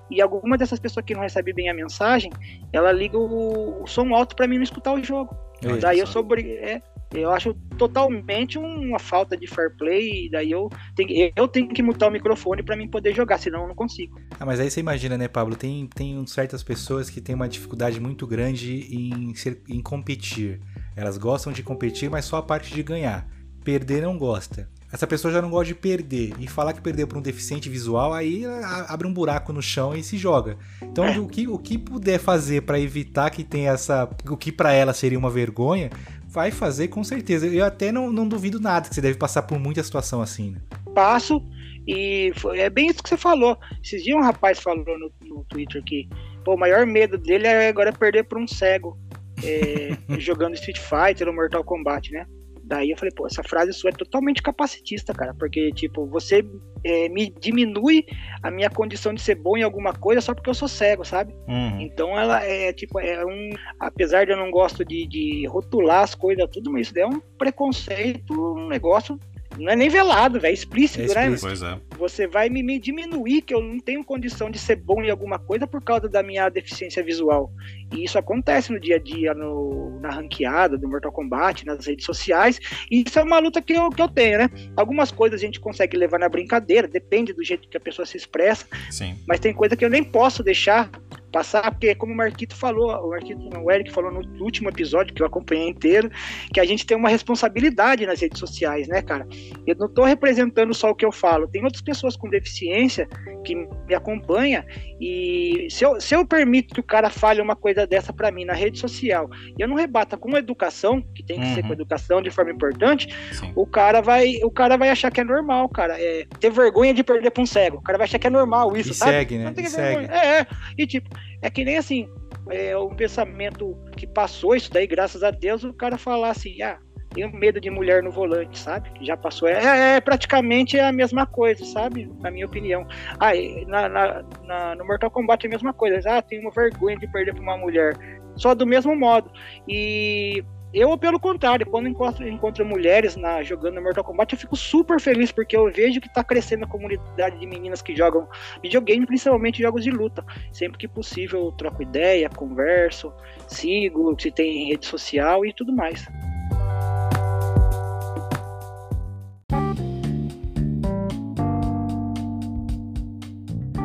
E 0.10 0.22
alguma 0.22 0.58
dessas 0.58 0.80
pessoas 0.80 1.06
que 1.06 1.14
não 1.14 1.22
recebe 1.22 1.54
bem 1.54 1.70
a 1.70 1.74
mensagem, 1.74 2.32
ela 2.74 2.92
liga 2.92 3.18
o, 3.18 3.84
o 3.84 3.88
som 3.88 4.14
alto 4.14 4.36
para 4.36 4.48
mim 4.48 4.58
não 4.58 4.64
escutar 4.64 4.94
o 4.94 5.04
jogo. 5.04 5.36
É 5.64 5.78
daí 5.78 6.00
eu 6.00 6.08
sou 6.08 6.28
é, 6.36 6.82
eu 7.14 7.32
acho 7.32 7.54
totalmente 7.78 8.58
uma 8.58 9.00
falta 9.00 9.38
de 9.38 9.48
fair 9.48 9.76
play, 9.78 10.30
daí 10.30 10.52
eu 10.52 10.70
tenho, 10.96 11.32
eu 11.36 11.48
tenho 11.48 11.68
que 11.70 11.84
mutar 11.84 12.10
o 12.10 12.12
microfone 12.12 12.64
para 12.64 12.76
mim 12.76 12.88
poder 12.88 13.14
jogar, 13.14 13.38
senão 13.38 13.62
eu 13.62 13.68
não 13.68 13.76
consigo. 13.76 14.20
Ah, 14.40 14.46
mas 14.46 14.60
aí 14.60 14.70
você 14.72 14.80
imagina, 14.80 15.18
né, 15.18 15.28
Pablo, 15.28 15.56
tem, 15.56 15.88
tem 15.88 16.26
certas 16.26 16.64
pessoas 16.64 17.10
que 17.10 17.22
têm 17.22 17.36
uma 17.36 17.48
dificuldade 17.48 18.00
muito 18.00 18.26
grande 18.26 18.88
em, 18.96 19.36
ser, 19.36 19.62
em 19.70 19.82
competir. 19.82 20.60
Elas 20.96 21.18
gostam 21.18 21.54
de 21.54 21.64
competir, 21.64 22.10
mas 22.10 22.26
só 22.26 22.38
a 22.38 22.44
parte 22.44 22.74
de 22.74 22.82
ganhar. 22.82 23.28
Perder 23.64 24.02
não 24.02 24.18
gosta 24.18 24.68
essa 24.92 25.08
pessoa 25.08 25.34
já 25.34 25.42
não 25.42 25.50
gosta 25.50 25.66
de 25.66 25.76
perder. 25.76 26.34
E 26.40 26.48
falar 26.48 26.74
que 26.74 26.82
perdeu 26.82 27.08
para 27.08 27.18
um 27.18 27.22
deficiente 27.22 27.70
visual, 27.70 28.14
aí 28.14 28.44
abre 28.88 29.08
um 29.08 29.14
buraco 29.14 29.54
no 29.54 29.62
chão 29.62 29.96
e 29.96 30.04
se 30.04 30.18
joga. 30.18 30.58
Então, 30.82 31.06
é. 31.06 31.20
o, 31.20 31.28
que, 31.28 31.48
o 31.48 31.58
que 31.58 31.78
puder 31.78 32.20
fazer 32.20 32.62
para 32.62 32.80
evitar 32.80 33.30
que 33.30 33.44
tenha 33.44 33.72
essa. 33.72 34.10
O 34.30 34.38
que 34.38 34.52
para 34.52 34.74
ela 34.74 34.94
seria 34.94 35.18
uma 35.18 35.30
vergonha, 35.30 35.90
vai 36.28 36.52
fazer 36.52 36.88
com 36.90 37.04
certeza. 37.04 37.48
Eu 37.48 37.66
até 37.66 37.92
não, 37.92 38.12
não 38.12 38.28
duvido 38.28 38.60
nada 38.60 38.90
que 38.90 38.96
você 38.96 39.02
deve 39.02 39.18
passar 39.18 39.44
por 39.44 39.60
muita 39.60 39.84
situação 39.84 40.22
assim. 40.22 40.52
Né? 40.52 40.62
Passo, 40.94 41.42
e 41.88 42.34
foi, 42.36 42.60
é 42.60 42.70
bem 42.70 42.88
isso 42.88 43.02
que 43.02 43.10
você 43.10 43.18
falou. 43.18 43.58
Esses 43.84 44.04
dias 44.04 44.18
um 44.18 44.22
rapaz 44.22 44.60
falou 44.60 44.86
no, 44.98 45.12
no 45.22 45.44
Twitter 45.46 45.84
que 45.84 46.10
Pô, 46.44 46.56
o 46.56 46.58
maior 46.58 46.86
medo 46.86 47.18
dele 47.18 47.48
é 47.48 47.70
agora 47.70 47.94
perder 47.94 48.24
para 48.24 48.40
um 48.40 48.48
cego 48.48 48.98
é, 49.44 49.98
jogando 50.20 50.56
Street 50.56 50.80
Fighter 50.80 51.28
ou 51.28 51.34
Mortal 51.34 51.64
Kombat, 51.64 52.12
né? 52.12 52.26
Daí 52.72 52.92
eu 52.92 52.98
falei, 52.98 53.14
pô, 53.14 53.28
essa 53.28 53.44
frase 53.44 53.74
sua 53.74 53.90
é 53.90 53.94
totalmente 53.94 54.42
capacitista, 54.42 55.14
cara, 55.14 55.34
porque, 55.38 55.74
tipo, 55.74 56.06
você 56.06 56.42
é, 56.86 57.10
me 57.10 57.30
diminui 57.30 58.06
a 58.42 58.50
minha 58.50 58.70
condição 58.70 59.14
de 59.14 59.22
ser 59.22 59.36
bom 59.36 59.58
em 59.58 59.62
alguma 59.62 59.92
coisa 59.92 60.22
só 60.22 60.34
porque 60.34 60.50
eu 60.50 60.54
sou 60.54 60.70
cego, 60.70 61.04
sabe? 61.04 61.34
Uhum. 61.50 61.82
Então 61.82 62.18
ela 62.18 62.42
é, 62.46 62.72
tipo, 62.72 62.98
é 63.02 63.26
um. 63.26 63.50
Apesar 63.78 64.26
de 64.26 64.32
eu 64.32 64.38
não 64.38 64.50
gosto 64.50 64.86
de, 64.86 65.06
de 65.06 65.46
rotular 65.48 66.02
as 66.02 66.16
coisas, 66.16 66.48
tudo, 66.50 66.72
mas 66.72 66.88
isso 66.88 66.98
é 66.98 67.06
um 67.06 67.20
preconceito, 67.38 68.34
um 68.34 68.70
negócio 68.70 69.20
não 69.58 69.72
é 69.72 69.76
nem 69.76 69.90
velado, 69.90 70.40
velho, 70.40 70.52
é 70.52 70.54
explícito, 70.54 71.02
é 71.02 71.28
explícito, 71.28 71.66
né? 71.66 71.80
É. 71.92 71.98
Você 71.98 72.26
vai 72.26 72.50
me, 72.50 72.64
me, 72.64 72.80
diminuir 72.80 73.42
que 73.42 73.54
eu 73.54 73.62
não 73.62 73.80
tenho 73.80 74.04
condição 74.04 74.50
de 74.50 74.58
ser 74.58 74.78
bom 74.78 75.02
em 75.02 75.10
alguma 75.10 75.38
coisa 75.38 75.68
por 75.68 75.84
causa 75.84 76.08
da 76.08 76.24
minha 76.24 76.48
deficiência 76.50 77.04
visual. 77.04 77.52
E 77.92 78.04
isso 78.04 78.18
acontece 78.18 78.72
no 78.72 78.80
dia 78.80 78.96
a 78.96 79.00
dia, 79.00 79.34
no, 79.34 80.00
na 80.00 80.10
ranqueada 80.10 80.78
do 80.78 80.88
Mortal 80.88 81.12
Kombat, 81.12 81.66
nas 81.66 81.86
redes 81.86 82.06
sociais. 82.06 82.60
E 82.90 83.04
isso 83.06 83.20
é 83.20 83.24
uma 83.24 83.40
luta 83.40 83.62
que 83.62 83.74
eu, 83.74 83.90
que 83.90 84.02
eu 84.02 84.08
tenho, 84.08 84.40
né? 84.40 84.50
Algumas 84.76 85.12
coisas 85.12 85.42
a 85.42 85.46
gente 85.46 85.60
consegue 85.60 85.98
levar 85.98 86.20
na 86.20 86.30
brincadeira, 86.30 86.88
depende 86.88 87.34
do 87.34 87.44
jeito 87.44 87.68
que 87.68 87.78
a 87.78 87.82
pessoa 87.82 88.06
se 88.06 88.18
expressa. 88.18 88.66
Sim. 88.90 89.16
Mas 89.28 89.40
tem 89.40 89.54
coisa 89.54 89.76
que 89.76 89.84
eu 89.84 89.90
nem 89.90 90.04
posso 90.04 90.44
deixar 90.44 90.90
passar, 91.32 91.72
porque 91.72 91.96
como 91.96 92.14
o 92.14 92.18
Marquito 92.18 92.56
falou, 92.56 92.92
o 92.92 93.10
Marquito, 93.10 93.40
o 93.58 93.72
Eric 93.72 93.92
falou 93.92 94.12
no 94.12 94.44
último 94.44 94.70
episódio 94.70 95.14
que 95.14 95.22
eu 95.22 95.26
acompanhei 95.26 95.70
inteiro, 95.70 96.12
que 96.54 96.60
a 96.60 96.66
gente 96.66 96.86
tem 96.86 96.98
uma 96.98 97.10
responsabilidade 97.10 98.06
nas 98.06 98.20
redes 98.20 98.38
sociais, 98.38 98.88
né, 98.88 99.02
cara? 99.02 99.26
Eu 99.66 99.76
não 99.76 99.88
estou 99.88 100.04
representando 100.04 100.74
só 100.74 100.92
o 100.92 100.96
que 100.96 101.06
eu 101.06 101.12
falo, 101.12 101.48
tem 101.48 101.64
outras 101.64 101.82
pessoas 101.82 102.16
com 102.16 102.30
deficiência 102.30 103.08
que 103.46 103.56
me 103.56 103.96
acompanham 103.96 104.64
e 105.00 105.68
se 105.70 105.84
eu, 105.84 106.00
se 106.00 106.14
eu 106.14 106.26
permito 106.26 106.74
que 106.74 106.80
o 106.80 106.84
cara 106.84 107.10
fale 107.10 107.42
uma 107.42 107.56
coisa 107.56 107.81
dessa 107.86 108.14
para 108.14 108.32
mim 108.32 108.46
na 108.46 108.54
rede 108.54 108.80
social, 108.80 109.30
e 109.58 109.62
eu 109.62 109.68
não 109.68 109.76
rebata 109.76 110.18
com 110.18 110.38
educação, 110.38 111.02
que 111.02 111.24
tem 111.24 111.40
que 111.40 111.46
uhum. 111.46 111.56
ser 111.56 111.64
com 111.64 111.74
educação 111.74 112.22
de 112.22 112.30
forma 112.30 112.52
importante, 112.52 113.08
Sim. 113.34 113.52
o 113.56 113.66
cara 113.66 114.02
vai, 114.02 114.36
o 114.44 114.52
cara 114.52 114.78
vai 114.78 114.90
achar 114.90 115.12
que 115.12 115.22
é 115.22 115.24
normal, 115.24 115.68
cara, 115.70 116.00
é 116.00 116.26
ter 116.40 116.50
vergonha 116.50 116.94
de 116.94 117.04
perder 117.04 117.32
para 117.32 117.44
um 117.44 117.46
cego. 117.46 117.78
O 117.78 117.82
cara 117.82 117.98
vai 117.98 118.06
achar 118.06 118.20
que 118.20 118.28
é 118.28 118.30
normal 118.30 118.76
isso, 118.76 118.92
e 118.92 118.94
sabe? 118.94 119.12
Segue, 119.12 119.38
né? 119.38 119.54
E 119.58 119.68
segue. 119.68 120.06
É, 120.12 120.40
é, 120.40 120.48
e 120.78 120.88
tipo, 120.88 121.10
é 121.42 121.50
que 121.50 121.64
nem 121.64 121.78
assim, 121.78 122.08
é 122.50 122.78
um 122.78 122.96
pensamento 122.96 123.78
que 123.96 124.08
passou 124.08 124.56
isso 124.56 124.72
daí, 124.72 124.88
graças 124.88 125.24
a 125.24 125.32
Deus, 125.32 125.64
o 125.64 125.74
cara 125.74 125.98
falar 125.98 126.32
assim, 126.32 126.62
ah, 126.62 126.78
tenho 127.14 127.32
medo 127.32 127.60
de 127.60 127.70
mulher 127.70 128.02
no 128.02 128.12
volante, 128.12 128.58
sabe? 128.58 128.90
Já 129.02 129.18
passou. 129.18 129.48
É, 129.48 129.64
é, 129.64 129.96
é 129.98 130.02
praticamente 130.02 130.80
a 130.80 130.92
mesma 130.92 131.26
coisa, 131.26 131.64
sabe? 131.66 132.10
Na 132.20 132.32
minha 132.32 132.46
opinião. 132.46 132.88
Ah, 133.20 133.32
na, 133.68 133.90
na, 133.90 134.24
na, 134.44 134.76
no 134.76 134.86
Mortal 134.86 135.12
Kombat 135.12 135.46
é 135.46 135.48
a 135.48 135.52
mesma 135.52 135.74
coisa. 135.74 136.02
Ah, 136.10 136.22
tenho 136.22 136.42
uma 136.42 136.52
vergonha 136.52 136.98
de 136.98 137.08
perder 137.08 137.34
para 137.34 137.44
uma 137.44 137.58
mulher. 137.58 137.96
Só 138.36 138.56
do 138.56 138.66
mesmo 138.66 138.96
modo. 138.96 139.30
E 139.68 140.44
eu, 140.74 140.98
pelo 140.98 141.20
contrário, 141.20 141.66
quando 141.66 141.90
encontro, 141.90 142.26
encontro 142.26 142.66
mulheres 142.66 143.18
na, 143.18 143.44
jogando 143.44 143.82
Mortal 143.82 144.06
Kombat, 144.06 144.34
eu 144.34 144.40
fico 144.40 144.56
super 144.56 145.02
feliz, 145.02 145.30
porque 145.30 145.56
eu 145.56 145.70
vejo 145.70 146.00
que 146.00 146.08
está 146.08 146.24
crescendo 146.24 146.64
a 146.64 146.68
comunidade 146.68 147.38
de 147.38 147.46
meninas 147.46 147.82
que 147.82 147.94
jogam 147.94 148.26
videogame, 148.64 149.06
principalmente 149.06 149.62
jogos 149.62 149.84
de 149.84 149.92
luta. 149.92 150.24
Sempre 150.54 150.78
que 150.78 150.88
possível, 150.88 151.52
troco 151.58 151.84
ideia, 151.84 152.30
converso, 152.30 153.14
sigo, 153.48 154.16
se 154.18 154.32
tem 154.32 154.70
rede 154.70 154.86
social 154.86 155.46
e 155.46 155.52
tudo 155.54 155.74
mais. 155.74 156.08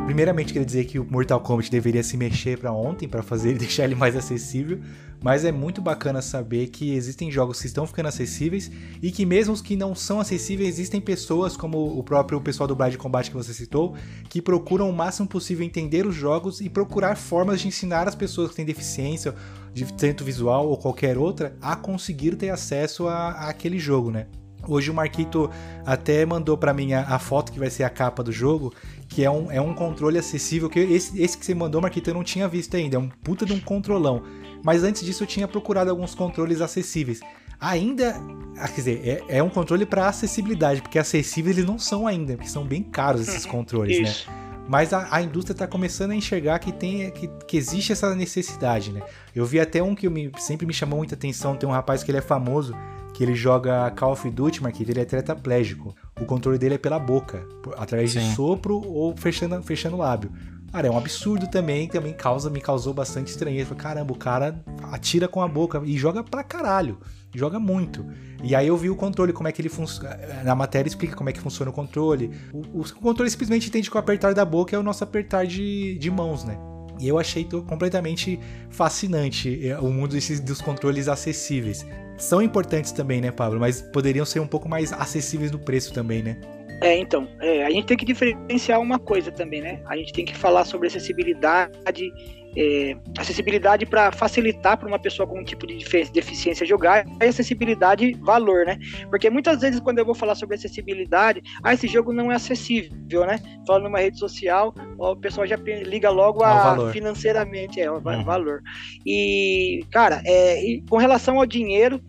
Primeiramente, 0.07 0.53
queria 0.53 0.65
dizer 0.65 0.85
que 0.85 0.97
o 0.97 1.03
Mortal 1.03 1.41
Kombat 1.41 1.69
deveria 1.69 2.01
se 2.01 2.15
mexer 2.15 2.57
para 2.57 2.71
ontem, 2.71 3.09
para 3.09 3.21
fazer 3.21 3.55
deixar 3.59 3.83
ele 3.83 3.93
mais 3.93 4.15
acessível. 4.15 4.79
Mas 5.21 5.43
é 5.43 5.51
muito 5.51 5.81
bacana 5.81 6.21
saber 6.21 6.67
que 6.67 6.93
existem 6.93 7.29
jogos 7.29 7.59
que 7.59 7.67
estão 7.67 7.85
ficando 7.85 8.07
acessíveis 8.07 8.71
e 9.01 9.11
que 9.11 9.25
mesmo 9.25 9.53
os 9.53 9.61
que 9.61 9.75
não 9.75 9.93
são 9.93 10.21
acessíveis, 10.21 10.69
existem 10.69 11.01
pessoas 11.01 11.57
como 11.57 11.99
o 11.99 12.01
próprio 12.03 12.39
pessoal 12.39 12.67
do 12.67 12.75
Blind 12.75 12.95
Combat 12.95 13.29
que 13.29 13.35
você 13.35 13.53
citou, 13.53 13.95
que 14.29 14.41
procuram 14.41 14.89
o 14.89 14.93
máximo 14.93 15.27
possível 15.27 15.65
entender 15.65 16.07
os 16.07 16.15
jogos 16.15 16.61
e 16.61 16.69
procurar 16.69 17.17
formas 17.17 17.59
de 17.59 17.67
ensinar 17.67 18.07
as 18.07 18.15
pessoas 18.15 18.51
que 18.51 18.55
têm 18.55 18.65
deficiência, 18.65 19.35
de 19.73 19.91
tanto 19.93 20.23
visual 20.23 20.69
ou 20.69 20.77
qualquer 20.77 21.17
outra, 21.17 21.57
a 21.61 21.75
conseguir 21.75 22.37
ter 22.37 22.49
acesso 22.49 23.09
a, 23.09 23.31
a 23.31 23.49
aquele 23.49 23.77
jogo, 23.77 24.09
né? 24.09 24.27
Hoje 24.67 24.91
o 24.91 24.93
Marquito 24.93 25.49
até 25.85 26.25
mandou 26.25 26.57
para 26.57 26.73
mim 26.73 26.93
a, 26.93 27.01
a, 27.01 27.19
foto 27.19 27.51
que 27.51 27.59
vai 27.59 27.69
ser 27.69 27.83
a 27.83 27.89
capa 27.89 28.23
do 28.23 28.31
jogo, 28.31 28.73
que 29.07 29.23
é 29.23 29.31
um, 29.31 29.51
é 29.51 29.61
um 29.61 29.73
controle 29.73 30.17
acessível, 30.17 30.69
que 30.69 30.79
esse, 30.79 31.21
esse 31.21 31.37
que 31.37 31.45
você 31.45 31.55
mandou, 31.55 31.81
Marquito, 31.81 32.09
eu 32.09 32.13
não 32.13 32.23
tinha 32.23 32.47
visto 32.47 32.75
ainda, 32.75 32.97
é 32.97 32.99
um 32.99 33.09
puta 33.09 33.45
de 33.45 33.53
um 33.53 33.59
controlão. 33.59 34.23
Mas 34.63 34.83
antes 34.83 35.03
disso 35.03 35.23
eu 35.23 35.27
tinha 35.27 35.47
procurado 35.47 35.89
alguns 35.89 36.13
controles 36.13 36.61
acessíveis. 36.61 37.21
Ainda, 37.59 38.15
ah, 38.57 38.67
quer 38.67 38.75
dizer, 38.75 39.23
é, 39.29 39.37
é 39.37 39.43
um 39.43 39.49
controle 39.49 39.85
para 39.85 40.07
acessibilidade, 40.07 40.81
porque 40.81 40.99
acessíveis 40.99 41.57
eles 41.57 41.67
não 41.67 41.79
são 41.79 42.05
ainda, 42.05 42.35
porque 42.35 42.49
são 42.49 42.65
bem 42.65 42.83
caros 42.83 43.27
esses 43.27 43.45
uhum. 43.45 43.51
controles, 43.51 43.97
né? 43.97 44.03
Isso. 44.03 44.29
né? 44.29 44.47
Mas 44.67 44.91
a, 44.91 45.07
a 45.09 45.21
indústria 45.21 45.53
está 45.53 45.65
começando 45.65 46.11
a 46.11 46.15
enxergar 46.15 46.59
que, 46.59 46.73
tem, 46.73 47.09
que, 47.11 47.27
que, 47.47 47.57
existe 47.57 47.93
essa 47.93 48.13
necessidade, 48.13 48.91
né? 48.91 49.01
Eu 49.33 49.45
vi 49.45 49.59
até 49.59 49.81
um 49.81 49.95
que 49.95 50.09
me, 50.09 50.29
sempre 50.39 50.67
me 50.67 50.73
chamou 50.73 50.97
muita 50.97 51.15
atenção, 51.15 51.55
tem 51.55 51.67
um 51.67 51.71
rapaz 51.71 52.03
que 52.03 52.11
ele 52.11 52.17
é 52.17 52.21
famoso, 52.21 52.75
que 53.17 53.23
ele 53.23 53.33
joga 53.33 53.89
Call 53.95 54.11
of 54.11 54.29
Duty, 54.29 54.61
Marquinhos, 54.61 54.89
ele 54.91 54.99
é 54.99 55.05
tetraplégico. 55.05 55.95
O 56.21 56.25
controle 56.25 56.59
dele 56.59 56.75
é 56.75 56.77
pela 56.77 56.99
boca, 56.99 57.43
através 57.75 58.11
Sim. 58.11 58.19
de 58.19 58.35
sopro 58.35 58.75
ou 58.75 59.17
fechando, 59.17 59.59
fechando 59.63 59.95
o 59.95 59.99
lábio. 59.99 60.31
Cara, 60.71 60.85
é 60.85 60.91
um 60.91 60.97
absurdo 60.99 61.47
também, 61.47 61.87
também 61.87 62.13
causa, 62.13 62.47
me 62.47 62.61
causou 62.61 62.93
bastante 62.93 63.29
estranheza. 63.29 63.69
Falei, 63.69 63.81
caramba, 63.81 64.13
o 64.13 64.15
cara 64.15 64.63
atira 64.91 65.27
com 65.27 65.41
a 65.41 65.47
boca 65.47 65.81
e 65.83 65.97
joga 65.97 66.23
pra 66.23 66.43
caralho. 66.43 66.99
Joga 67.33 67.59
muito. 67.59 68.05
E 68.43 68.53
aí 68.53 68.67
eu 68.67 68.77
vi 68.77 68.91
o 68.91 68.95
controle, 68.95 69.33
como 69.33 69.47
é 69.47 69.51
que 69.51 69.63
ele 69.63 69.69
funciona. 69.69 70.15
Na 70.43 70.53
matéria 70.53 70.87
explica 70.87 71.15
como 71.15 71.27
é 71.27 71.33
que 71.33 71.41
funciona 71.41 71.71
o 71.71 71.73
controle. 71.73 72.29
O, 72.53 72.81
o 72.81 72.93
controle 73.01 73.31
simplesmente 73.31 73.67
entende 73.67 73.89
que 73.89 73.97
o 73.97 73.99
apertar 73.99 74.35
da 74.35 74.45
boca 74.45 74.75
é 74.75 74.79
o 74.79 74.83
nosso 74.83 75.03
apertar 75.03 75.47
de, 75.47 75.97
de 75.97 76.11
mãos, 76.11 76.43
né? 76.43 76.55
E 76.99 77.07
eu 77.07 77.17
achei 77.17 77.43
completamente 77.45 78.39
fascinante 78.69 79.67
é, 79.67 79.79
o 79.79 79.89
mundo 79.89 80.11
desses, 80.11 80.39
dos 80.39 80.61
controles 80.61 81.07
acessíveis 81.07 81.83
são 82.17 82.41
importantes 82.41 82.91
também, 82.91 83.21
né, 83.21 83.31
Pablo? 83.31 83.59
Mas 83.59 83.81
poderiam 83.81 84.25
ser 84.25 84.39
um 84.39 84.47
pouco 84.47 84.67
mais 84.67 84.91
acessíveis 84.91 85.51
no 85.51 85.59
preço 85.59 85.93
também, 85.93 86.21
né? 86.23 86.37
É, 86.81 86.95
então, 86.97 87.27
é, 87.39 87.65
a 87.65 87.71
gente 87.71 87.87
tem 87.87 87.97
que 87.97 88.05
diferenciar 88.05 88.79
uma 88.79 88.99
coisa 88.99 89.31
também, 89.31 89.61
né? 89.61 89.81
A 89.85 89.97
gente 89.97 90.13
tem 90.13 90.25
que 90.25 90.35
falar 90.35 90.63
sobre 90.63 90.87
acessibilidade, 90.87 92.13
é, 92.57 92.97
acessibilidade 93.17 93.85
para 93.85 94.11
facilitar 94.11 94.77
para 94.77 94.87
uma 94.87 94.97
pessoa 94.97 95.27
com 95.27 95.39
um 95.39 95.43
tipo 95.43 95.67
de 95.67 95.77
deficiência 96.11 96.65
jogar 96.65 97.05
e 97.21 97.25
acessibilidade 97.25 98.13
valor, 98.21 98.65
né? 98.65 98.79
Porque 99.09 99.29
muitas 99.29 99.61
vezes 99.61 99.79
quando 99.79 99.99
eu 99.99 100.05
vou 100.05 100.15
falar 100.15 100.33
sobre 100.33 100.55
acessibilidade, 100.55 101.43
ah, 101.63 101.73
esse 101.73 101.87
jogo 101.87 102.11
não 102.11 102.31
é 102.31 102.35
acessível, 102.35 103.25
né? 103.25 103.39
Falando 103.65 103.83
numa 103.83 103.99
rede 103.99 104.17
social, 104.17 104.73
o 104.97 105.15
pessoal 105.15 105.45
já 105.45 105.55
liga 105.55 106.09
logo 106.09 106.43
a 106.43 106.91
financeiramente, 106.91 107.79
é, 107.79 107.91
o 107.91 107.95
uhum. 107.95 108.23
valor. 108.23 108.63
E, 109.05 109.85
cara, 109.91 110.21
é, 110.25 110.63
e 110.63 110.81
com 110.89 110.97
relação 110.97 111.37
ao 111.37 111.45
dinheiro, 111.45 112.01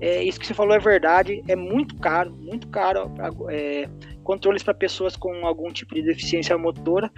é, 0.00 0.22
isso 0.22 0.38
que 0.38 0.46
você 0.46 0.52
falou 0.52 0.74
é 0.74 0.78
verdade, 0.78 1.42
é 1.48 1.56
muito 1.56 1.96
caro, 1.96 2.36
muito 2.36 2.68
caro. 2.68 3.12
É, 3.48 3.88
controles 4.26 4.64
para 4.64 4.74
pessoas 4.74 5.14
com 5.14 5.46
algum 5.46 5.72
tipo 5.72 5.94
de 5.94 6.02
deficiência 6.02 6.58
motora. 6.58 7.08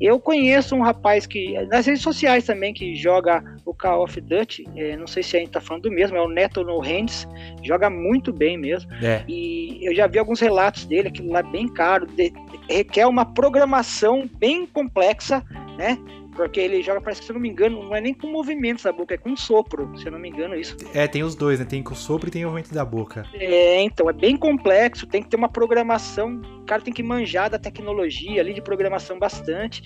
Eu 0.00 0.18
conheço 0.18 0.74
um 0.74 0.82
rapaz 0.82 1.24
que, 1.24 1.52
nas 1.66 1.86
redes 1.86 2.02
sociais 2.02 2.44
também, 2.44 2.74
que 2.74 2.96
joga 2.96 3.44
o 3.64 3.72
Call 3.72 4.02
of 4.02 4.20
Duty, 4.20 4.66
é, 4.74 4.96
não 4.96 5.06
sei 5.06 5.22
se 5.22 5.36
a 5.36 5.40
gente 5.40 5.52
tá 5.52 5.60
falando 5.60 5.84
do 5.84 5.92
mesmo, 5.92 6.16
é 6.16 6.20
o 6.20 6.28
Neto 6.28 6.64
No 6.64 6.80
Hands, 6.80 7.28
joga 7.62 7.88
muito 7.88 8.32
bem 8.32 8.58
mesmo. 8.58 8.92
É. 9.00 9.22
E 9.28 9.78
eu 9.82 9.94
já 9.94 10.08
vi 10.08 10.18
alguns 10.18 10.40
relatos 10.40 10.84
dele, 10.84 11.08
aquilo 11.08 11.30
lá 11.30 11.38
é 11.38 11.44
bem 11.44 11.68
caro, 11.68 12.06
de, 12.06 12.32
requer 12.68 13.06
uma 13.06 13.24
programação 13.24 14.28
bem 14.38 14.66
complexa, 14.66 15.44
né? 15.78 15.96
Porque 16.38 16.60
ele 16.60 16.80
joga, 16.84 17.00
parece 17.00 17.20
que, 17.20 17.26
se 17.26 17.32
eu 17.32 17.34
não 17.34 17.40
me 17.40 17.48
engano, 17.48 17.82
não 17.82 17.96
é 17.96 18.00
nem 18.00 18.14
com 18.14 18.28
movimentos 18.28 18.84
da 18.84 18.92
boca, 18.92 19.12
é 19.12 19.18
com 19.18 19.36
sopro, 19.36 19.90
se 19.98 20.06
eu 20.06 20.12
não 20.12 20.20
me 20.20 20.28
engano, 20.28 20.54
isso. 20.54 20.76
É, 20.94 21.08
tem 21.08 21.24
os 21.24 21.34
dois, 21.34 21.58
né? 21.58 21.64
Tem 21.64 21.82
com 21.82 21.96
sopro 21.96 22.28
e 22.28 22.30
tem 22.30 22.44
o 22.44 22.48
movimento 22.48 22.72
da 22.72 22.84
boca. 22.84 23.26
É, 23.34 23.82
então, 23.82 24.08
é 24.08 24.12
bem 24.12 24.36
complexo, 24.36 25.04
tem 25.04 25.20
que 25.20 25.28
ter 25.28 25.36
uma 25.36 25.48
programação, 25.48 26.40
o 26.60 26.64
cara 26.64 26.80
tem 26.80 26.94
que 26.94 27.02
manjar 27.02 27.50
da 27.50 27.58
tecnologia 27.58 28.40
ali 28.40 28.54
de 28.54 28.62
programação 28.62 29.18
bastante. 29.18 29.82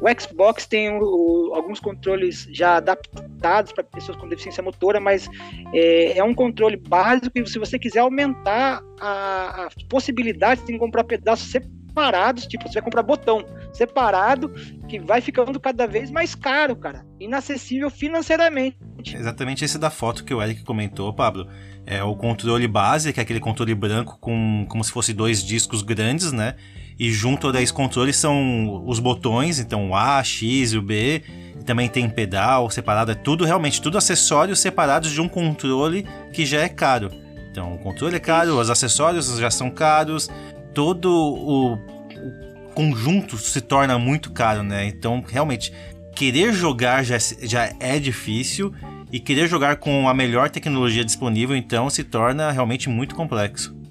O 0.00 0.20
Xbox 0.20 0.66
tem 0.66 0.90
o, 0.90 1.52
alguns 1.54 1.78
controles 1.78 2.48
já 2.50 2.78
adaptados 2.78 3.70
para 3.70 3.84
pessoas 3.84 4.18
com 4.18 4.28
deficiência 4.28 4.64
motora, 4.64 4.98
mas 4.98 5.28
é, 5.72 6.18
é, 6.18 6.24
um 6.24 6.34
controle 6.34 6.76
básico 6.76 7.38
e 7.38 7.46
se 7.46 7.56
você 7.56 7.78
quiser 7.78 8.00
aumentar 8.00 8.82
a, 9.00 9.66
a 9.66 9.68
possibilidade, 9.88 10.60
você 10.60 10.66
tem 10.66 10.74
que 10.74 10.80
comprar 10.80 11.04
pedaços 11.04 11.52
separados 11.52 11.83
separados, 11.94 12.46
tipo, 12.46 12.66
você 12.66 12.74
vai 12.74 12.82
comprar 12.82 13.02
botão 13.04 13.46
separado, 13.72 14.52
que 14.88 14.98
vai 14.98 15.20
ficando 15.20 15.58
cada 15.60 15.86
vez 15.86 16.10
mais 16.10 16.34
caro, 16.34 16.74
cara. 16.74 17.06
Inacessível 17.20 17.88
financeiramente. 17.88 18.76
Exatamente 19.14 19.64
esse 19.64 19.78
da 19.78 19.90
foto 19.90 20.24
que 20.24 20.34
o 20.34 20.42
Eric 20.42 20.64
comentou, 20.64 21.12
Pablo. 21.12 21.46
É 21.86 22.02
o 22.02 22.16
controle 22.16 22.66
base, 22.66 23.12
que 23.12 23.20
é 23.20 23.22
aquele 23.22 23.40
controle 23.40 23.74
branco 23.74 24.18
com 24.20 24.66
como 24.68 24.82
se 24.82 24.90
fosse 24.90 25.12
dois 25.12 25.44
discos 25.44 25.82
grandes, 25.82 26.32
né? 26.32 26.56
E 26.98 27.12
junto 27.12 27.48
a 27.48 27.62
esse 27.62 27.72
controle 27.72 28.12
são 28.12 28.84
os 28.86 28.98
botões, 28.98 29.58
então 29.58 29.90
o 29.90 29.96
A, 29.96 30.22
X 30.22 30.72
e 30.72 30.78
o 30.78 30.82
B. 30.82 31.22
também 31.64 31.88
tem 31.88 32.08
pedal 32.08 32.70
separado, 32.70 33.10
é 33.12 33.14
tudo 33.14 33.44
realmente, 33.44 33.80
tudo 33.80 33.98
acessórios 33.98 34.60
separados 34.60 35.10
de 35.10 35.20
um 35.20 35.28
controle 35.28 36.06
que 36.32 36.44
já 36.44 36.60
é 36.60 36.68
caro. 36.68 37.10
Então, 37.50 37.72
o 37.72 37.78
controle 37.78 38.16
é 38.16 38.18
caro, 38.18 38.58
os 38.58 38.68
acessórios 38.68 39.38
já 39.38 39.48
são 39.48 39.70
caros, 39.70 40.28
todo 40.74 41.08
o, 41.10 41.74
o 41.74 42.68
conjunto 42.74 43.38
se 43.38 43.60
torna 43.60 43.98
muito 43.98 44.32
caro, 44.32 44.62
né? 44.62 44.86
Então, 44.86 45.24
realmente, 45.26 45.72
querer 46.14 46.52
jogar 46.52 47.04
já, 47.04 47.16
já 47.18 47.72
é 47.80 47.98
difícil 47.98 48.74
e 49.12 49.20
querer 49.20 49.46
jogar 49.46 49.76
com 49.76 50.08
a 50.08 50.14
melhor 50.14 50.50
tecnologia 50.50 51.04
disponível, 51.04 51.56
então, 51.56 51.88
se 51.88 52.02
torna 52.02 52.50
realmente 52.50 52.88
muito 52.88 53.14
complexo 53.14 53.83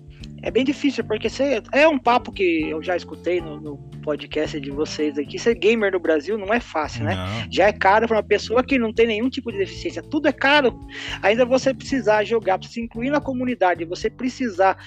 é 0.43 0.51
bem 0.51 0.65
difícil, 0.65 1.05
porque 1.05 1.29
você, 1.29 1.63
é 1.71 1.87
um 1.87 1.97
papo 1.97 2.29
que 2.29 2.69
eu 2.69 2.83
já 2.83 2.97
escutei 2.97 3.39
no, 3.39 3.61
no, 3.61 3.77
podcast 4.03 4.59
de 4.59 4.69
vocês 4.69 5.17
aqui. 5.17 5.39
Ser 5.39 5.55
gamer 5.55 5.93
no 5.93 5.99
Brasil 6.01 6.37
não 6.37 6.53
é 6.53 6.59
fácil, 6.59 7.05
né? 7.05 7.15
Não. 7.15 7.49
Já 7.49 7.67
é 7.67 7.71
caro 7.71 8.05
para 8.05 8.17
uma 8.17 8.23
pessoa 8.23 8.61
que 8.61 8.77
não 8.77 8.91
tem 8.91 9.07
nenhum 9.07 9.29
tipo 9.29 9.49
de 9.49 9.59
deficiência. 9.59 10.03
Tudo 10.03 10.27
é 10.27 10.33
caro. 10.33 10.77
Ainda 11.21 11.45
você 11.45 11.73
precisar 11.73 12.25
jogar, 12.25 12.61
se 12.61 12.81
incluir 12.81 13.09
na 13.09 13.21
comunidade, 13.21 13.85
você 13.85 14.09
precisar. 14.09 14.77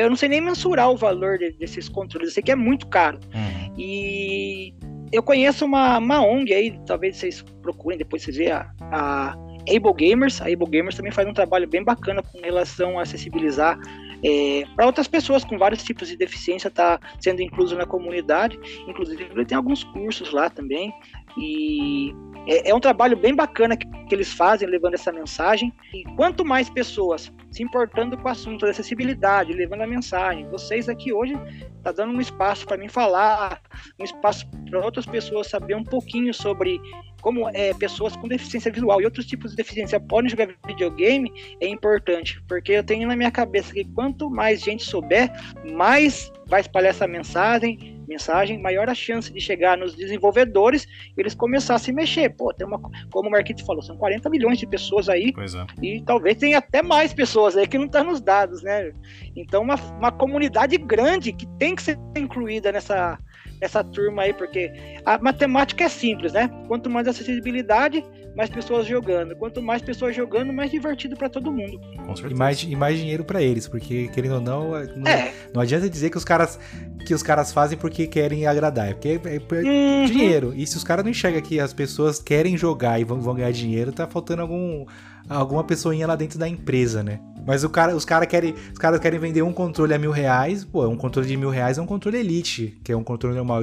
Eu 0.00 0.08
não 0.08 0.16
sei 0.16 0.28
nem 0.28 0.40
mensurar 0.40 0.88
o 0.88 0.96
valor 0.96 1.36
de, 1.36 1.50
desses 1.58 1.88
controles. 1.88 2.28
Eu 2.28 2.34
sei 2.34 2.42
que 2.44 2.52
é 2.52 2.56
muito 2.56 2.86
caro. 2.86 3.18
Uhum. 3.34 3.74
E 3.76 4.72
eu 5.10 5.24
conheço 5.24 5.64
uma, 5.64 5.98
uma 5.98 6.24
ONG 6.24 6.54
aí, 6.54 6.78
talvez 6.86 7.16
vocês 7.16 7.42
procurem, 7.60 7.98
depois 7.98 8.22
vocês 8.22 8.36
vejam 8.36 8.58
a, 8.58 8.70
a 8.92 9.30
Able 9.68 9.94
Gamers. 9.96 10.40
A 10.40 10.44
Able 10.44 10.70
Gamers 10.70 10.94
também 10.94 11.10
faz 11.10 11.26
um 11.26 11.34
trabalho 11.34 11.68
bem 11.68 11.82
bacana 11.82 12.22
com 12.22 12.40
relação 12.40 13.00
a 13.00 13.02
acessibilizar 13.02 13.76
é, 14.22 14.64
para 14.74 14.86
outras 14.86 15.08
pessoas 15.08 15.44
com 15.44 15.58
vários 15.58 15.82
tipos 15.82 16.08
de 16.08 16.16
deficiência 16.16 16.70
tá 16.70 16.98
sendo 17.20 17.42
incluso 17.42 17.76
na 17.76 17.86
comunidade. 17.86 18.58
Inclusive, 18.86 19.24
ele 19.24 19.44
tem 19.44 19.56
alguns 19.56 19.84
cursos 19.84 20.32
lá 20.32 20.48
também. 20.48 20.92
E 21.38 22.14
é, 22.46 22.70
é 22.70 22.74
um 22.74 22.80
trabalho 22.80 23.16
bem 23.16 23.34
bacana 23.34 23.76
que, 23.76 23.86
que, 23.86 24.14
eles 24.14 24.32
fazem, 24.32 24.68
levando 24.68 24.94
essa 24.94 25.12
mensagem. 25.12 25.72
E 25.92 26.04
quanto 26.14 26.44
mais 26.44 26.70
pessoas 26.70 27.32
se 27.50 27.62
importando 27.62 28.16
com 28.16 28.28
o 28.28 28.30
assunto 28.30 28.64
da 28.64 28.70
acessibilidade, 28.70 29.52
levando 29.52 29.82
a 29.82 29.86
mensagem, 29.86 30.48
vocês 30.48 30.88
aqui 30.88 31.12
hoje 31.12 31.34
tá 31.82 31.90
dando 31.92 32.12
um 32.12 32.20
espaço 32.20 32.66
para 32.66 32.76
mim 32.76 32.88
falar, 32.88 33.60
um 33.98 34.04
espaço 34.04 34.48
para 34.70 34.84
outras 34.84 35.06
pessoas 35.06 35.48
saber 35.48 35.74
um 35.74 35.84
pouquinho 35.84 36.32
sobre 36.32 36.80
como 37.20 37.48
é, 37.48 37.74
pessoas 37.74 38.14
com 38.14 38.28
deficiência 38.28 38.70
visual 38.70 39.00
e 39.00 39.04
outros 39.04 39.26
tipos 39.26 39.50
de 39.50 39.56
deficiência 39.56 39.98
podem 39.98 40.30
jogar 40.30 40.48
videogame 40.66 41.32
é 41.60 41.66
importante, 41.66 42.40
porque 42.46 42.72
eu 42.72 42.84
tenho 42.84 43.08
na 43.08 43.16
minha 43.16 43.30
cabeça 43.30 43.72
que 43.72 43.84
quanto 43.84 44.30
mais 44.30 44.60
gente 44.60 44.84
souber, 44.84 45.32
mais 45.64 46.30
vai 46.46 46.60
espalhar 46.60 46.90
essa 46.90 47.08
mensagem, 47.08 47.95
mensagem, 48.06 48.60
maior 48.60 48.88
a 48.88 48.94
chance 48.94 49.32
de 49.32 49.40
chegar 49.40 49.76
nos 49.76 49.94
desenvolvedores 49.94 50.86
e 51.16 51.20
eles 51.20 51.34
começar 51.34 51.74
a 51.74 51.78
se 51.78 51.92
mexer. 51.92 52.30
Pô, 52.30 52.52
tem 52.52 52.66
uma, 52.66 52.80
como 53.10 53.28
o 53.28 53.32
Marquito 53.32 53.64
falou, 53.64 53.82
são 53.82 53.96
40 53.96 54.28
milhões 54.30 54.58
de 54.58 54.66
pessoas 54.66 55.08
aí 55.08 55.32
é. 55.36 55.86
e 55.86 56.02
talvez 56.02 56.36
tenha 56.36 56.58
até 56.58 56.82
mais 56.82 57.12
pessoas 57.12 57.56
aí 57.56 57.66
que 57.66 57.78
não 57.78 57.86
estão 57.86 58.04
tá 58.04 58.10
nos 58.10 58.20
dados, 58.20 58.62
né? 58.62 58.92
Então, 59.34 59.62
uma, 59.62 59.76
uma 59.98 60.12
comunidade 60.12 60.76
grande 60.76 61.32
que 61.32 61.46
tem 61.58 61.74
que 61.74 61.82
ser 61.82 61.98
incluída 62.16 62.72
nessa, 62.72 63.18
essa 63.60 63.82
turma 63.82 64.22
aí, 64.22 64.32
porque 64.32 64.72
a 65.04 65.18
matemática 65.18 65.84
é 65.84 65.88
simples, 65.88 66.32
né? 66.32 66.50
Quanto 66.68 66.90
mais 66.90 67.08
acessibilidade, 67.08 68.04
mais 68.36 68.50
pessoas 68.50 68.86
jogando. 68.86 69.34
Quanto 69.36 69.62
mais 69.62 69.80
pessoas 69.80 70.14
jogando, 70.14 70.52
mais 70.52 70.70
divertido 70.70 71.16
para 71.16 71.28
todo 71.28 71.50
mundo. 71.50 71.80
E 72.28 72.34
mais, 72.34 72.62
e 72.62 72.76
mais 72.76 72.98
dinheiro 72.98 73.24
para 73.24 73.42
eles, 73.42 73.66
porque 73.66 74.08
querendo 74.08 74.34
ou 74.34 74.40
não, 74.40 74.76
é, 74.76 74.86
não, 74.94 75.10
é. 75.10 75.32
não 75.54 75.62
adianta 75.62 75.88
dizer 75.88 76.10
que 76.10 76.18
os 76.18 76.24
caras 76.24 76.58
que 77.06 77.14
os 77.14 77.22
caras 77.22 77.52
fazem 77.52 77.78
porque 77.78 78.06
querem 78.06 78.46
agradar, 78.46 78.88
é 78.88 78.92
porque 78.92 79.08
é, 79.08 79.36
é 79.36 79.62
uhum. 79.62 80.06
dinheiro. 80.06 80.52
E 80.54 80.66
se 80.66 80.76
os 80.76 80.82
caras 80.82 81.04
não 81.04 81.10
enxergam 81.10 81.40
que 81.40 81.60
as 81.60 81.72
pessoas 81.72 82.20
querem 82.20 82.56
jogar 82.58 83.00
e 83.00 83.04
vão, 83.04 83.20
vão 83.20 83.34
ganhar 83.36 83.52
dinheiro, 83.52 83.92
tá 83.92 84.06
faltando 84.08 84.42
algum 84.42 84.84
alguma 85.28 85.64
pessoinha 85.64 86.06
lá 86.06 86.16
dentro 86.16 86.38
da 86.38 86.48
empresa, 86.48 87.02
né? 87.02 87.20
Mas 87.46 87.62
o 87.62 87.70
cara, 87.70 87.94
os 87.94 88.04
caras 88.04 88.28
querem, 88.28 88.54
os 88.72 88.78
caras 88.78 88.98
querem 88.98 89.20
vender 89.20 89.42
um 89.42 89.52
controle 89.52 89.94
a 89.94 89.98
mil 89.98 90.10
reais. 90.10 90.64
Pô, 90.64 90.86
um 90.88 90.96
controle 90.96 91.28
de 91.28 91.36
mil 91.36 91.50
reais 91.50 91.78
é 91.78 91.82
um 91.82 91.86
controle 91.86 92.18
Elite, 92.18 92.76
que 92.82 92.90
é 92.90 92.96
um 92.96 93.04
controle 93.04 93.36
normal, 93.36 93.62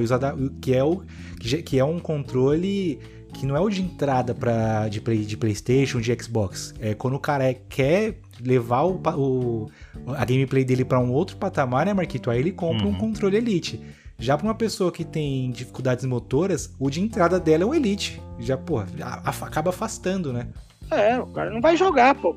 que 0.60 0.74
é 0.74 0.82
o 0.82 1.02
que 1.64 1.78
é 1.78 1.84
um 1.84 1.98
controle 1.98 2.98
que 3.34 3.44
não 3.44 3.56
é 3.56 3.60
o 3.60 3.68
de 3.68 3.82
entrada 3.82 4.34
para 4.34 4.88
de, 4.88 5.00
play, 5.00 5.18
de 5.24 5.36
PlayStation, 5.36 6.00
de 6.00 6.16
Xbox. 6.22 6.72
É 6.80 6.94
quando 6.94 7.14
o 7.14 7.18
cara 7.18 7.44
é, 7.44 7.54
quer 7.54 8.20
levar 8.40 8.84
o, 8.84 9.00
o 9.16 9.70
a 10.16 10.24
gameplay 10.24 10.64
dele 10.64 10.84
para 10.84 10.98
um 11.00 11.12
outro 11.12 11.36
patamar, 11.36 11.84
né, 11.84 11.92
Marquito? 11.92 12.30
Aí 12.30 12.38
ele 12.38 12.52
compra 12.52 12.86
uhum. 12.86 12.92
um 12.92 12.98
controle 12.98 13.36
Elite. 13.36 13.80
Já 14.18 14.38
para 14.38 14.46
uma 14.46 14.54
pessoa 14.54 14.92
que 14.92 15.04
tem 15.04 15.50
dificuldades 15.50 16.04
motoras, 16.04 16.72
o 16.78 16.88
de 16.88 17.00
entrada 17.00 17.38
dela 17.40 17.64
é 17.64 17.66
o 17.66 17.74
Elite. 17.74 18.22
Já, 18.38 18.56
pô, 18.56 18.78
acaba 18.78 19.70
afastando, 19.70 20.32
né? 20.32 20.46
É, 20.90 21.18
o 21.18 21.26
cara 21.26 21.50
não 21.50 21.60
vai 21.60 21.76
jogar, 21.76 22.14
pô. 22.14 22.36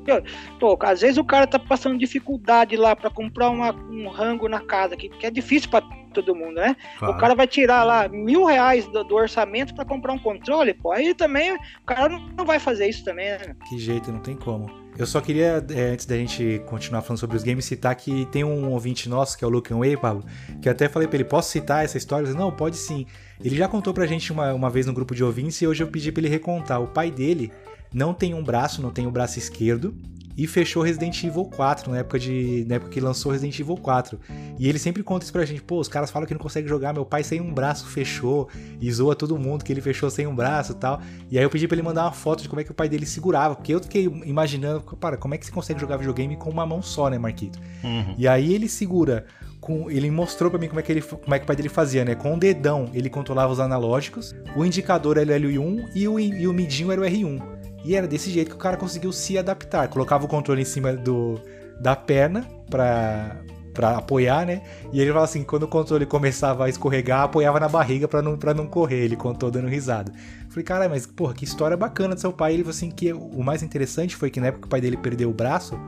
Pô, 0.58 0.78
às 0.82 1.00
vezes 1.00 1.18
o 1.18 1.24
cara 1.24 1.46
tá 1.46 1.58
passando 1.58 1.98
dificuldade 1.98 2.76
lá 2.76 2.96
para 2.96 3.10
comprar 3.10 3.50
uma, 3.50 3.72
um 3.72 4.08
rango 4.08 4.48
na 4.48 4.60
casa, 4.60 4.96
que, 4.96 5.08
que 5.08 5.26
é 5.26 5.30
difícil 5.30 5.70
para 5.70 5.82
todo 6.12 6.34
mundo, 6.34 6.54
né? 6.54 6.76
Claro. 6.98 7.14
O 7.14 7.18
cara 7.18 7.34
vai 7.34 7.46
tirar 7.46 7.84
lá 7.84 8.08
mil 8.08 8.44
reais 8.44 8.86
do, 8.88 9.04
do 9.04 9.14
orçamento 9.14 9.74
para 9.74 9.84
comprar 9.84 10.12
um 10.12 10.18
controle, 10.18 10.74
pô. 10.74 10.92
Aí 10.92 11.14
também 11.14 11.54
o 11.54 11.84
cara 11.86 12.08
não, 12.08 12.28
não 12.36 12.44
vai 12.44 12.58
fazer 12.58 12.88
isso 12.88 13.04
também, 13.04 13.30
né? 13.30 13.54
Que 13.68 13.78
jeito, 13.78 14.10
não 14.10 14.20
tem 14.20 14.36
como. 14.36 14.88
Eu 14.98 15.06
só 15.06 15.20
queria, 15.20 15.64
é, 15.70 15.90
antes 15.90 16.06
da 16.06 16.16
gente 16.16 16.60
continuar 16.66 17.02
falando 17.02 17.20
sobre 17.20 17.36
os 17.36 17.44
games, 17.44 17.64
citar 17.64 17.94
que 17.94 18.26
tem 18.26 18.42
um 18.42 18.72
ouvinte 18.72 19.08
nosso, 19.08 19.38
que 19.38 19.44
é 19.44 19.46
o 19.46 19.50
Luke 19.50 19.72
Way, 19.72 19.96
Pablo, 19.96 20.24
que 20.60 20.68
eu 20.68 20.72
até 20.72 20.88
falei 20.88 21.06
pra 21.06 21.18
ele, 21.18 21.24
posso 21.24 21.50
citar 21.52 21.84
essa 21.84 21.96
história? 21.96 22.28
Não, 22.34 22.50
pode 22.50 22.76
sim. 22.76 23.06
Ele 23.44 23.54
já 23.54 23.68
contou 23.68 23.94
pra 23.94 24.06
gente 24.06 24.32
uma, 24.32 24.52
uma 24.52 24.68
vez 24.68 24.86
no 24.86 24.92
grupo 24.92 25.14
de 25.14 25.22
ouvintes 25.22 25.62
e 25.62 25.66
hoje 25.68 25.84
eu 25.84 25.86
pedi 25.86 26.10
pra 26.10 26.20
ele 26.20 26.28
recontar. 26.28 26.82
O 26.82 26.88
pai 26.88 27.12
dele 27.12 27.52
não 27.92 28.12
tem 28.14 28.34
um 28.34 28.42
braço, 28.42 28.82
não 28.82 28.90
tem 28.90 29.06
o 29.06 29.08
um 29.08 29.12
braço 29.12 29.38
esquerdo, 29.38 29.94
e 30.38 30.46
fechou 30.46 30.84
Resident 30.84 31.24
Evil 31.24 31.46
4 31.46 31.90
na 31.90 31.98
época, 31.98 32.16
de, 32.16 32.64
na 32.68 32.76
época 32.76 32.92
que 32.92 33.00
lançou 33.00 33.32
Resident 33.32 33.58
Evil 33.58 33.76
4. 33.76 34.20
E 34.56 34.68
ele 34.68 34.78
sempre 34.78 35.02
conta 35.02 35.24
isso 35.24 35.32
pra 35.32 35.44
gente: 35.44 35.60
pô, 35.60 35.80
os 35.80 35.88
caras 35.88 36.12
falam 36.12 36.28
que 36.28 36.32
não 36.32 36.40
consegue 36.40 36.68
jogar, 36.68 36.92
meu 36.92 37.04
pai 37.04 37.24
sem 37.24 37.40
um 37.40 37.52
braço 37.52 37.88
fechou, 37.88 38.48
e 38.80 38.90
zoa 38.92 39.16
todo 39.16 39.36
mundo 39.36 39.64
que 39.64 39.72
ele 39.72 39.80
fechou 39.80 40.08
sem 40.08 40.28
um 40.28 40.34
braço 40.34 40.72
e 40.72 40.74
tal. 40.76 41.02
E 41.28 41.36
aí 41.36 41.44
eu 41.44 41.50
pedi 41.50 41.66
pra 41.66 41.74
ele 41.74 41.82
mandar 41.82 42.04
uma 42.04 42.12
foto 42.12 42.40
de 42.40 42.48
como 42.48 42.60
é 42.60 42.64
que 42.64 42.70
o 42.70 42.74
pai 42.74 42.88
dele 42.88 43.04
segurava, 43.04 43.56
porque 43.56 43.74
eu 43.74 43.80
fiquei 43.80 44.04
imaginando, 44.24 44.80
para, 44.80 45.16
como 45.16 45.34
é 45.34 45.38
que 45.38 45.44
você 45.44 45.50
consegue 45.50 45.80
jogar 45.80 45.96
videogame 45.96 46.36
com 46.36 46.48
uma 46.48 46.64
mão 46.64 46.80
só, 46.80 47.10
né, 47.10 47.18
Marquito? 47.18 47.58
Uhum. 47.82 48.14
E 48.16 48.28
aí 48.28 48.54
ele 48.54 48.68
segura. 48.68 49.26
Com, 49.60 49.90
ele 49.90 50.08
mostrou 50.08 50.52
para 50.52 50.60
mim 50.60 50.68
como 50.68 50.78
é, 50.78 50.84
que 50.84 50.92
ele, 50.92 51.02
como 51.02 51.34
é 51.34 51.38
que 51.40 51.42
o 51.42 51.46
pai 51.46 51.56
dele 51.56 51.68
fazia, 51.68 52.04
né? 52.04 52.14
Com 52.14 52.36
o 52.36 52.38
dedão 52.38 52.88
ele 52.94 53.10
controlava 53.10 53.52
os 53.52 53.58
analógicos, 53.58 54.32
o 54.56 54.64
indicador 54.64 55.18
era 55.18 55.32
o 55.32 55.34
L1 55.34 55.90
e 55.96 56.06
o, 56.06 56.20
e 56.20 56.46
o 56.46 56.52
midinho 56.52 56.92
era 56.92 57.00
o 57.00 57.04
R1. 57.04 57.57
E 57.84 57.94
era 57.94 58.06
desse 58.06 58.30
jeito 58.30 58.50
que 58.50 58.56
o 58.56 58.58
cara 58.58 58.76
conseguiu 58.76 59.12
se 59.12 59.38
adaptar. 59.38 59.88
Colocava 59.88 60.24
o 60.24 60.28
controle 60.28 60.62
em 60.62 60.64
cima 60.64 60.92
do, 60.92 61.40
da 61.80 61.94
perna 61.94 62.46
pra, 62.68 63.40
pra 63.72 63.98
apoiar, 63.98 64.44
né? 64.44 64.62
E 64.92 65.00
ele 65.00 65.10
falava 65.10 65.24
assim: 65.24 65.44
quando 65.44 65.62
o 65.62 65.68
controle 65.68 66.04
começava 66.04 66.66
a 66.66 66.68
escorregar, 66.68 67.22
apoiava 67.22 67.60
na 67.60 67.68
barriga 67.68 68.08
pra 68.08 68.20
não, 68.20 68.36
pra 68.36 68.52
não 68.52 68.66
correr. 68.66 69.04
Ele 69.04 69.16
contou 69.16 69.50
dando 69.50 69.68
risada. 69.68 70.12
Falei, 70.48 70.64
cara, 70.64 70.88
mas 70.88 71.06
porra, 71.06 71.34
que 71.34 71.44
história 71.44 71.76
bacana 71.76 72.14
do 72.14 72.20
seu 72.20 72.32
pai. 72.32 72.54
Ele 72.54 72.64
falou 72.64 72.74
assim: 72.74 72.90
que 72.90 73.12
o 73.12 73.42
mais 73.42 73.62
interessante 73.62 74.16
foi 74.16 74.30
que 74.30 74.40
na 74.40 74.48
época 74.48 74.62
que 74.62 74.66
o 74.66 74.70
pai 74.70 74.80
dele 74.80 74.96
perdeu 74.96 75.30
o 75.30 75.34
braço, 75.34 75.78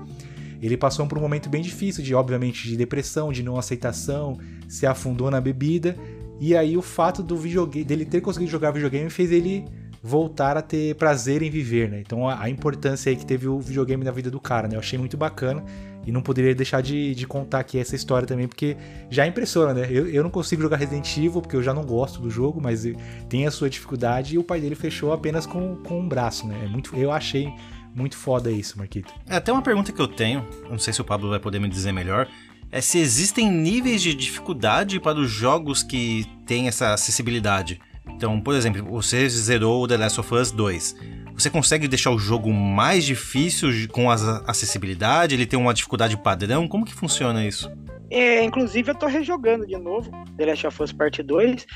ele 0.62 0.76
passou 0.76 1.07
por 1.07 1.18
um 1.18 1.20
momento 1.20 1.49
bem 1.49 1.62
difícil, 1.62 2.05
de 2.05 2.14
obviamente 2.14 2.68
de 2.68 2.76
depressão, 2.76 3.32
de 3.32 3.43
não 3.43 3.57
aceitação, 3.57 4.38
se 4.68 4.86
afundou 4.86 5.30
na 5.30 5.41
bebida. 5.41 5.97
E 6.38 6.57
aí 6.57 6.76
o 6.76 6.82
fato 6.82 7.22
do 7.22 7.36
videogame, 7.36 7.84
dele 7.84 8.05
ter 8.05 8.20
conseguido 8.20 8.51
jogar 8.51 8.70
videogame 8.70 9.11
fez 9.11 9.30
ele 9.30 9.64
voltar 10.03 10.57
a 10.57 10.62
ter 10.62 10.94
prazer 10.94 11.42
em 11.42 11.51
viver, 11.51 11.90
né? 11.90 12.01
Então 12.01 12.28
a, 12.28 12.42
a, 12.42 12.51
importância 12.51 13.11
aí 13.11 13.16
que 13.16 13.26
teve 13.26 13.46
o 13.46 13.61
videogame 13.61 14.03
na 14.03 14.11
vida 14.11 14.30
do 14.30 14.40
cara, 14.40 14.66
né? 14.66 14.76
Eu 14.76 14.80
achei 14.80 14.98
muito 14.98 15.16
bacana 15.16 15.62
e 16.07 16.11
não 16.11 16.22
poderia 16.22 16.55
deixar 16.55 16.80
de, 16.80 17.14
de 17.14 17.26
contar 17.26 17.61
aqui 17.61 17.78
essa 17.78 17.94
história 17.94 18.26
também, 18.26 18.48
porque 18.48 18.76
já 19.11 19.26
impressiona, 19.26 19.74
né? 19.74 19.86
Eu, 19.90 20.09
eu 20.09 20.22
não 20.22 20.30
consigo 20.30 20.62
jogar 20.62 20.78
Resident 20.78 21.16
Evil 21.18 21.42
porque 21.42 21.55
eu 21.55 21.62
já 21.62 21.74
não 21.74 21.84
gosto 21.84 22.20
do 22.20 22.30
jogo, 22.30 22.61
mas 22.61 22.84
tem 23.28 23.46
a 23.46 23.51
sua 23.51 23.68
dificuldade 23.68 24.34
e 24.34 24.38
o 24.38 24.44
pai 24.44 24.61
dele 24.61 24.74
fechou 24.74 25.12
apenas 25.12 25.44
com, 25.44 25.76
com 25.76 26.01
um 26.01 26.09
braço, 26.09 26.46
né? 26.46 26.62
É 26.64 26.68
muito, 26.68 26.96
eu 26.96 27.12
achei 27.12 27.53
muito 27.94 28.16
foda 28.16 28.51
isso, 28.51 28.78
Marquito. 28.78 29.12
É, 29.28 29.36
até 29.36 29.53
uma 29.53 29.62
pergunta 29.62 29.92
que 29.92 30.01
eu 30.01 30.09
tenho, 30.09 30.46
não 30.70 30.78
sei 30.78 30.94
se 30.94 31.01
o 31.01 31.05
Pablo 31.05 31.28
vai 31.28 31.40
poder 31.40 31.59
me 31.59 31.68
dizer 31.68 31.92
melhor, 31.92 32.26
é 32.72 32.80
se 32.80 32.98
existem 32.98 33.51
níveis 33.51 34.01
de 34.01 34.14
dificuldade 34.14 34.98
para 35.01 35.18
os 35.18 35.30
jogos 35.30 35.82
que 35.82 36.24
têm 36.46 36.68
essa 36.68 36.94
acessibilidade. 36.94 37.80
Então, 38.14 38.40
por 38.40 38.54
exemplo, 38.54 38.84
você 38.84 39.28
zerou 39.28 39.82
o 39.82 39.88
The 39.88 39.96
Last 39.96 40.20
of 40.20 40.34
Us 40.34 40.50
2. 40.50 40.96
Você 41.34 41.48
consegue 41.48 41.88
deixar 41.88 42.11
o 42.11 42.18
jogo 42.18 42.52
mais 42.52 43.04
difícil 43.04 43.70
com 43.90 44.11
a 44.11 44.14
acessibilidade? 44.46 45.34
Ele 45.34 45.46
tem 45.46 45.58
uma 45.58 45.72
dificuldade 45.72 46.16
padrão? 46.16 46.68
Como 46.68 46.84
que 46.84 46.94
funciona 46.94 47.46
isso? 47.46 47.70
É, 48.11 48.42
inclusive 48.44 48.90
eu 48.90 48.94
tô 48.94 49.06
rejogando 49.06 49.66
de 49.66 49.76
novo 49.76 50.11
The 50.36 50.46
Last 50.46 50.66
of 50.66 50.82
Us 50.82 50.92
Part 50.92 51.22
2 51.22 51.66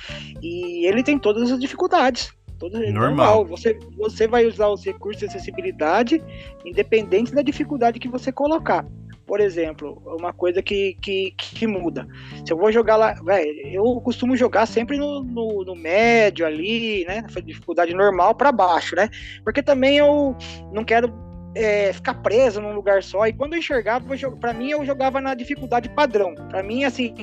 e 0.43 0.87
ele 0.87 1.03
tem 1.03 1.18
todas 1.18 1.51
as 1.51 1.59
dificuldades. 1.59 2.32
Todo, 2.59 2.78
normal. 2.78 2.93
normal. 2.93 3.45
Você, 3.47 3.78
você 3.97 4.26
vai 4.26 4.45
usar 4.45 4.68
os 4.68 4.85
recursos 4.85 5.20
de 5.20 5.26
acessibilidade 5.26 6.22
independente 6.64 7.32
da 7.32 7.43
dificuldade 7.43 7.99
que 7.99 8.09
você 8.09 8.32
colocar. 8.32 8.85
Por 9.27 9.41
exemplo, 9.41 10.03
uma 10.07 10.33
coisa 10.33 10.62
que, 10.62 10.97
que, 11.01 11.33
que 11.37 11.66
muda. 11.66 12.07
Se 12.47 12.53
eu 12.53 12.57
vou 12.57 12.70
jogar 12.70 12.97
lá, 12.97 13.12
velho, 13.14 13.66
eu 13.66 14.01
costumo 14.01 14.37
jogar 14.37 14.66
sempre 14.66 14.99
no, 14.99 15.22
no, 15.22 15.64
no 15.64 15.75
médio 15.75 16.47
ali, 16.47 17.05
né? 17.07 17.25
Dificuldade 17.45 17.95
normal 17.95 18.35
para 18.35 18.53
baixo, 18.53 18.95
né? 18.95 19.09
Porque 19.43 19.62
também 19.62 19.99
eu 19.99 20.37
não 20.72 20.85
quero 20.85 21.12
é, 21.55 21.93
ficar 21.93 22.14
preso 22.14 22.61
num 22.61 22.72
lugar 22.72 23.03
só. 23.03 23.27
E 23.27 23.33
quando 23.33 23.55
eu 23.55 23.59
enxergava, 23.61 24.05
para 24.41 24.53
mim 24.53 24.70
eu 24.70 24.85
jogava 24.85 25.20
na 25.20 25.35
dificuldade 25.35 25.89
padrão. 25.89 26.35
Para 26.35 26.62
mim, 26.62 26.85
assim, 26.85 27.14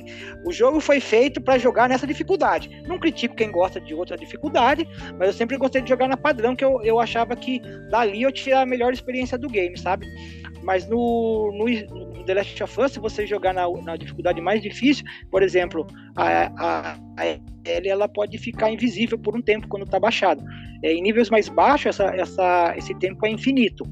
o 0.45 0.52
jogo 0.52 0.80
foi 0.80 0.99
feito 0.99 1.41
para 1.41 1.58
jogar 1.58 1.89
nessa 1.89 2.08
dificuldade. 2.08 2.70
Não 2.88 2.97
critico 2.97 3.36
quem 3.36 3.52
gosta 3.52 3.80
de 3.80 3.93
outra 3.93 4.18
dificuldade, 4.18 4.88
mas 5.18 5.28
eu 5.28 5.34
sempre 5.34 5.58
gostei 5.58 5.82
de 5.82 5.89
jogar 5.89 6.08
na 6.08 6.18
padrão, 6.18 6.56
que 6.56 6.64
eu, 6.64 6.82
eu 6.84 6.99
achava 6.99 7.36
que 7.36 7.60
dali 7.89 8.22
eu 8.22 8.32
tinha 8.32 8.60
a 8.60 8.66
melhor 8.66 8.93
experiência 8.93 9.38
do 9.38 9.49
game, 9.49 9.78
sabe? 9.78 10.06
Mas 10.64 10.88
no, 10.88 11.51
no, 11.53 11.66
no 11.66 12.24
The 12.24 12.34
Last 12.36 12.64
of 12.64 12.82
Us, 12.82 12.91
se 12.93 12.99
você 12.99 13.26
jogar 13.26 13.53
na, 13.53 13.68
na 13.84 13.95
dificuldade 13.95 14.39
mais 14.41 14.62
difícil, 14.62 15.05
por 15.30 15.41
exemplo, 15.43 15.88
a, 16.16 16.51
a, 16.57 16.99
a 17.18 17.26
L 17.26 17.89
ela 17.89 18.07
pode 18.07 18.38
ficar 18.38 18.72
invisível 18.72 19.18
por 19.18 19.36
um 19.36 19.41
tempo 19.41 19.68
quando 19.68 19.84
está 19.84 19.99
baixado. 19.99 20.43
É, 20.84 20.93
em 20.93 21.01
níveis 21.01 21.30
mais 21.30 21.49
baixos, 21.49 21.88
essa, 21.88 22.16
essa, 22.16 22.74
esse 22.78 22.93
tempo 22.95 23.26
é 23.26 23.30
infinito 23.30 23.86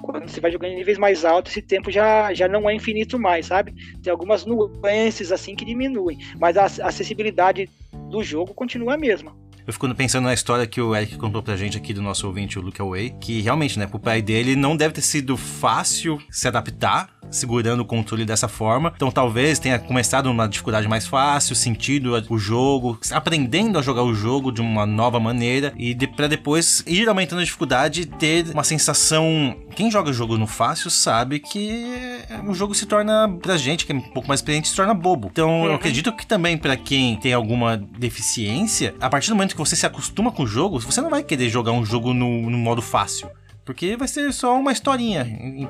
quando 0.00 0.28
você 0.28 0.40
vai 0.40 0.50
jogando 0.50 0.72
em 0.72 0.76
níveis 0.76 0.98
mais 0.98 1.24
altos, 1.24 1.52
esse 1.52 1.62
tempo 1.62 1.90
já, 1.90 2.32
já 2.34 2.48
não 2.48 2.68
é 2.68 2.74
infinito 2.74 3.18
mais, 3.18 3.46
sabe? 3.46 3.72
Tem 4.02 4.10
algumas 4.10 4.44
nuances 4.44 5.30
assim 5.30 5.54
que 5.54 5.64
diminuem, 5.64 6.18
mas 6.38 6.56
a 6.56 6.64
acessibilidade 6.64 7.68
do 8.10 8.22
jogo 8.22 8.54
continua 8.54 8.94
a 8.94 8.98
mesma. 8.98 9.36
Eu 9.70 9.72
fico 9.72 9.94
pensando 9.94 10.24
na 10.24 10.34
história 10.34 10.66
que 10.66 10.80
o 10.80 10.96
Eric 10.96 11.16
contou 11.16 11.40
pra 11.40 11.54
gente 11.54 11.78
aqui 11.78 11.94
do 11.94 12.02
nosso 12.02 12.26
ouvinte, 12.26 12.58
o 12.58 12.60
Luke 12.60 12.82
Away, 12.82 13.14
que 13.20 13.40
realmente, 13.40 13.78
né, 13.78 13.86
pro 13.86 14.00
pai 14.00 14.20
dele 14.20 14.56
não 14.56 14.76
deve 14.76 14.94
ter 14.94 15.00
sido 15.00 15.36
fácil 15.36 16.20
se 16.28 16.48
adaptar 16.48 17.08
segurando 17.30 17.80
o 17.80 17.84
controle 17.84 18.24
dessa 18.24 18.48
forma. 18.48 18.92
Então 18.96 19.12
talvez 19.12 19.60
tenha 19.60 19.78
começado 19.78 20.26
numa 20.26 20.48
dificuldade 20.48 20.88
mais 20.88 21.06
fácil, 21.06 21.54
sentido 21.54 22.20
o 22.28 22.38
jogo, 22.38 22.98
aprendendo 23.12 23.78
a 23.78 23.82
jogar 23.82 24.02
o 24.02 24.12
jogo 24.12 24.50
de 24.50 24.60
uma 24.60 24.84
nova 24.84 25.20
maneira 25.20 25.72
e 25.76 25.94
de, 25.94 26.08
para 26.08 26.26
depois 26.26 26.82
ir 26.86 27.08
aumentando 27.08 27.40
a 27.40 27.44
dificuldade 27.44 28.02
e 28.02 28.06
ter 28.06 28.46
uma 28.52 28.64
sensação. 28.64 29.56
Quem 29.76 29.90
joga 29.90 30.10
o 30.10 30.14
jogo 30.14 30.36
no 30.36 30.48
fácil 30.48 30.90
sabe 30.90 31.38
que 31.38 32.09
o 32.46 32.54
jogo 32.54 32.74
se 32.74 32.86
torna, 32.86 33.28
pra 33.40 33.56
gente 33.56 33.86
que 33.86 33.92
é 33.92 33.94
um 33.94 34.00
pouco 34.00 34.28
mais 34.28 34.40
experiente, 34.40 34.68
se 34.68 34.76
torna 34.76 34.94
bobo. 34.94 35.28
Então 35.32 35.60
uhum. 35.60 35.66
eu 35.66 35.74
acredito 35.74 36.14
que 36.14 36.26
também 36.26 36.56
para 36.56 36.76
quem 36.76 37.16
tem 37.16 37.32
alguma 37.32 37.76
deficiência, 37.76 38.94
a 39.00 39.08
partir 39.08 39.28
do 39.28 39.36
momento 39.36 39.52
que 39.52 39.58
você 39.58 39.76
se 39.76 39.86
acostuma 39.86 40.30
com 40.30 40.44
o 40.44 40.46
jogo, 40.46 40.78
você 40.80 41.00
não 41.00 41.10
vai 41.10 41.22
querer 41.22 41.48
jogar 41.48 41.72
um 41.72 41.84
jogo 41.84 42.12
no, 42.14 42.50
no 42.50 42.58
modo 42.58 42.82
fácil. 42.82 43.28
Porque 43.64 43.96
vai 43.96 44.08
ser 44.08 44.32
só 44.32 44.58
uma 44.58 44.72
historinha. 44.72 45.24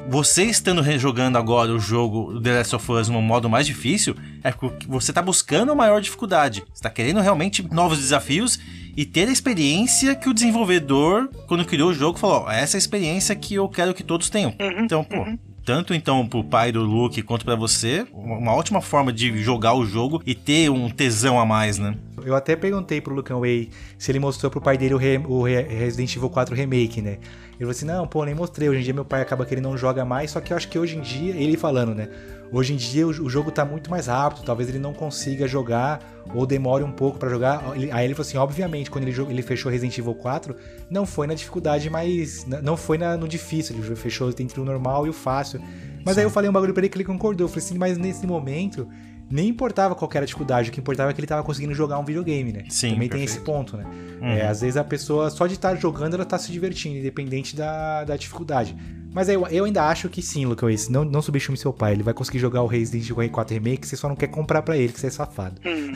Você 0.08 0.44
estando 0.44 0.80
rejogando 0.80 1.36
agora 1.36 1.72
o 1.72 1.78
jogo 1.78 2.40
The 2.40 2.54
Last 2.54 2.76
of 2.76 2.92
Us 2.92 3.08
no 3.08 3.20
modo 3.20 3.50
mais 3.50 3.66
difícil, 3.66 4.16
é 4.42 4.50
porque 4.52 4.86
você 4.86 5.10
está 5.10 5.20
buscando 5.20 5.74
maior 5.76 6.00
dificuldade. 6.00 6.62
Você 6.68 6.74
está 6.74 6.88
querendo 6.88 7.20
realmente 7.20 7.62
novos 7.70 7.98
desafios 7.98 8.58
e 8.96 9.04
ter 9.04 9.28
a 9.28 9.32
experiência 9.32 10.14
que 10.14 10.28
o 10.28 10.34
desenvolvedor, 10.34 11.28
quando 11.46 11.64
criou 11.64 11.90
o 11.90 11.94
jogo, 11.94 12.18
falou: 12.18 12.50
essa 12.50 12.76
é 12.76 12.78
a 12.78 12.80
experiência 12.80 13.36
que 13.36 13.54
eu 13.54 13.68
quero 13.68 13.92
que 13.92 14.02
todos 14.02 14.30
tenham. 14.30 14.54
Uhum, 14.58 14.84
então, 14.84 15.04
pô, 15.04 15.18
uhum 15.18 15.38
tanto 15.64 15.94
então 15.94 16.26
pro 16.26 16.42
pai 16.42 16.72
do 16.72 16.82
Luke 16.82 17.22
quanto 17.22 17.44
para 17.44 17.56
você, 17.56 18.06
uma 18.12 18.54
ótima 18.54 18.80
forma 18.80 19.12
de 19.12 19.42
jogar 19.42 19.74
o 19.74 19.84
jogo 19.84 20.22
e 20.26 20.34
ter 20.34 20.70
um 20.70 20.88
tesão 20.88 21.38
a 21.38 21.46
mais, 21.46 21.78
né? 21.78 21.94
Eu 22.24 22.34
até 22.34 22.56
perguntei 22.56 23.00
pro 23.00 23.14
Luke 23.14 23.32
Way 23.32 23.70
se 23.98 24.10
ele 24.10 24.18
mostrou 24.18 24.50
pro 24.50 24.60
pai 24.60 24.76
dele 24.76 24.94
o, 24.94 24.98
Re 24.98 25.18
o 25.18 25.42
Resident 25.42 26.14
Evil 26.16 26.30
4 26.30 26.54
Remake, 26.54 27.00
né? 27.00 27.18
Ele 27.60 27.66
falou 27.66 27.72
assim: 27.72 27.84
não, 27.84 28.06
pô, 28.06 28.24
nem 28.24 28.34
mostrei. 28.34 28.70
Hoje 28.70 28.80
em 28.80 28.82
dia 28.84 28.94
meu 28.94 29.04
pai 29.04 29.20
acaba 29.20 29.44
que 29.44 29.52
ele 29.52 29.60
não 29.60 29.76
joga 29.76 30.02
mais, 30.02 30.30
só 30.30 30.40
que 30.40 30.50
eu 30.50 30.56
acho 30.56 30.66
que 30.66 30.78
hoje 30.78 30.96
em 30.96 31.02
dia, 31.02 31.34
ele 31.36 31.58
falando, 31.58 31.94
né? 31.94 32.08
Hoje 32.50 32.72
em 32.72 32.76
dia 32.76 33.06
o, 33.06 33.28
jogo 33.28 33.50
tá 33.50 33.66
muito 33.66 33.90
mais 33.90 34.06
rápido, 34.06 34.42
talvez 34.44 34.68
ele 34.70 34.78
não 34.78 34.94
consiga 34.94 35.46
jogar 35.46 36.00
ou 36.34 36.46
demore 36.46 36.82
um 36.82 36.90
pouco 36.90 37.18
para 37.18 37.28
jogar. 37.28 37.62
Aí 37.92 38.06
ele 38.06 38.14
falou 38.14 38.26
assim: 38.26 38.38
obviamente, 38.38 38.90
quando 38.90 39.06
ele, 39.06 39.20
ele 39.28 39.42
fechou 39.42 39.70
Resident 39.70 39.98
Evil 39.98 40.14
4, 40.14 40.56
não 40.88 41.04
foi 41.04 41.26
na 41.26 41.34
dificuldade 41.34 41.90
mais. 41.90 42.46
Não 42.46 42.78
foi 42.78 42.96
na, 42.96 43.14
no 43.18 43.28
difícil, 43.28 43.76
ele 43.76 43.94
fechou 43.94 44.32
entre 44.38 44.58
o 44.58 44.64
normal 44.64 45.06
e 45.06 45.10
o 45.10 45.12
fácil. 45.12 45.60
Mas 46.02 46.14
Sim. 46.14 46.20
aí 46.20 46.26
eu 46.26 46.30
falei 46.30 46.48
um 46.48 46.52
bagulho 46.54 46.72
pra 46.72 46.80
ele 46.80 46.88
que 46.88 46.96
ele 46.96 47.04
concordou. 47.04 47.44
Eu 47.44 47.48
falei 47.50 47.62
assim: 47.62 47.76
mas 47.76 47.98
nesse 47.98 48.26
momento 48.26 48.88
nem 49.30 49.48
importava 49.48 49.94
qual 49.94 50.10
era 50.12 50.24
a 50.24 50.26
dificuldade, 50.26 50.70
o 50.70 50.72
que 50.72 50.80
importava 50.80 51.10
é 51.10 51.14
que 51.14 51.20
ele 51.20 51.26
tava 51.26 51.42
conseguindo 51.44 51.72
jogar 51.74 51.98
um 51.98 52.04
videogame, 52.04 52.52
né? 52.52 52.64
Sim, 52.68 52.94
Também 52.94 53.08
perfeito. 53.08 53.12
tem 53.12 53.36
esse 53.36 53.40
ponto, 53.44 53.76
né? 53.76 53.84
Uhum. 54.20 54.28
É, 54.28 54.48
às 54.48 54.60
vezes 54.60 54.76
a 54.76 54.84
pessoa, 54.84 55.30
só 55.30 55.46
de 55.46 55.54
estar 55.54 55.76
jogando, 55.76 56.14
ela 56.14 56.24
tá 56.24 56.36
se 56.38 56.50
divertindo, 56.50 56.98
independente 56.98 57.54
da, 57.54 58.04
da 58.04 58.16
dificuldade. 58.16 58.76
Mas 59.12 59.28
eu, 59.28 59.46
eu 59.48 59.64
ainda 59.64 59.84
acho 59.88 60.08
que 60.08 60.22
sim, 60.22 60.46
Lucas, 60.46 60.88
não, 60.88 61.04
não 61.04 61.20
subestime 61.20 61.56
seu 61.56 61.72
pai. 61.72 61.92
Ele 61.92 62.02
vai 62.02 62.14
conseguir 62.14 62.38
jogar 62.38 62.62
o 62.62 62.66
Resident 62.66 63.10
Evil 63.10 63.30
4 63.30 63.54
Remake, 63.54 63.86
você 63.86 63.96
só 63.96 64.08
não 64.08 64.16
quer 64.16 64.28
comprar 64.28 64.62
para 64.62 64.76
ele, 64.76 64.92
que 64.92 65.00
você 65.00 65.08
é 65.08 65.10
safado. 65.10 65.60
Hum. 65.66 65.92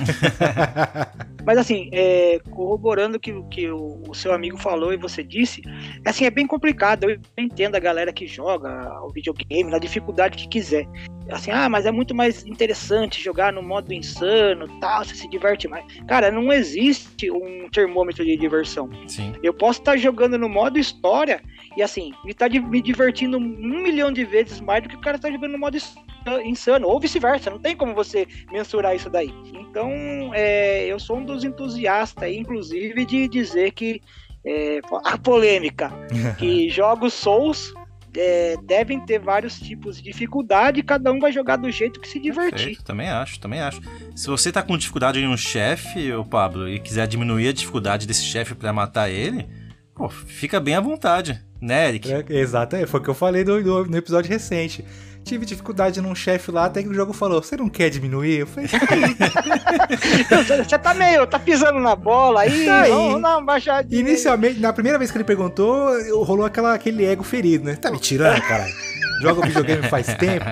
Mas 1.46 1.58
assim, 1.58 1.90
é, 1.92 2.40
corroborando 2.50 3.16
o 3.16 3.20
que, 3.20 3.32
que 3.50 3.70
o, 3.70 4.02
o, 4.08 4.14
seu 4.14 4.32
amigo 4.32 4.56
falou 4.56 4.92
e 4.92 4.96
você 4.96 5.22
disse, 5.22 5.62
assim, 6.04 6.24
é 6.24 6.30
bem 6.30 6.46
complicado. 6.46 7.04
Eu 7.04 7.18
entendo 7.38 7.76
a 7.76 7.80
galera 7.80 8.12
que 8.12 8.26
joga 8.26 8.90
o 9.02 9.10
videogame 9.10 9.70
na 9.70 9.78
dificuldade 9.78 10.36
que 10.36 10.48
quiser. 10.48 10.86
Assim, 11.30 11.50
ah, 11.50 11.68
mas 11.68 11.86
é 11.86 11.90
muito 11.90 12.14
mais 12.14 12.44
interessante 12.44 13.22
jogar 13.22 13.52
no 13.52 13.62
modo 13.62 13.92
insano, 13.92 14.68
tal, 14.80 15.04
você 15.04 15.14
se 15.14 15.28
diverte 15.28 15.68
mais. 15.68 15.84
Cara, 16.06 16.30
não 16.30 16.52
existe 16.52 17.30
um 17.30 17.68
termômetro 17.70 18.24
de 18.24 18.36
diversão. 18.36 18.90
Sim. 19.06 19.32
Eu 19.42 19.54
posso 19.54 19.80
estar 19.80 19.96
jogando 19.96 20.38
no 20.38 20.48
modo 20.48 20.78
história 20.78 21.40
e 21.77 21.83
assim, 21.83 22.12
me 22.25 22.33
tá 22.33 22.49
me 22.49 22.81
divertindo 22.81 23.37
um 23.39 23.83
milhão 23.83 24.12
de 24.12 24.25
vezes 24.25 24.61
mais 24.61 24.83
do 24.83 24.89
que 24.89 24.97
o 24.97 25.01
cara 25.01 25.18
tá 25.18 25.31
jogando 25.31 25.53
no 25.53 25.59
modo 25.59 25.77
insano, 26.45 26.89
ou 26.89 27.01
vice-versa, 27.01 27.51
não 27.51 27.59
tem 27.59 27.77
como 27.77 27.95
você 27.95 28.27
mensurar 28.53 28.95
isso 28.95 29.11
daí. 29.11 29.33
Então, 29.53 29.91
é, 30.33 30.87
eu 30.87 30.99
sou 30.99 31.18
um 31.18 31.25
dos 31.25 31.45
entusiastas, 31.45 32.33
inclusive, 32.33 33.05
de 33.05 33.29
dizer 33.29 33.72
que 33.72 34.01
é, 34.45 34.81
a 35.05 35.18
polêmica, 35.18 35.91
que 36.39 36.68
jogos 36.70 37.12
Souls 37.12 37.75
é, 38.16 38.57
devem 38.62 39.01
ter 39.01 39.18
vários 39.18 39.59
tipos 39.59 39.97
de 39.97 40.05
dificuldade 40.05 40.81
e 40.81 40.83
cada 40.83 41.11
um 41.12 41.18
vai 41.18 41.33
jogar 41.33 41.57
do 41.57 41.70
jeito 41.70 42.01
que 42.01 42.09
se 42.09 42.20
divertir. 42.20 42.53
Perfeito, 42.53 42.85
também 42.85 43.09
acho, 43.09 43.41
também 43.41 43.61
acho. 43.61 43.81
Se 44.14 44.29
você 44.29 44.53
tá 44.53 44.62
com 44.62 44.79
dificuldade 44.79 45.18
em 45.18 45.27
um 45.27 45.37
chefe, 45.37 46.12
o 46.12 46.25
Pablo, 46.25 46.68
e 46.68 46.79
quiser 46.79 47.07
diminuir 47.09 47.49
a 47.49 47.53
dificuldade 47.53 48.07
desse 48.07 48.25
chefe 48.25 48.55
para 48.55 48.72
matar 48.72 49.11
ele, 49.11 49.47
pô, 49.95 50.09
fica 50.09 50.61
bem 50.61 50.77
à 50.77 50.81
vontade 50.81 51.43
né, 51.64 51.88
Eric? 51.88 52.12
É, 52.12 52.24
exato, 52.28 52.76
foi 52.86 53.00
o 53.00 53.02
que 53.02 53.10
eu 53.10 53.14
falei 53.14 53.42
no, 53.44 53.86
no, 53.86 53.96
episódio 53.96 54.30
recente. 54.30 54.84
Tive 55.24 55.46
dificuldade 55.46 56.02
num 56.02 56.14
chefe 56.14 56.50
lá, 56.50 56.66
até 56.66 56.82
que 56.82 56.88
o 56.88 56.94
jogo 56.94 57.14
falou: 57.14 57.42
Você 57.42 57.56
não 57.56 57.68
quer 57.68 57.88
diminuir? 57.88 58.40
Eu 58.40 58.46
falei: 58.46 58.68
Você 58.68 58.78
tá 60.78 60.92
meio, 60.92 61.26
tá 61.26 61.38
pisando 61.38 61.80
na 61.80 61.96
bola 61.96 62.42
aí, 62.42 62.66
tá 62.66 62.82
aí. 62.82 62.90
Vamos 62.90 63.22
dar 63.22 63.38
uma 63.38 63.46
baixadinha. 63.46 64.00
Inicialmente, 64.00 64.60
na 64.60 64.70
primeira 64.70 64.98
vez 64.98 65.10
que 65.10 65.16
ele 65.16 65.24
perguntou, 65.24 65.88
rolou 66.22 66.44
aquela, 66.44 66.74
aquele 66.74 67.06
ego 67.06 67.24
ferido, 67.24 67.64
né? 67.64 67.74
Tá 67.74 67.90
me 67.90 67.98
tirando, 67.98 68.42
caralho. 68.42 68.74
Joga 69.22 69.46
videogame 69.46 69.88
faz 69.88 70.08
tempo. 70.14 70.44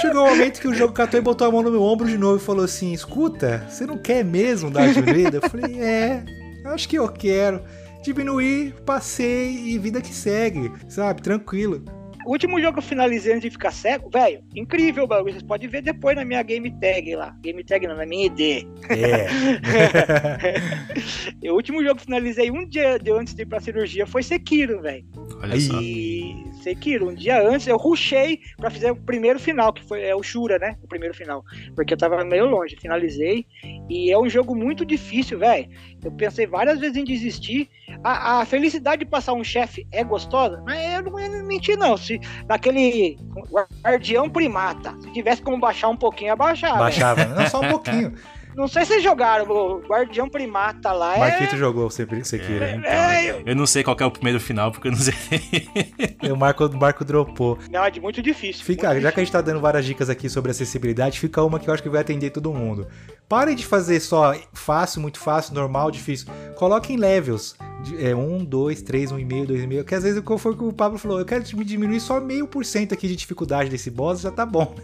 Chegou 0.00 0.22
o 0.22 0.26
um 0.26 0.30
momento 0.30 0.60
que 0.60 0.68
o 0.68 0.74
jogo 0.74 0.94
catou 0.94 1.20
e 1.20 1.22
botou 1.22 1.46
a 1.46 1.52
mão 1.52 1.62
no 1.62 1.70
meu 1.70 1.82
ombro 1.82 2.08
de 2.08 2.16
novo 2.16 2.38
e 2.38 2.40
falou 2.40 2.64
assim: 2.64 2.94
Escuta, 2.94 3.66
você 3.68 3.84
não 3.84 3.98
quer 3.98 4.24
mesmo 4.24 4.70
dar 4.70 4.90
diminuída? 4.90 5.40
Eu 5.42 5.50
falei: 5.50 5.78
É, 5.78 6.22
acho 6.64 6.88
que 6.88 6.96
eu 6.96 7.06
quero 7.06 7.62
diminuir, 8.02 8.74
passei 8.84 9.68
e 9.68 9.78
vida 9.78 10.00
que 10.00 10.12
segue, 10.12 10.72
sabe? 10.88 11.22
Tranquilo. 11.22 11.84
O 12.28 12.32
último 12.32 12.60
jogo 12.60 12.74
que 12.74 12.78
eu 12.80 12.82
finalizei 12.82 13.32
antes 13.32 13.44
de 13.44 13.50
ficar 13.50 13.70
cego, 13.70 14.10
velho, 14.10 14.42
incrível 14.54 15.04
o 15.04 15.06
bagulho. 15.06 15.32
Vocês 15.32 15.42
podem 15.42 15.66
ver 15.66 15.80
depois 15.80 16.14
na 16.14 16.26
minha 16.26 16.42
game 16.42 16.70
tag 16.78 17.16
lá. 17.16 17.34
Game 17.40 17.64
tag 17.64 17.86
não, 17.86 17.96
na 17.96 18.04
minha 18.04 18.26
ID. 18.26 18.66
É. 18.90 19.28
o 21.48 21.54
último 21.54 21.82
jogo 21.82 21.96
que 21.96 22.04
finalizei 22.04 22.50
um 22.50 22.68
dia 22.68 22.98
antes 23.18 23.32
de 23.32 23.44
ir 23.44 23.46
pra 23.46 23.60
cirurgia 23.60 24.06
foi 24.06 24.22
Sekiro, 24.22 24.82
velho. 24.82 25.06
Olha 25.42 25.58
só. 25.58 25.80
Sekiro, 26.68 27.08
um 27.08 27.14
dia 27.14 27.40
antes 27.42 27.66
eu 27.66 27.76
rushei 27.76 28.40
pra 28.58 28.70
fazer 28.70 28.90
o 28.90 28.96
primeiro 28.96 29.38
final, 29.38 29.72
que 29.72 29.82
foi 29.84 30.02
é, 30.02 30.14
o 30.14 30.22
Shura, 30.22 30.58
né? 30.58 30.76
O 30.82 30.88
primeiro 30.88 31.14
final. 31.14 31.42
Porque 31.74 31.94
eu 31.94 31.98
tava 31.98 32.22
meio 32.24 32.46
longe, 32.46 32.76
finalizei. 32.76 33.46
E 33.88 34.10
é 34.12 34.18
um 34.18 34.28
jogo 34.28 34.54
muito 34.54 34.84
difícil, 34.84 35.38
velho. 35.38 35.68
Eu 36.04 36.12
pensei 36.12 36.46
várias 36.46 36.78
vezes 36.78 36.96
em 36.96 37.04
desistir. 37.04 37.68
A, 38.04 38.40
a 38.40 38.44
felicidade 38.44 39.04
de 39.04 39.10
passar 39.10 39.32
um 39.32 39.42
chefe 39.42 39.86
é 39.90 40.04
gostosa, 40.04 40.62
mas 40.64 40.94
eu 40.94 41.02
não 41.10 41.18
ia 41.18 41.42
mentir, 41.42 41.76
não. 41.76 41.96
Se 41.96 42.20
naquele 42.46 43.16
guardião 43.82 44.28
primata, 44.28 44.94
se 45.00 45.10
tivesse 45.12 45.40
como 45.40 45.58
baixar 45.58 45.88
um 45.88 45.96
pouquinho, 45.96 46.32
abaixava. 46.32 46.78
Baixava, 46.78 47.24
não 47.24 47.46
só 47.48 47.60
um 47.60 47.68
pouquinho. 47.72 48.14
Não 48.58 48.66
sei 48.66 48.82
se 48.84 48.88
vocês 48.94 49.04
jogaram, 49.04 49.48
o 49.48 49.78
Guardião 49.86 50.28
Primata 50.28 50.90
lá. 50.90 51.14
É... 51.14 51.18
Marquito 51.20 51.56
jogou 51.56 51.88
sempre 51.90 52.24
Sekiro, 52.24 52.64
é, 52.64 52.74
então, 52.74 52.90
é, 52.90 53.42
eu... 53.46 53.54
não 53.54 53.66
sei 53.66 53.84
qual 53.84 53.96
é 54.00 54.04
o 54.04 54.10
primeiro 54.10 54.40
final, 54.40 54.72
porque 54.72 54.88
eu 54.88 54.92
não 54.92 54.98
sei. 54.98 55.14
o 56.28 56.36
Marco, 56.36 56.68
Marco 56.76 57.04
dropou. 57.04 57.56
Não, 57.70 57.84
é 57.84 57.90
de 57.90 58.00
muito 58.00 58.20
difícil. 58.20 58.64
Fica, 58.64 58.88
muito 58.88 59.00
já 59.00 59.10
difícil. 59.10 59.14
que 59.14 59.20
a 59.20 59.24
gente 59.24 59.32
tá 59.32 59.40
dando 59.40 59.60
várias 59.60 59.84
dicas 59.84 60.10
aqui 60.10 60.28
sobre 60.28 60.50
acessibilidade, 60.50 61.20
fica 61.20 61.40
uma 61.40 61.60
que 61.60 61.70
eu 61.70 61.74
acho 61.74 61.84
que 61.84 61.88
vai 61.88 62.00
atender 62.00 62.30
todo 62.30 62.52
mundo. 62.52 62.88
Parem 63.28 63.54
de 63.54 63.66
fazer 63.66 64.00
só 64.00 64.34
fácil, 64.54 65.02
muito 65.02 65.18
fácil, 65.18 65.54
normal, 65.54 65.90
difícil. 65.90 66.28
Coloquem 66.56 66.96
levels. 66.96 67.54
É, 68.00 68.14
1, 68.14 68.44
2, 68.44 68.82
3, 68.82 69.12
1,5, 69.12 69.46
2,5. 69.46 69.84
Que 69.84 69.94
às 69.94 70.02
vezes 70.02 70.22
foi 70.38 70.52
o 70.52 70.56
que 70.56 70.64
o 70.64 70.72
Pablo 70.72 70.98
falou. 70.98 71.18
Eu 71.18 71.26
quero 71.26 71.44
me 71.56 71.64
diminuir 71.64 72.00
só 72.00 72.20
meio 72.20 72.48
por 72.48 72.64
cento 72.64 72.94
aqui 72.94 73.06
de 73.06 73.14
dificuldade 73.14 73.68
desse 73.68 73.90
boss, 73.90 74.22
já 74.22 74.30
tá 74.30 74.46
bom. 74.46 74.74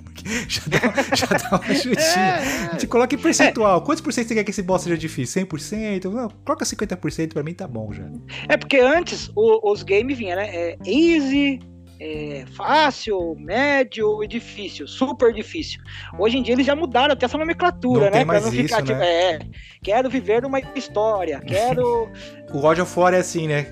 já, 0.46 0.62
dá, 0.66 0.78
já 1.16 1.26
dá 1.26 1.56
uma 1.56 1.74
chutinha. 1.74 1.94
É, 2.14 2.66
a 2.68 2.72
gente 2.72 2.86
coloca 2.86 3.14
em 3.14 3.18
percentual. 3.18 3.82
Quantos 3.82 4.02
por 4.02 4.12
cento 4.12 4.28
você 4.28 4.34
quer 4.34 4.44
que 4.44 4.50
esse 4.50 4.62
boss 4.62 4.82
seja 4.82 4.96
difícil? 4.96 5.46
100%? 5.46 6.04
Não, 6.10 6.28
coloca 6.44 6.64
50%, 6.64 7.32
pra 7.32 7.42
mim 7.42 7.54
tá 7.54 7.66
bom 7.66 7.92
já. 7.92 8.04
É 8.48 8.56
porque 8.56 8.78
antes 8.78 9.30
o, 9.34 9.72
os 9.72 9.82
games 9.82 10.16
vinham, 10.16 10.36
né? 10.36 10.48
É 10.54 10.78
easy, 10.86 11.60
é, 12.00 12.44
fácil, 12.54 13.36
médio 13.38 14.22
e 14.22 14.28
difícil, 14.28 14.86
super 14.86 15.32
difícil. 15.32 15.80
Hoje 16.18 16.38
em 16.38 16.42
dia 16.42 16.54
eles 16.54 16.66
já 16.66 16.74
mudaram 16.74 17.12
até 17.12 17.26
essa 17.26 17.38
nomenclatura, 17.38 18.06
não 18.06 18.10
né? 18.10 18.18
Tem 18.18 18.24
mais 18.24 18.44
não 18.44 18.52
isso, 18.52 18.62
ficar, 18.62 18.82
né? 18.82 18.86
tipo, 18.86 19.02
é, 19.02 19.38
quero 19.82 20.10
viver 20.10 20.44
uma 20.44 20.60
história, 20.74 21.40
quero. 21.46 22.10
o 22.52 22.60
God 22.60 22.78
of 22.78 22.98
War 22.98 23.14
é 23.14 23.18
assim, 23.18 23.46
né? 23.46 23.66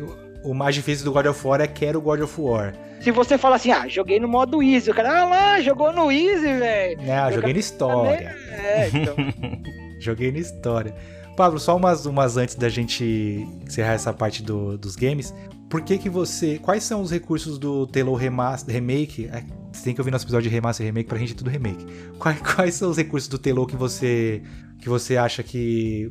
O 0.45 0.55
mais 0.55 0.75
difícil 0.75 1.05
do 1.05 1.13
God 1.13 1.27
of 1.27 1.47
War 1.47 1.61
é 1.61 1.67
quero 1.67 2.01
God 2.01 2.21
of 2.21 2.41
War. 2.41 2.75
Se 3.01 3.11
você 3.11 3.37
fala 3.37 3.57
assim, 3.57 3.73
ah, 3.73 3.89
joguei 3.89 4.21
no 4.21 4.29
modo 4.29 4.63
easy, 4.63 4.91
o 4.91 4.95
cara, 4.95 5.23
ah 5.23 5.25
lá, 5.25 5.61
jogou 5.61 5.93
no 5.93 6.11
easy, 6.11 6.47
velho. 6.47 7.03
Não, 7.03 7.33
joguei 7.33 7.53
na 7.53 7.59
história. 7.59 8.37
É, 8.49 8.89
então. 8.89 9.17
joguei 9.99 10.31
na 10.31 10.39
história. 10.39 10.95
Pablo, 11.37 11.59
só 11.59 11.77
umas, 11.77 12.07
umas 12.07 12.37
antes 12.37 12.55
da 12.55 12.69
gente 12.69 13.47
encerrar 13.65 13.95
essa 13.95 14.13
parte 14.13 14.43
do, 14.43 14.77
dos 14.79 14.95
games. 14.95 15.35
Por 15.73 15.81
que 15.81 15.97
que 15.97 16.11
você... 16.11 16.59
Quais 16.59 16.85
são 16.85 17.01
os 17.01 17.11
recursos 17.11 17.59
do 17.59 17.87
Telo 17.87 18.15
Remaster, 18.15 18.75
Remake? 18.75 19.31
É, 19.33 19.43
você 19.73 19.85
tem 19.85 19.95
que 19.95 20.03
ouvir 20.03 20.11
nosso 20.11 20.27
episódio 20.27 20.51
de 20.51 20.55
Remaster 20.55 20.85
e 20.85 20.91
Remake, 20.91 21.09
pra 21.09 21.17
gente 21.17 21.33
é 21.33 21.35
tudo 21.35 21.49
remake. 21.49 21.87
Quais, 22.19 22.41
quais 22.45 22.75
são 22.75 22.91
os 22.91 22.99
recursos 22.99 23.27
do 23.27 23.39
Telo 23.39 23.67
que 23.67 23.75
você, 23.75 24.43
que 24.83 24.87
você 24.87 25.17
acha 25.17 25.43
que 25.43 26.11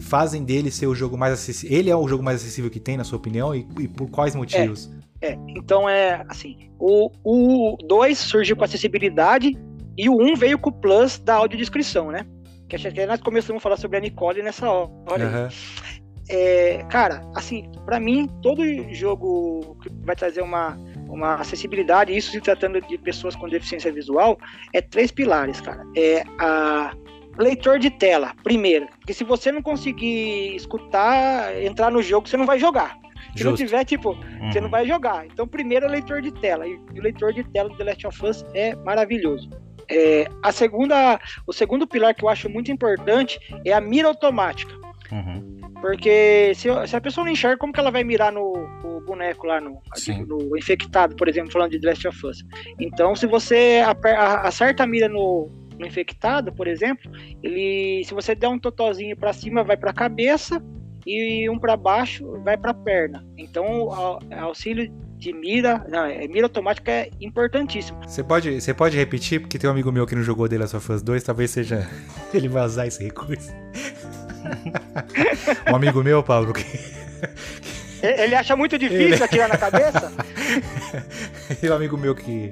fazem 0.00 0.42
dele 0.42 0.70
ser 0.70 0.86
o 0.86 0.94
jogo 0.94 1.18
mais 1.18 1.34
acessível? 1.34 1.76
Ele 1.76 1.90
é 1.90 1.94
o 1.94 2.08
jogo 2.08 2.22
mais 2.22 2.40
acessível 2.40 2.70
que 2.70 2.80
tem, 2.80 2.96
na 2.96 3.04
sua 3.04 3.18
opinião? 3.18 3.54
E, 3.54 3.68
e 3.78 3.88
por 3.88 4.08
quais 4.08 4.34
motivos? 4.34 4.90
É, 5.20 5.32
é, 5.32 5.38
então 5.48 5.86
é 5.86 6.24
assim, 6.26 6.70
o 6.78 7.76
2 7.86 8.16
surgiu 8.16 8.56
com 8.56 8.64
acessibilidade 8.64 9.54
e 9.98 10.08
o 10.08 10.16
1 10.16 10.32
um 10.32 10.34
veio 10.34 10.58
com 10.58 10.70
o 10.70 10.72
plus 10.72 11.18
da 11.18 11.34
audiodescrição, 11.34 12.10
né? 12.10 12.24
Que 12.70 12.78
que 12.78 13.06
nós 13.06 13.20
começamos 13.20 13.60
a 13.60 13.62
falar 13.62 13.76
sobre 13.76 13.98
a 13.98 14.00
Nicole 14.00 14.42
nessa 14.42 14.66
hora. 14.70 15.26
Uhum. 15.26 15.48
É, 16.28 16.84
cara, 16.90 17.22
assim, 17.34 17.70
para 17.84 18.00
mim, 18.00 18.28
todo 18.42 18.64
jogo 18.94 19.76
que 19.82 19.90
vai 20.04 20.16
trazer 20.16 20.42
uma, 20.42 20.76
uma 21.08 21.34
acessibilidade, 21.34 22.16
isso 22.16 22.30
se 22.30 22.40
tratando 22.40 22.80
de 22.80 22.96
pessoas 22.98 23.36
com 23.36 23.48
deficiência 23.48 23.92
visual, 23.92 24.38
é 24.72 24.80
três 24.80 25.10
pilares, 25.10 25.60
cara. 25.60 25.84
É 25.96 26.24
a 26.38 26.94
leitor 27.38 27.78
de 27.78 27.90
tela, 27.90 28.34
primeiro. 28.42 28.86
Porque 28.98 29.12
se 29.12 29.24
você 29.24 29.52
não 29.52 29.62
conseguir 29.62 30.54
escutar, 30.54 31.60
entrar 31.62 31.90
no 31.90 32.02
jogo, 32.02 32.28
você 32.28 32.36
não 32.36 32.46
vai 32.46 32.58
jogar. 32.58 32.96
Se 33.32 33.42
Justo. 33.42 33.50
não 33.50 33.56
tiver, 33.56 33.84
tipo, 33.84 34.10
uhum. 34.10 34.52
você 34.52 34.60
não 34.60 34.70
vai 34.70 34.86
jogar. 34.86 35.26
Então, 35.26 35.46
primeiro 35.46 35.86
é 35.86 35.88
leitor 35.88 36.22
de 36.22 36.32
tela. 36.32 36.66
E 36.66 36.74
o 36.74 37.02
leitor 37.02 37.32
de 37.32 37.42
tela 37.44 37.68
do 37.68 37.76
The 37.76 37.84
Last 37.84 38.06
of 38.06 38.26
Us 38.26 38.44
é 38.54 38.74
maravilhoso. 38.76 39.50
É, 39.90 40.26
a 40.42 40.52
segunda, 40.52 41.20
o 41.46 41.52
segundo 41.52 41.86
pilar 41.86 42.14
que 42.14 42.24
eu 42.24 42.28
acho 42.28 42.48
muito 42.48 42.70
importante 42.70 43.38
é 43.64 43.72
a 43.72 43.80
mira 43.80 44.08
automática. 44.08 44.72
Uhum. 45.10 45.53
Porque 45.84 46.54
se, 46.54 46.66
se, 46.86 46.96
a 46.96 47.00
pessoa 47.00 47.26
não 47.26 47.30
enxerga, 47.30 47.58
como 47.58 47.70
que 47.70 47.78
ela 47.78 47.90
vai 47.90 48.02
mirar 48.02 48.32
no, 48.32 48.54
no 48.82 49.02
boneco 49.02 49.46
lá, 49.46 49.60
no, 49.60 49.82
no, 50.26 50.56
infectado, 50.56 51.14
por 51.14 51.28
exemplo, 51.28 51.52
falando 51.52 51.72
de 51.72 51.78
The 51.78 51.88
Last 51.88 52.08
of 52.08 52.26
Us? 52.26 52.42
Então, 52.80 53.14
se 53.14 53.26
você 53.26 53.82
acerta 54.42 54.84
a 54.84 54.86
mira 54.86 55.10
no, 55.10 55.50
no 55.78 55.86
infectado, 55.86 56.50
por 56.54 56.66
exemplo, 56.66 57.12
ele, 57.42 58.02
se 58.02 58.14
você 58.14 58.34
der 58.34 58.48
um 58.48 58.58
totozinho 58.58 59.14
para 59.14 59.34
cima, 59.34 59.62
vai 59.62 59.76
para 59.76 59.90
a 59.90 59.94
cabeça 59.94 60.58
e 61.06 61.50
um 61.50 61.58
para 61.58 61.76
baixo, 61.76 62.40
vai 62.42 62.56
para 62.56 62.70
a 62.70 62.74
perna. 62.74 63.22
Então, 63.36 63.90
auxílio 64.40 64.90
de 65.18 65.34
mira, 65.34 65.84
não, 65.90 66.06
é, 66.06 66.26
mira 66.26 66.46
automática 66.46 66.90
é 66.90 67.10
importantíssimo. 67.20 68.00
Você 68.06 68.24
pode, 68.24 68.58
você 68.58 68.72
pode 68.72 68.96
repetir, 68.96 69.38
porque 69.38 69.58
tem 69.58 69.68
um 69.68 69.72
amigo 69.74 69.92
meu 69.92 70.06
que 70.06 70.14
não 70.14 70.22
jogou 70.22 70.48
The 70.48 70.56
Last 70.56 70.76
of 70.76 70.92
Us 70.92 71.02
2, 71.02 71.22
talvez 71.22 71.50
seja 71.50 71.86
ele 72.32 72.48
vai 72.48 72.64
usar 72.64 72.86
esse 72.86 73.04
recurso. 73.04 73.52
um 75.70 75.76
amigo 75.76 76.02
meu, 76.02 76.22
Paulo, 76.22 76.52
que 76.52 76.64
ele 78.04 78.34
acha 78.34 78.54
muito 78.54 78.76
difícil 78.78 79.14
ele... 79.14 79.24
atirar 79.24 79.48
na 79.48 79.56
cabeça? 79.56 80.12
e 81.62 81.70
um 81.70 81.74
amigo 81.74 81.96
meu 81.96 82.14
que 82.14 82.50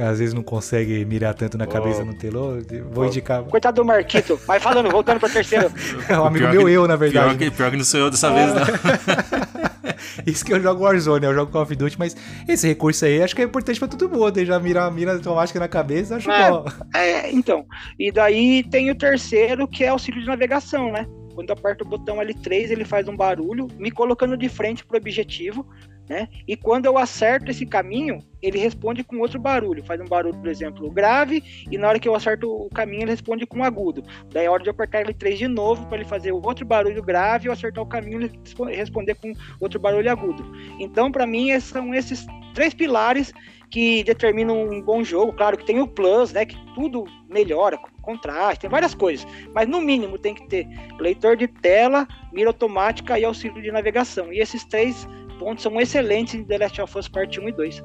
às 0.00 0.18
vezes 0.18 0.32
não 0.32 0.42
consegue 0.42 1.04
mirar 1.04 1.34
tanto 1.34 1.58
na 1.58 1.66
cabeça 1.66 2.02
oh. 2.02 2.06
no 2.06 2.14
telô, 2.14 2.58
vou 2.90 3.04
oh. 3.04 3.06
indicar. 3.06 3.42
Coitado 3.44 3.82
do 3.82 3.84
Marquito. 3.84 4.40
Vai 4.46 4.58
falando, 4.58 4.90
voltando 4.90 5.20
pra 5.20 5.28
terceiro. 5.28 5.70
É 6.08 6.18
um 6.18 6.24
amigo 6.24 6.48
meu, 6.48 6.64
que, 6.64 6.72
eu, 6.72 6.88
na 6.88 6.96
verdade. 6.96 7.36
Pior 7.36 7.50
que, 7.50 7.56
pior 7.56 7.70
que 7.70 7.76
não 7.76 7.84
sou 7.84 8.00
eu 8.00 8.10
dessa 8.10 8.32
vez, 8.32 8.54
não. 8.54 8.64
Isso 10.26 10.44
que 10.44 10.52
eu 10.52 10.60
jogo 10.60 10.84
Warzone, 10.84 11.26
eu 11.26 11.34
jogo 11.34 11.52
Call 11.52 11.62
of 11.62 11.74
Duty, 11.74 11.98
mas 11.98 12.16
esse 12.48 12.66
recurso 12.66 13.04
aí 13.04 13.22
acho 13.22 13.34
que 13.34 13.42
é 13.42 13.44
importante 13.44 13.78
pra 13.78 13.88
todo 13.88 14.08
mundo. 14.08 14.44
Já 14.44 14.58
mirar 14.58 14.90
mira 14.90 15.12
automática 15.12 15.60
na 15.60 15.68
cabeça, 15.68 16.16
acho 16.16 16.30
é, 16.30 16.50
bom. 16.50 16.64
É, 16.94 17.30
então. 17.30 17.66
E 17.98 18.10
daí 18.10 18.62
tem 18.64 18.90
o 18.90 18.94
terceiro, 18.94 19.68
que 19.68 19.84
é 19.84 19.88
auxílio 19.88 20.20
de 20.20 20.26
navegação, 20.26 20.90
né? 20.90 21.06
Quando 21.34 21.50
eu 21.50 21.54
aperto 21.54 21.84
o 21.84 21.88
botão 21.88 22.16
L3, 22.16 22.70
ele 22.70 22.84
faz 22.84 23.08
um 23.08 23.16
barulho, 23.16 23.66
me 23.76 23.90
colocando 23.90 24.36
de 24.36 24.48
frente 24.48 24.84
para 24.84 24.96
o 24.96 25.00
objetivo, 25.00 25.66
né? 26.08 26.28
E 26.46 26.56
quando 26.56 26.86
eu 26.86 26.98
acerto 26.98 27.50
esse 27.50 27.64
caminho, 27.64 28.22
ele 28.42 28.58
responde 28.58 29.02
com 29.02 29.18
outro 29.18 29.38
barulho. 29.38 29.84
Faz 29.84 30.00
um 30.00 30.04
barulho, 30.04 30.36
por 30.36 30.48
exemplo, 30.48 30.90
grave, 30.90 31.42
e 31.70 31.78
na 31.78 31.88
hora 31.88 31.98
que 31.98 32.08
eu 32.08 32.14
acerto 32.14 32.50
o 32.50 32.68
caminho, 32.68 33.02
ele 33.02 33.10
responde 33.12 33.46
com 33.46 33.64
agudo. 33.64 34.04
Daí 34.30 34.44
é 34.44 34.50
hora 34.50 34.62
de 34.62 34.68
eu 34.68 34.72
apertar 34.72 35.04
L3 35.04 35.36
de 35.36 35.48
novo 35.48 35.86
para 35.86 35.98
ele 35.98 36.08
fazer 36.08 36.32
outro 36.32 36.64
barulho 36.66 37.02
grave, 37.02 37.48
e 37.48 37.50
acertar 37.50 37.82
o 37.82 37.86
caminho, 37.86 38.22
ele 38.22 38.32
responder 38.76 39.14
com 39.14 39.32
outro 39.60 39.80
barulho 39.80 40.10
agudo. 40.10 40.44
Então, 40.78 41.10
para 41.10 41.26
mim, 41.26 41.58
são 41.58 41.94
esses 41.94 42.26
três 42.54 42.74
pilares 42.74 43.32
que 43.70 44.04
determinam 44.04 44.68
um 44.68 44.80
bom 44.80 45.02
jogo. 45.02 45.32
Claro 45.32 45.56
que 45.56 45.64
tem 45.64 45.80
o 45.80 45.88
plus, 45.88 46.32
né? 46.32 46.46
Que 46.46 46.56
tudo 46.74 47.04
melhora, 47.28 47.76
contraste, 48.00 48.60
tem 48.60 48.70
várias 48.70 48.94
coisas. 48.94 49.26
Mas 49.52 49.66
no 49.68 49.80
mínimo 49.80 50.16
tem 50.16 50.34
que 50.34 50.46
ter 50.46 50.68
leitor 51.00 51.36
de 51.36 51.48
tela, 51.48 52.06
mira 52.32 52.50
automática 52.50 53.18
e 53.18 53.24
auxílio 53.24 53.60
de 53.60 53.72
navegação. 53.72 54.32
E 54.32 54.38
esses 54.38 54.64
três 54.64 55.08
pontos 55.34 55.62
são 55.62 55.80
excelentes 55.80 56.34
em 56.34 56.44
The 56.44 56.58
Last 56.58 56.80
of 56.80 56.98
Us 56.98 57.08
Part 57.08 57.38
1 57.38 57.48
e 57.48 57.52
2. 57.52 57.84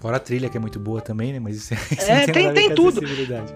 Fora 0.00 0.16
a 0.16 0.20
trilha, 0.20 0.48
que 0.48 0.56
é 0.56 0.60
muito 0.60 0.78
boa 0.78 1.00
também, 1.00 1.32
né? 1.32 1.38
Mas 1.38 1.56
isso, 1.56 1.74
isso 1.94 2.10
é, 2.10 2.26
tem, 2.26 2.52
tem 2.52 2.74
tudo. 2.74 3.00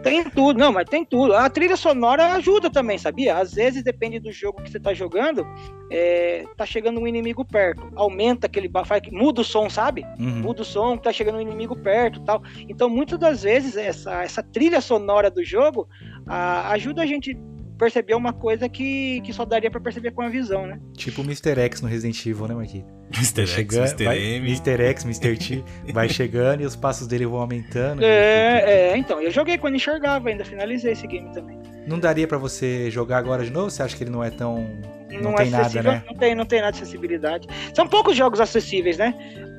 Tem 0.03 0.25
tudo, 0.25 0.59
não, 0.59 0.73
mas 0.73 0.89
tem 0.89 1.05
tudo. 1.05 1.35
A 1.35 1.49
trilha 1.49 1.77
sonora 1.77 2.33
ajuda 2.35 2.71
também, 2.71 2.99
sabia? 2.99 3.39
Às 3.39 3.55
vezes, 3.55 3.83
depende 3.83 4.19
do 4.19 4.31
jogo 4.31 4.63
que 4.63 4.71
você 4.71 4.79
tá 4.79 4.93
jogando, 4.93 5.47
é, 5.91 6.45
tá 6.57 6.67
chegando 6.67 7.01
um 7.01 7.07
inimigo 7.07 7.45
perto. 7.45 7.91
Aumenta 7.97 8.47
aquele 8.47 8.71
faz, 8.85 9.03
muda 9.11 9.41
o 9.41 9.45
som, 9.45 9.71
sabe? 9.71 10.05
Uhum. 10.19 10.41
Muda 10.41 10.63
o 10.63 10.65
som, 10.65 10.97
tá 10.97 11.13
chegando 11.13 11.37
um 11.37 11.41
inimigo 11.41 11.77
perto 11.77 12.21
tal. 12.25 12.43
Então, 12.69 12.89
muitas 12.89 13.19
das 13.19 13.43
vezes, 13.43 13.77
essa, 13.77 14.23
essa 14.23 14.43
trilha 14.43 14.81
sonora 14.81 15.31
do 15.31 15.45
jogo 15.45 15.89
a, 16.27 16.73
ajuda 16.73 17.03
a 17.03 17.07
gente 17.07 17.37
perceber 17.79 18.15
uma 18.15 18.33
coisa 18.33 18.69
que, 18.69 19.21
que 19.23 19.33
só 19.33 19.45
daria 19.45 19.71
para 19.71 19.81
perceber 19.81 20.13
com 20.13 20.23
a 20.23 20.29
visão, 20.29 20.67
né? 20.67 20.79
Tipo 20.97 21.23
o 21.23 21.25
Mr. 21.25 21.59
X 21.61 21.81
no 21.81 21.89
Resident 21.89 22.25
Evil, 22.27 22.49
né, 22.49 22.55
Marquinhos? 22.55 22.87
Mr. 23.13 23.43
X, 23.43 23.51
chegando, 23.51 23.87
Mr. 23.87 24.05
Vai, 24.05 24.19
M. 24.19 24.47
Mr. 24.49 24.83
X, 24.83 25.05
Mr. 25.05 25.37
T, 25.37 25.65
vai 25.93 26.09
chegando 26.09 26.63
e 26.63 26.67
os 26.67 26.75
passos 26.75 27.07
dele 27.07 27.27
vão 27.27 27.41
aumentando. 27.41 28.03
É, 28.03 28.93
é, 28.93 28.97
então, 28.97 29.21
eu 29.21 29.31
joguei 29.31 29.59
quando 29.59 29.77
enxergava 29.77 30.29
ainda, 30.29 30.45
finalizei 30.45 30.93
esse 30.93 31.07
game 31.07 31.31
também. 31.33 31.59
Não 31.87 31.99
daria 31.99 32.27
para 32.27 32.39
você 32.39 32.91
jogar 32.91 33.19
agora 33.19 33.45
de 33.45 33.51
novo? 33.51 33.71
Você 33.71 33.83
acha 33.83 33.97
que 33.97 34.05
ele 34.05 34.11
não 34.11 34.25
é 34.25 34.31
tão. 34.31 34.67
Não, 35.11 35.31
não 35.31 35.35
tem 35.35 35.51
nada, 35.51 35.83
né? 35.83 36.03
Não 36.07 36.17
tem, 36.17 36.35
não 36.35 36.47
tem 36.47 36.61
nada 36.61 36.73
de 36.73 36.83
acessibilidade. 36.83 37.47
São 37.75 37.87
poucos 37.87 38.17
jogos 38.17 38.41
acessíveis, 38.41 38.97
né? 38.97 39.15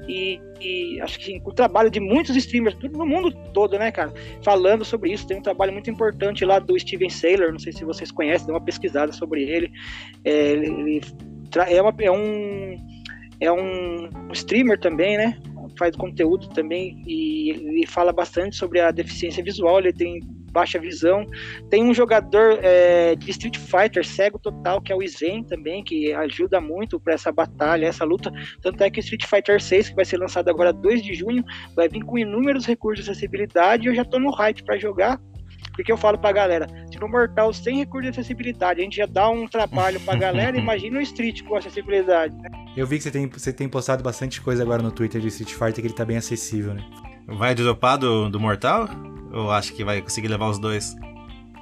E, 0.08 0.40
e, 0.62 1.02
acho 1.02 1.20
que 1.20 1.42
o 1.44 1.52
trabalho 1.52 1.90
de 1.90 2.00
muitos 2.00 2.36
streamers 2.36 2.78
no 2.94 3.06
mundo 3.06 3.32
todo, 3.54 3.78
né, 3.78 3.92
cara, 3.92 4.14
falando 4.44 4.86
sobre 4.86 5.12
isso. 5.12 5.28
Tem 5.28 5.38
um 5.38 5.42
trabalho 5.42 5.74
muito 5.74 5.90
importante 5.90 6.46
lá 6.46 6.60
do 6.60 6.80
Steven 6.80 7.10
Saylor, 7.10 7.52
não 7.52 7.60
sei 7.60 7.74
se 7.74 7.84
vocês 7.84 8.12
conhecem, 8.12 8.48
dê 8.48 8.54
uma 8.54 8.62
pesquisada 8.62 9.12
sobre 9.12 9.44
ele. 9.44 9.72
É, 10.24 10.52
ele 10.52 11.02
é, 11.68 11.82
uma, 11.82 11.94
é 12.00 12.12
um 12.12 12.78
é 13.40 13.52
um 13.52 14.10
streamer 14.32 14.80
também, 14.80 15.18
né? 15.18 15.38
Faz 15.78 15.96
conteúdo 15.96 16.50
também 16.50 17.04
e 17.08 17.86
fala 17.88 18.12
bastante 18.12 18.56
sobre 18.56 18.80
a 18.80 18.92
deficiência 18.92 19.44
visual. 19.44 19.80
Ele 19.80 19.94
tem 19.94 20.22
baixa 20.52 20.80
visão. 20.80 21.26
Tem 21.70 21.84
um 21.84 21.94
jogador 21.94 22.60
é, 22.64 23.14
de 23.16 23.30
Street 23.32 23.58
Fighter 23.58 24.06
cego 24.06 24.40
total, 24.40 24.82
que 24.82 24.92
é 24.92 24.96
o 24.96 25.04
Sven 25.04 25.44
também, 25.44 25.84
que 25.84 26.14
ajuda 26.14 26.62
muito 26.62 26.98
para 26.98 27.14
essa 27.14 27.30
batalha, 27.30 27.88
essa 27.88 28.06
luta. 28.06 28.32
Tanto 28.62 28.82
é 28.82 28.90
que 28.90 29.00
o 29.00 29.02
Street 29.02 29.26
Fighter 29.26 29.62
6, 29.62 29.90
que 29.90 29.96
vai 29.96 30.06
ser 30.06 30.18
lançado 30.18 30.48
agora 30.50 30.72
2 30.72 31.04
de 31.04 31.14
junho, 31.14 31.44
vai 31.76 31.90
vir 31.90 32.04
com 32.06 32.18
inúmeros 32.18 32.66
recursos 32.66 33.04
de 33.04 33.12
acessibilidade 33.12 33.88
eu 33.88 33.96
já 33.96 34.06
tô 34.06 34.20
no 34.20 34.32
hype 34.32 34.64
para 34.64 34.78
jogar. 34.78 35.20
Porque 35.76 35.92
eu 35.92 35.98
falo 35.98 36.18
pra 36.18 36.32
galera, 36.32 36.68
se 36.92 37.00
no 37.00 37.08
Mortal 37.08 37.52
sem 37.54 37.78
recurso 37.78 38.04
de 38.04 38.10
acessibilidade 38.10 38.80
a 38.80 38.84
gente 38.84 38.98
já 38.98 39.06
dá 39.06 39.30
um 39.30 39.48
trabalho 39.48 40.00
pra 40.00 40.16
galera, 40.16 40.56
imagina 40.60 41.00
o 41.00 41.02
Street 41.02 41.44
com 41.44 41.56
acessibilidade. 41.56 42.36
Né? 42.36 42.50
Eu 42.76 42.88
vi 42.88 42.98
que 42.98 43.04
você 43.04 43.12
tem, 43.12 43.28
você 43.28 43.52
tem 43.52 43.68
postado 43.68 44.04
bastante 44.04 44.42
coisa 44.42 44.64
agora 44.64 44.82
no 44.82 44.92
Twitter 44.92 45.22
de 45.22 45.28
Street 45.28 45.54
Fighter 45.54 45.76
que 45.76 45.88
ele 45.88 45.94
tá 45.94 46.06
bem 46.06 46.18
acessível, 46.18 46.74
né? 46.74 46.84
Vai 47.28 47.56
dropar 47.56 47.98
do, 47.98 48.30
do 48.30 48.40
Mortal? 48.40 48.88
Ou 49.34 49.52
acho 49.52 49.74
que 49.74 49.84
vai 49.84 50.02
conseguir 50.02 50.28
levar 50.28 50.48
os 50.50 50.60
dois? 50.60 50.96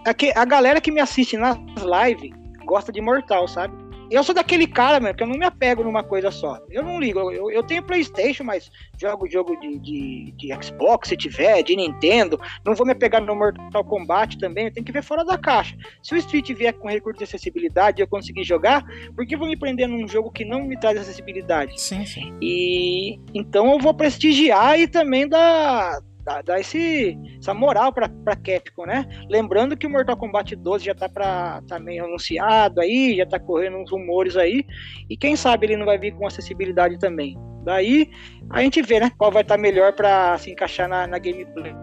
a, 0.05 0.41
a 0.41 0.45
galera 0.45 0.81
que 0.81 0.91
me 0.91 0.99
assiste 0.99 1.37
nas 1.37 1.57
lives 1.77 2.31
gosta 2.65 2.91
de 2.91 3.01
Mortal, 3.01 3.47
sabe? 3.47 3.73
Eu 4.13 4.23
sou 4.23 4.35
daquele 4.35 4.67
cara, 4.67 4.99
mano, 4.99 5.15
que 5.15 5.23
eu 5.23 5.27
não 5.27 5.37
me 5.37 5.45
apego 5.45 5.83
numa 5.83 6.03
coisa 6.03 6.29
só. 6.29 6.59
Eu 6.69 6.83
não 6.83 6.99
ligo. 6.99 7.31
Eu, 7.31 7.49
eu 7.49 7.63
tenho 7.63 7.81
PlayStation, 7.81 8.43
mas 8.43 8.71
jogo 8.95 9.27
jogo 9.27 9.59
de, 9.59 9.79
de, 9.79 10.31
de, 10.37 10.63
Xbox, 10.63 11.09
se 11.09 11.17
tiver, 11.17 11.63
de 11.63 11.75
Nintendo. 11.75 12.39
Não 12.63 12.75
vou 12.75 12.85
me 12.85 12.91
apegar 12.91 13.21
no 13.23 13.35
Mortal 13.35 13.83
Kombat 13.83 14.37
também. 14.37 14.65
Eu 14.65 14.73
tenho 14.73 14.85
que 14.85 14.91
ver 14.91 15.01
fora 15.01 15.25
da 15.25 15.35
caixa. 15.35 15.75
Se 16.03 16.13
o 16.13 16.17
Street 16.17 16.53
vier 16.53 16.73
com 16.73 16.87
recurso 16.87 17.17
de 17.17 17.23
acessibilidade 17.23 17.99
e 17.99 18.03
eu 18.03 18.07
conseguir 18.07 18.43
jogar, 18.43 18.85
por 19.15 19.25
que 19.25 19.35
vou 19.35 19.47
me 19.47 19.57
prender 19.57 19.87
num 19.87 20.07
jogo 20.07 20.31
que 20.31 20.45
não 20.45 20.63
me 20.63 20.79
traz 20.79 20.99
acessibilidade? 20.99 21.81
Sim, 21.81 22.05
sim. 22.05 22.37
E 22.39 23.19
então 23.33 23.71
eu 23.71 23.79
vou 23.79 23.95
prestigiar 23.95 24.79
e 24.79 24.87
também 24.87 25.27
dar 25.27 25.99
dá, 26.23 26.41
dá 26.41 26.59
esse, 26.59 27.17
essa 27.39 27.53
moral 27.53 27.91
pra, 27.91 28.09
pra 28.09 28.35
Capcom, 28.35 28.85
né? 28.85 29.05
Lembrando 29.29 29.77
que 29.77 29.85
o 29.85 29.89
Mortal 29.89 30.17
Kombat 30.17 30.55
12 30.55 30.85
já 30.85 30.95
tá, 30.95 31.09
pra, 31.09 31.61
tá 31.67 31.79
meio 31.79 32.05
anunciado 32.05 32.81
aí, 32.81 33.15
já 33.17 33.25
tá 33.25 33.39
correndo 33.39 33.77
uns 33.77 33.91
rumores 33.91 34.37
aí, 34.37 34.65
e 35.09 35.17
quem 35.17 35.35
sabe 35.35 35.67
ele 35.67 35.77
não 35.77 35.85
vai 35.85 35.97
vir 35.97 36.13
com 36.13 36.27
acessibilidade 36.27 36.97
também. 36.99 37.37
Daí 37.63 38.09
a 38.49 38.61
gente 38.61 38.81
vê, 38.81 38.99
né? 38.99 39.11
Qual 39.17 39.31
vai 39.31 39.41
estar 39.41 39.55
tá 39.55 39.61
melhor 39.61 39.93
para 39.93 40.37
se 40.37 40.51
encaixar 40.51 40.87
na, 40.87 41.07
na 41.07 41.17
gameplay 41.17 41.73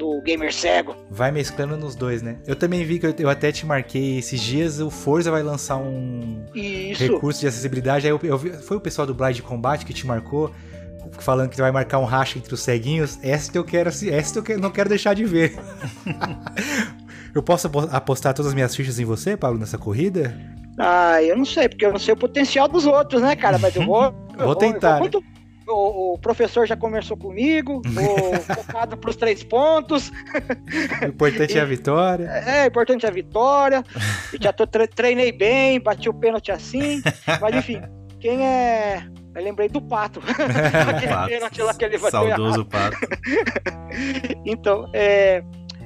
do 0.00 0.22
gamer 0.22 0.52
cego. 0.52 0.96
Vai 1.10 1.30
mesclando 1.30 1.76
nos 1.76 1.94
dois, 1.94 2.22
né? 2.22 2.38
Eu 2.46 2.56
também 2.56 2.82
vi 2.84 2.98
que 2.98 3.06
eu, 3.06 3.14
eu, 3.18 3.28
até 3.28 3.52
te 3.52 3.66
marquei 3.66 4.18
esses 4.18 4.40
dias, 4.40 4.80
o 4.80 4.88
Forza 4.88 5.30
vai 5.30 5.42
lançar 5.42 5.76
um 5.76 6.46
Isso. 6.54 7.02
recurso 7.02 7.40
de 7.40 7.46
acessibilidade. 7.46 8.06
Aí 8.06 8.12
eu, 8.12 8.18
eu, 8.22 8.38
foi 8.38 8.78
o 8.78 8.80
pessoal 8.80 9.06
do 9.06 9.12
Blind 9.12 9.40
Combat 9.40 9.84
que 9.84 9.92
te 9.92 10.06
marcou 10.06 10.50
falando 11.18 11.50
que 11.50 11.60
vai 11.60 11.70
marcar 11.70 11.98
um 11.98 12.04
racha 12.04 12.38
entre 12.38 12.52
os 12.54 12.60
ceguinhos, 12.60 13.18
essa 13.22 13.50
que 13.50 13.58
eu 13.58 13.64
quero, 13.64 13.88
essa 13.88 14.32
que 14.32 14.38
eu 14.38 14.42
quero, 14.42 14.60
não 14.60 14.70
quero 14.70 14.88
deixar 14.88 15.14
de 15.14 15.24
ver. 15.24 15.58
eu 17.34 17.42
posso 17.42 17.70
apostar 17.90 18.34
todas 18.34 18.48
as 18.48 18.54
minhas 18.54 18.74
fichas 18.74 18.98
em 18.98 19.04
você, 19.04 19.36
Paulo, 19.36 19.58
nessa 19.58 19.78
corrida? 19.78 20.34
Ah, 20.78 21.22
eu 21.22 21.36
não 21.36 21.44
sei, 21.44 21.68
porque 21.68 21.84
eu 21.84 21.92
não 21.92 21.98
sei 21.98 22.14
o 22.14 22.16
potencial 22.16 22.66
dos 22.66 22.86
outros, 22.86 23.20
né, 23.20 23.36
cara? 23.36 23.58
Mas 23.58 23.76
eu 23.76 23.84
vou. 23.84 24.14
Eu 24.40 24.46
vou 24.46 24.56
tentar. 24.56 25.04
Eu 25.04 25.10
vou, 25.10 25.22
o, 25.68 26.14
o, 26.14 26.18
professor 26.18 26.66
já 26.66 26.74
conversou 26.74 27.14
comigo, 27.14 27.82
vou 27.86 28.40
focado 28.40 28.96
para 28.96 29.10
os 29.10 29.16
três 29.16 29.44
pontos. 29.44 30.10
O 31.02 31.06
importante 31.06 31.54
e, 31.54 31.58
é 31.58 31.60
a 31.60 31.64
vitória. 31.66 32.24
É, 32.24 32.62
é 32.62 32.66
importante 32.66 33.06
a 33.06 33.10
vitória. 33.10 33.84
E 34.32 34.42
já 34.42 34.50
tô, 34.50 34.66
treinei 34.66 35.30
bem, 35.30 35.78
bati 35.78 36.08
o 36.08 36.14
pênalti 36.14 36.50
assim. 36.50 37.02
Mas 37.38 37.54
enfim, 37.54 37.82
quem 38.18 38.42
é 38.42 39.04
eu 39.34 39.42
lembrei 39.42 39.68
do 39.68 39.80
pato. 39.80 40.20
aquele 40.26 41.12
pato. 41.12 41.28
pênalti 41.28 41.62
lá 41.62 41.74
que 41.74 41.84
ele 41.84 41.98
bateu 41.98 42.28
Saudoso 42.28 42.64
pato. 42.64 42.96
então, 44.44 44.90
é, 44.92 45.42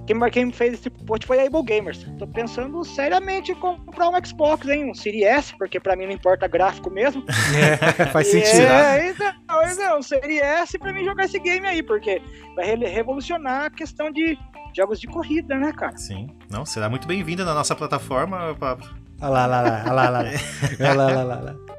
quem, 0.07 0.19
quem 0.31 0.53
fez 0.53 0.75
esse 0.75 0.91
post 0.91 1.27
foi 1.27 1.41
a 1.41 1.47
Able 1.47 1.62
Gamers. 1.62 2.07
Tô 2.19 2.27
pensando 2.27 2.85
seriamente 2.85 3.53
em 3.53 3.55
comprar 3.55 4.09
um 4.09 4.25
Xbox, 4.25 4.69
hein? 4.69 4.91
Um 4.91 4.95
Series 4.95 5.25
S, 5.25 5.55
porque 5.57 5.81
pra 5.81 5.97
mim 5.97 6.07
não 6.07 6.12
importa 6.12 6.47
gráfico 6.47 6.91
mesmo. 6.91 7.25
É, 7.57 8.07
faz 8.12 8.29
sentido. 8.29 8.62
É, 8.62 9.11
então, 9.11 9.33
não, 9.77 9.99
um 9.99 10.03
Series 10.03 10.43
S 10.43 10.79
pra 10.79 10.93
mim 10.93 11.05
jogar 11.05 11.25
esse 11.25 11.39
game 11.39 11.66
aí, 11.66 11.83
porque 11.83 12.21
vai 12.55 12.75
revolucionar 12.77 13.65
a 13.65 13.71
questão 13.71 14.11
de 14.11 14.39
jogos 14.75 15.01
de 15.01 15.07
corrida, 15.07 15.57
né, 15.57 15.73
cara? 15.73 15.97
Sim. 15.97 16.29
Não, 16.51 16.66
será 16.66 16.89
muito 16.89 17.07
bem-vinda 17.07 17.45
na 17.45 17.55
nossa 17.55 17.75
plataforma, 17.75 18.55
Pablo. 18.59 18.89
Olha 19.21 19.31
lá, 19.31 19.47
lá, 19.47 19.61
lá, 19.61 19.83
lá, 19.85 19.93
lá, 19.93 20.09
lá. 20.11 20.23
lá, 20.81 20.93
lá, 20.93 21.23
lá, 21.23 21.41
lá. 21.41 21.74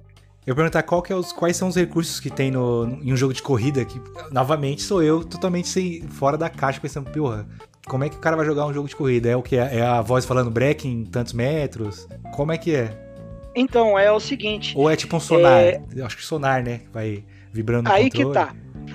Eu 0.46 0.56
perguntar 0.56 0.84
qual 0.84 1.02
que 1.02 1.12
é 1.12 1.16
os, 1.16 1.32
quais 1.32 1.58
são 1.58 1.68
os 1.68 1.76
recursos 1.76 2.20
que 2.20 2.30
tem 2.30 2.52
no, 2.52 3.00
em 3.02 3.12
um 3.12 3.18
jogo 3.18 3.34
de 3.34 3.42
corrida, 3.42 3.84
que 3.84 4.00
novamente 4.32 4.84
sou 4.84 5.02
eu 5.02 5.24
totalmente 5.24 5.68
sem, 5.68 6.04
fora 6.04 6.38
da 6.38 6.50
caixa, 6.50 6.80
pensando, 6.80 7.10
porra, 7.10 7.48
como 7.88 8.04
é 8.04 8.10
que 8.10 8.16
o 8.16 8.20
cara 8.20 8.36
vai 8.36 8.46
jogar 8.46 8.68
um 8.68 8.74
jogo 8.74 8.88
de 8.88 8.96
corrida? 8.96 9.30
É 9.30 9.36
o 9.36 9.42
que? 9.42 9.56
É 9.56 9.82
a 9.82 10.02
voz 10.02 10.24
falando 10.24 10.52
break 10.52 10.88
em 10.88 11.04
tantos 11.04 11.34
metros? 11.34 12.08
Como 12.36 12.52
é 12.52 12.58
que 12.58 12.76
é? 12.76 12.96
Então, 13.56 13.98
é 13.98 14.12
o 14.12 14.20
seguinte. 14.20 14.74
Ou 14.78 14.90
é 14.90 14.96
tipo 14.96 15.16
um 15.16 15.20
sonar? 15.20 15.62
É... 15.62 15.82
Acho 16.04 16.18
que 16.18 16.24
sonar, 16.24 16.62
né? 16.62 16.82
Vai 16.94 17.24
vibrando 17.52 17.90
Aí 17.90 18.10
que 18.10 18.26
tá. 18.32 18.54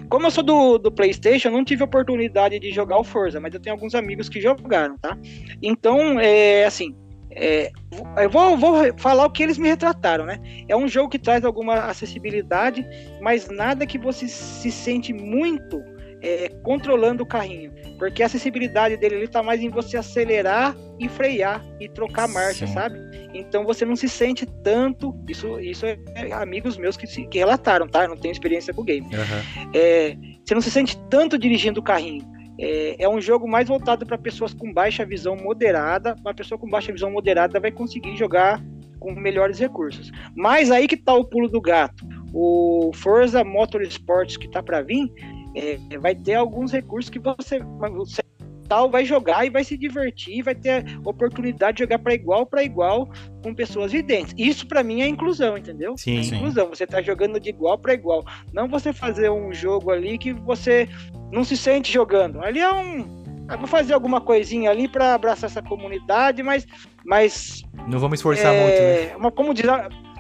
Como 0.08 0.26
eu 0.26 0.30
sou 0.30 0.44
do, 0.44 0.78
do 0.78 0.92
PlayStation, 0.92 1.48
eu 1.48 1.52
não 1.52 1.64
tive 1.64 1.82
oportunidade 1.82 2.60
de 2.60 2.70
jogar 2.70 2.98
o 2.98 3.04
Forza, 3.04 3.40
mas 3.40 3.54
eu 3.54 3.60
tenho 3.60 3.74
alguns 3.74 3.94
amigos 3.94 4.28
que 4.28 4.40
jogaram, 4.40 4.96
tá? 4.98 5.16
Então, 5.62 6.20
é 6.20 6.64
assim, 6.64 6.94
é, 7.32 7.70
eu 8.16 8.28
vou, 8.28 8.56
vou, 8.56 8.98
falar 8.98 9.24
o 9.24 9.30
que 9.30 9.42
eles 9.42 9.58
me 9.58 9.68
retrataram, 9.68 10.24
né? 10.24 10.40
É 10.68 10.76
um 10.76 10.88
jogo 10.88 11.08
que 11.08 11.18
traz 11.18 11.44
alguma 11.44 11.74
acessibilidade, 11.86 12.84
mas 13.20 13.48
nada 13.48 13.86
que 13.86 13.98
você 13.98 14.26
se 14.26 14.70
sente 14.70 15.12
muito 15.12 15.82
é, 16.22 16.48
controlando 16.62 17.22
o 17.22 17.26
carrinho. 17.26 17.72
Porque 17.98 18.22
a 18.22 18.26
acessibilidade 18.26 18.96
dele 18.96 19.16
ele 19.16 19.28
tá 19.28 19.42
mais 19.42 19.60
em 19.60 19.68
você 19.68 19.96
acelerar 19.96 20.76
e 20.98 21.08
frear 21.08 21.64
e 21.78 21.88
trocar 21.88 22.28
marcha, 22.28 22.66
Sim. 22.66 22.72
sabe? 22.72 22.98
Então 23.32 23.64
você 23.64 23.84
não 23.84 23.94
se 23.94 24.08
sente 24.08 24.46
tanto. 24.64 25.14
Isso, 25.28 25.60
isso 25.60 25.86
é, 25.86 25.98
é 26.14 26.32
amigos 26.32 26.76
meus 26.76 26.96
que, 26.96 27.06
que 27.06 27.38
relataram, 27.38 27.86
tá? 27.86 28.04
Eu 28.04 28.08
não 28.08 28.16
tenho 28.16 28.32
experiência 28.32 28.74
com 28.74 28.82
o 28.82 28.84
game. 28.84 29.06
Uhum. 29.06 29.70
É, 29.74 30.16
você 30.44 30.54
não 30.54 30.62
se 30.62 30.70
sente 30.70 30.98
tanto 31.08 31.38
dirigindo 31.38 31.80
o 31.80 31.82
carrinho. 31.82 32.39
É, 32.62 33.04
é 33.04 33.08
um 33.08 33.20
jogo 33.20 33.48
mais 33.48 33.68
voltado 33.68 34.04
para 34.04 34.18
pessoas 34.18 34.52
com 34.52 34.70
baixa 34.70 35.04
visão 35.04 35.34
moderada. 35.34 36.14
Uma 36.20 36.34
pessoa 36.34 36.58
com 36.58 36.68
baixa 36.68 36.92
visão 36.92 37.10
moderada 37.10 37.58
vai 37.58 37.72
conseguir 37.72 38.14
jogar 38.16 38.62
com 38.98 39.14
melhores 39.14 39.58
recursos. 39.58 40.12
Mas 40.36 40.70
aí 40.70 40.86
que 40.86 40.96
tá 40.96 41.14
o 41.14 41.24
pulo 41.24 41.48
do 41.48 41.60
gato. 41.60 42.06
O 42.34 42.92
Forza 42.94 43.42
Motorsports 43.42 44.36
que 44.36 44.48
tá 44.48 44.62
para 44.62 44.82
vir 44.82 45.10
é, 45.56 45.98
vai 45.98 46.14
ter 46.14 46.34
alguns 46.34 46.70
recursos 46.70 47.10
que 47.10 47.18
você, 47.18 47.58
você 47.58 48.22
tal 48.68 48.88
vai 48.88 49.04
jogar 49.04 49.44
e 49.44 49.50
vai 49.50 49.64
se 49.64 49.76
divertir, 49.76 50.44
vai 50.44 50.54
ter 50.54 50.84
oportunidade 51.04 51.78
de 51.78 51.82
jogar 51.82 51.98
para 51.98 52.14
igual 52.14 52.46
para 52.46 52.62
igual 52.62 53.08
com 53.42 53.54
pessoas 53.54 53.92
videntes. 53.92 54.34
Isso 54.36 54.66
para 54.66 54.82
mim 54.82 55.02
é 55.02 55.08
inclusão, 55.08 55.56
entendeu? 55.56 55.96
Sim, 55.96 56.18
é 56.18 56.36
inclusão. 56.36 56.68
Você 56.68 56.86
tá 56.86 57.02
jogando 57.02 57.40
de 57.40 57.48
igual 57.48 57.78
para 57.78 57.94
igual. 57.94 58.24
Não 58.52 58.68
você 58.68 58.92
fazer 58.92 59.30
um 59.30 59.52
jogo 59.52 59.90
ali 59.90 60.18
que 60.18 60.32
você 60.32 60.88
não 61.32 61.44
se 61.44 61.56
sente 61.56 61.92
jogando. 61.92 62.42
Ali 62.42 62.60
é 62.60 62.72
um 62.72 63.20
eu 63.50 63.58
vou 63.58 63.66
fazer 63.66 63.94
alguma 63.94 64.20
coisinha 64.20 64.70
ali 64.70 64.86
para 64.86 65.12
abraçar 65.12 65.50
essa 65.50 65.60
comunidade, 65.60 66.40
mas 66.40 66.64
mas 67.04 67.64
não 67.88 67.98
vamos 67.98 68.20
esforçar 68.20 68.54
é, 68.54 68.60
muito, 68.62 68.80
né? 68.80 69.16
Uma 69.16 69.32
como 69.32 69.52
diz 69.52 69.64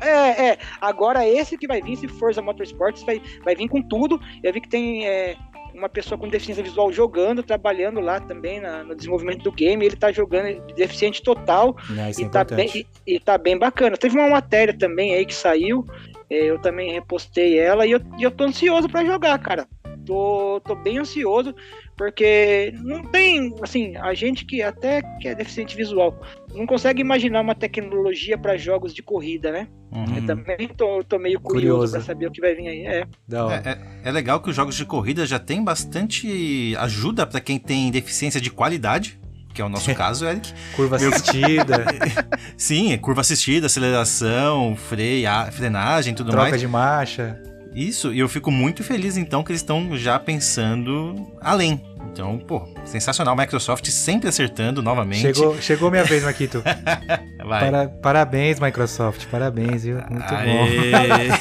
é, 0.02 0.48
é, 0.48 0.58
agora 0.80 1.26
esse 1.28 1.58
que 1.58 1.66
vai 1.66 1.80
vir, 1.82 1.96
se 1.96 2.08
Forza 2.08 2.40
Motorsports, 2.40 3.02
vai, 3.02 3.20
vai 3.44 3.54
vir 3.54 3.68
com 3.68 3.82
tudo. 3.82 4.20
Eu 4.42 4.52
vi 4.52 4.60
que 4.60 4.68
tem 4.68 5.06
é, 5.06 5.36
uma 5.80 5.88
pessoa 5.88 6.18
com 6.18 6.28
deficiência 6.28 6.62
visual 6.62 6.92
jogando, 6.92 7.42
trabalhando 7.42 8.00
lá 8.00 8.20
também 8.20 8.60
na, 8.60 8.84
no 8.84 8.94
desenvolvimento 8.94 9.42
do 9.42 9.50
game. 9.50 9.84
Ele 9.84 9.96
tá 9.96 10.12
jogando 10.12 10.60
deficiente 10.74 11.22
total 11.22 11.76
ah, 11.90 12.10
e, 12.10 12.28
tá 12.28 12.44
bem, 12.44 12.70
e, 12.74 12.86
e, 13.14 13.18
tá 13.18 13.38
bem 13.38 13.58
bacana. 13.58 13.96
Teve 13.96 14.18
uma 14.18 14.28
matéria 14.28 14.76
também 14.76 15.14
aí 15.14 15.24
que 15.24 15.34
saiu, 15.34 15.84
é, 16.28 16.44
eu 16.44 16.58
também 16.58 16.92
repostei 16.92 17.58
ela 17.58 17.86
e 17.86 17.92
eu, 17.92 18.00
e 18.18 18.22
eu 18.22 18.30
tô 18.30 18.44
ansioso 18.44 18.88
para 18.88 19.04
jogar, 19.04 19.38
cara. 19.38 19.66
Tô, 20.10 20.60
tô 20.66 20.74
bem 20.74 20.98
ansioso 20.98 21.54
porque 21.96 22.74
não 22.82 23.04
tem, 23.04 23.54
assim, 23.62 23.96
a 23.96 24.12
gente 24.12 24.44
que 24.44 24.60
até 24.60 25.02
que 25.20 25.28
é 25.28 25.34
deficiente 25.36 25.76
visual, 25.76 26.20
não 26.52 26.66
consegue 26.66 27.00
imaginar 27.00 27.42
uma 27.42 27.54
tecnologia 27.54 28.36
para 28.36 28.56
jogos 28.56 28.92
de 28.92 29.04
corrida, 29.04 29.52
né? 29.52 29.68
Uhum. 29.92 30.16
Eu 30.16 30.26
também 30.26 30.66
tô, 30.66 31.04
tô 31.04 31.16
meio 31.16 31.38
curioso, 31.38 31.66
curioso. 31.66 31.92
para 31.92 32.00
saber 32.00 32.26
o 32.26 32.32
que 32.32 32.40
vai 32.40 32.56
vir 32.56 32.66
aí. 32.66 32.86
É. 32.86 33.00
É, 33.00 33.70
é, 33.70 34.08
é 34.08 34.10
legal 34.10 34.40
que 34.40 34.50
os 34.50 34.56
jogos 34.56 34.74
de 34.74 34.84
corrida 34.84 35.24
já 35.24 35.38
tem 35.38 35.62
bastante 35.62 36.74
ajuda 36.78 37.24
para 37.24 37.40
quem 37.40 37.56
tem 37.56 37.90
deficiência 37.92 38.40
de 38.40 38.50
qualidade 38.50 39.20
que 39.52 39.60
é 39.60 39.64
o 39.64 39.68
nosso 39.68 39.92
caso, 39.94 40.26
Eric. 40.26 40.52
curva 40.74 40.96
assistida. 40.96 41.84
Sim, 42.56 42.96
curva 42.98 43.20
assistida, 43.20 43.66
aceleração, 43.66 44.74
freio, 44.74 45.28
frenagem, 45.52 46.14
tudo 46.14 46.30
Troca 46.30 46.48
mais. 46.48 46.52
Troca 46.52 46.66
de 46.66 46.68
marcha. 46.68 47.49
Isso, 47.74 48.12
e 48.12 48.18
eu 48.18 48.28
fico 48.28 48.50
muito 48.50 48.82
feliz 48.82 49.16
então 49.16 49.42
que 49.42 49.52
eles 49.52 49.60
estão 49.60 49.96
já 49.96 50.18
pensando 50.18 51.30
além. 51.40 51.80
Então, 52.12 52.38
pô, 52.38 52.66
sensacional. 52.84 53.36
Microsoft 53.36 53.86
sempre 53.88 54.28
acertando 54.28 54.82
novamente. 54.82 55.20
Chegou, 55.20 55.56
chegou 55.60 55.90
minha 55.90 56.02
vez, 56.02 56.24
Maquito. 56.24 56.62
Para, 57.38 57.88
parabéns, 57.88 58.58
Microsoft. 58.58 59.26
Parabéns, 59.26 59.84
viu? 59.84 59.96
Muito 60.10 60.34
Aê. 60.34 61.28
bom. 61.28 61.36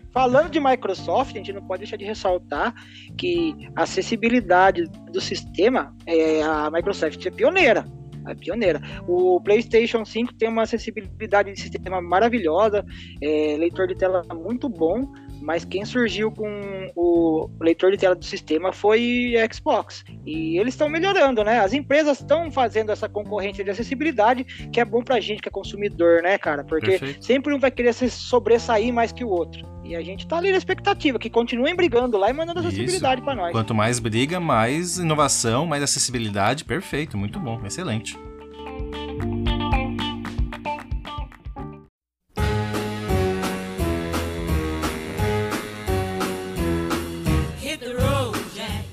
Falando 0.10 0.50
de 0.50 0.60
Microsoft, 0.60 1.34
a 1.34 1.38
gente 1.38 1.52
não 1.52 1.62
pode 1.62 1.80
deixar 1.80 1.96
de 1.96 2.04
ressaltar 2.04 2.74
que 3.16 3.54
a 3.76 3.82
acessibilidade 3.82 4.84
do 5.12 5.20
sistema, 5.20 5.94
é, 6.06 6.42
a 6.42 6.70
Microsoft 6.70 7.24
é 7.26 7.30
pioneira 7.30 7.84
é 8.26 8.34
pioneira. 8.34 8.80
O 9.06 9.40
PlayStation 9.40 10.04
5 10.04 10.34
tem 10.34 10.48
uma 10.48 10.62
acessibilidade 10.62 11.52
de 11.52 11.60
sistema 11.60 12.00
maravilhosa, 12.00 12.84
é, 13.20 13.56
leitor 13.58 13.88
de 13.88 13.96
tela 13.96 14.22
muito 14.32 14.68
bom, 14.68 15.12
mas 15.42 15.64
quem 15.64 15.84
surgiu 15.84 16.30
com 16.30 16.90
o 16.94 17.50
leitor 17.60 17.90
de 17.90 17.98
tela 17.98 18.14
do 18.14 18.24
sistema 18.24 18.72
foi 18.72 19.34
a 19.36 19.52
Xbox. 19.52 20.04
E 20.24 20.58
eles 20.58 20.74
estão 20.74 20.88
melhorando, 20.88 21.42
né? 21.42 21.58
As 21.58 21.72
empresas 21.72 22.20
estão 22.20 22.50
fazendo 22.50 22.92
essa 22.92 23.08
concorrência 23.08 23.64
de 23.64 23.70
acessibilidade, 23.70 24.44
que 24.72 24.80
é 24.80 24.84
bom 24.84 25.02
pra 25.02 25.20
gente 25.20 25.42
que 25.42 25.48
é 25.48 25.52
consumidor, 25.52 26.22
né, 26.22 26.38
cara? 26.38 26.64
Porque 26.64 26.98
Perfeito. 26.98 27.24
sempre 27.24 27.52
um 27.52 27.58
vai 27.58 27.70
querer 27.70 27.92
se 27.92 28.08
sobressair 28.08 28.92
mais 28.92 29.12
que 29.12 29.24
o 29.24 29.28
outro. 29.28 29.66
E 29.84 29.96
a 29.96 30.02
gente 30.02 30.26
tá 30.26 30.38
ali 30.38 30.52
na 30.52 30.58
expectativa, 30.58 31.18
que 31.18 31.28
continuem 31.28 31.74
brigando 31.74 32.16
lá 32.16 32.30
e 32.30 32.32
mandando 32.32 32.60
acessibilidade 32.60 33.20
para 33.20 33.34
nós. 33.34 33.52
Quanto 33.52 33.74
mais 33.74 33.98
briga, 33.98 34.38
mais 34.38 34.98
inovação, 34.98 35.66
mais 35.66 35.82
acessibilidade. 35.82 36.64
Perfeito, 36.64 37.18
muito 37.18 37.40
bom, 37.40 37.60
excelente. 37.66 38.16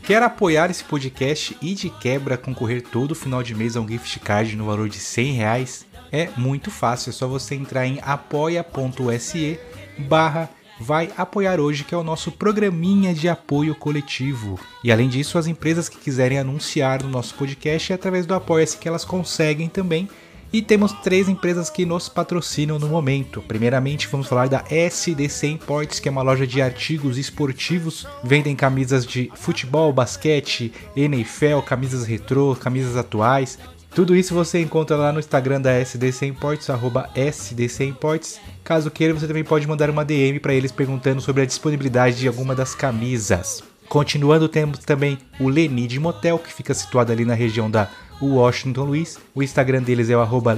Quer 0.10 0.24
apoiar 0.24 0.72
esse 0.72 0.84
podcast 0.84 1.56
e 1.62 1.76
de 1.76 1.88
quebra 1.88 2.36
concorrer 2.36 2.82
todo 2.82 3.14
final 3.14 3.44
de 3.44 3.54
mês 3.54 3.78
a 3.78 3.80
um 3.80 3.88
gift 3.88 4.20
card 4.22 4.56
no 4.56 4.66
valor 4.66 4.90
de 4.90 4.98
100 4.98 5.34
reais? 5.34 5.86
É 6.12 6.30
muito 6.36 6.72
fácil, 6.72 7.12
é 7.12 7.14
só 7.14 7.28
você 7.28 7.54
entrar 7.54 7.86
em 7.86 8.00
apoia.se 8.02 9.60
barra 10.00 10.50
vai 10.80 11.12
apoiar 11.16 11.60
hoje, 11.60 11.84
que 11.84 11.94
é 11.94 11.98
o 11.98 12.04
nosso 12.04 12.32
programinha 12.32 13.14
de 13.14 13.30
apoio 13.30 13.76
coletivo. 13.76 14.60
E 14.84 14.92
além 14.92 15.08
disso, 15.08 15.38
as 15.38 15.46
empresas 15.46 15.88
que 15.88 16.00
quiserem 16.00 16.40
anunciar 16.40 17.04
no 17.04 17.10
nosse 17.10 17.32
podcast 17.32 17.92
é 17.92 17.96
através 17.96 18.26
do 18.26 18.34
Apoia-se 18.34 18.78
que 18.78 18.88
elas 18.88 19.06
conseguem 19.06 19.70
também. 19.70 20.10
E 20.52 20.64
temos 20.64 20.92
três 20.92 21.30
empresas 21.30 21.70
que 21.70 21.86
nos 21.86 22.10
patrocinam 22.10 22.80
no 22.80 22.88
momento. 22.88 23.40
Primeiramente, 23.48 24.08
vamos 24.08 24.28
falar 24.28 24.50
da 24.50 24.64
SDC 24.68 25.46
Imports, 25.46 26.00
que 26.00 26.10
é 26.10 26.12
uma 26.12 26.24
loja 26.24 26.48
de 26.48 26.60
artigos 26.60 27.20
esportivos. 27.20 28.08
Vendem 28.24 28.56
camisas 28.56 29.06
de 29.06 29.32
futebol, 29.36 29.94
basquete, 29.94 30.74
NFL, 30.96 31.60
camisas 31.66 32.04
retrô, 32.04 32.56
camisas 32.56 32.98
atuais. 32.98 33.60
Tudo 33.94 34.16
isso 34.16 34.34
você 34.34 34.60
encontra 34.60 34.96
lá 34.96 35.12
no 35.12 35.20
Instagram 35.20 35.62
da 35.62 35.72
SDC 35.72 36.26
Imports, 36.26 36.70
arroba 36.70 37.10
SDC 37.16 37.86
Imports. 37.86 38.40
Caso 38.64 38.90
queira, 38.90 39.14
você 39.14 39.28
também 39.28 39.44
pode 39.44 39.68
mandar 39.68 39.90
uma 39.90 40.06
DM 40.06 40.40
para 40.40 40.54
eles 40.54 40.72
perguntando 40.72 41.22
sobre 41.22 41.44
a 41.44 41.46
disponibilidade 41.46 42.18
de 42.18 42.28
alguma 42.28 42.56
das 42.56 42.74
camisas. 42.74 43.64
Continuando, 43.88 44.48
temos 44.48 44.80
também 44.80 45.18
o 45.40 45.50
Lenid 45.50 46.00
Motel, 46.00 46.38
que 46.38 46.54
fica 46.54 46.76
situado 46.76 47.12
ali 47.12 47.26
na 47.26 47.34
região 47.34 47.70
da 47.70 47.90
Washington 48.28 48.84
Luiz. 48.84 49.18
O 49.34 49.44
Instagram 49.44 49.82
deles 49.82 50.10
é 50.10 50.16
o 50.16 50.22
arroba 50.22 50.56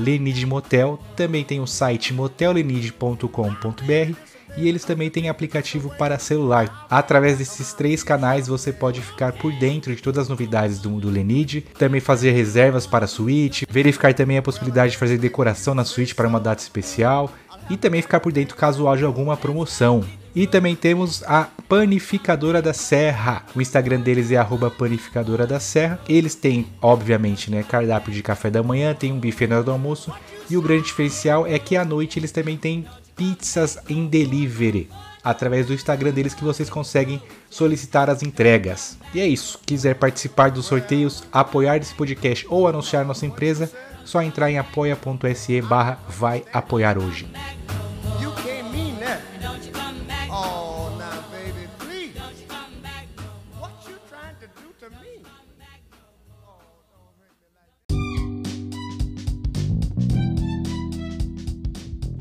Motel. 0.47 0.99
Também 1.15 1.43
tem 1.43 1.59
o 1.59 1.67
site 1.67 2.13
motellenid.com.br 2.13 4.31
e 4.57 4.67
eles 4.67 4.83
também 4.83 5.09
têm 5.09 5.29
aplicativo 5.29 5.91
para 5.97 6.19
celular. 6.19 6.87
Através 6.89 7.37
desses 7.37 7.73
três 7.73 8.03
canais 8.03 8.47
você 8.47 8.71
pode 8.71 9.01
ficar 9.01 9.33
por 9.33 9.51
dentro 9.53 9.95
de 9.95 10.01
todas 10.01 10.23
as 10.23 10.29
novidades 10.29 10.79
do, 10.79 10.99
do 10.99 11.09
Lenid, 11.09 11.61
também 11.77 12.01
fazer 12.01 12.31
reservas 12.31 12.85
para 12.85 13.05
a 13.05 13.07
suíte, 13.07 13.65
verificar 13.69 14.13
também 14.13 14.37
a 14.37 14.41
possibilidade 14.41 14.91
de 14.91 14.97
fazer 14.97 15.17
decoração 15.17 15.73
na 15.73 15.85
suíte 15.85 16.15
para 16.15 16.27
uma 16.27 16.39
data 16.39 16.61
especial 16.61 17.31
e 17.69 17.77
também 17.77 18.01
ficar 18.01 18.19
por 18.19 18.31
dentro 18.31 18.55
caso 18.55 18.87
haja 18.87 19.05
alguma 19.05 19.37
promoção. 19.37 20.03
E 20.33 20.47
também 20.47 20.75
temos 20.75 21.23
a 21.23 21.49
Panificadora 21.67 22.61
da 22.61 22.73
Serra. 22.73 23.43
O 23.55 23.61
Instagram 23.61 23.99
deles 23.99 24.31
é 24.31 24.37
panificadora 24.77 25.45
da 25.45 25.59
Serra. 25.59 25.99
Eles 26.07 26.35
têm, 26.35 26.67
obviamente, 26.81 27.51
né, 27.51 27.63
cardápio 27.63 28.13
de 28.13 28.23
café 28.23 28.49
da 28.49 28.63
manhã, 28.63 28.93
tem 28.93 29.11
um 29.11 29.19
buffet 29.19 29.47
na 29.47 29.55
hora 29.55 29.63
do 29.63 29.71
almoço. 29.71 30.13
E 30.49 30.55
o 30.55 30.61
grande 30.61 30.83
diferencial 30.83 31.45
é 31.45 31.57
que 31.59 31.75
à 31.75 31.83
noite 31.83 32.19
eles 32.19 32.31
também 32.31 32.57
têm 32.57 32.85
pizzas 33.15 33.77
em 33.89 34.07
delivery. 34.07 34.89
Através 35.23 35.67
do 35.67 35.73
Instagram 35.73 36.11
deles 36.11 36.33
que 36.33 36.43
vocês 36.43 36.69
conseguem 36.69 37.21
solicitar 37.49 38.09
as 38.09 38.23
entregas. 38.23 38.97
E 39.13 39.19
é 39.19 39.27
isso. 39.27 39.59
Quiser 39.65 39.95
participar 39.95 40.49
dos 40.49 40.65
sorteios, 40.65 41.23
apoiar 41.31 41.77
esse 41.77 41.93
podcast 41.93 42.45
ou 42.49 42.67
anunciar 42.67 43.05
nossa 43.05 43.25
empresa, 43.25 43.71
só 44.03 44.21
entrar 44.21 44.49
em 44.49 44.57
apoia.se 44.57 45.61
barra 45.61 45.99
vai 46.09 46.43
apoiar 46.51 46.97
hoje. 46.97 47.27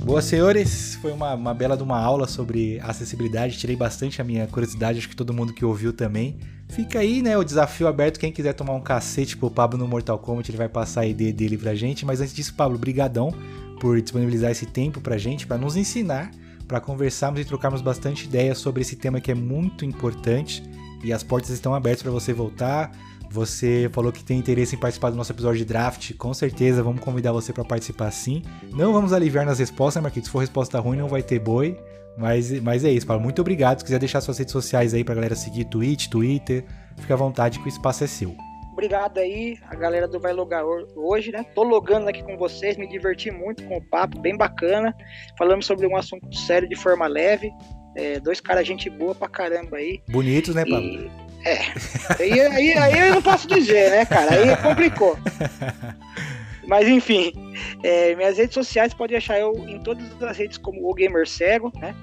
Boa, 0.03 0.23
senhores. 0.23 0.95
Foi 0.97 1.13
uma, 1.13 1.35
uma 1.35 1.53
bela 1.53 1.77
de 1.77 1.83
uma 1.83 2.01
aula 2.01 2.27
sobre 2.27 2.81
acessibilidade. 2.81 3.59
Tirei 3.59 3.77
bastante 3.77 4.21
a 4.21 4.25
minha 4.25 4.47
curiosidade, 4.47 4.99
acho 4.99 5.09
que 5.09 5.15
todo 5.15 5.33
mundo 5.33 5.53
que 5.53 5.65
ouviu 5.65 5.93
também. 5.93 6.39
Fica 6.71 7.01
aí, 7.01 7.21
né, 7.21 7.37
o 7.37 7.45
desafio 7.45 7.87
aberto. 7.87 8.19
Quem 8.19 8.33
quiser 8.33 8.55
tomar 8.55 8.73
um 8.73 8.81
cacete 8.81 9.37
pro 9.37 9.51
Pablo 9.51 9.79
no 9.79 9.87
Mortal 9.87 10.19
Kombat, 10.19 10.51
ele 10.51 10.57
vai 10.57 10.69
passar 10.69 11.03
a 11.03 11.07
ID 11.07 11.35
dele 11.35 11.59
pra 11.59 11.75
gente. 11.75 12.07
Mas 12.07 12.21
antes 12.21 12.35
disso, 12.35 12.55
Pablo, 12.55 12.79
brigadão 12.79 13.33
por 13.79 14.01
disponibilizar 14.01 14.51
esse 14.51 14.67
tempo 14.67 15.01
pra 15.01 15.19
gente, 15.19 15.47
para 15.47 15.59
nos 15.59 15.77
ensinar, 15.77 16.31
para 16.67 16.81
conversarmos 16.81 17.41
e 17.41 17.45
trocarmos 17.45 17.83
bastante 17.83 18.25
ideias 18.25 18.59
sobre 18.59 18.81
esse 18.83 18.97
tema 18.97 19.21
que 19.21 19.31
é 19.31 19.35
muito 19.35 19.85
importante. 19.85 20.63
E 21.05 21.13
as 21.13 21.23
portas 21.23 21.51
estão 21.51 21.75
abertas 21.75 22.03
para 22.03 22.11
você 22.11 22.33
voltar, 22.33 22.91
você 23.31 23.89
falou 23.93 24.11
que 24.11 24.25
tem 24.25 24.37
interesse 24.37 24.75
em 24.75 24.79
participar 24.79 25.11
do 25.11 25.17
nosso 25.17 25.31
episódio 25.31 25.59
de 25.59 25.65
draft. 25.65 26.15
Com 26.17 26.35
certeza, 26.35 26.83
vamos 26.83 27.01
convidar 27.01 27.31
você 27.31 27.53
para 27.53 27.65
participar 27.65 28.11
sim. 28.11 28.43
Não 28.73 28.93
vamos 28.93 29.13
aliviar 29.13 29.47
nas 29.47 29.61
respostas, 29.61 30.03
Marquinhos. 30.03 30.27
Se 30.27 30.33
for 30.33 30.41
resposta 30.41 30.81
ruim, 30.81 30.97
não 30.97 31.07
vai 31.07 31.23
ter 31.23 31.39
boi. 31.39 31.79
Mas, 32.19 32.51
mas 32.61 32.85
é 32.85 32.91
isso, 32.91 33.07
Paulo. 33.07 33.23
Muito 33.23 33.41
obrigado. 33.41 33.79
Se 33.79 33.85
quiser 33.85 34.01
deixar 34.01 34.21
suas 34.21 34.37
redes 34.37 34.51
sociais 34.51 34.93
aí 34.93 35.05
pra 35.05 35.15
galera 35.15 35.37
seguir, 35.37 35.65
Twitch, 35.67 36.09
Twitter, 36.09 36.65
fica 36.99 37.15
à 37.15 37.17
vontade 37.17 37.61
que 37.61 37.67
o 37.67 37.69
espaço 37.69 38.03
é 38.03 38.09
seu. 38.09 38.35
Obrigado 38.73 39.19
aí, 39.19 39.59
a 39.69 39.75
galera 39.77 40.09
do 40.09 40.19
Vai 40.19 40.33
Logar 40.33 40.65
hoje, 40.97 41.31
né? 41.31 41.45
Tô 41.55 41.63
logando 41.63 42.09
aqui 42.09 42.23
com 42.23 42.37
vocês, 42.37 42.77
me 42.77 42.89
diverti 42.89 43.31
muito 43.31 43.63
com 43.65 43.77
o 43.77 43.83
papo, 43.83 44.19
bem 44.19 44.37
bacana. 44.37 44.97
Falamos 45.39 45.67
sobre 45.67 45.87
um 45.87 45.97
assunto 45.97 46.35
sério 46.35 46.69
de 46.69 46.77
forma 46.77 47.07
leve. 47.07 47.53
É, 47.97 48.19
dois 48.19 48.41
caras, 48.41 48.67
gente 48.67 48.89
boa 48.89 49.15
pra 49.15 49.29
caramba 49.29 49.77
aí. 49.77 50.01
Bonitos, 50.09 50.55
né, 50.55 50.65
Pablo? 50.65 50.89
E... 50.89 51.30
É. 51.45 51.59
Aí, 52.19 52.41
aí, 52.41 52.73
aí 52.79 53.09
eu 53.09 53.15
não 53.15 53.23
posso 53.23 53.49
dizer, 53.49 53.91
né, 53.91 54.05
cara? 54.05 54.33
Aí 54.33 54.57
complicou. 54.57 55.19
Mas 56.67 56.89
enfim, 56.89 57.33
é, 57.83 58.15
minhas 58.15 58.39
redes 58.39 58.55
sociais 58.55 58.95
pode 58.95 59.15
achar 59.15 59.39
eu 59.39 59.53
em 59.69 59.79
todas 59.81 60.23
as 60.23 60.37
redes 60.37 60.59
como 60.59 60.89
o 60.89 60.95
Gamer 60.95 61.27
Cego, 61.29 61.73
né? 61.77 61.95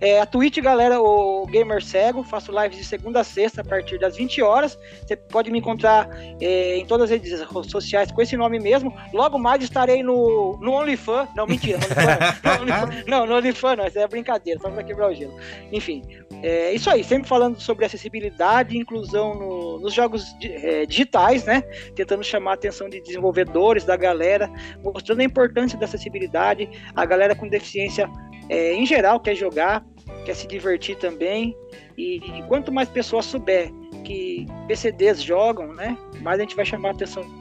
É, 0.00 0.20
a 0.20 0.26
Twitch, 0.26 0.58
galera, 0.58 1.00
o 1.00 1.46
Gamer 1.46 1.82
Cego, 1.82 2.22
faço 2.22 2.52
lives 2.52 2.78
de 2.78 2.84
segunda 2.84 3.20
a 3.20 3.24
sexta 3.24 3.60
a 3.60 3.64
partir 3.64 3.98
das 3.98 4.16
20 4.16 4.42
horas. 4.42 4.78
Você 5.06 5.16
pode 5.16 5.50
me 5.50 5.58
encontrar 5.58 6.08
é, 6.40 6.76
em 6.76 6.86
todas 6.86 7.04
as 7.04 7.10
redes 7.10 7.38
sociais 7.70 8.10
com 8.10 8.20
esse 8.22 8.36
nome 8.36 8.58
mesmo. 8.58 8.94
Logo 9.12 9.38
mais 9.38 9.62
estarei 9.62 10.02
no, 10.02 10.58
no 10.60 10.72
OnlyFans. 10.72 11.28
Não, 11.34 11.46
mentira, 11.46 11.78
OnlyFans, 12.60 13.04
não, 13.06 13.26
no 13.26 13.36
OnlyFans 13.36 13.76
não, 13.76 13.86
isso 13.86 13.98
é 13.98 14.08
brincadeira, 14.08 14.60
só 14.60 14.70
pra 14.70 14.82
quebrar 14.82 15.10
o 15.10 15.14
gelo. 15.14 15.34
Enfim, 15.72 16.02
é 16.42 16.72
isso 16.72 16.88
aí, 16.88 17.04
sempre 17.04 17.28
falando 17.28 17.60
sobre 17.60 17.84
acessibilidade 17.84 18.74
e 18.74 18.78
inclusão 18.78 19.34
no, 19.34 19.78
nos 19.80 19.92
jogos 19.92 20.34
é, 20.42 20.86
digitais, 20.86 21.44
né? 21.44 21.62
Tentando 21.94 22.24
chamar 22.24 22.52
a 22.52 22.54
atenção 22.54 22.88
de 22.88 23.00
desenvolvedores, 23.00 23.84
da 23.84 23.96
galera, 24.00 24.50
mostrando 24.82 25.20
a 25.20 25.24
importância 25.24 25.78
da 25.78 25.84
acessibilidade, 25.84 26.68
a 26.96 27.04
galera 27.04 27.34
com 27.34 27.48
deficiência 27.48 28.10
é, 28.48 28.74
em 28.74 28.84
geral 28.84 29.20
quer 29.20 29.36
jogar, 29.36 29.84
quer 30.24 30.34
se 30.34 30.48
divertir 30.48 30.96
também. 30.96 31.54
E, 31.96 32.16
e, 32.16 32.42
quanto 32.48 32.72
mais 32.72 32.88
pessoas 32.88 33.26
souber 33.26 33.70
que 34.04 34.46
PCDs 34.66 35.22
jogam, 35.22 35.72
né, 35.74 35.96
mais 36.20 36.40
a 36.40 36.42
gente 36.42 36.56
vai 36.56 36.64
chamar 36.64 36.88
a 36.88 36.92
atenção 36.92 37.40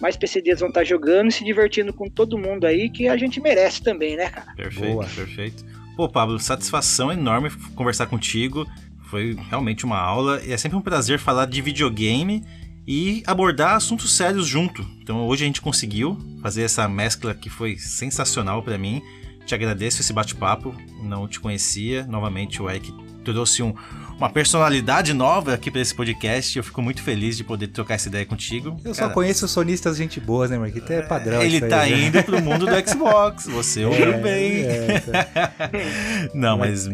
mais 0.00 0.16
PCDs 0.16 0.60
vão 0.60 0.68
estar 0.68 0.84
jogando 0.84 1.28
e 1.28 1.32
se 1.32 1.44
divertindo 1.44 1.92
com 1.92 2.08
todo 2.08 2.38
mundo 2.38 2.66
aí, 2.66 2.88
que 2.88 3.08
a 3.08 3.16
gente 3.16 3.40
merece 3.40 3.82
também, 3.82 4.16
né, 4.16 4.28
cara? 4.28 4.54
Perfeito, 4.54 4.92
Boa. 4.92 5.06
perfeito. 5.06 5.64
Pô, 5.96 6.08
Pablo, 6.08 6.38
satisfação 6.38 7.10
enorme 7.10 7.50
conversar 7.74 8.06
contigo. 8.06 8.64
Foi 9.10 9.36
realmente 9.48 9.84
uma 9.84 9.98
aula 9.98 10.40
e 10.44 10.52
é 10.52 10.56
sempre 10.56 10.76
um 10.76 10.80
prazer 10.80 11.18
falar 11.18 11.46
de 11.46 11.60
videogame 11.60 12.44
e 12.86 13.22
abordar 13.26 13.74
assuntos 13.74 14.12
sérios 14.12 14.46
junto. 14.46 14.86
Então 15.00 15.26
hoje 15.26 15.44
a 15.44 15.46
gente 15.46 15.60
conseguiu 15.60 16.18
fazer 16.42 16.62
essa 16.62 16.88
mescla 16.88 17.34
que 17.34 17.48
foi 17.48 17.78
sensacional 17.78 18.62
para 18.62 18.78
mim. 18.78 19.02
Te 19.46 19.54
agradeço 19.54 20.00
esse 20.00 20.12
bate-papo, 20.12 20.74
não 21.02 21.28
te 21.28 21.38
conhecia. 21.38 22.06
Novamente, 22.06 22.62
o 22.62 22.70
Eric 22.70 22.92
trouxe 23.24 23.62
um, 23.62 23.74
uma 24.16 24.30
personalidade 24.30 25.12
nova 25.12 25.54
aqui 25.54 25.70
para 25.70 25.80
esse 25.80 25.94
podcast. 25.94 26.56
Eu 26.56 26.64
fico 26.64 26.80
muito 26.80 27.02
feliz 27.02 27.36
de 27.36 27.44
poder 27.44 27.68
trocar 27.68 27.94
essa 27.94 28.08
ideia 28.08 28.24
contigo. 28.24 28.80
Eu 28.84 28.94
Cara, 28.94 29.08
só 29.08 29.10
conheço 29.10 29.46
sonistas 29.46 29.96
gente 29.96 30.18
boa, 30.20 30.48
né, 30.48 30.58
Marquito? 30.58 30.90
É 30.90 31.02
padrão. 31.02 31.42
Ele 31.42 31.60
tá 31.60 31.80
aí, 31.80 31.92
né? 31.92 32.06
indo 32.06 32.22
pro 32.22 32.40
mundo 32.40 32.66
do 32.66 32.88
Xbox. 32.88 33.46
Você 33.46 33.82
é, 33.84 33.86
ouviu 33.86 34.18
bem. 34.22 34.62
É, 34.62 35.00
tá. 35.00 35.52
Não, 36.34 36.56
mas 36.56 36.88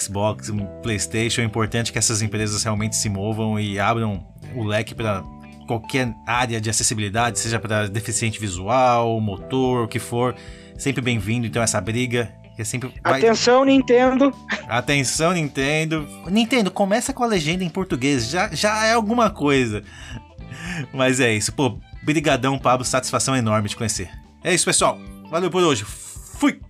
Xbox, 0.00 0.52
PlayStation, 0.82 1.40
é 1.40 1.44
importante 1.44 1.92
que 1.92 1.98
essas 1.98 2.22
empresas 2.22 2.62
realmente 2.62 2.94
se 2.94 3.08
movam 3.08 3.58
e 3.58 3.80
abram 3.80 4.24
o 4.54 4.64
leque 4.64 4.94
para 4.94 5.24
qualquer 5.66 6.14
área 6.26 6.60
de 6.60 6.70
acessibilidade, 6.70 7.38
seja 7.38 7.58
para 7.58 7.88
deficiente 7.88 8.40
visual, 8.40 9.20
motor, 9.20 9.84
o 9.84 9.88
que 9.88 9.98
for 9.98 10.34
sempre 10.78 11.00
bem-vindo, 11.02 11.46
então, 11.46 11.62
essa 11.62 11.80
briga. 11.80 12.32
É 12.58 12.64
sempre 12.64 12.90
vai... 13.04 13.20
Atenção, 13.20 13.64
Nintendo! 13.64 14.32
Atenção, 14.66 15.32
Nintendo! 15.32 16.08
Nintendo, 16.30 16.70
começa 16.70 17.12
com 17.12 17.22
a 17.22 17.26
legenda 17.26 17.62
em 17.62 17.68
português, 17.68 18.30
já, 18.30 18.48
já 18.54 18.86
é 18.86 18.94
alguma 18.94 19.28
coisa. 19.28 19.82
Mas 20.92 21.20
é 21.20 21.34
isso, 21.34 21.52
pô, 21.52 21.78
brigadão, 22.02 22.58
Pablo, 22.58 22.84
satisfação 22.84 23.36
enorme 23.36 23.68
de 23.68 23.76
conhecer. 23.76 24.08
É 24.42 24.54
isso, 24.54 24.64
pessoal. 24.64 24.98
Valeu 25.30 25.50
por 25.50 25.62
hoje. 25.62 25.84
Fui! 25.84 26.60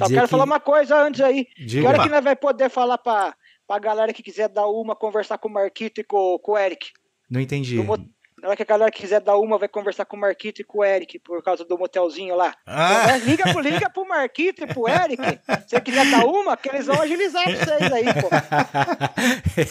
Só 0.00 0.04
dizer 0.06 0.14
quero 0.16 0.26
que... 0.26 0.30
falar 0.32 0.44
uma 0.44 0.60
coisa 0.60 0.96
antes 1.02 1.20
aí. 1.20 1.44
Que 1.44 1.64
Diga. 1.66 1.88
hora 1.88 2.02
que 2.02 2.08
nós 2.08 2.24
vai 2.24 2.36
poder 2.36 2.68
falar 2.68 2.98
pra, 2.98 3.34
pra 3.66 3.78
galera 3.78 4.12
que 4.12 4.22
quiser 4.22 4.48
dar 4.48 4.66
uma, 4.66 4.96
conversar 4.96 5.38
com 5.38 5.48
o 5.48 5.52
Marquito 5.52 6.00
e 6.00 6.04
com, 6.04 6.38
com 6.42 6.52
o 6.52 6.58
Eric? 6.58 6.90
Não 7.30 7.40
entendi. 7.40 7.76
Do 7.76 7.84
mo- 7.84 7.96
Na 8.42 8.48
hora 8.48 8.56
que 8.56 8.62
a 8.62 8.66
galera 8.66 8.90
quiser 8.90 9.20
dar 9.20 9.36
uma, 9.36 9.58
vai 9.58 9.68
conversar 9.68 10.06
com 10.06 10.16
o 10.16 10.20
Marquito 10.20 10.62
e 10.62 10.64
com 10.64 10.78
o 10.78 10.84
Eric, 10.84 11.18
por 11.18 11.42
causa 11.42 11.62
do 11.62 11.76
motelzinho 11.78 12.34
lá. 12.34 12.54
Ah. 12.66 13.04
Então, 13.16 13.28
liga, 13.28 13.52
pro, 13.52 13.60
liga 13.60 13.90
pro 13.90 14.08
Marquito 14.08 14.64
e 14.64 14.66
pro 14.66 14.88
Eric. 14.88 15.22
Se 15.22 15.68
você 15.68 15.80
quiser 15.82 16.10
dar 16.10 16.24
uma, 16.24 16.56
que 16.56 16.70
eles 16.70 16.86
vão 16.86 17.00
agilizar 17.02 17.44
pra 17.44 17.54
vocês 17.78 17.92
aí, 17.92 18.04
pô. 18.14 18.28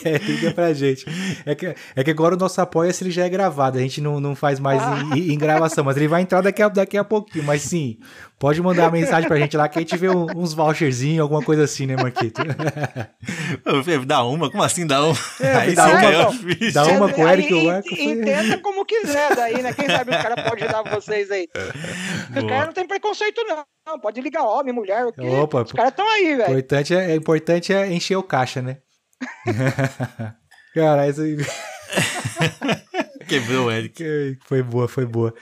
É, 0.05 0.17
Liga 0.19 0.51
pra 0.53 0.73
gente. 0.73 1.05
É 1.45 1.55
que, 1.55 1.75
é 1.95 2.03
que 2.03 2.11
agora 2.11 2.35
o 2.35 2.37
nosso 2.37 2.61
apoia-se 2.61 3.03
ele 3.03 3.11
já 3.11 3.25
é 3.25 3.29
gravado, 3.29 3.77
a 3.77 3.81
gente 3.81 4.01
não, 4.01 4.19
não 4.19 4.35
faz 4.35 4.59
mais 4.59 4.81
em, 5.15 5.33
em 5.33 5.37
gravação, 5.37 5.83
mas 5.83 5.97
ele 5.97 6.07
vai 6.07 6.21
entrar 6.21 6.41
daqui 6.41 6.61
a, 6.61 6.67
daqui 6.69 6.97
a 6.97 7.03
pouquinho. 7.03 7.43
Mas 7.43 7.63
sim, 7.63 7.97
pode 8.39 8.61
mandar 8.61 8.83
uma 8.83 8.91
mensagem 8.91 9.27
pra 9.27 9.37
gente 9.37 9.55
lá 9.57 9.67
que 9.67 9.77
a 9.77 9.81
gente 9.81 9.97
vê 9.97 10.09
um- 10.09 10.25
uns 10.35 10.53
voucherzinhos, 10.53 11.19
alguma 11.21 11.41
coisa 11.43 11.63
assim, 11.63 11.85
né, 11.85 11.95
Marquito? 11.95 12.41
Dá 14.07 14.23
uma? 14.23 14.49
Como 14.49 14.63
assim 14.63 14.87
dá 14.87 15.03
uma? 15.05 15.15
É, 15.41 15.53
Aí 15.55 15.75
dá 15.75 15.83
sim 15.85 15.91
uma, 15.91 16.01
caiu 16.01 16.19
não. 16.19 16.71
Dá 16.73 16.85
uma 16.87 17.11
com 17.13 17.21
o 17.23 17.27
Eric 17.29 17.49
e 17.51 17.53
o 17.53 17.65
Marco. 17.65 17.89
foi- 17.89 18.03
Entenda 18.05 18.57
como 18.59 18.85
quiser 18.85 19.35
daí, 19.35 19.61
né? 19.61 19.73
Quem 19.73 19.87
sabe 19.87 20.11
os 20.15 20.17
caras 20.21 20.43
podem 20.43 20.63
ajudar 20.63 20.83
vocês 20.95 21.29
aí. 21.31 21.47
O 22.29 22.33
Boa. 22.33 22.47
cara 22.47 22.65
não 22.67 22.73
tem 22.73 22.87
preconceito, 22.87 23.41
não. 23.47 23.63
Não, 23.87 23.99
Pode 23.99 24.21
ligar 24.21 24.43
homem, 24.43 24.71
mulher, 24.73 25.03
o 25.05 25.11
quê? 25.11 25.21
Opa, 25.27 25.63
Os 25.63 25.71
caras 25.71 25.89
estão 25.91 26.07
aí, 26.07 26.35
velho. 26.35 26.43
importante 26.51 26.93
é, 26.95 27.11
é 27.11 27.15
importante 27.15 27.73
é 27.73 27.91
encher 27.91 28.15
o 28.17 28.23
caixa, 28.23 28.61
né? 28.61 28.77
Cara, 30.75 31.09
isso 31.09 31.21
aí 31.21 31.35
Quebrou 33.27 33.65
o 33.67 33.71
Eric. 33.71 34.37
foi 34.45 34.61
boa, 34.61 34.87
foi 34.87 35.05
boa. 35.05 35.33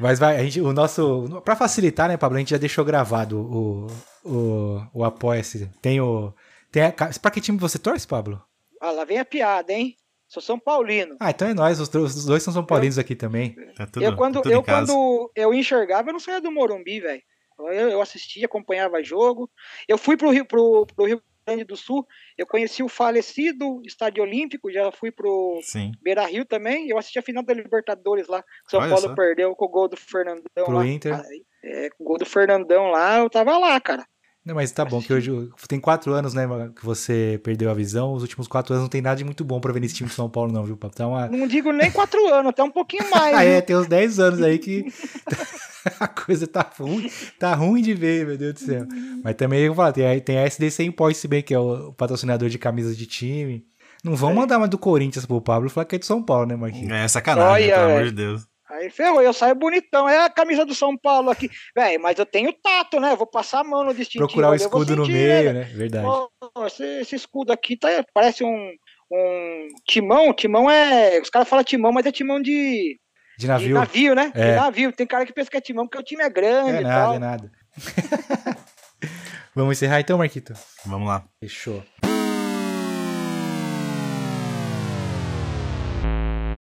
Mas 0.00 0.18
vai, 0.18 0.36
a 0.36 0.42
gente, 0.42 0.60
o 0.60 0.72
nosso. 0.72 1.42
Pra 1.44 1.54
facilitar, 1.54 2.08
né, 2.08 2.16
Pablo? 2.16 2.36
A 2.36 2.40
gente 2.40 2.50
já 2.50 2.56
deixou 2.56 2.84
gravado 2.84 3.38
o, 3.38 3.86
o, 4.24 4.82
o 4.94 5.04
Apoia-se. 5.04 5.70
Tem 5.82 6.00
o. 6.00 6.32
Tem 6.72 6.84
a, 6.84 6.92
pra 6.92 7.30
que 7.30 7.40
time 7.40 7.58
você 7.58 7.78
torce, 7.78 8.06
Pablo? 8.06 8.42
Ah, 8.80 8.92
lá 8.92 9.04
vem 9.04 9.18
a 9.18 9.24
piada, 9.24 9.72
hein? 9.72 9.94
Sou 10.26 10.42
São 10.42 10.58
Paulino. 10.58 11.16
Ah, 11.20 11.30
então 11.30 11.48
é 11.48 11.52
nós, 11.52 11.80
os, 11.80 11.92
os 11.92 12.24
dois 12.24 12.42
são 12.42 12.52
São 12.52 12.64
Paulinos 12.64 12.98
aqui 12.98 13.14
também. 13.14 13.54
Tá 13.76 13.84
tudo, 13.86 14.04
eu 14.04 14.16
quando, 14.16 14.34
tá 14.34 14.42
tudo 14.42 14.52
em 14.52 14.54
eu, 14.54 14.62
casa. 14.62 14.86
quando 14.86 15.32
eu 15.34 15.52
enxergava, 15.52 16.08
eu 16.08 16.12
não 16.12 16.20
saía 16.20 16.40
do 16.40 16.52
Morumbi, 16.52 17.00
velho. 17.00 17.22
Eu, 17.58 17.90
eu 17.90 18.00
assistia, 18.00 18.46
acompanhava 18.46 19.02
jogo. 19.02 19.50
Eu 19.86 19.98
fui 19.98 20.16
pro 20.16 20.30
Rio, 20.30 20.46
pro, 20.46 20.86
pro 20.86 21.04
Rio 21.04 21.22
Grande 21.50 21.64
do 21.64 21.76
Sul, 21.76 22.06
eu 22.38 22.46
conheci 22.46 22.82
o 22.82 22.88
falecido 22.88 23.80
Estádio 23.84 24.22
Olímpico, 24.22 24.70
já 24.70 24.90
fui 24.92 25.10
pro 25.10 25.60
Sim. 25.62 25.92
Beira 26.02 26.26
Rio 26.26 26.44
também. 26.44 26.88
Eu 26.88 26.98
assisti 26.98 27.18
a 27.18 27.22
final 27.22 27.42
da 27.42 27.52
Libertadores 27.52 28.28
lá. 28.28 28.42
que 28.42 28.70
São 28.70 28.80
Olha 28.80 28.90
Paulo 28.90 29.08
só. 29.08 29.14
perdeu 29.14 29.54
com 29.54 29.64
o 29.64 29.68
gol 29.68 29.88
do 29.88 29.96
Fernandão 29.96 30.64
Pro 30.64 30.72
lá. 30.72 30.86
Inter. 30.86 31.14
Aí, 31.14 31.44
é, 31.62 31.90
com 31.90 32.04
o 32.04 32.06
gol 32.06 32.18
do 32.18 32.26
Fernandão 32.26 32.90
lá, 32.90 33.18
eu 33.18 33.28
tava 33.30 33.56
lá, 33.58 33.80
cara. 33.80 34.06
Não, 34.50 34.56
mas 34.56 34.72
tá 34.72 34.84
bom, 34.84 35.00
que 35.00 35.12
hoje 35.12 35.30
tem 35.68 35.78
quatro 35.78 36.12
anos, 36.12 36.34
né, 36.34 36.44
que 36.74 36.84
você 36.84 37.40
perdeu 37.44 37.70
a 37.70 37.74
visão. 37.74 38.14
Os 38.14 38.22
últimos 38.22 38.48
quatro 38.48 38.74
anos 38.74 38.82
não 38.82 38.88
tem 38.88 39.00
nada 39.00 39.14
de 39.14 39.24
muito 39.24 39.44
bom 39.44 39.60
pra 39.60 39.72
ver 39.72 39.78
nesse 39.78 39.94
time 39.94 40.08
de 40.08 40.14
São 40.16 40.28
Paulo, 40.28 40.52
não, 40.52 40.64
viu, 40.64 40.76
Pablo? 40.76 40.96
Tá 40.96 41.06
uma... 41.06 41.28
Não 41.28 41.46
digo 41.46 41.70
nem 41.70 41.88
quatro 41.88 42.18
anos, 42.34 42.50
até 42.50 42.60
um 42.60 42.70
pouquinho 42.70 43.08
mais. 43.08 43.36
Ah, 43.36 43.44
é, 43.44 43.60
tem 43.60 43.76
uns 43.76 43.86
10 43.86 44.18
anos 44.18 44.42
aí 44.42 44.58
que 44.58 44.92
a 46.00 46.08
coisa 46.08 46.48
tá 46.48 46.68
ruim, 46.76 47.08
tá 47.38 47.54
ruim 47.54 47.80
de 47.80 47.94
ver, 47.94 48.26
meu 48.26 48.36
Deus 48.36 48.54
do 48.54 48.58
céu. 48.58 48.88
Mas 49.22 49.36
também, 49.36 49.60
eu 49.60 49.72
falo, 49.72 49.92
tem 49.92 50.04
a, 50.04 50.20
tem 50.20 50.38
a 50.38 50.44
SDC 50.44 50.82
Import, 50.82 51.14
se 51.14 51.28
bem 51.28 51.44
que 51.44 51.54
é 51.54 51.58
o 51.60 51.92
patrocinador 51.92 52.48
de 52.48 52.58
camisas 52.58 52.96
de 52.96 53.06
time. 53.06 53.64
Não 54.02 54.16
vão 54.16 54.34
mandar 54.34 54.58
mais 54.58 54.70
do 54.70 54.78
Corinthians 54.78 55.26
pro 55.26 55.40
Pablo 55.40 55.68
e 55.68 55.70
falar 55.70 55.84
que 55.84 55.94
é 55.94 55.98
de 55.98 56.06
São 56.06 56.20
Paulo, 56.20 56.46
né, 56.46 56.56
Marquinhos? 56.56 56.90
É 56.90 57.06
sacanagem, 57.06 57.70
Olha, 57.70 57.74
pelo 57.76 57.90
amor 57.92 58.04
de 58.06 58.12
Deus. 58.12 58.49
Aí 58.70 58.88
ferrou, 58.90 59.20
eu 59.20 59.32
saio 59.32 59.54
bonitão. 59.54 60.08
É 60.08 60.24
a 60.24 60.30
camisa 60.30 60.64
do 60.64 60.74
São 60.74 60.96
Paulo 60.96 61.28
aqui. 61.30 61.50
Velho, 61.74 62.00
mas 62.00 62.18
eu 62.18 62.24
tenho 62.26 62.52
tato, 62.52 63.00
né? 63.00 63.12
Eu 63.12 63.16
vou 63.16 63.26
passar 63.26 63.60
a 63.60 63.64
mão 63.64 63.84
no 63.84 63.92
distintivo. 63.92 64.26
Procurar 64.26 64.50
o 64.50 64.54
escudo 64.54 64.94
no 64.96 65.04
sentir, 65.06 65.16
meio, 65.18 65.52
né? 65.52 65.60
né? 65.60 65.64
Verdade. 65.74 66.06
Ó, 66.06 66.28
esse, 66.66 66.84
esse 67.00 67.16
escudo 67.16 67.52
aqui 67.52 67.76
tá, 67.76 67.88
parece 68.14 68.44
um, 68.44 68.70
um 69.10 69.68
timão. 69.86 70.32
Timão 70.32 70.70
é. 70.70 71.20
Os 71.20 71.28
caras 71.30 71.48
falam 71.48 71.64
timão, 71.64 71.90
mas 71.92 72.06
é 72.06 72.12
timão 72.12 72.40
de, 72.40 72.98
De 73.36 73.40
de 73.40 73.46
navio. 73.48 73.74
navio, 73.74 74.14
né? 74.14 74.30
É. 74.34 74.50
De 74.52 74.56
navio. 74.56 74.92
Tem 74.92 75.06
cara 75.06 75.26
que 75.26 75.32
pensa 75.32 75.50
que 75.50 75.56
é 75.56 75.60
timão 75.60 75.86
porque 75.86 75.98
o 75.98 76.04
time 76.04 76.22
é 76.22 76.30
grande 76.30 76.70
É 76.76 76.80
e 76.80 76.84
nada, 76.84 77.04
tal. 77.04 77.14
é 77.14 77.18
nada. 77.18 77.52
Vamos 79.54 79.76
encerrar 79.76 80.00
então, 80.00 80.16
Marquito? 80.18 80.54
Vamos 80.86 81.08
lá. 81.08 81.24
Fechou. 81.40 81.82